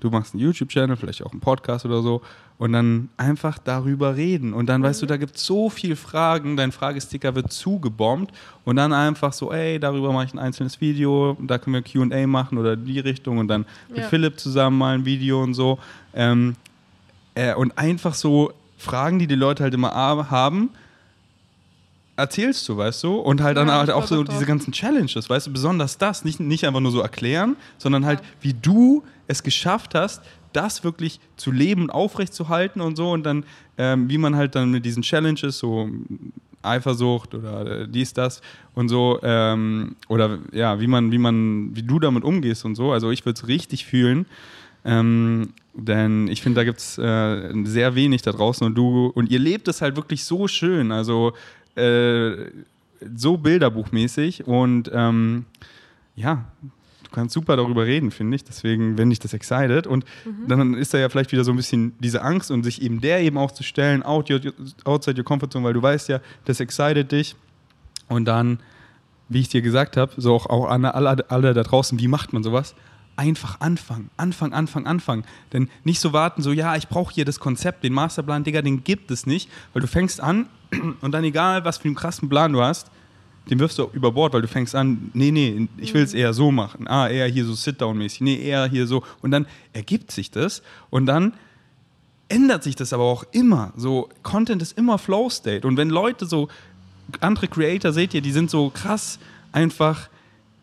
du 0.00 0.10
machst 0.10 0.34
einen 0.34 0.42
YouTube-Channel, 0.42 0.96
vielleicht 0.96 1.22
auch 1.24 1.32
einen 1.32 1.40
Podcast 1.40 1.84
oder 1.84 2.02
so 2.02 2.22
und 2.58 2.72
dann 2.72 3.08
einfach 3.16 3.58
darüber 3.58 4.14
reden. 4.16 4.52
Und 4.52 4.66
dann 4.66 4.82
weißt 4.82 5.02
du, 5.02 5.06
da 5.06 5.16
gibt 5.16 5.36
es 5.36 5.44
so 5.44 5.68
viele 5.68 5.96
Fragen, 5.96 6.56
dein 6.56 6.70
Fragesticker 6.70 7.34
wird 7.34 7.52
zugebombt 7.52 8.32
und 8.64 8.76
dann 8.76 8.92
einfach 8.92 9.32
so, 9.32 9.52
ey, 9.52 9.80
darüber 9.80 10.12
mache 10.12 10.26
ich 10.26 10.34
ein 10.34 10.38
einzelnes 10.38 10.80
Video, 10.80 11.36
da 11.40 11.58
können 11.58 11.74
wir 11.74 11.82
QA 11.82 12.26
machen 12.26 12.58
oder 12.58 12.76
die 12.76 13.00
Richtung 13.00 13.38
und 13.38 13.48
dann 13.48 13.66
mit 13.88 13.98
ja. 13.98 14.08
Philipp 14.08 14.38
zusammen 14.38 14.78
mal 14.78 14.94
ein 14.94 15.04
Video 15.04 15.42
und 15.42 15.54
so. 15.54 15.78
Ähm, 16.14 16.54
äh, 17.34 17.54
und 17.54 17.76
einfach 17.78 18.14
so 18.14 18.52
Fragen, 18.76 19.18
die 19.18 19.26
die 19.26 19.34
Leute 19.34 19.64
halt 19.64 19.74
immer 19.74 19.92
haben 20.30 20.70
erzählst 22.22 22.68
du, 22.68 22.76
weißt 22.76 23.02
du? 23.04 23.16
Und 23.16 23.42
halt 23.42 23.56
dann 23.56 23.68
ja, 23.68 23.78
halt 23.78 23.90
auch 23.90 24.06
so 24.06 24.24
diese 24.24 24.46
ganzen 24.46 24.72
Challenges, 24.72 25.28
weißt 25.28 25.48
du? 25.48 25.52
Besonders 25.52 25.98
das, 25.98 26.24
nicht, 26.24 26.40
nicht 26.40 26.66
einfach 26.66 26.80
nur 26.80 26.92
so 26.92 27.00
erklären, 27.00 27.56
sondern 27.78 28.06
halt, 28.06 28.20
wie 28.40 28.54
du 28.54 29.02
es 29.26 29.42
geschafft 29.42 29.94
hast, 29.94 30.22
das 30.52 30.84
wirklich 30.84 31.20
zu 31.36 31.50
leben 31.50 31.82
und 31.82 31.90
aufrechtzuerhalten 31.90 32.80
und 32.80 32.96
so. 32.96 33.10
Und 33.10 33.24
dann, 33.24 33.44
ähm, 33.78 34.08
wie 34.08 34.18
man 34.18 34.36
halt 34.36 34.54
dann 34.54 34.70
mit 34.70 34.84
diesen 34.84 35.02
Challenges, 35.02 35.58
so 35.58 35.88
Eifersucht 36.62 37.34
oder 37.34 37.82
äh, 37.82 37.88
dies, 37.88 38.12
das 38.12 38.40
und 38.74 38.88
so, 38.88 39.18
ähm, 39.22 39.96
oder 40.08 40.38
ja, 40.52 40.80
wie 40.80 40.86
man, 40.86 41.10
wie 41.12 41.18
man, 41.18 41.74
wie 41.74 41.82
du 41.82 41.98
damit 41.98 42.24
umgehst 42.24 42.64
und 42.64 42.74
so. 42.74 42.92
Also 42.92 43.10
ich 43.10 43.24
würde 43.24 43.40
es 43.40 43.48
richtig 43.48 43.84
fühlen. 43.84 44.26
Ähm, 44.84 45.50
denn 45.74 46.28
ich 46.28 46.42
finde, 46.42 46.60
da 46.60 46.64
gibt 46.64 46.78
es 46.80 46.98
äh, 46.98 47.52
sehr 47.64 47.94
wenig 47.94 48.22
da 48.22 48.32
draußen 48.32 48.66
und 48.66 48.74
du, 48.74 49.06
und 49.14 49.30
ihr 49.30 49.38
lebt 49.38 49.68
es 49.68 49.80
halt 49.80 49.96
wirklich 49.96 50.24
so 50.24 50.48
schön. 50.48 50.92
Also 50.92 51.32
äh, 51.76 52.50
so 53.14 53.36
bilderbuchmäßig 53.36 54.46
und 54.46 54.90
ähm, 54.92 55.46
ja, 56.14 56.44
du 57.04 57.10
kannst 57.10 57.34
super 57.34 57.56
darüber 57.56 57.84
reden, 57.84 58.10
finde 58.10 58.36
ich. 58.36 58.44
Deswegen, 58.44 58.98
wenn 58.98 59.10
dich 59.10 59.18
das 59.18 59.32
excited. 59.32 59.86
Und 59.86 60.04
mhm. 60.24 60.48
dann 60.48 60.74
ist 60.74 60.94
da 60.94 60.98
ja 60.98 61.08
vielleicht 61.08 61.32
wieder 61.32 61.44
so 61.44 61.52
ein 61.52 61.56
bisschen 61.56 61.94
diese 61.98 62.22
Angst 62.22 62.50
und 62.50 62.62
sich 62.62 62.82
eben 62.82 63.00
der 63.00 63.20
eben 63.20 63.38
auch 63.38 63.50
zu 63.50 63.62
stellen, 63.62 64.02
out 64.02 64.30
your, 64.30 64.40
outside 64.84 65.18
your 65.18 65.24
comfort 65.24 65.50
zone, 65.50 65.64
weil 65.64 65.74
du 65.74 65.82
weißt 65.82 66.08
ja, 66.08 66.20
das 66.44 66.60
excited 66.60 67.10
dich. 67.12 67.36
Und 68.08 68.26
dann, 68.26 68.60
wie 69.28 69.40
ich 69.40 69.48
dir 69.48 69.62
gesagt 69.62 69.96
habe, 69.96 70.12
so 70.16 70.34
auch, 70.34 70.46
auch 70.46 70.66
alle, 70.66 70.94
alle, 70.94 71.30
alle 71.30 71.54
da 71.54 71.62
draußen, 71.62 71.98
wie 71.98 72.08
macht 72.08 72.32
man 72.32 72.42
sowas? 72.42 72.74
einfach 73.14 73.60
anfangen. 73.60 74.10
Anfangen, 74.16 74.54
anfangen, 74.54 74.86
anfangen. 74.86 75.24
Denn 75.52 75.68
nicht 75.84 76.00
so 76.00 76.14
warten, 76.14 76.40
so, 76.40 76.50
ja, 76.50 76.76
ich 76.76 76.88
brauche 76.88 77.12
hier 77.12 77.26
das 77.26 77.40
Konzept, 77.40 77.84
den 77.84 77.92
Masterplan, 77.92 78.42
Digga, 78.42 78.62
den 78.62 78.84
gibt 78.84 79.10
es 79.10 79.26
nicht, 79.26 79.50
weil 79.74 79.82
du 79.82 79.86
fängst 79.86 80.20
an 80.20 80.48
und 81.00 81.12
dann 81.12 81.24
egal, 81.24 81.64
was 81.64 81.78
für 81.78 81.86
einen 81.86 81.94
krassen 81.94 82.28
Plan 82.28 82.52
du 82.52 82.62
hast, 82.62 82.90
den 83.50 83.58
wirfst 83.58 83.78
du 83.78 83.88
über 83.92 84.12
Bord, 84.12 84.32
weil 84.32 84.42
du 84.42 84.48
fängst 84.48 84.74
an, 84.74 85.10
nee, 85.14 85.30
nee, 85.32 85.68
ich 85.78 85.92
will 85.94 86.02
es 86.02 86.12
mhm. 86.12 86.20
eher 86.20 86.32
so 86.32 86.52
machen. 86.52 86.86
Ah, 86.86 87.08
eher 87.08 87.26
hier 87.26 87.44
so 87.44 87.54
Sit-Down-mäßig. 87.54 88.20
Nee, 88.20 88.36
eher 88.36 88.66
hier 88.66 88.86
so. 88.86 89.02
Und 89.20 89.32
dann 89.32 89.46
ergibt 89.72 90.12
sich 90.12 90.30
das 90.30 90.62
und 90.90 91.06
dann 91.06 91.34
ändert 92.28 92.62
sich 92.62 92.76
das 92.76 92.92
aber 92.92 93.02
auch 93.02 93.24
immer. 93.32 93.72
So, 93.76 94.08
Content 94.22 94.62
ist 94.62 94.78
immer 94.78 94.96
Flow-State. 94.98 95.66
Und 95.66 95.76
wenn 95.76 95.90
Leute 95.90 96.26
so, 96.26 96.48
andere 97.20 97.48
Creator 97.48 97.92
seht 97.92 98.14
ihr, 98.14 98.22
die 98.22 98.32
sind 98.32 98.50
so 98.50 98.70
krass 98.70 99.18
einfach 99.50 100.08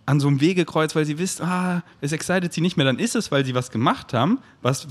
an 0.06 0.20
so 0.20 0.28
einem 0.28 0.42
Wegekreuz, 0.42 0.96
weil 0.96 1.06
sie 1.06 1.20
wissen, 1.20 1.46
ah, 1.46 1.84
es 2.02 2.12
excited 2.12 2.52
sie 2.52 2.62
nicht 2.62 2.78
mehr, 2.78 2.86
dann 2.86 2.98
ist 2.98 3.16
es, 3.16 3.32
weil 3.32 3.46
sie 3.46 3.54
was 3.54 3.70
gemacht 3.70 4.14
haben, 4.14 4.40
was 4.64 4.88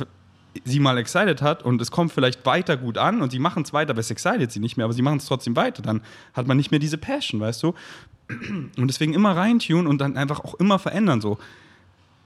sie 0.65 0.81
mal 0.81 0.99
excited 0.99 1.43
hat 1.43 1.63
und 1.63 1.81
es 1.81 1.91
kommt 1.91 2.13
vielleicht 2.13 2.45
weiter 2.47 2.77
gut 2.77 2.99
an 2.99 3.23
und 3.23 3.31
sie 3.31 3.39
machen 3.39 3.63
es 3.63 3.73
weiter, 3.73 3.91
aber 3.91 4.01
es 4.01 4.11
excited 4.11 4.51
sie 4.51 4.61
nicht 4.61 4.77
mehr, 4.77 4.85
aber 4.85 4.93
sie 4.93 5.03
machen 5.03 5.19
es 5.19 5.27
trotzdem 5.27 5.57
weiter. 5.57 5.83
Dann 5.83 6.03
hat 6.35 6.47
man 6.47 6.57
nicht 6.57 6.71
mehr 6.71 6.81
diese 6.81 6.99
Passion, 6.99 7.41
weißt 7.41 7.63
du? 7.63 7.75
Und 8.29 8.89
deswegen 8.89 9.15
immer 9.15 9.37
reintun 9.37 9.87
und 9.87 9.99
dann 9.99 10.17
einfach 10.17 10.41
auch 10.41 10.55
immer 10.55 10.79
verändern. 10.79 11.21
So. 11.21 11.39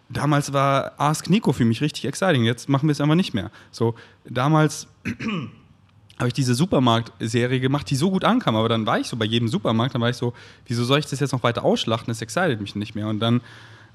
Damals 0.08 0.52
war 0.52 0.92
Ask 0.98 1.30
Nico 1.30 1.52
für 1.52 1.64
mich 1.64 1.80
richtig 1.80 2.04
exciting, 2.04 2.44
jetzt 2.44 2.68
machen 2.68 2.88
wir 2.88 2.92
es 2.92 3.00
einfach 3.00 3.14
nicht 3.14 3.34
mehr. 3.34 3.50
So, 3.70 3.94
damals 4.24 4.88
habe 6.18 6.28
ich 6.28 6.34
diese 6.34 6.54
Supermarkt-Serie 6.54 7.60
gemacht, 7.60 7.88
die 7.88 7.96
so 7.96 8.10
gut 8.10 8.24
ankam, 8.24 8.56
aber 8.56 8.68
dann 8.68 8.84
war 8.84 8.98
ich 8.98 9.06
so 9.06 9.16
bei 9.16 9.24
jedem 9.24 9.48
Supermarkt, 9.48 9.94
dann 9.94 10.02
war 10.02 10.10
ich 10.10 10.16
so, 10.16 10.34
wieso 10.66 10.84
soll 10.84 10.98
ich 10.98 11.06
das 11.06 11.20
jetzt 11.20 11.32
noch 11.32 11.42
weiter 11.42 11.64
ausschlachten? 11.64 12.08
Das 12.08 12.20
excited 12.20 12.60
mich 12.60 12.74
nicht 12.74 12.94
mehr. 12.94 13.08
Und 13.08 13.20
dann, 13.20 13.40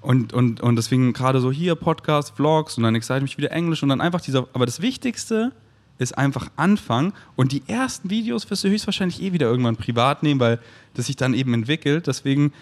und, 0.01 0.33
und, 0.33 0.61
und 0.61 0.75
deswegen 0.75 1.13
gerade 1.13 1.39
so 1.39 1.51
hier 1.51 1.75
Podcast, 1.75 2.35
Vlogs 2.35 2.77
und 2.77 2.83
dann 2.83 2.95
excited 2.95 3.23
mich 3.23 3.37
wieder 3.37 3.51
Englisch 3.51 3.83
und 3.83 3.89
dann 3.89 4.01
einfach 4.01 4.21
dieser, 4.21 4.47
aber 4.53 4.65
das 4.65 4.81
Wichtigste 4.81 5.51
ist 5.97 6.17
einfach 6.17 6.49
anfangen 6.55 7.13
und 7.35 7.51
die 7.51 7.63
ersten 7.67 8.09
Videos 8.09 8.49
wirst 8.49 8.63
du 8.63 8.69
höchstwahrscheinlich 8.69 9.21
eh 9.21 9.33
wieder 9.33 9.47
irgendwann 9.47 9.75
privat 9.75 10.21
nehmen, 10.23 10.39
weil 10.39 10.59
das 10.93 11.07
sich 11.07 11.15
dann 11.15 11.33
eben 11.33 11.53
entwickelt. 11.53 12.07
Deswegen 12.07 12.53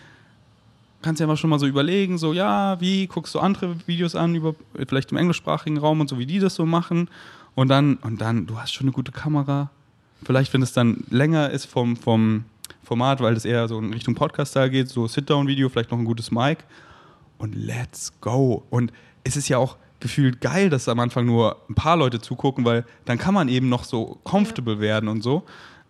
kannst 1.01 1.19
du 1.19 1.23
ja 1.23 1.27
mal 1.27 1.37
schon 1.37 1.49
mal 1.49 1.59
so 1.59 1.67
überlegen, 1.67 2.17
so 2.17 2.33
ja, 2.33 2.79
wie 2.79 3.07
guckst 3.07 3.35
du 3.35 3.39
andere 3.39 3.75
Videos 3.85 4.15
an, 4.15 4.35
über 4.35 4.55
vielleicht 4.87 5.11
im 5.11 5.17
englischsprachigen 5.17 5.77
Raum 5.77 5.99
und 5.99 6.09
so, 6.09 6.17
wie 6.17 6.25
die 6.25 6.39
das 6.39 6.55
so 6.55 6.65
machen 6.65 7.09
und 7.53 7.67
dann, 7.67 7.95
und 7.97 8.21
dann, 8.21 8.47
du 8.47 8.57
hast 8.57 8.73
schon 8.73 8.85
eine 8.85 8.93
gute 8.93 9.11
Kamera. 9.11 9.69
Vielleicht, 10.23 10.53
wenn 10.53 10.61
es 10.61 10.73
dann 10.73 11.03
länger 11.09 11.49
ist 11.49 11.65
vom, 11.65 11.97
vom 11.97 12.45
Format, 12.83 13.19
weil 13.21 13.33
das 13.33 13.45
eher 13.45 13.67
so 13.67 13.79
in 13.79 13.93
Richtung 13.93 14.15
Podcast-Style 14.15 14.69
geht, 14.69 14.89
so 14.89 15.07
Sit-Down-Video, 15.07 15.69
vielleicht 15.69 15.91
noch 15.91 15.99
ein 15.99 16.05
gutes 16.05 16.31
Mic. 16.31 16.63
Und 17.37 17.55
let's 17.55 18.13
go. 18.21 18.63
Und 18.69 18.91
es 19.23 19.37
ist 19.37 19.49
ja 19.49 19.57
auch 19.57 19.77
gefühlt 19.99 20.41
geil, 20.41 20.69
dass 20.69 20.87
am 20.87 20.99
Anfang 20.99 21.25
nur 21.25 21.61
ein 21.69 21.75
paar 21.75 21.97
Leute 21.97 22.21
zugucken, 22.21 22.65
weil 22.65 22.85
dann 23.05 23.17
kann 23.17 23.33
man 23.33 23.49
eben 23.49 23.69
noch 23.69 23.83
so 23.83 24.19
comfortable 24.23 24.75
ja. 24.75 24.79
werden 24.81 25.09
und 25.09 25.21
so. 25.21 25.43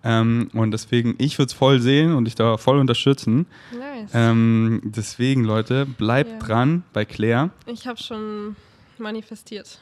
Ähm, 0.03 0.49
und 0.53 0.71
deswegen, 0.71 1.15
ich 1.17 1.39
würde 1.39 1.47
es 1.47 1.53
voll 1.53 1.79
sehen 1.79 2.13
und 2.13 2.25
dich 2.25 2.35
da 2.35 2.57
voll 2.57 2.77
unterstützen. 2.77 3.47
Nice. 3.71 4.11
Ähm, 4.13 4.81
deswegen, 4.83 5.43
Leute, 5.43 5.85
bleibt 5.85 6.31
ja. 6.31 6.39
dran 6.39 6.83
bei 6.93 7.05
Claire. 7.05 7.49
Ich 7.65 7.87
habe 7.87 7.99
schon 7.99 8.55
manifestiert. 8.99 9.79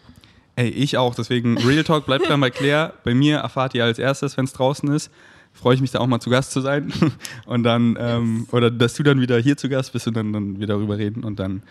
Ey, 0.56 0.70
ich 0.70 0.98
auch. 0.98 1.14
Deswegen, 1.14 1.58
Real 1.58 1.84
Talk 1.84 2.06
bleibt 2.06 2.28
dran 2.30 2.40
bei 2.40 2.52
Claire. 2.52 2.94
Bei 3.04 3.14
mir 3.14 3.38
erfahrt 3.38 3.76
ihr 3.76 3.84
als 3.84 4.00
erstes, 4.00 4.38
wenn 4.38 4.46
es 4.46 4.54
draußen 4.54 4.90
ist. 4.94 5.12
Freue 5.54 5.76
ich 5.76 5.82
mich 5.82 5.92
da 5.92 6.00
auch 6.00 6.08
mal 6.08 6.20
zu 6.20 6.30
Gast 6.30 6.52
zu 6.52 6.62
sein. 6.62 6.92
Und 7.46 7.64
dann, 7.64 7.98
ähm, 8.00 8.40
yes. 8.40 8.54
oder 8.54 8.72
dass 8.72 8.96
du 8.96 9.04
dann 9.04 9.22
wieder 9.22 9.40
hier 9.40 9.56
zu 9.58 9.70
Gast 9.70 9.94
bist 9.94 10.08
und 10.08 10.16
dann, 10.16 10.34
dann 10.34 10.60
wir 10.60 10.68
darüber 10.68 10.98
reden. 10.98 11.24
Und 11.24 11.40
dann, 11.40 11.64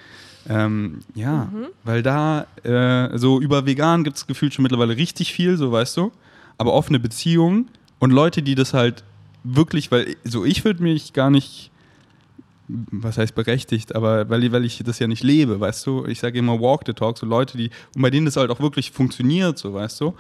ähm, 0.48 1.00
ja, 1.14 1.50
mhm. 1.52 1.66
weil 1.84 2.02
da 2.02 2.46
äh, 2.62 3.16
so 3.18 3.40
über 3.40 3.66
vegan 3.66 4.04
gibt 4.04 4.16
es 4.16 4.26
gefühlt 4.26 4.54
schon 4.54 4.62
mittlerweile 4.62 4.96
richtig 4.96 5.32
viel, 5.32 5.56
so 5.56 5.70
weißt 5.72 5.96
du. 5.96 6.12
Aber 6.58 6.72
offene 6.72 7.00
Beziehungen 7.00 7.68
und 7.98 8.10
Leute, 8.10 8.42
die 8.42 8.54
das 8.54 8.72
halt 8.74 9.04
wirklich, 9.44 9.90
weil 9.90 10.16
so 10.24 10.44
ich 10.44 10.64
würde 10.64 10.82
mich 10.82 11.12
gar 11.12 11.30
nicht 11.30 11.72
was 12.68 13.18
heißt 13.18 13.34
berechtigt, 13.34 13.94
aber 13.94 14.28
weil, 14.30 14.50
weil 14.52 14.64
ich 14.64 14.82
das 14.84 14.98
ja 14.98 15.06
nicht 15.06 15.22
lebe, 15.22 15.60
weißt 15.60 15.86
du? 15.86 16.06
Ich 16.06 16.20
sage 16.20 16.38
immer 16.38 16.60
Walk 16.60 16.82
the 16.86 16.92
Talk, 16.92 17.18
so 17.18 17.26
Leute, 17.26 17.58
die, 17.58 17.70
und 17.94 18.02
bei 18.02 18.10
denen 18.10 18.26
das 18.26 18.36
halt 18.36 18.50
auch 18.50 18.60
wirklich 18.60 18.92
funktioniert, 18.92 19.58
so, 19.58 19.74
weißt 19.74 20.00
du? 20.00 20.14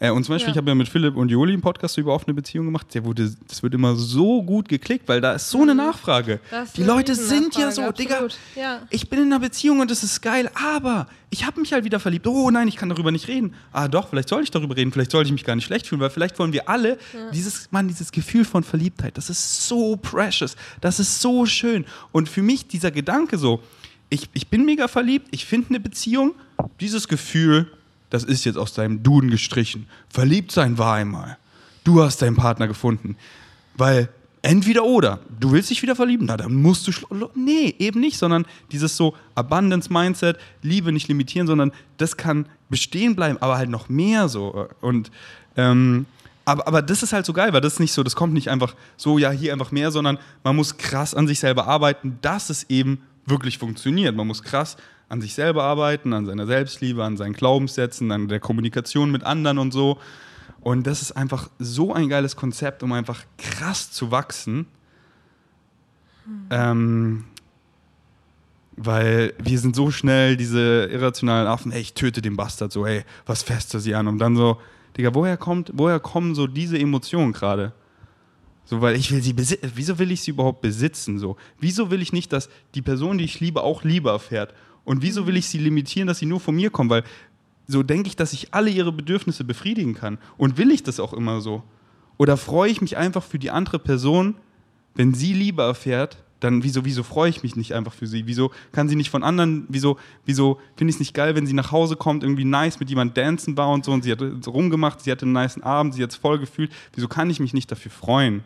Äh, 0.00 0.10
und 0.10 0.24
zum 0.24 0.34
Beispiel, 0.34 0.48
ja. 0.48 0.52
ich 0.52 0.58
habe 0.58 0.68
ja 0.68 0.74
mit 0.74 0.88
Philipp 0.88 1.16
und 1.16 1.28
Joli 1.28 1.52
einen 1.52 1.62
Podcast 1.62 1.98
über 1.98 2.14
offene 2.14 2.34
Beziehungen 2.34 2.68
gemacht. 2.68 2.86
Der 2.94 3.04
wurde, 3.04 3.32
das 3.48 3.62
wird 3.62 3.74
immer 3.74 3.96
so 3.96 4.42
gut 4.42 4.68
geklickt, 4.68 5.08
weil 5.08 5.20
da 5.20 5.32
ist 5.32 5.50
so 5.50 5.62
eine 5.62 5.72
mhm. 5.72 5.78
Nachfrage. 5.78 6.40
Die 6.76 6.84
Leute 6.84 7.14
sind 7.14 7.56
ja 7.56 7.70
so, 7.70 7.82
absolut. 7.82 7.98
Digga, 7.98 8.28
ja. 8.54 8.82
ich 8.90 9.10
bin 9.10 9.20
in 9.20 9.26
einer 9.26 9.40
Beziehung 9.40 9.80
und 9.80 9.90
das 9.90 10.04
ist 10.04 10.20
geil, 10.20 10.50
aber 10.54 11.08
ich 11.30 11.44
habe 11.44 11.60
mich 11.60 11.72
halt 11.72 11.84
wieder 11.84 11.98
verliebt. 11.98 12.26
Oh 12.26 12.50
nein, 12.50 12.68
ich 12.68 12.76
kann 12.76 12.88
darüber 12.88 13.10
nicht 13.10 13.26
reden. 13.28 13.54
Ah 13.72 13.88
doch, 13.88 14.08
vielleicht 14.08 14.28
soll 14.28 14.42
ich 14.42 14.50
darüber 14.50 14.76
reden, 14.76 14.92
vielleicht 14.92 15.10
sollte 15.10 15.28
ich 15.28 15.32
mich 15.32 15.44
gar 15.44 15.56
nicht 15.56 15.64
schlecht 15.64 15.86
fühlen, 15.86 16.00
weil 16.00 16.10
vielleicht 16.10 16.38
wollen 16.38 16.52
wir 16.52 16.68
alle 16.68 16.98
ja. 17.12 17.30
dieses, 17.32 17.70
Mann, 17.72 17.88
dieses 17.88 18.12
Gefühl 18.12 18.44
von 18.44 18.62
Verliebtheit, 18.62 19.16
das 19.16 19.28
ist 19.28 19.66
so 19.66 19.96
precious, 19.96 20.56
das 20.80 21.00
ist 21.00 21.20
so 21.20 21.44
schön. 21.44 21.84
Und 22.12 22.28
für 22.28 22.42
mich 22.42 22.68
dieser 22.68 22.90
Gedanke 22.90 23.36
so, 23.36 23.62
ich, 24.10 24.30
ich 24.32 24.48
bin 24.48 24.64
mega 24.64 24.88
verliebt, 24.88 25.28
ich 25.32 25.44
finde 25.44 25.70
eine 25.70 25.80
Beziehung, 25.80 26.34
dieses 26.80 27.08
Gefühl, 27.08 27.70
das 28.10 28.24
ist 28.24 28.44
jetzt 28.44 28.56
aus 28.56 28.72
deinem 28.72 29.02
Duden 29.02 29.30
gestrichen. 29.30 29.86
Verliebt 30.08 30.52
sein 30.52 30.78
war 30.78 30.94
einmal. 30.94 31.36
Du 31.84 32.02
hast 32.02 32.22
deinen 32.22 32.36
Partner 32.36 32.68
gefunden. 32.68 33.16
Weil 33.76 34.08
entweder 34.42 34.84
oder, 34.84 35.20
du 35.38 35.52
willst 35.52 35.70
dich 35.70 35.82
wieder 35.82 35.96
verlieben, 35.96 36.26
na 36.26 36.36
dann 36.36 36.54
musst 36.54 36.86
du. 36.86 36.92
Nee, 37.34 37.74
eben 37.78 38.00
nicht, 38.00 38.18
sondern 38.18 38.46
dieses 38.72 38.96
so 38.96 39.14
Abundance-Mindset, 39.34 40.38
Liebe 40.62 40.92
nicht 40.92 41.08
limitieren, 41.08 41.46
sondern 41.46 41.72
das 41.96 42.16
kann 42.16 42.46
bestehen 42.68 43.14
bleiben, 43.14 43.38
aber 43.40 43.56
halt 43.58 43.70
noch 43.70 43.88
mehr 43.88 44.28
so. 44.28 44.68
Und. 44.80 45.10
Ähm, 45.56 46.06
aber, 46.44 46.66
aber 46.66 46.80
das 46.80 47.02
ist 47.02 47.12
halt 47.12 47.26
so 47.26 47.34
geil, 47.34 47.52
weil 47.52 47.60
das 47.60 47.74
ist 47.74 47.80
nicht 47.80 47.92
so, 47.92 48.02
das 48.02 48.16
kommt 48.16 48.32
nicht 48.32 48.48
einfach 48.48 48.74
so, 48.96 49.18
ja, 49.18 49.30
hier 49.30 49.52
einfach 49.52 49.70
mehr, 49.70 49.90
sondern 49.90 50.16
man 50.44 50.56
muss 50.56 50.78
krass 50.78 51.14
an 51.14 51.26
sich 51.26 51.40
selber 51.40 51.66
arbeiten, 51.66 52.18
dass 52.22 52.48
es 52.48 52.70
eben 52.70 53.02
wirklich 53.26 53.58
funktioniert. 53.58 54.16
Man 54.16 54.26
muss 54.26 54.42
krass 54.42 54.78
an 55.08 55.20
sich 55.20 55.34
selber 55.34 55.64
arbeiten, 55.64 56.12
an 56.12 56.26
seiner 56.26 56.46
Selbstliebe, 56.46 57.02
an 57.04 57.16
seinen 57.16 57.32
Glaubenssätzen, 57.32 58.10
an 58.10 58.28
der 58.28 58.40
Kommunikation 58.40 59.10
mit 59.10 59.24
anderen 59.24 59.58
und 59.58 59.72
so. 59.72 59.98
Und 60.60 60.86
das 60.86 61.02
ist 61.02 61.12
einfach 61.12 61.48
so 61.58 61.94
ein 61.94 62.08
geiles 62.08 62.36
Konzept, 62.36 62.82
um 62.82 62.92
einfach 62.92 63.24
krass 63.38 63.90
zu 63.90 64.10
wachsen. 64.10 64.66
Hm. 66.24 66.46
Ähm, 66.50 67.24
weil 68.76 69.34
wir 69.38 69.58
sind 69.58 69.74
so 69.74 69.90
schnell 69.90 70.36
diese 70.36 70.84
irrationalen 70.86 71.48
Affen, 71.48 71.72
ey, 71.72 71.80
ich 71.80 71.94
töte 71.94 72.22
den 72.22 72.36
Bastard, 72.36 72.70
so, 72.70 72.86
ey, 72.86 73.04
was 73.26 73.42
fässt 73.42 73.74
er 73.74 73.80
sie 73.80 73.94
an? 73.94 74.06
Und 74.06 74.18
dann 74.18 74.36
so, 74.36 74.58
Digga, 74.96 75.14
woher 75.14 75.36
kommt, 75.36 75.72
woher 75.74 76.00
kommen 76.00 76.34
so 76.34 76.46
diese 76.46 76.78
Emotionen 76.78 77.32
gerade? 77.32 77.72
So, 78.64 78.80
weil 78.80 78.96
ich 78.96 79.10
will 79.10 79.22
sie 79.22 79.32
besitzen. 79.32 79.72
Wieso 79.74 79.98
will 79.98 80.10
ich 80.12 80.20
sie 80.20 80.32
überhaupt 80.32 80.60
besitzen? 80.60 81.18
So, 81.18 81.36
wieso 81.58 81.90
will 81.90 82.02
ich 82.02 82.12
nicht, 82.12 82.32
dass 82.32 82.50
die 82.74 82.82
Person, 82.82 83.16
die 83.16 83.24
ich 83.24 83.40
liebe, 83.40 83.62
auch 83.62 83.82
Liebe 83.82 84.10
erfährt? 84.10 84.52
Und 84.88 85.02
wieso 85.02 85.26
will 85.26 85.36
ich 85.36 85.46
sie 85.46 85.58
limitieren, 85.58 86.06
dass 86.06 86.18
sie 86.18 86.24
nur 86.24 86.40
von 86.40 86.56
mir 86.56 86.70
kommen? 86.70 86.88
Weil 86.88 87.04
so 87.66 87.82
denke 87.82 88.08
ich, 88.08 88.16
dass 88.16 88.32
ich 88.32 88.54
alle 88.54 88.70
ihre 88.70 88.90
Bedürfnisse 88.90 89.44
befriedigen 89.44 89.92
kann. 89.92 90.16
Und 90.38 90.56
will 90.56 90.70
ich 90.70 90.82
das 90.82 90.98
auch 90.98 91.12
immer 91.12 91.42
so? 91.42 91.62
Oder 92.16 92.38
freue 92.38 92.70
ich 92.70 92.80
mich 92.80 92.96
einfach 92.96 93.22
für 93.22 93.38
die 93.38 93.50
andere 93.50 93.78
Person, 93.78 94.36
wenn 94.94 95.12
sie 95.12 95.34
Liebe 95.34 95.60
erfährt, 95.60 96.16
dann 96.40 96.62
wieso, 96.62 96.86
wieso 96.86 97.02
freue 97.02 97.28
ich 97.28 97.42
mich 97.42 97.54
nicht 97.54 97.74
einfach 97.74 97.92
für 97.92 98.06
sie? 98.06 98.26
Wieso 98.26 98.50
kann 98.72 98.88
sie 98.88 98.96
nicht 98.96 99.10
von 99.10 99.22
anderen, 99.22 99.66
wieso, 99.68 99.98
wieso 100.24 100.58
finde 100.74 100.88
ich 100.88 100.96
es 100.96 101.00
nicht 101.00 101.12
geil, 101.12 101.34
wenn 101.34 101.46
sie 101.46 101.52
nach 101.52 101.70
Hause 101.70 101.96
kommt, 101.96 102.22
irgendwie 102.22 102.46
nice 102.46 102.80
mit 102.80 102.88
jemandem 102.88 103.22
dancen 103.22 103.58
war 103.58 103.68
und 103.68 103.84
so 103.84 103.92
und 103.92 104.04
sie 104.04 104.12
hat 104.12 104.22
rumgemacht, 104.46 105.02
sie 105.02 105.12
hatte 105.12 105.26
einen 105.26 105.34
nice 105.34 105.60
Abend, 105.60 105.92
sie 105.92 106.02
hat 106.02 106.12
es 106.12 106.16
voll 106.16 106.38
gefühlt. 106.38 106.72
Wieso 106.94 107.08
kann 107.08 107.28
ich 107.28 107.40
mich 107.40 107.52
nicht 107.52 107.70
dafür 107.70 107.90
freuen? 107.90 108.42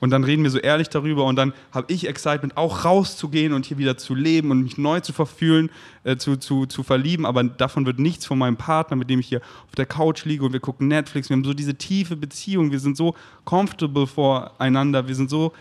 Und 0.00 0.10
dann 0.10 0.22
reden 0.22 0.44
wir 0.44 0.50
so 0.50 0.58
ehrlich 0.58 0.88
darüber 0.88 1.24
und 1.24 1.36
dann 1.36 1.52
habe 1.72 1.92
ich 1.92 2.06
Excitement, 2.08 2.56
auch 2.56 2.84
rauszugehen 2.84 3.52
und 3.52 3.66
hier 3.66 3.78
wieder 3.78 3.96
zu 3.96 4.14
leben 4.14 4.50
und 4.50 4.62
mich 4.62 4.78
neu 4.78 5.00
zu 5.00 5.12
verfühlen, 5.12 5.70
äh, 6.04 6.16
zu, 6.16 6.36
zu, 6.36 6.66
zu 6.66 6.82
verlieben. 6.82 7.26
Aber 7.26 7.42
davon 7.42 7.84
wird 7.84 7.98
nichts 7.98 8.24
von 8.24 8.38
meinem 8.38 8.56
Partner, 8.56 8.96
mit 8.96 9.10
dem 9.10 9.18
ich 9.18 9.28
hier 9.28 9.40
auf 9.40 9.74
der 9.76 9.86
Couch 9.86 10.24
liege 10.24 10.44
und 10.44 10.52
wir 10.52 10.60
gucken 10.60 10.86
Netflix. 10.88 11.28
Wir 11.28 11.36
haben 11.36 11.44
so 11.44 11.54
diese 11.54 11.74
tiefe 11.74 12.14
Beziehung. 12.14 12.70
Wir 12.70 12.78
sind 12.78 12.96
so 12.96 13.16
comfortable 13.44 14.06
voreinander. 14.06 15.08
Wir 15.08 15.14
sind 15.14 15.30
so 15.30 15.52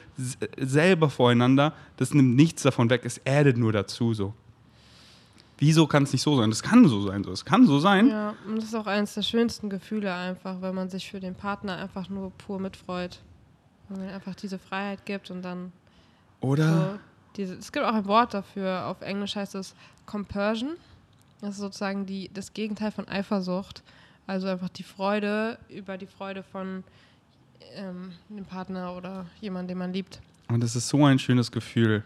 selber 0.57 1.09
voreinander. 1.09 1.73
Das 1.97 2.13
nimmt 2.13 2.35
nichts 2.35 2.61
davon 2.61 2.89
weg. 2.91 3.01
Es 3.05 3.19
addet 3.25 3.57
nur 3.57 3.71
dazu 3.71 4.13
so. 4.13 4.33
Wieso 5.59 5.87
kann 5.87 6.03
es 6.03 6.13
nicht 6.13 6.21
so 6.21 6.37
sein? 6.37 6.51
Das 6.51 6.61
kann 6.61 6.87
so 6.87 7.01
sein. 7.01 7.23
So. 7.23 7.31
Es 7.31 7.43
kann 7.43 7.65
so 7.65 7.79
sein. 7.79 8.09
Ja, 8.09 8.35
und 8.47 8.57
das 8.57 8.65
ist 8.65 8.75
auch 8.75 8.85
eines 8.85 9.15
der 9.15 9.23
schönsten 9.23 9.69
Gefühle 9.69 10.13
einfach, 10.13 10.61
weil 10.61 10.73
man 10.73 10.89
sich 10.89 11.09
für 11.09 11.19
den 11.19 11.33
Partner 11.33 11.77
einfach 11.77 12.09
nur 12.09 12.31
pur 12.37 12.59
mitfreut. 12.59 13.21
Wenn 13.89 14.05
man 14.05 14.09
einfach 14.13 14.35
diese 14.35 14.59
Freiheit 14.59 15.05
gibt 15.05 15.31
und 15.31 15.41
dann 15.41 15.71
Oder 16.41 16.91
so 16.91 16.99
diese, 17.37 17.53
es 17.55 17.71
gibt 17.71 17.85
auch 17.85 17.93
ein 17.93 18.05
Wort 18.05 18.33
dafür, 18.33 18.87
auf 18.87 19.01
Englisch 19.01 19.35
heißt 19.35 19.55
es 19.55 19.75
Compersion. 20.05 20.71
Das 21.41 21.51
ist 21.51 21.57
sozusagen 21.57 22.05
die, 22.05 22.29
das 22.33 22.53
Gegenteil 22.53 22.91
von 22.91 23.07
Eifersucht. 23.07 23.83
Also 24.25 24.47
einfach 24.47 24.69
die 24.69 24.83
Freude 24.83 25.57
über 25.69 25.97
die 25.97 26.07
Freude 26.07 26.43
von 26.43 26.83
ähm, 27.75 28.11
dem 28.29 28.45
Partner 28.45 28.95
oder 28.95 29.27
jemandem, 29.39 29.69
den 29.69 29.77
man 29.77 29.93
liebt. 29.93 30.19
Und 30.49 30.61
das 30.61 30.75
ist 30.75 30.89
so 30.89 31.05
ein 31.05 31.19
schönes 31.19 31.51
Gefühl. 31.51 32.03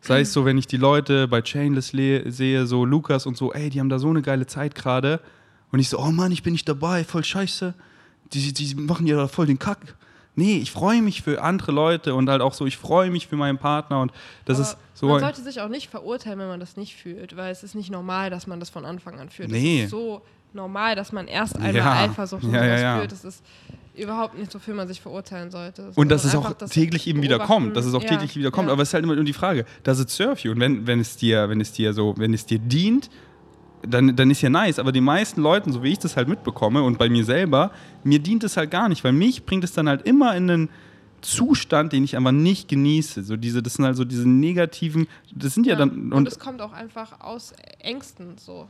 Sei 0.00 0.20
es 0.20 0.32
so, 0.32 0.44
wenn 0.44 0.58
ich 0.58 0.66
die 0.66 0.78
Leute 0.78 1.28
bei 1.28 1.42
Chainless 1.42 1.88
sehe, 1.90 2.66
so 2.66 2.84
Lukas 2.84 3.24
und 3.26 3.36
so, 3.36 3.52
ey, 3.52 3.70
die 3.70 3.78
haben 3.78 3.88
da 3.88 4.00
so 4.00 4.10
eine 4.10 4.22
geile 4.22 4.46
Zeit 4.46 4.74
gerade. 4.74 5.20
Und 5.70 5.78
ich 5.78 5.88
so, 5.88 5.98
oh 6.00 6.10
Mann, 6.10 6.32
ich 6.32 6.42
bin 6.42 6.54
nicht 6.54 6.68
dabei, 6.68 7.04
voll 7.04 7.22
scheiße. 7.22 7.74
Die, 8.32 8.52
die 8.52 8.74
machen 8.74 9.06
ja 9.06 9.28
voll 9.28 9.46
den 9.46 9.60
Kack. 9.60 9.94
Nee, 10.34 10.56
ich 10.58 10.70
freue 10.70 11.02
mich 11.02 11.20
für 11.22 11.42
andere 11.42 11.72
Leute 11.72 12.14
und 12.14 12.28
halt 12.30 12.40
auch 12.40 12.54
so, 12.54 12.64
ich 12.66 12.78
freue 12.78 13.10
mich 13.10 13.26
für 13.26 13.36
meinen 13.36 13.58
Partner 13.58 14.00
und 14.00 14.12
das 14.46 14.58
Aber 14.58 14.66
ist 14.68 14.76
so. 14.94 15.06
Man 15.08 15.20
sollte 15.20 15.42
sich 15.42 15.60
auch 15.60 15.68
nicht 15.68 15.90
verurteilen, 15.90 16.38
wenn 16.38 16.48
man 16.48 16.60
das 16.60 16.76
nicht 16.76 16.94
fühlt, 16.96 17.36
weil 17.36 17.52
es 17.52 17.62
ist 17.62 17.74
nicht 17.74 17.90
normal, 17.90 18.30
dass 18.30 18.46
man 18.46 18.58
das 18.58 18.70
von 18.70 18.84
Anfang 18.86 19.20
an 19.20 19.28
fühlt. 19.28 19.50
Nee. 19.50 19.80
Es 19.80 19.84
ist 19.84 19.90
so 19.90 20.22
normal, 20.54 20.96
dass 20.96 21.12
man 21.12 21.26
erst 21.28 21.56
einmal 21.56 21.74
Ja. 21.74 21.92
Eifersucht 22.04 22.44
Ja, 22.44 22.64
ja, 22.64 22.78
ja. 22.78 22.98
fühlt. 22.98 23.12
Das 23.12 23.24
ist 23.24 23.42
überhaupt 23.94 24.38
nicht, 24.38 24.54
wofür 24.54 24.74
man 24.74 24.88
sich 24.88 25.02
verurteilen 25.02 25.50
sollte. 25.50 25.90
Und 25.96 26.08
dass 26.08 26.24
es 26.24 26.34
auch 26.34 26.50
das 26.54 26.70
täglich 26.70 27.06
eben 27.06 27.20
wieder 27.20 27.38
kommt, 27.38 27.76
dass 27.76 27.84
es 27.84 27.92
auch 27.92 28.02
Ja, 28.02 28.08
täglich 28.08 28.34
wieder 28.36 28.50
kommt. 28.50 28.68
ja. 28.68 28.72
Aber 28.72 28.82
es 28.82 28.88
ist 28.88 28.94
halt 28.94 29.04
immer 29.04 29.14
nur 29.14 29.24
die 29.24 29.32
Frage, 29.34 29.66
does 29.82 30.00
it 30.00 30.08
serve 30.08 30.40
you? 30.42 30.52
Und 30.52 30.60
wenn, 30.60 30.86
wenn 30.86 30.98
es 31.00 31.16
dir, 31.16 31.48
wenn 31.50 31.60
es 31.60 31.72
dir 31.72 31.92
so, 31.92 32.14
wenn 32.16 32.32
es 32.32 32.46
dir 32.46 32.58
dient, 32.58 33.10
dann, 33.86 34.14
dann 34.16 34.30
ist 34.30 34.42
ja 34.42 34.50
nice. 34.50 34.78
Aber 34.78 34.92
die 34.92 35.00
meisten 35.00 35.40
Leuten, 35.40 35.72
so 35.72 35.82
wie 35.82 35.92
ich 35.92 35.98
das 35.98 36.16
halt 36.16 36.28
mitbekomme 36.28 36.82
und 36.82 36.98
bei 36.98 37.08
mir 37.08 37.24
selber, 37.24 37.72
mir 38.04 38.18
dient 38.18 38.44
es 38.44 38.56
halt 38.56 38.70
gar 38.70 38.88
nicht, 38.88 39.04
weil 39.04 39.12
mich 39.12 39.44
bringt 39.44 39.64
es 39.64 39.72
dann 39.72 39.88
halt 39.88 40.02
immer 40.02 40.36
in 40.36 40.50
einen 40.50 40.68
Zustand, 41.20 41.92
den 41.92 42.04
ich 42.04 42.16
einfach 42.16 42.32
nicht 42.32 42.68
genieße. 42.68 43.22
So 43.22 43.36
diese, 43.36 43.62
das 43.62 43.74
sind 43.74 43.84
halt 43.84 43.96
so 43.96 44.04
diese 44.04 44.28
negativen, 44.28 45.06
das 45.34 45.54
sind 45.54 45.66
ja, 45.66 45.74
Ja, 45.74 45.78
dann, 45.78 45.90
und, 45.90 46.12
und, 46.12 46.28
es 46.28 46.38
kommt 46.38 46.60
auch 46.60 46.72
einfach 46.72 47.20
aus 47.20 47.52
Ängsten 47.78 48.36
so. 48.38 48.68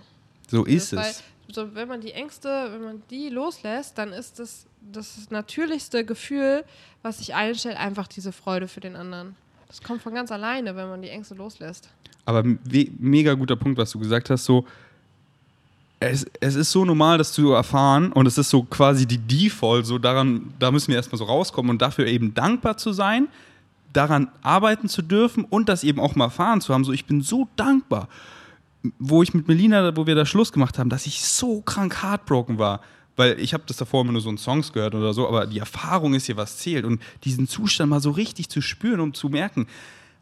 so 0.48 0.64
ist 0.64 0.94
Weil, 0.94 1.10
es. 1.10 1.22
So, 1.50 1.74
wenn 1.74 1.88
man 1.88 2.00
die 2.00 2.12
Ängste, 2.12 2.68
wenn 2.70 2.82
man 2.82 3.02
die 3.10 3.28
loslässt, 3.28 3.98
dann 3.98 4.12
ist 4.12 4.38
das 4.38 4.66
das 4.80 5.30
natürlichste 5.30 6.04
Gefühl, 6.04 6.64
was 7.02 7.18
sich 7.18 7.34
einstellt, 7.34 7.76
einfach 7.76 8.08
diese 8.08 8.32
Freude 8.32 8.68
für 8.68 8.80
den 8.80 8.96
anderen. 8.96 9.36
Das 9.68 9.82
kommt 9.82 10.02
von 10.02 10.14
ganz 10.14 10.30
alleine, 10.32 10.76
wenn 10.76 10.88
man 10.88 11.02
die 11.02 11.08
Ängste 11.08 11.34
loslässt. 11.34 11.88
Aber 12.24 12.42
me 12.42 12.58
mega 12.98 13.34
guter 13.34 13.56
Punkt, 13.56 13.78
was 13.78 13.90
du 13.90 13.98
gesagt 13.98 14.30
hast, 14.30 14.44
so 14.44 14.64
es, 16.02 16.26
es 16.40 16.54
ist 16.54 16.72
so 16.72 16.84
normal, 16.84 17.18
das 17.18 17.32
zu 17.32 17.52
erfahren 17.52 18.12
und 18.12 18.26
es 18.26 18.38
ist 18.38 18.50
so 18.50 18.62
quasi 18.64 19.06
die 19.06 19.18
Default, 19.18 19.86
so 19.86 19.98
daran, 19.98 20.52
da 20.58 20.70
müssen 20.70 20.88
wir 20.88 20.96
erstmal 20.96 21.18
so 21.18 21.24
rauskommen 21.24 21.70
und 21.70 21.82
dafür 21.82 22.06
eben 22.06 22.34
dankbar 22.34 22.76
zu 22.76 22.92
sein, 22.92 23.28
daran 23.92 24.28
arbeiten 24.42 24.88
zu 24.88 25.02
dürfen 25.02 25.44
und 25.44 25.68
das 25.68 25.84
eben 25.84 26.00
auch 26.00 26.14
mal 26.14 26.26
erfahren 26.26 26.60
zu 26.60 26.72
haben. 26.72 26.84
So, 26.84 26.92
ich 26.92 27.06
bin 27.06 27.22
so 27.22 27.48
dankbar, 27.56 28.08
wo 28.98 29.22
ich 29.22 29.34
mit 29.34 29.48
Melina, 29.48 29.96
wo 29.96 30.06
wir 30.06 30.14
da 30.14 30.26
Schluss 30.26 30.52
gemacht 30.52 30.78
haben, 30.78 30.90
dass 30.90 31.06
ich 31.06 31.24
so 31.24 31.60
krank 31.60 32.02
heartbroken 32.02 32.58
war. 32.58 32.80
Weil 33.14 33.38
ich 33.38 33.52
habe 33.52 33.64
das 33.66 33.76
davor 33.76 34.00
immer 34.00 34.12
nur 34.12 34.22
so 34.22 34.30
in 34.30 34.38
Songs 34.38 34.72
gehört 34.72 34.94
oder 34.94 35.12
so, 35.12 35.28
aber 35.28 35.46
die 35.46 35.58
Erfahrung 35.58 36.14
ist 36.14 36.26
hier, 36.26 36.38
was 36.38 36.56
zählt. 36.56 36.86
Und 36.86 37.02
diesen 37.24 37.46
Zustand 37.46 37.90
mal 37.90 38.00
so 38.00 38.10
richtig 38.10 38.48
zu 38.48 38.62
spüren, 38.62 39.00
um 39.00 39.12
zu 39.12 39.28
merken, 39.28 39.66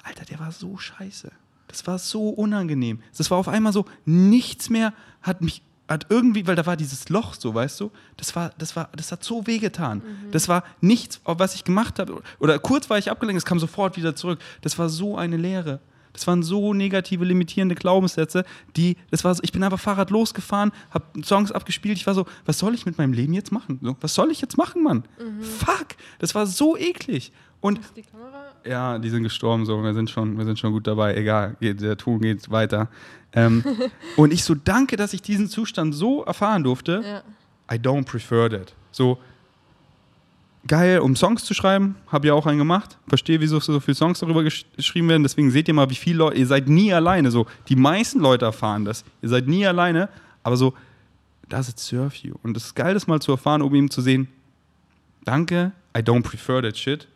Alter, 0.03 0.25
der 0.25 0.41
war 0.41 0.51
so 0.51 0.77
scheiße. 0.77 1.31
Das 1.69 1.87
war 1.87 1.99
so 1.99 2.31
unangenehm. 2.31 3.01
Das 3.17 3.31
war 3.31 3.39
auf 3.39 3.47
einmal 3.47 3.73
so, 3.73 3.85
nichts 4.05 4.71
mehr 4.71 4.93
hat 5.23 5.41
mich, 5.41 5.63
hat 5.95 6.07
irgendwie, 6.09 6.47
weil 6.47 6.57
da 6.57 6.65
war 6.67 6.77
dieses 6.77 7.09
Loch 7.09 7.35
so, 7.35 7.55
weißt 7.55 7.81
du? 7.81 7.91
Das 8.17 8.35
war, 8.37 8.53
das 8.59 8.77
war, 8.77 8.89
das 8.97 9.13
hat 9.13 9.25
so 9.25 9.47
wehgetan. 9.47 10.03
Das 10.31 10.49
war 10.49 10.65
nichts, 10.81 11.21
was 11.25 11.55
ich 11.55 11.65
gemacht 11.65 11.99
habe. 11.99 12.23
Oder 12.39 12.59
kurz 12.59 12.89
war 12.89 12.99
ich 12.99 13.11
abgelenkt, 13.11 13.39
es 13.39 13.45
kam 13.45 13.59
sofort 13.59 13.97
wieder 13.97 14.15
zurück. 14.15 14.39
Das 14.63 14.79
war 14.79 14.89
so 14.89 15.17
eine 15.17 15.37
Leere. 15.37 15.81
Das 16.13 16.27
waren 16.27 16.43
so 16.43 16.75
negative, 16.75 17.25
limitierende 17.25 17.77
Glaubenssätze, 17.77 18.45
die, 18.77 18.97
das 19.11 19.23
war 19.23 19.33
so, 19.35 19.43
ich 19.45 19.53
bin 19.53 19.63
einfach 19.63 19.79
Fahrrad 19.79 20.11
losgefahren, 20.11 20.73
habe 20.91 21.05
Songs 21.23 21.53
abgespielt, 21.53 21.97
ich 21.99 22.07
war 22.07 22.15
so, 22.15 22.27
was 22.47 22.59
soll 22.59 22.75
ich 22.75 22.85
mit 22.85 22.99
meinem 22.99 23.13
Leben 23.13 23.33
jetzt 23.33 23.53
machen? 23.53 23.79
So, 23.81 23.97
was 24.01 24.15
soll 24.15 24.33
ich 24.33 24.41
jetzt 24.41 24.57
machen, 24.57 24.83
Mann? 24.83 25.05
Fuck, 25.41 25.89
das 26.19 26.35
war 26.35 26.47
so 26.47 26.77
eklig. 26.77 27.33
Und 27.61 27.81
die 27.97 28.05
ja, 28.65 28.99
die 28.99 29.11
sind 29.11 29.23
gestorben, 29.23 29.67
so, 29.67 29.83
wir 29.83 29.95
sind 29.95 30.11
schon, 30.11 30.37
wir 30.39 30.45
sind 30.45 30.59
schon 30.59 30.73
gut 30.73 30.87
dabei, 30.87 31.15
egal, 31.15 31.57
geht, 31.61 31.81
der 31.81 31.97
Ton 31.97 32.21
geht 32.21 32.51
weiter. 32.51 32.89
Ähm, 33.33 33.65
und 34.17 34.33
ich 34.33 34.45
so, 34.45 34.55
danke, 34.55 34.97
dass 34.97 35.13
ich 35.13 35.23
diesen 35.23 35.49
Zustand 35.49 35.95
so 35.95 36.25
erfahren 36.25 36.65
durfte. 36.65 37.03
Ja. 37.05 37.23
I 37.75 37.79
don't 37.79 38.05
prefer 38.05 38.51
that. 38.51 38.75
So, 38.91 39.19
geil, 40.67 41.01
um 41.01 41.17
Songs 41.17 41.45
zu 41.45 41.55
schreiben, 41.55 41.97
habe 42.09 42.29
ja 42.29 42.35
auch 42.35 42.47
einen 42.47 42.59
gemacht. 42.59 42.99
Verstehe, 43.09 43.41
wieso 43.41 43.61
so 43.61 43.81
viele 43.81 43.95
Songs 43.95 44.21
darüber 44.21 44.43
gesch 44.43 44.65
geschrieben 44.77 45.09
werden. 45.09 45.23
Deswegen 45.23 45.51
seht 45.51 45.69
ihr 45.69 45.75
mal, 45.75 45.89
wie 45.91 45.95
viele 45.95 46.19
Leute, 46.19 46.39
ihr 46.39 46.47
seid 46.47 46.69
nie 46.69 46.93
alleine. 46.93 47.31
So, 47.31 47.47
die 47.69 47.77
meisten 47.77 48.21
Leute 48.21 48.45
erfahren 48.47 48.85
das. 48.85 49.05
Ihr 49.23 49.29
seid 49.29 49.47
nie 49.47 49.67
alleine, 49.67 50.09
aber 50.43 50.57
so, 50.57 50.75
does 51.49 51.69
it 51.69 51.79
serve 51.79 52.15
you? 52.23 52.35
Und 52.43 52.57
es 52.57 52.67
ist 52.67 52.75
geil, 52.75 52.95
das 52.95 53.07
mal 53.07 53.21
zu 53.21 53.33
erfahren, 53.33 53.63
um 53.63 53.75
eben 53.75 53.91
zu 53.91 54.01
sehen, 54.01 54.29
danke, 55.25 55.73
I 55.97 56.01
don't 56.01 56.23
prefer 56.23 56.63
that 56.63 56.77
shit. 56.77 57.07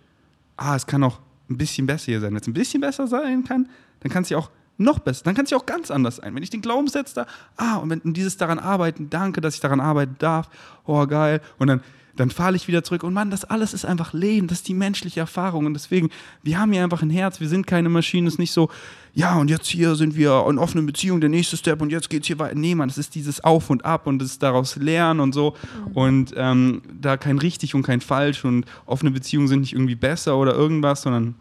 Ah, 0.56 0.76
es 0.76 0.86
kann 0.86 1.02
auch 1.02 1.20
ein 1.50 1.58
bisschen 1.58 1.86
besser 1.86 2.06
hier 2.06 2.20
sein. 2.20 2.30
Wenn 2.30 2.40
es 2.40 2.46
ein 2.46 2.54
bisschen 2.54 2.80
besser 2.80 3.06
sein 3.06 3.44
kann, 3.44 3.68
dann 4.00 4.10
kann 4.12 4.22
es 4.22 4.28
ja 4.28 4.38
auch 4.38 4.50
noch 4.76 4.98
besser, 4.98 5.24
dann 5.24 5.34
kann 5.34 5.44
es 5.44 5.50
ja 5.50 5.56
auch 5.56 5.66
ganz 5.66 5.90
anders 5.90 6.16
sein. 6.16 6.34
Wenn 6.34 6.42
ich 6.42 6.50
den 6.50 6.60
Glaubenssatz 6.60 7.14
da, 7.14 7.26
ah, 7.56 7.76
und 7.76 7.90
wenn 7.90 8.12
dieses 8.12 8.36
daran 8.36 8.58
arbeiten, 8.58 9.08
danke, 9.08 9.40
dass 9.40 9.54
ich 9.54 9.60
daran 9.60 9.80
arbeiten 9.80 10.16
darf, 10.18 10.48
oh 10.84 11.06
geil, 11.06 11.40
und 11.58 11.68
dann, 11.68 11.80
dann 12.16 12.30
fahle 12.30 12.56
ich 12.56 12.68
wieder 12.68 12.84
zurück. 12.84 13.02
Und 13.02 13.12
Mann, 13.12 13.30
das 13.30 13.44
alles 13.44 13.74
ist 13.74 13.84
einfach 13.84 14.12
Leben, 14.12 14.46
das 14.46 14.58
ist 14.58 14.68
die 14.68 14.74
menschliche 14.74 15.20
Erfahrung. 15.20 15.66
Und 15.66 15.74
deswegen, 15.74 16.10
wir 16.42 16.58
haben 16.58 16.72
hier 16.72 16.82
einfach 16.82 17.02
ein 17.02 17.10
Herz, 17.10 17.40
wir 17.40 17.48
sind 17.48 17.66
keine 17.66 17.88
Maschinen, 17.88 18.26
es 18.26 18.34
ist 18.34 18.38
nicht 18.38 18.52
so, 18.52 18.70
ja, 19.14 19.36
und 19.36 19.48
jetzt 19.48 19.68
hier 19.68 19.94
sind 19.94 20.16
wir 20.16 20.44
in 20.48 20.58
offenen 20.58 20.86
Beziehung, 20.86 21.20
der 21.20 21.30
nächste 21.30 21.56
Step 21.56 21.80
und 21.80 21.90
jetzt 21.90 22.10
geht's 22.10 22.26
hier 22.26 22.38
weiter. 22.38 22.54
Nee, 22.54 22.74
Mann, 22.74 22.88
es 22.88 22.98
ist 22.98 23.14
dieses 23.14 23.42
Auf 23.42 23.70
und 23.70 23.84
Ab 23.84 24.06
und 24.06 24.18
das 24.20 24.38
daraus 24.38 24.76
lernen 24.76 25.20
und 25.20 25.32
so. 25.32 25.54
Und 25.92 26.34
ähm, 26.36 26.82
da 27.00 27.16
kein 27.16 27.38
richtig 27.38 27.74
und 27.74 27.82
kein 27.82 28.00
falsch 28.00 28.44
und 28.44 28.64
offene 28.86 29.10
Beziehungen 29.10 29.48
sind 29.48 29.60
nicht 29.60 29.72
irgendwie 29.72 29.94
besser 29.94 30.36
oder 30.36 30.54
irgendwas, 30.54 31.02
sondern 31.02 31.34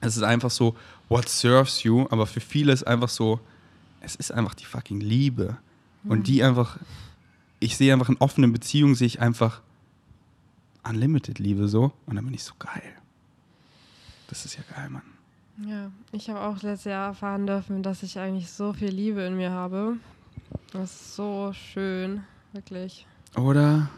es 0.00 0.16
ist 0.16 0.22
einfach 0.22 0.50
so, 0.50 0.76
what 1.08 1.28
serves 1.28 1.82
you, 1.82 2.06
aber 2.10 2.26
für 2.26 2.40
viele 2.40 2.72
ist 2.72 2.86
einfach 2.86 3.08
so, 3.08 3.40
es 4.00 4.14
ist 4.14 4.32
einfach 4.32 4.54
die 4.54 4.64
fucking 4.64 5.00
Liebe. 5.00 5.56
Und 6.04 6.26
die 6.26 6.42
einfach, 6.42 6.78
ich 7.60 7.76
sehe 7.76 7.92
einfach 7.92 8.08
in 8.08 8.16
offenen 8.18 8.52
Beziehungen, 8.52 8.94
sehe 8.94 9.06
ich 9.06 9.20
einfach 9.20 9.60
unlimited 10.88 11.38
Liebe 11.38 11.68
so. 11.68 11.92
Und 12.06 12.16
dann 12.16 12.24
bin 12.24 12.34
ich 12.34 12.44
so 12.44 12.54
geil. 12.58 12.94
Das 14.28 14.44
ist 14.44 14.56
ja 14.56 14.62
geil, 14.74 14.90
Mann. 14.90 15.02
Ja, 15.66 15.90
ich 16.12 16.30
habe 16.30 16.40
auch 16.40 16.62
letztes 16.62 16.84
Jahr 16.84 17.08
erfahren 17.08 17.46
dürfen, 17.46 17.82
dass 17.82 18.02
ich 18.02 18.18
eigentlich 18.18 18.50
so 18.50 18.72
viel 18.72 18.90
Liebe 18.90 19.22
in 19.22 19.36
mir 19.36 19.50
habe. 19.50 19.96
Das 20.72 20.92
ist 20.92 21.16
so 21.16 21.52
schön, 21.52 22.22
wirklich. 22.52 23.06
Oder? 23.36 23.90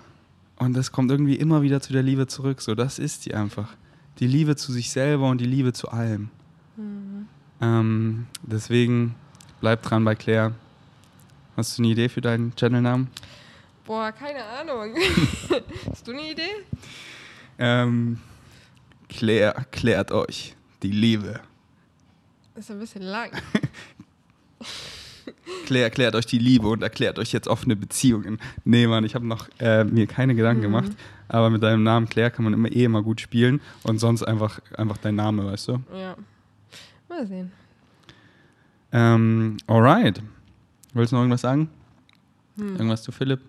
Und 0.56 0.74
das 0.74 0.92
kommt 0.92 1.10
irgendwie 1.10 1.36
immer 1.36 1.62
wieder 1.62 1.80
zu 1.80 1.92
der 1.92 2.02
Liebe 2.02 2.26
zurück. 2.26 2.62
So, 2.62 2.74
das 2.74 2.98
ist 2.98 3.26
die 3.26 3.34
einfach. 3.34 3.76
Die 4.18 4.26
Liebe 4.26 4.56
zu 4.56 4.72
sich 4.72 4.90
selber 4.90 5.28
und 5.28 5.40
die 5.40 5.46
Liebe 5.46 5.72
zu 5.72 5.88
allem. 5.90 6.30
Ähm, 7.60 8.26
deswegen 8.42 9.14
bleib 9.60 9.82
dran 9.82 10.04
bei 10.04 10.14
Claire. 10.14 10.54
Hast 11.56 11.76
du 11.76 11.82
eine 11.82 11.92
Idee 11.92 12.08
für 12.08 12.20
deinen 12.20 12.54
Channelnamen? 12.56 13.08
Boah, 13.90 14.12
keine 14.12 14.44
Ahnung. 14.44 14.94
Hast 15.90 16.06
du 16.06 16.12
eine 16.12 16.30
Idee? 16.30 16.48
Ähm, 17.58 18.20
Claire 19.08 19.56
erklärt 19.56 20.12
euch 20.12 20.54
die 20.84 20.92
Liebe. 20.92 21.40
Ist 22.54 22.70
ein 22.70 22.78
bisschen 22.78 23.02
lang. 23.02 23.32
Claire 25.66 25.86
erklärt 25.86 26.14
euch 26.14 26.26
die 26.26 26.38
Liebe 26.38 26.68
und 26.68 26.84
erklärt 26.84 27.18
euch 27.18 27.32
jetzt 27.32 27.48
offene 27.48 27.74
Beziehungen. 27.74 28.38
Nee, 28.62 28.86
Mann, 28.86 29.02
ich 29.02 29.16
habe 29.16 29.26
noch 29.26 29.48
äh, 29.58 29.82
mir 29.82 30.06
keine 30.06 30.36
Gedanken 30.36 30.62
gemacht. 30.62 30.92
Aber 31.26 31.50
mit 31.50 31.60
deinem 31.60 31.82
Namen 31.82 32.08
Claire 32.08 32.30
kann 32.30 32.44
man 32.44 32.54
immer 32.54 32.70
eh 32.70 32.84
immer 32.84 33.02
gut 33.02 33.20
spielen 33.20 33.60
und 33.82 33.98
sonst 33.98 34.22
einfach, 34.22 34.60
einfach 34.76 34.98
dein 34.98 35.16
Name, 35.16 35.46
weißt 35.46 35.66
du? 35.66 35.80
Ja. 35.92 36.14
Mal 37.08 37.26
sehen. 37.26 37.50
Ähm, 38.92 39.56
alright. 39.66 40.22
Willst 40.94 41.10
du 41.10 41.16
noch 41.16 41.22
irgendwas 41.22 41.40
sagen? 41.40 41.68
Irgendwas 42.56 43.02
zu 43.02 43.10
Philipp? 43.10 43.40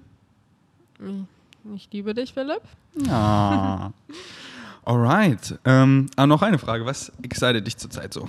Ich 1.75 1.89
liebe 1.91 2.13
dich, 2.13 2.33
Philipp. 2.33 2.61
Ja. 3.05 3.93
Alright. 4.85 5.59
Ähm, 5.65 6.09
ah, 6.15 6.25
noch 6.25 6.41
eine 6.41 6.57
Frage. 6.57 6.85
Was 6.85 7.11
excited 7.21 7.65
dich 7.65 7.77
zurzeit 7.77 8.13
so? 8.13 8.27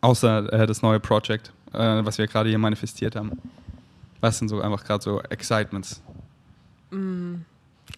Außer 0.00 0.52
äh, 0.52 0.66
das 0.66 0.82
neue 0.82 1.00
Project, 1.00 1.52
äh, 1.72 1.78
was 2.04 2.18
wir 2.18 2.26
gerade 2.26 2.48
hier 2.48 2.58
manifestiert 2.58 3.16
haben. 3.16 3.32
Was 4.20 4.38
sind 4.38 4.48
so 4.48 4.60
einfach 4.60 4.84
gerade 4.84 5.02
so 5.02 5.20
Excitements? 5.20 6.02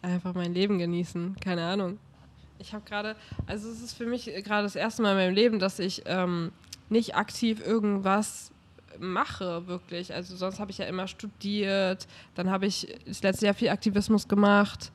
Einfach 0.03 0.35
mein 0.35 0.55
Leben 0.55 0.79
genießen. 0.79 1.37
Keine 1.41 1.65
Ahnung. 1.65 1.99
Ich 2.59 2.73
habe 2.73 2.85
gerade, 2.85 3.17
also 3.47 3.69
es 3.71 3.83
ist 3.83 3.95
für 3.95 4.07
mich 4.07 4.25
gerade 4.45 4.65
das 4.65 4.77
erste 4.77 5.03
Mal 5.03 5.13
in 5.13 5.17
meinem 5.19 5.35
Leben, 5.35 5.59
dass 5.59 5.79
ich 5.79 6.03
ähm, 6.07 6.53
nicht 6.89 7.15
aktiv 7.15 7.65
irgendwas 7.65 8.51
mache, 9.01 9.67
wirklich. 9.67 10.15
Also 10.15 10.37
sonst 10.37 10.61
habe 10.61 10.71
ich 10.71 10.79
ja 10.79 10.87
immer 10.87 11.07
studiert, 11.07 12.07
dann 12.35 12.51
habe 12.51 12.67
ich 12.67 12.97
das 13.07 13.23
letzte 13.23 13.47
Jahr 13.47 13.55
viel 13.55 13.69
Aktivismus 13.71 14.29
gemacht. 14.29 14.93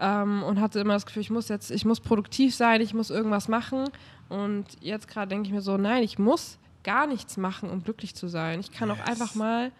ähm, 0.00 0.42
und 0.42 0.60
hatte 0.60 0.80
immer 0.80 0.94
das 0.94 1.06
Gefühl, 1.06 1.20
ich 1.20 1.30
muss 1.30 1.48
jetzt, 1.48 1.70
ich 1.70 1.84
muss 1.84 2.00
produktiv 2.00 2.54
sein, 2.54 2.80
ich 2.80 2.94
muss 2.94 3.10
irgendwas 3.10 3.48
machen. 3.48 3.84
Und 4.28 4.64
jetzt 4.80 5.08
gerade 5.08 5.28
denke 5.28 5.48
ich 5.48 5.52
mir 5.52 5.60
so, 5.60 5.76
nein, 5.76 6.02
ich 6.02 6.18
muss 6.18 6.58
gar 6.82 7.06
nichts 7.06 7.36
machen, 7.36 7.68
um 7.68 7.82
glücklich 7.82 8.14
zu 8.14 8.26
sein. 8.28 8.60
Ich 8.60 8.72
kann 8.72 8.88
yes. 8.88 8.98
auch 8.98 9.06
einfach 9.06 9.34
mal, 9.34 9.72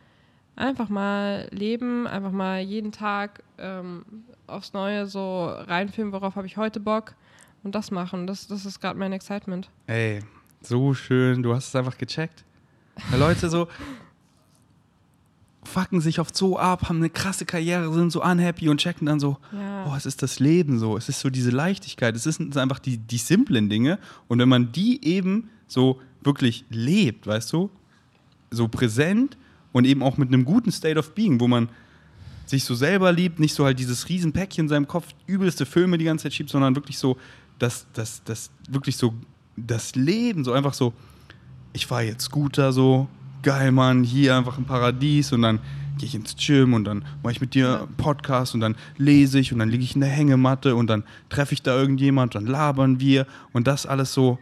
einfach 0.57 0.89
mal 0.89 1.49
leben, 1.51 2.07
einfach 2.07 2.33
mal 2.33 2.61
jeden 2.61 2.93
Tag 2.93 3.43
ähm, 3.59 4.05
aufs 4.47 4.73
Neue 4.73 5.07
so 5.07 5.47
reinfilmen, 5.47 6.13
worauf 6.13 6.37
habe 6.37 6.47
ich 6.47 6.57
heute 6.57 6.81
Bock 6.81 7.15
und 7.63 7.75
das 7.75 7.91
machen. 7.91 8.27
Das, 8.27 8.47
das 8.47 8.67
ist 8.67 8.81
gerade 8.81 8.99
mein 8.99 9.13
Excitement. 9.13 9.71
Ey, 9.87 10.21
so 10.61 10.93
schön, 10.93 11.43
du 11.43 11.55
hast 11.55 11.69
es 11.69 11.77
einfach 11.77 11.97
gecheckt. 11.97 12.45
Leute 13.17 13.51
so 13.51 13.69
fucken 15.63 16.01
sich 16.01 16.19
oft 16.21 16.37
so 16.37 16.59
ab, 16.59 16.89
haben 16.89 16.97
eine 16.97 17.11
krasse 17.11 17.45
Karriere, 17.45 17.93
sind 17.93 18.11
so 18.11 18.23
unhappy 18.23 18.69
und 18.69 18.79
checken 18.79 19.07
dann 19.07 19.21
so, 19.21 19.37
ja. 19.53 19.87
oh, 19.87 19.95
es 19.95 20.07
ist 20.07 20.23
das 20.23 20.41
Leben 20.41 20.79
so, 20.79 20.97
es 20.97 21.09
ist 21.09 21.21
so 21.21 21.31
diese 21.31 21.51
Leichtigkeit, 21.51 22.17
es 22.17 22.25
sind 22.25 22.57
einfach 22.57 22.79
die, 22.79 22.99
die 22.99 23.19
simplen 23.19 23.69
Dinge. 23.69 23.99
Und 24.29 24.39
wenn 24.39 24.49
man 24.49 24.73
die 24.73 25.05
eben 25.05 25.51
so 25.69 26.01
wirklich 26.23 26.65
lebt, 26.71 27.27
weißt 27.27 27.53
du, 27.53 27.71
so 28.51 28.69
präsent 28.69 29.37
und 29.73 29.85
eben 29.85 30.03
auch 30.03 30.17
mit 30.17 30.29
einem 30.29 30.45
guten 30.45 30.73
State 30.73 30.99
of 30.99 31.15
Being, 31.15 31.41
wo 31.41 31.47
man 31.47 31.69
sich 32.47 32.65
so 32.65 32.75
selber 32.75 33.13
liebt, 33.13 33.39
nicht 33.39 33.55
so 33.55 33.65
halt 33.65 33.79
dieses 33.79 34.09
Riesenpäckchen 34.09 34.65
in 34.65 34.69
seinem 34.69 34.89
Kopf, 34.89 35.09
übelste 35.27 35.67
Filme 35.67 35.99
die 35.99 36.05
ganze 36.05 36.25
Zeit 36.25 36.35
schiebt, 36.35 36.51
sondern 36.51 36.75
wirklich 36.75 36.99
so, 36.99 37.17
das, 37.59 37.87
das, 37.93 38.23
das, 38.25 38.51
wirklich 38.69 38.97
so 38.97 39.15
das 39.57 39.95
Leben, 39.95 40.43
so 40.43 40.53
einfach 40.53 40.75
so, 40.75 40.93
ich 41.73 41.87
fahre 41.87 42.03
jetzt 42.03 42.25
Scooter 42.25 42.73
so, 42.73 43.09
geil, 43.43 43.73
Mann, 43.73 44.05
hier 44.05 44.37
einfach 44.37 44.59
im 44.59 44.65
Paradies 44.65 45.33
und 45.33 45.43
dann 45.43 45.61
gehe 45.99 46.07
ich 46.07 46.15
ins 46.15 46.35
Gym 46.37 46.75
und 46.75 46.85
dann 46.85 47.05
mache 47.23 47.33
ich 47.33 47.41
mit 47.41 47.55
dir 47.55 47.81
einen 47.81 47.95
Podcast 47.97 48.55
und 48.55 48.61
dann 48.61 48.77
lese 48.97 49.39
ich 49.39 49.53
und 49.53 49.59
dann 49.59 49.69
liege 49.69 49.85
ich 49.85 49.95
in 49.95 50.01
der 50.01 50.11
Hängematte 50.11 50.75
und 50.75 50.89
dann 50.89 51.05
treffe 51.29 51.53
ich 51.53 51.63
da 51.63 51.77
irgendjemand, 51.77 52.35
dann 52.35 52.47
labern 52.47 53.01
wir 53.01 53.27
und 53.53 53.67
das 53.67 53.87
alles 53.87 54.15
so, 54.15 54.39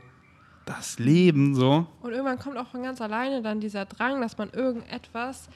das 0.66 0.98
Leben 0.98 1.54
so. 1.54 1.86
Und 2.02 2.12
irgendwann 2.12 2.38
kommt 2.38 2.56
auch 2.56 2.68
von 2.68 2.82
ganz 2.82 3.00
alleine 3.00 3.42
dann 3.42 3.60
dieser 3.60 3.86
Drang, 3.86 4.20
dass 4.20 4.38
man 4.38 4.50
irgendetwas 4.50 5.48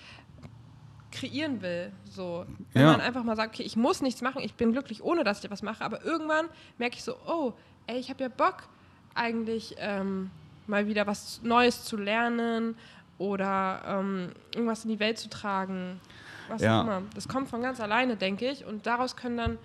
kreieren 1.13 1.63
will. 1.63 1.93
So. 2.05 2.47
Wenn 2.73 2.83
ja. 2.83 2.93
man 2.93 3.01
einfach 3.01 3.23
mal 3.23 3.37
sagt, 3.37 3.55
okay, 3.55 3.63
ich 3.63 3.77
muss 3.77 4.01
nichts 4.03 4.23
machen, 4.23 4.43
ich 4.43 4.55
bin 4.55 4.73
glücklich, 4.73 5.03
ohne 5.03 5.23
dass 5.23 5.39
ich 5.39 5.45
etwas 5.45 5.63
mache, 5.63 5.85
aber 5.85 6.05
irgendwann 6.05 6.47
merke 6.79 6.97
ich 6.97 7.05
so, 7.05 7.15
oh, 7.27 7.53
ey, 7.87 7.99
ich 7.99 8.11
habe 8.11 8.23
ja 8.23 8.29
Bock, 8.29 8.65
eigentlich 9.15 9.77
ähm, 9.79 10.31
mal 10.67 10.87
wieder 10.87 11.07
was 11.07 11.41
Neues 11.43 11.85
zu 11.85 11.97
lernen 11.97 12.75
oder 13.19 13.83
ähm, 13.87 14.29
irgendwas 14.55 14.85
in 14.85 14.91
die 14.91 15.01
Welt 15.01 15.19
zu 15.19 15.29
tragen. 15.29 16.01
Was 16.49 16.63
ja. 16.63 16.81
auch 16.81 16.85
immer. 16.85 17.03
Das 17.15 17.29
kommt 17.29 17.49
von 17.49 17.63
ganz 17.63 17.81
alleine, 17.81 18.17
denke 18.17 18.51
ich. 18.51 18.65
Und 18.65 18.87
daraus 18.87 19.17
können 19.17 19.37
dann 19.37 19.59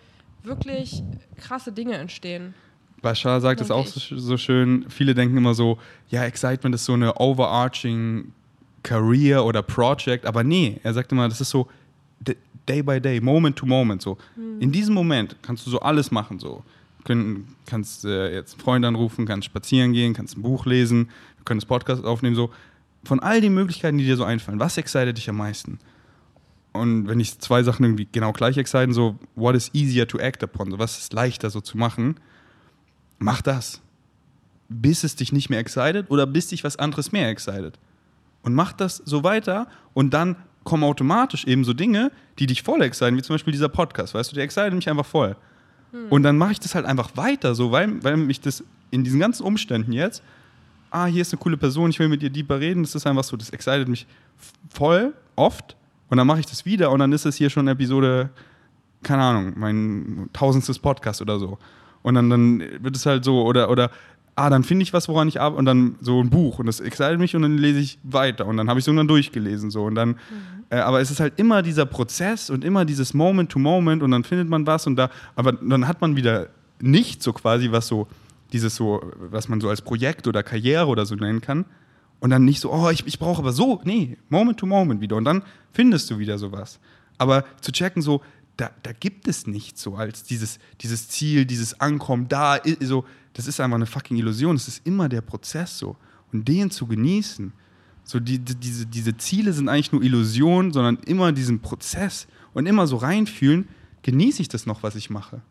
wirklich 0.44 1.03
krasse 1.38 1.72
Dinge 1.72 1.95
entstehen. 1.95 2.53
Bashar 3.02 3.41
sagt 3.41 3.61
es 3.61 3.69
auch 3.69 3.86
so, 3.86 4.18
so, 4.18 4.38
schön. 4.38 4.86
Viele 4.90 5.14
denken 5.14 5.38
immer 5.38 5.53
so, 5.53 5.78
ja, 6.10 6.24
Excitement 6.24 6.74
ist 6.74 6.86
so 6.86 6.94
eine 6.94 7.15
overarching 7.19 8.32
Career 8.84 9.45
oder 9.45 9.61
Project. 9.61 10.26
Aber 10.26 10.44
nee, 10.44 10.80
er 10.84 10.94
sagt 10.94 11.11
immer, 11.11 11.28
das 11.28 11.41
ist 11.41 11.49
so 11.49 11.68
day 12.68 12.82
by 12.82 12.99
day, 12.99 13.19
moment 13.19 13.56
to 13.56 13.65
moment. 13.65 14.02
So. 14.02 14.18
Hm. 14.36 14.61
In 14.61 14.72
diesem 14.72 14.94
Moment 14.94 15.36
kannst 15.41 15.65
du 15.65 15.69
so 15.69 15.80
alles 15.80 16.11
machen. 16.11 16.40
So. 16.40 16.64
Können, 17.07 17.55
kannst 17.65 18.05
äh, 18.05 18.34
jetzt 18.34 18.53
einen 18.53 18.61
Freund 18.61 18.85
anrufen, 18.85 19.25
kannst 19.25 19.45
spazieren 19.45 19.93
gehen, 19.93 20.13
kannst 20.13 20.38
ein 20.38 20.41
Buch 20.41 20.65
lesen, 20.65 21.09
wir 21.38 21.45
können 21.45 21.59
das 21.59 21.65
Podcast 21.65 22.03
aufnehmen. 22.03 22.35
So 22.35 22.51
von 23.03 23.19
all 23.21 23.41
den 23.41 23.53
Möglichkeiten, 23.53 23.97
die 23.97 24.05
dir 24.05 24.17
so 24.17 24.25
einfallen, 24.25 24.59
was 24.59 24.77
excited 24.77 25.17
dich 25.17 25.29
am 25.29 25.38
meisten? 25.38 25.79
Und 26.73 27.07
wenn 27.07 27.19
ich 27.19 27.39
zwei 27.39 27.63
Sachen 27.63 27.85
irgendwie 27.85 28.07
genau 28.11 28.34
gleich 28.34 28.57
exciten, 28.57 28.93
so, 28.93 29.17
what 29.35 29.55
is 29.55 29.71
easier 29.73 30.07
to 30.07 30.19
act 30.19 30.43
upon? 30.43 30.71
So, 30.71 30.79
was 30.79 30.97
ist 30.97 31.13
leichter 31.13 31.49
so 31.49 31.61
zu 31.61 31.77
machen? 31.77 32.19
Mach 33.17 33.41
das. 33.41 33.81
Bis 34.69 35.03
es 35.03 35.15
dich 35.15 35.31
nicht 35.31 35.49
mehr 35.49 35.59
excited 35.59 36.11
oder 36.11 36.27
bis 36.27 36.47
dich 36.49 36.63
was 36.63 36.75
anderes 36.75 37.11
mehr 37.11 37.29
excited. 37.29 37.79
Und 38.43 38.53
mach 38.53 38.73
das 38.73 39.01
so 39.05 39.23
weiter 39.23 39.67
und 39.93 40.13
dann 40.13 40.35
kommen 40.63 40.84
automatisch 40.84 41.45
eben 41.45 41.63
so 41.63 41.73
Dinge, 41.73 42.11
die 42.39 42.45
dich 42.45 42.61
voll 42.61 42.81
exciten, 42.81 43.15
wie 43.15 43.21
zum 43.21 43.34
Beispiel 43.34 43.53
dieser 43.53 43.69
Podcast, 43.69 44.13
weißt 44.13 44.31
du, 44.31 44.35
der 44.35 44.43
excited 44.43 44.73
mich 44.73 44.89
einfach 44.89 45.05
voll. 45.05 45.38
Hm. 45.91 46.07
Und 46.09 46.23
dann 46.23 46.38
mache 46.38 46.53
ich 46.53 46.59
das 46.59 46.76
halt 46.76 46.85
einfach 46.85 47.15
weiter, 47.15 47.55
so, 47.55 47.72
weil, 47.72 48.03
weil 48.03 48.18
mich 48.18 48.41
das 48.41 48.64
in 48.91 49.03
diesen 49.03 49.19
ganzen 49.19 49.43
Umständen 49.43 49.91
jetzt 49.91 50.23
ah, 50.91 51.05
hier 51.05 51.22
ist 51.22 51.34
eine 51.34 51.39
coole 51.39 51.57
Person, 51.57 51.89
ich 51.89 51.99
will 51.99 52.09
mit 52.09 52.23
ihr 52.23 52.30
deeper 52.30 52.59
reden. 52.59 52.84
Das 52.84 52.95
ist 52.95 53.05
einfach 53.05 53.23
so, 53.23 53.38
das 53.38 53.49
excited 53.49 53.88
mich 53.88 54.05
voll, 54.69 55.14
oft. 55.35 55.76
Und 56.09 56.18
dann 56.18 56.27
mache 56.27 56.39
ich 56.39 56.45
das 56.45 56.65
wieder 56.65 56.91
und 56.91 56.99
dann 56.99 57.11
ist 57.11 57.26
es 57.26 57.35
hier 57.35 57.49
schon 57.49 57.68
Episode, 57.68 58.30
keine 59.03 59.23
Ahnung, 59.23 59.53
mein 59.57 60.30
tausendstes 60.34 60.80
Podcast 60.80 61.22
oder 61.22 61.38
so. 61.38 61.57
Und 62.01 62.15
dann, 62.15 62.30
dann 62.30 62.59
wird 62.80 62.95
es 62.95 63.05
halt 63.05 63.26
so, 63.26 63.43
oder, 63.43 63.69
oder 63.69 63.91
ah, 64.38 64.49
dann 64.51 64.64
finde 64.64 64.84
ich 64.84 64.93
was, 64.93 65.09
woran 65.09 65.27
ich 65.27 65.41
arbeite, 65.41 65.57
und 65.57 65.65
dann 65.65 65.95
so 65.99 66.22
ein 66.22 66.30
Buch 66.30 66.59
und 66.59 66.68
das 66.68 66.80
excited 66.80 67.19
mich 67.19 67.35
und 67.35 67.41
dann 67.41 67.57
lese 67.57 67.80
ich 67.80 67.97
weiter 68.03 68.45
und 68.45 68.57
dann 68.57 68.69
habe 68.69 68.80
ich 68.80 68.84
es 68.84 68.88
irgendwann 68.88 69.07
durchgelesen. 69.07 69.72
So. 69.72 69.84
Und 69.84 69.95
dann, 69.95 70.09
mhm. 70.09 70.15
äh, 70.69 70.77
aber 70.77 71.01
es 71.01 71.09
ist 71.09 71.19
halt 71.19 71.34
immer 71.38 71.64
dieser 71.64 71.88
Prozess 71.88 72.51
und 72.51 72.64
immer 72.64 72.85
dieses 72.85 73.15
Moment 73.15 73.51
to 73.51 73.57
Moment 73.57 74.03
und 74.03 74.11
dann 74.11 74.23
findet 74.23 74.47
man 74.47 74.68
was 74.68 74.85
und 74.85 74.95
da, 74.95 75.09
aber 75.35 75.53
dann 75.53 75.88
hat 75.88 76.01
man 76.01 76.15
wieder 76.15 76.49
nicht 76.80 77.23
so 77.23 77.34
quasi 77.34 77.72
was 77.72 77.88
so 77.88 78.07
dieses 78.53 78.76
so, 78.76 79.01
was 79.31 79.49
man 79.49 79.59
so 79.59 79.69
als 79.69 79.81
Projekt 79.81 80.27
oder 80.27 80.43
Karriere 80.43 80.88
oder 80.88 81.05
so 81.05 81.15
nennen 81.15 81.41
kann. 81.41 81.65
Und 82.19 82.30
dann 82.30 82.45
nicht 82.45 82.59
so, 82.59 82.72
oh, 82.72 82.89
ich, 82.89 83.05
ich 83.05 83.19
brauche 83.19 83.39
aber 83.39 83.51
so, 83.51 83.81
nee, 83.84 84.18
Moment 84.30 84.59
to 84.59 84.65
Moment 84.65 85.01
wieder. 85.01 85.15
Und 85.15 85.26
dann 85.26 85.43
findest 85.72 86.09
du 86.09 86.18
wieder 86.18 86.38
sowas. 86.38 86.80
Aber 87.18 87.43
zu 87.61 87.72
checken, 87.72 88.01
so, 88.01 88.22
da, 88.55 88.72
da 88.81 88.91
gibt 88.91 89.27
es 89.27 89.45
nichts 89.45 89.81
so 89.84 89.95
als 89.95 90.23
dieses, 90.23 90.57
dieses 90.81 91.09
Ziel, 91.09 91.45
dieses 91.45 91.80
Ankommen, 91.80 92.27
da, 92.27 92.59
so, 92.80 93.05
das 93.38 93.45
ist 93.45 93.59
einfach 93.59 93.76
eine 93.76 93.85
fucking 93.85 94.18
Illusion. 94.18 94.55
Es 94.55 94.68
ist 94.68 94.85
immer 94.88 95.07
der 95.07 95.22
Prozess 95.22 95.77
so. 95.77 95.95
Und 96.34 96.47
den 96.47 96.72
zu 96.72 96.88
genießen. 96.88 97.53
So, 98.03 98.19
die, 98.19 98.39
die, 98.39 98.55
diese, 98.55 98.88
diese 98.88 99.15
Ziele 99.15 99.53
sind 99.53 99.69
eigentlich 99.69 99.91
nur 99.91 100.01
Illusionen, 100.01 100.73
sondern 100.73 100.97
immer 101.05 101.31
diesen 101.31 101.59
Prozess 101.59 102.27
und 102.55 102.65
immer 102.65 102.88
so 102.88 102.97
reinfühlen, 102.97 103.68
genieße 104.01 104.41
ich 104.41 104.47
das 104.49 104.65
noch, 104.65 104.81
was 104.81 104.95
ich 104.95 105.11
mache. 105.11 105.41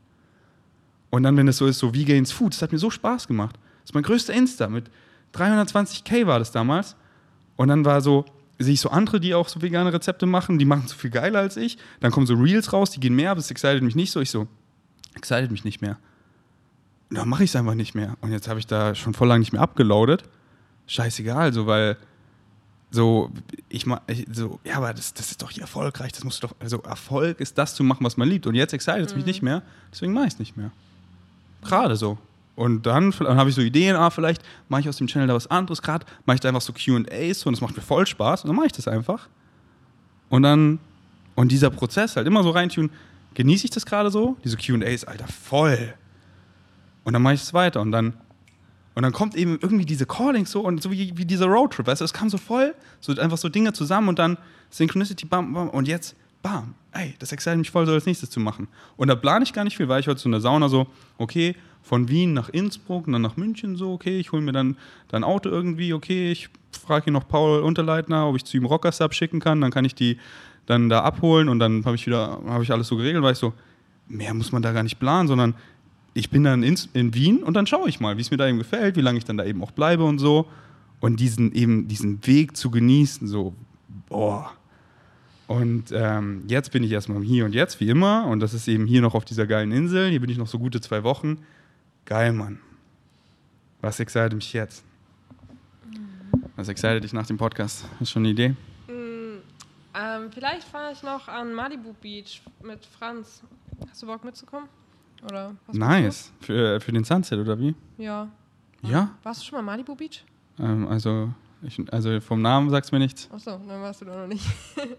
Und 1.11 1.23
dann, 1.23 1.37
wenn 1.37 1.47
es 1.47 1.59
so 1.59 1.67
ist, 1.67 1.79
so 1.79 1.95
Vegans 1.95 2.33
Food, 2.33 2.55
das 2.55 2.63
hat 2.63 2.73
mir 2.73 2.79
so 2.79 2.91
Spaß 2.91 3.29
gemacht. 3.29 3.57
Das 3.83 3.91
ist 3.91 3.95
mein 3.95 4.03
größter 4.03 4.35
Insta. 4.35 4.67
Mit 4.67 4.91
320k 5.33 6.27
war 6.27 6.41
das 6.41 6.51
damals. 6.51 6.97
Und 7.55 7.69
dann 7.69 7.85
war 7.85 8.01
so, 8.01 8.25
sehe 8.59 8.75
ich 8.75 8.81
so 8.81 8.91
andere, 8.91 9.21
die 9.21 9.33
auch 9.33 9.49
so 9.49 9.63
vegane 9.63 9.93
Rezepte 9.93 10.27
machen, 10.27 10.59
die 10.59 10.65
machen 10.65 10.89
so 10.89 10.97
viel 10.97 11.11
geiler 11.11 11.39
als 11.39 11.57
ich. 11.57 11.79
Dann 12.01 12.11
kommen 12.11 12.27
so 12.27 12.35
Reels 12.35 12.73
raus, 12.73 12.91
die 12.91 12.99
gehen 12.99 13.15
mehr, 13.15 13.31
aber 13.31 13.39
es 13.39 13.51
excited 13.53 13.85
mich 13.85 13.95
nicht 13.95 14.11
so. 14.11 14.21
Ich 14.21 14.31
so, 14.33 14.49
excited 15.15 15.53
mich 15.53 15.63
nicht 15.63 15.81
mehr. 15.83 15.99
Dann 17.11 17.29
mache 17.29 17.45
ich 17.45 17.51
es 17.51 17.57
einfach 17.57 17.75
nicht 17.75 17.95
mehr. 17.95 18.17
Und 18.21 18.33
jetzt 18.33 18.49
habe 18.49 18.59
ich 18.59 18.67
da 18.67 18.95
schon 18.95 19.15
voll 19.15 19.29
lange 19.29 19.41
nicht 19.41 19.53
mehr 19.53 19.63
abgeloadet. 19.63 20.25
Scheißegal, 20.87 21.53
so, 21.53 21.67
weil 21.67 21.97
so, 22.91 23.31
ich 23.69 23.87
mal, 23.87 24.01
so, 24.33 24.61
ja, 24.65 24.77
aber 24.77 24.95
das, 24.95 25.15
das 25.15 25.31
ist 25.31 25.43
doch 25.43 25.51
hier 25.51 25.63
erfolgreich, 25.63 26.13
das 26.13 26.25
musst 26.25 26.43
du 26.43 26.49
doch, 26.49 26.57
also 26.61 26.81
Erfolg 26.83 27.41
ist 27.41 27.59
das 27.59 27.75
zu 27.75 27.85
machen, 27.85 28.05
was 28.05 28.17
man 28.17 28.29
liebt. 28.29 28.47
Und 28.47 28.55
jetzt 28.55 28.73
excited 28.73 29.07
es 29.07 29.13
mhm. 29.13 29.19
mich 29.19 29.27
nicht 29.27 29.43
mehr, 29.43 29.63
deswegen 29.93 30.13
mache 30.13 30.27
ich 30.27 30.35
es 30.35 30.39
nicht 30.39 30.57
mehr. 30.57 30.71
Gerade 31.63 31.97
so. 31.97 32.19
Und 32.57 32.87
dann, 32.87 33.11
dann 33.11 33.37
habe 33.37 33.51
ich 33.51 33.55
so 33.55 33.61
Ideen, 33.61 33.97
ah, 33.97 34.09
vielleicht 34.11 34.43
mache 34.69 34.81
ich 34.81 34.89
aus 34.89 34.97
dem 34.97 35.07
Channel 35.07 35.29
da 35.29 35.35
was 35.35 35.47
anderes. 35.47 35.83
Gerade 35.83 36.07
mache 36.25 36.37
ich 36.37 36.41
da 36.41 36.49
einfach 36.49 36.63
so 36.63 36.73
QAs 36.73 37.45
und 37.45 37.53
das 37.53 37.61
macht 37.61 37.77
mir 37.77 37.83
voll 37.83 38.07
Spaß. 38.07 38.45
Und 38.45 38.49
dann 38.49 38.57
mache 38.57 38.67
ich 38.67 38.73
das 38.73 38.89
einfach. 38.89 39.29
Und 40.31 40.43
dann, 40.43 40.79
und 41.35 41.53
dieser 41.53 41.69
Prozess 41.69 42.17
halt 42.17 42.27
immer 42.27 42.43
so 42.43 42.51
reintun, 42.51 42.91
genieße 43.35 43.67
ich 43.67 43.71
das 43.71 43.85
gerade 43.85 44.11
so? 44.11 44.37
Diese 44.43 44.57
QAs, 44.57 45.05
Alter, 45.05 45.27
voll. 45.29 45.95
Und 47.07 47.13
dann 47.13 47.23
mache 47.23 47.35
ich 47.35 47.43
es 47.43 47.55
weiter. 47.55 47.81
Und 47.81 47.93
dann, 47.93 48.15
und 48.97 49.05
dann 49.05 49.13
kommt 49.13 49.37
eben 49.37 49.61
irgendwie 49.63 49.85
diese 49.85 50.07
Callings 50.07 50.51
so 50.51 50.63
und 50.63 50.83
so 50.83 50.91
wie, 50.91 51.17
wie 51.17 51.25
dieser 51.25 51.47
Roadtrip, 51.47 51.87
weißt 51.87 52.01
du, 52.01 52.05
es 52.05 52.13
kam 52.13 52.29
so 52.29 52.37
voll, 52.37 52.75
so 53.01 53.15
einfach 53.15 53.39
so 53.39 53.49
Dinge 53.49 53.73
zusammen 53.73 54.09
und 54.09 54.19
dann 54.19 54.37
Synchronicity, 54.71 55.25
bam, 55.25 55.53
bam, 55.53 55.71
und 55.71 55.87
jetzt 55.87 56.17
bam, 56.43 56.75
ey, 56.91 57.15
das 57.21 57.31
excited 57.31 57.59
mich 57.59 57.71
voll, 57.71 57.87
so 57.87 57.93
als 57.93 58.07
nächstes 58.07 58.29
zu 58.29 58.41
machen. 58.41 58.67
Und 58.97 59.07
da 59.07 59.15
plane 59.15 59.45
ich 59.45 59.53
gar 59.53 59.63
nicht 59.63 59.77
viel, 59.77 59.87
weil 59.89 60.01
ich 60.01 60.09
heute 60.09 60.19
so 60.19 60.27
in 60.27 60.33
der 60.33 60.41
Sauna 60.41 60.69
so, 60.69 60.89
okay, 61.17 61.55
von 61.81 62.09
Wien 62.09 62.33
nach 62.33 62.49
Innsbruck 62.49 63.07
und 63.07 63.13
dann 63.13 63.23
nach 63.23 63.37
München 63.37 63.77
so, 63.77 63.93
okay, 63.93 64.19
ich 64.19 64.33
hole 64.33 64.43
mir 64.43 64.51
dann 64.51 64.77
dein 65.07 65.23
Auto 65.23 65.49
irgendwie, 65.49 65.93
okay, 65.93 66.33
ich 66.33 66.49
frage 66.73 67.05
hier 67.05 67.13
noch 67.13 67.29
Paul 67.29 67.61
Unterleitner, 67.61 68.27
ob 68.27 68.35
ich 68.35 68.45
zu 68.45 68.57
ihm 68.57 68.65
Rockers 68.65 69.01
abschicken 69.01 69.39
kann, 69.39 69.61
dann 69.61 69.71
kann 69.71 69.85
ich 69.85 69.95
die 69.95 70.19
dann 70.67 70.89
da 70.89 71.03
abholen 71.03 71.49
und 71.49 71.61
dann 71.61 71.85
habe 71.85 71.95
ich 71.95 72.05
wieder, 72.05 72.41
habe 72.49 72.65
ich 72.65 72.73
alles 72.73 72.89
so 72.89 72.97
geregelt, 72.97 73.23
weil 73.23 73.35
ich 73.35 73.39
so, 73.39 73.53
mehr 74.09 74.35
muss 74.35 74.51
man 74.51 74.63
da 74.63 74.73
gar 74.73 74.83
nicht 74.83 74.99
planen, 74.99 75.29
sondern 75.29 75.55
ich 76.17 76.31
bin 76.31 76.45
dann 76.45 76.63
in, 76.63 76.79
in 76.95 77.15
Wien 77.15 77.43
und 77.43 77.55
dann 77.55 77.67
schaue 77.67 77.89
ich 77.89 78.01
mal, 78.01 78.17
wie 78.17 78.23
es 78.23 78.31
mir 78.31 78.37
da 78.37 78.49
eben 78.49 78.59
gefällt, 78.59 78.97
wie 78.97 79.01
lange 79.03 79.19
ich 79.19 79.25
dann 79.25 79.37
da 79.37 79.45
eben 79.45 79.63
auch 79.63 79.71
bleibe 79.71 80.05
und 80.05 80.19
so. 80.19 80.47
Und 81.01 81.21
diesen 81.21 81.53
eben, 81.53 81.89
diesen 81.89 82.27
Weg 82.27 82.57
zu 82.57 82.71
genießen, 82.71 83.29
so, 83.29 83.55
boah, 84.09 84.53
und 85.47 85.93
ähm, 85.93 86.45
jetzt 86.49 86.73
bin 86.73 86.83
ich 86.83 86.91
erstmal 86.91 87.23
hier 87.23 87.45
und 87.45 87.55
jetzt, 87.55 87.79
wie 87.81 87.89
immer. 87.89 88.27
Und 88.27 88.41
das 88.41 88.53
ist 88.53 88.67
eben 88.67 88.87
hier 88.87 89.01
noch 89.01 89.15
auf 89.15 89.25
dieser 89.25 89.47
geilen 89.47 89.71
Insel. 89.71 90.11
Hier 90.11 90.21
bin 90.21 90.31
ich 90.31 90.39
noch 90.39 90.49
so 90.49 90.59
gute 90.59 90.81
zwei 90.81 91.05
Wochen. 91.05 91.39
Geil, 92.05 92.33
Mann. 92.33 92.59
Was 93.81 94.01
excited 94.01 94.33
mich 94.33 94.53
jetzt? 94.53 94.83
Was 96.57 96.69
excited 96.69 97.05
dich 97.05 97.13
nach 97.13 97.27
dem 97.27 97.37
Podcast? 97.37 97.85
Hast 97.93 98.01
du 98.01 98.07
schon 98.07 98.23
eine 98.23 98.31
Idee? 98.31 98.49
Mm, 98.89 99.41
ähm, 99.95 100.33
vielleicht 100.33 100.67
fahre 100.67 100.93
ich 100.93 101.03
noch 101.03 101.29
an 101.29 101.55
Malibu 101.55 101.93
Beach 102.01 102.43
mit 102.63 102.85
Franz. 102.85 103.43
Hast 103.89 104.03
du 104.03 104.07
Bock 104.07 104.25
mitzukommen? 104.25 104.69
Oder 105.25 105.55
was 105.67 105.77
Nice. 105.77 106.33
Für, 106.41 106.81
für 106.81 106.93
den 106.93 107.05
Sunset, 107.05 107.39
oder 107.39 107.59
wie? 107.59 107.75
du? 107.97 108.03
Ja. 108.03 108.29
Ja. 108.83 109.11
Warst 109.23 109.41
du 109.41 109.47
schon 109.47 109.59
mal 109.59 109.63
Malibu 109.63 109.95
Beach? 109.95 110.25
Ähm, 110.59 110.87
also, 110.89 111.31
ich, 111.63 111.81
also 111.93 112.21
vom 112.21 112.41
Namen 112.43 112.71
sagt's 112.71 112.93
mir 112.93 112.99
nichts. 112.99 113.29
Achso, 113.33 113.61
dann 113.67 113.83
warst 113.83 114.01
du 114.01 114.05
da 114.05 114.17
noch 114.17 114.29
nicht. 114.29 114.45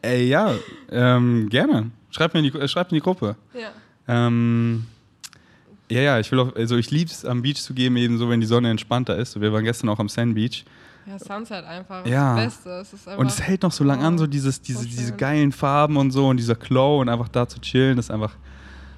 Ey, 0.02 0.28
ja, 0.30 0.54
ähm, 0.90 1.48
gerne. 1.50 1.92
Schreibt 2.10 2.34
mir 2.34 2.42
in 2.42 2.52
die, 2.52 2.58
äh, 2.58 2.68
schreibt 2.68 2.92
in 2.92 2.96
die 2.96 3.02
Gruppe. 3.02 3.36
ja. 3.54 3.70
Ähm, 4.10 4.86
ja, 5.90 6.02
ja, 6.02 6.20
ich 6.20 6.30
will 6.32 6.40
auch, 6.40 6.56
also 6.56 6.76
ich 6.76 6.92
lieb's 6.92 7.24
am 7.24 7.42
Beach 7.42 7.62
zu 7.62 7.74
gehen, 7.74 7.96
eben 7.96 8.18
so, 8.18 8.30
wenn 8.30 8.42
die 8.42 8.48
Sonne 8.48 8.70
entspannter 8.70 9.16
ist. 9.16 9.40
Wir 9.40 9.54
waren 9.54 9.64
gestern 9.64 9.88
auch 9.90 10.00
am 10.00 10.10
Sand 10.10 10.36
Beach. 10.36 10.66
Ja, 11.06 11.18
Sunset 11.18 11.64
einfach. 11.64 12.06
Ja. 12.06 12.36
Das 12.36 12.58
Beste. 12.58 12.98
Es 13.08 13.18
Und 13.18 13.28
es 13.28 13.42
hält 13.42 13.64
noch 13.64 13.72
so 13.72 13.86
lang 13.86 14.04
an, 14.04 14.18
so 14.18 14.28
dieses, 14.28 14.62
diese, 14.62 14.80
so 14.80 14.86
diese 14.86 15.16
geilen 15.16 15.54
Farben 15.54 15.96
und 15.96 16.12
so 16.12 16.28
und 16.28 16.38
dieser 16.38 16.56
Glow 16.56 17.00
und 17.00 17.08
einfach 17.08 17.30
da 17.30 17.48
zu 17.48 17.62
chillen, 17.62 17.96
das 17.96 18.08
ist 18.08 18.12
einfach, 18.12 18.36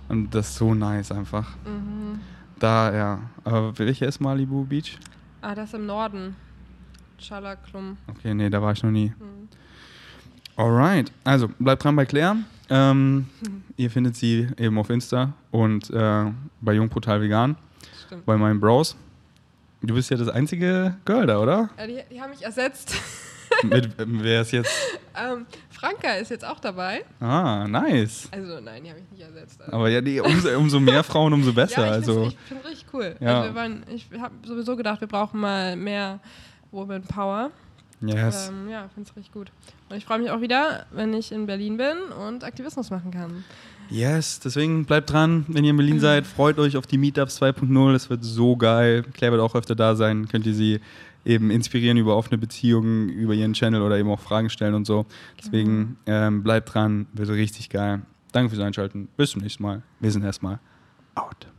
und 0.09 0.33
das 0.33 0.49
ist 0.49 0.55
so 0.55 0.73
nice 0.73 1.11
einfach. 1.11 1.47
Mhm. 1.65 2.19
Da, 2.59 2.93
ja. 2.93 3.19
Aber 3.43 3.77
welcher 3.79 4.07
ist 4.07 4.19
Malibu 4.19 4.65
Beach? 4.65 4.97
Ah, 5.41 5.55
das 5.55 5.73
im 5.73 5.85
Norden. 5.85 6.35
Chalaklum. 7.17 7.97
Okay, 8.07 8.33
nee, 8.33 8.49
da 8.49 8.61
war 8.61 8.73
ich 8.73 8.83
noch 8.83 8.91
nie. 8.91 9.13
Mhm. 9.17 9.47
Alright, 10.55 11.11
also 11.23 11.47
bleibt 11.59 11.83
dran 11.83 11.95
bei 11.95 12.05
Claire. 12.05 12.35
Ähm, 12.69 13.27
ihr 13.77 13.89
findet 13.89 14.15
sie 14.17 14.47
eben 14.57 14.77
auf 14.77 14.89
Insta 14.89 15.33
und 15.51 15.89
äh, 15.89 16.25
bei 16.59 16.73
Jungportal 16.73 17.21
Vegan, 17.21 17.55
Stimmt. 18.05 18.25
bei 18.25 18.35
meinen 18.35 18.59
Bros. 18.59 18.95
Du 19.81 19.93
bist 19.93 20.09
ja 20.09 20.17
das 20.17 20.27
einzige 20.27 20.97
Girl 21.05 21.25
da, 21.25 21.39
oder? 21.39 21.69
Ja, 21.77 21.87
die, 21.87 21.99
die 22.11 22.21
haben 22.21 22.31
mich 22.31 22.43
ersetzt. 22.43 22.95
Mit, 23.63 23.91
wer 23.97 24.41
ist 24.41 24.51
jetzt? 24.51 24.71
ähm, 25.15 25.45
Franka 25.69 26.13
ist 26.13 26.29
jetzt 26.29 26.45
auch 26.45 26.59
dabei. 26.59 27.05
Ah, 27.19 27.67
nice. 27.67 28.27
Also 28.31 28.59
nein, 28.59 28.83
die 28.83 28.89
habe 28.89 28.99
ich 28.99 29.11
nicht 29.11 29.21
ersetzt. 29.21 29.61
Also. 29.61 29.73
Aber 29.73 29.89
ja, 29.89 30.01
die, 30.01 30.19
umso, 30.19 30.49
umso 30.57 30.79
mehr 30.79 31.03
Frauen, 31.03 31.33
umso 31.33 31.53
besser. 31.53 31.81
ja, 31.81 31.87
ich 31.87 31.93
also, 31.93 32.31
finde 32.47 32.63
es 32.63 32.69
richtig 32.69 32.93
cool. 32.93 33.15
Ja. 33.19 33.41
Also 33.41 33.55
waren, 33.55 33.83
ich 33.93 34.07
habe 34.19 34.33
sowieso 34.45 34.75
gedacht, 34.75 35.01
wir 35.01 35.07
brauchen 35.07 35.39
mal 35.39 35.75
mehr 35.75 36.19
Woman 36.71 37.03
Power. 37.03 37.51
yes. 38.01 38.49
Ähm, 38.49 38.69
ja, 38.69 38.89
finde 38.93 39.09
es 39.09 39.15
richtig 39.15 39.33
gut. 39.33 39.51
Und 39.89 39.97
ich 39.97 40.05
freue 40.05 40.19
mich 40.19 40.31
auch 40.31 40.41
wieder, 40.41 40.85
wenn 40.91 41.13
ich 41.13 41.31
in 41.31 41.45
Berlin 41.45 41.77
bin 41.77 41.97
und 42.27 42.43
Aktivismus 42.43 42.89
machen 42.89 43.11
kann. 43.11 43.43
Yes, 43.89 44.39
deswegen 44.39 44.85
bleibt 44.85 45.09
dran, 45.11 45.45
wenn 45.47 45.63
ihr 45.63 45.71
in 45.71 45.77
Berlin 45.77 45.99
seid. 46.01 46.27
Freut 46.27 46.59
euch 46.59 46.77
auf 46.77 46.85
die 46.87 46.97
Meetups 46.97 47.41
2.0. 47.41 47.95
Es 47.95 48.09
wird 48.09 48.23
so 48.23 48.55
geil. 48.55 49.03
Claire 49.13 49.33
wird 49.33 49.41
auch 49.41 49.55
öfter 49.55 49.75
da 49.75 49.95
sein. 49.95 50.27
Könnt 50.27 50.45
ihr 50.45 50.53
sie 50.53 50.79
eben 51.25 51.51
inspirieren 51.51 51.97
über 51.97 52.15
offene 52.15 52.37
Beziehungen, 52.37 53.09
über 53.09 53.33
ihren 53.33 53.53
Channel 53.53 53.81
oder 53.81 53.97
eben 53.97 54.09
auch 54.09 54.19
Fragen 54.19 54.49
stellen 54.49 54.73
und 54.73 54.85
so. 54.85 55.05
Deswegen 55.37 55.97
ähm, 56.05 56.43
bleibt 56.43 56.73
dran, 56.73 57.07
wird 57.13 57.29
richtig 57.29 57.69
geil. 57.69 58.01
Danke 58.31 58.49
fürs 58.51 58.61
Einschalten. 58.61 59.07
Bis 59.17 59.31
zum 59.31 59.41
nächsten 59.41 59.63
Mal. 59.63 59.81
Wir 59.99 60.11
sind 60.11 60.23
erstmal 60.23 60.59
out. 61.15 61.49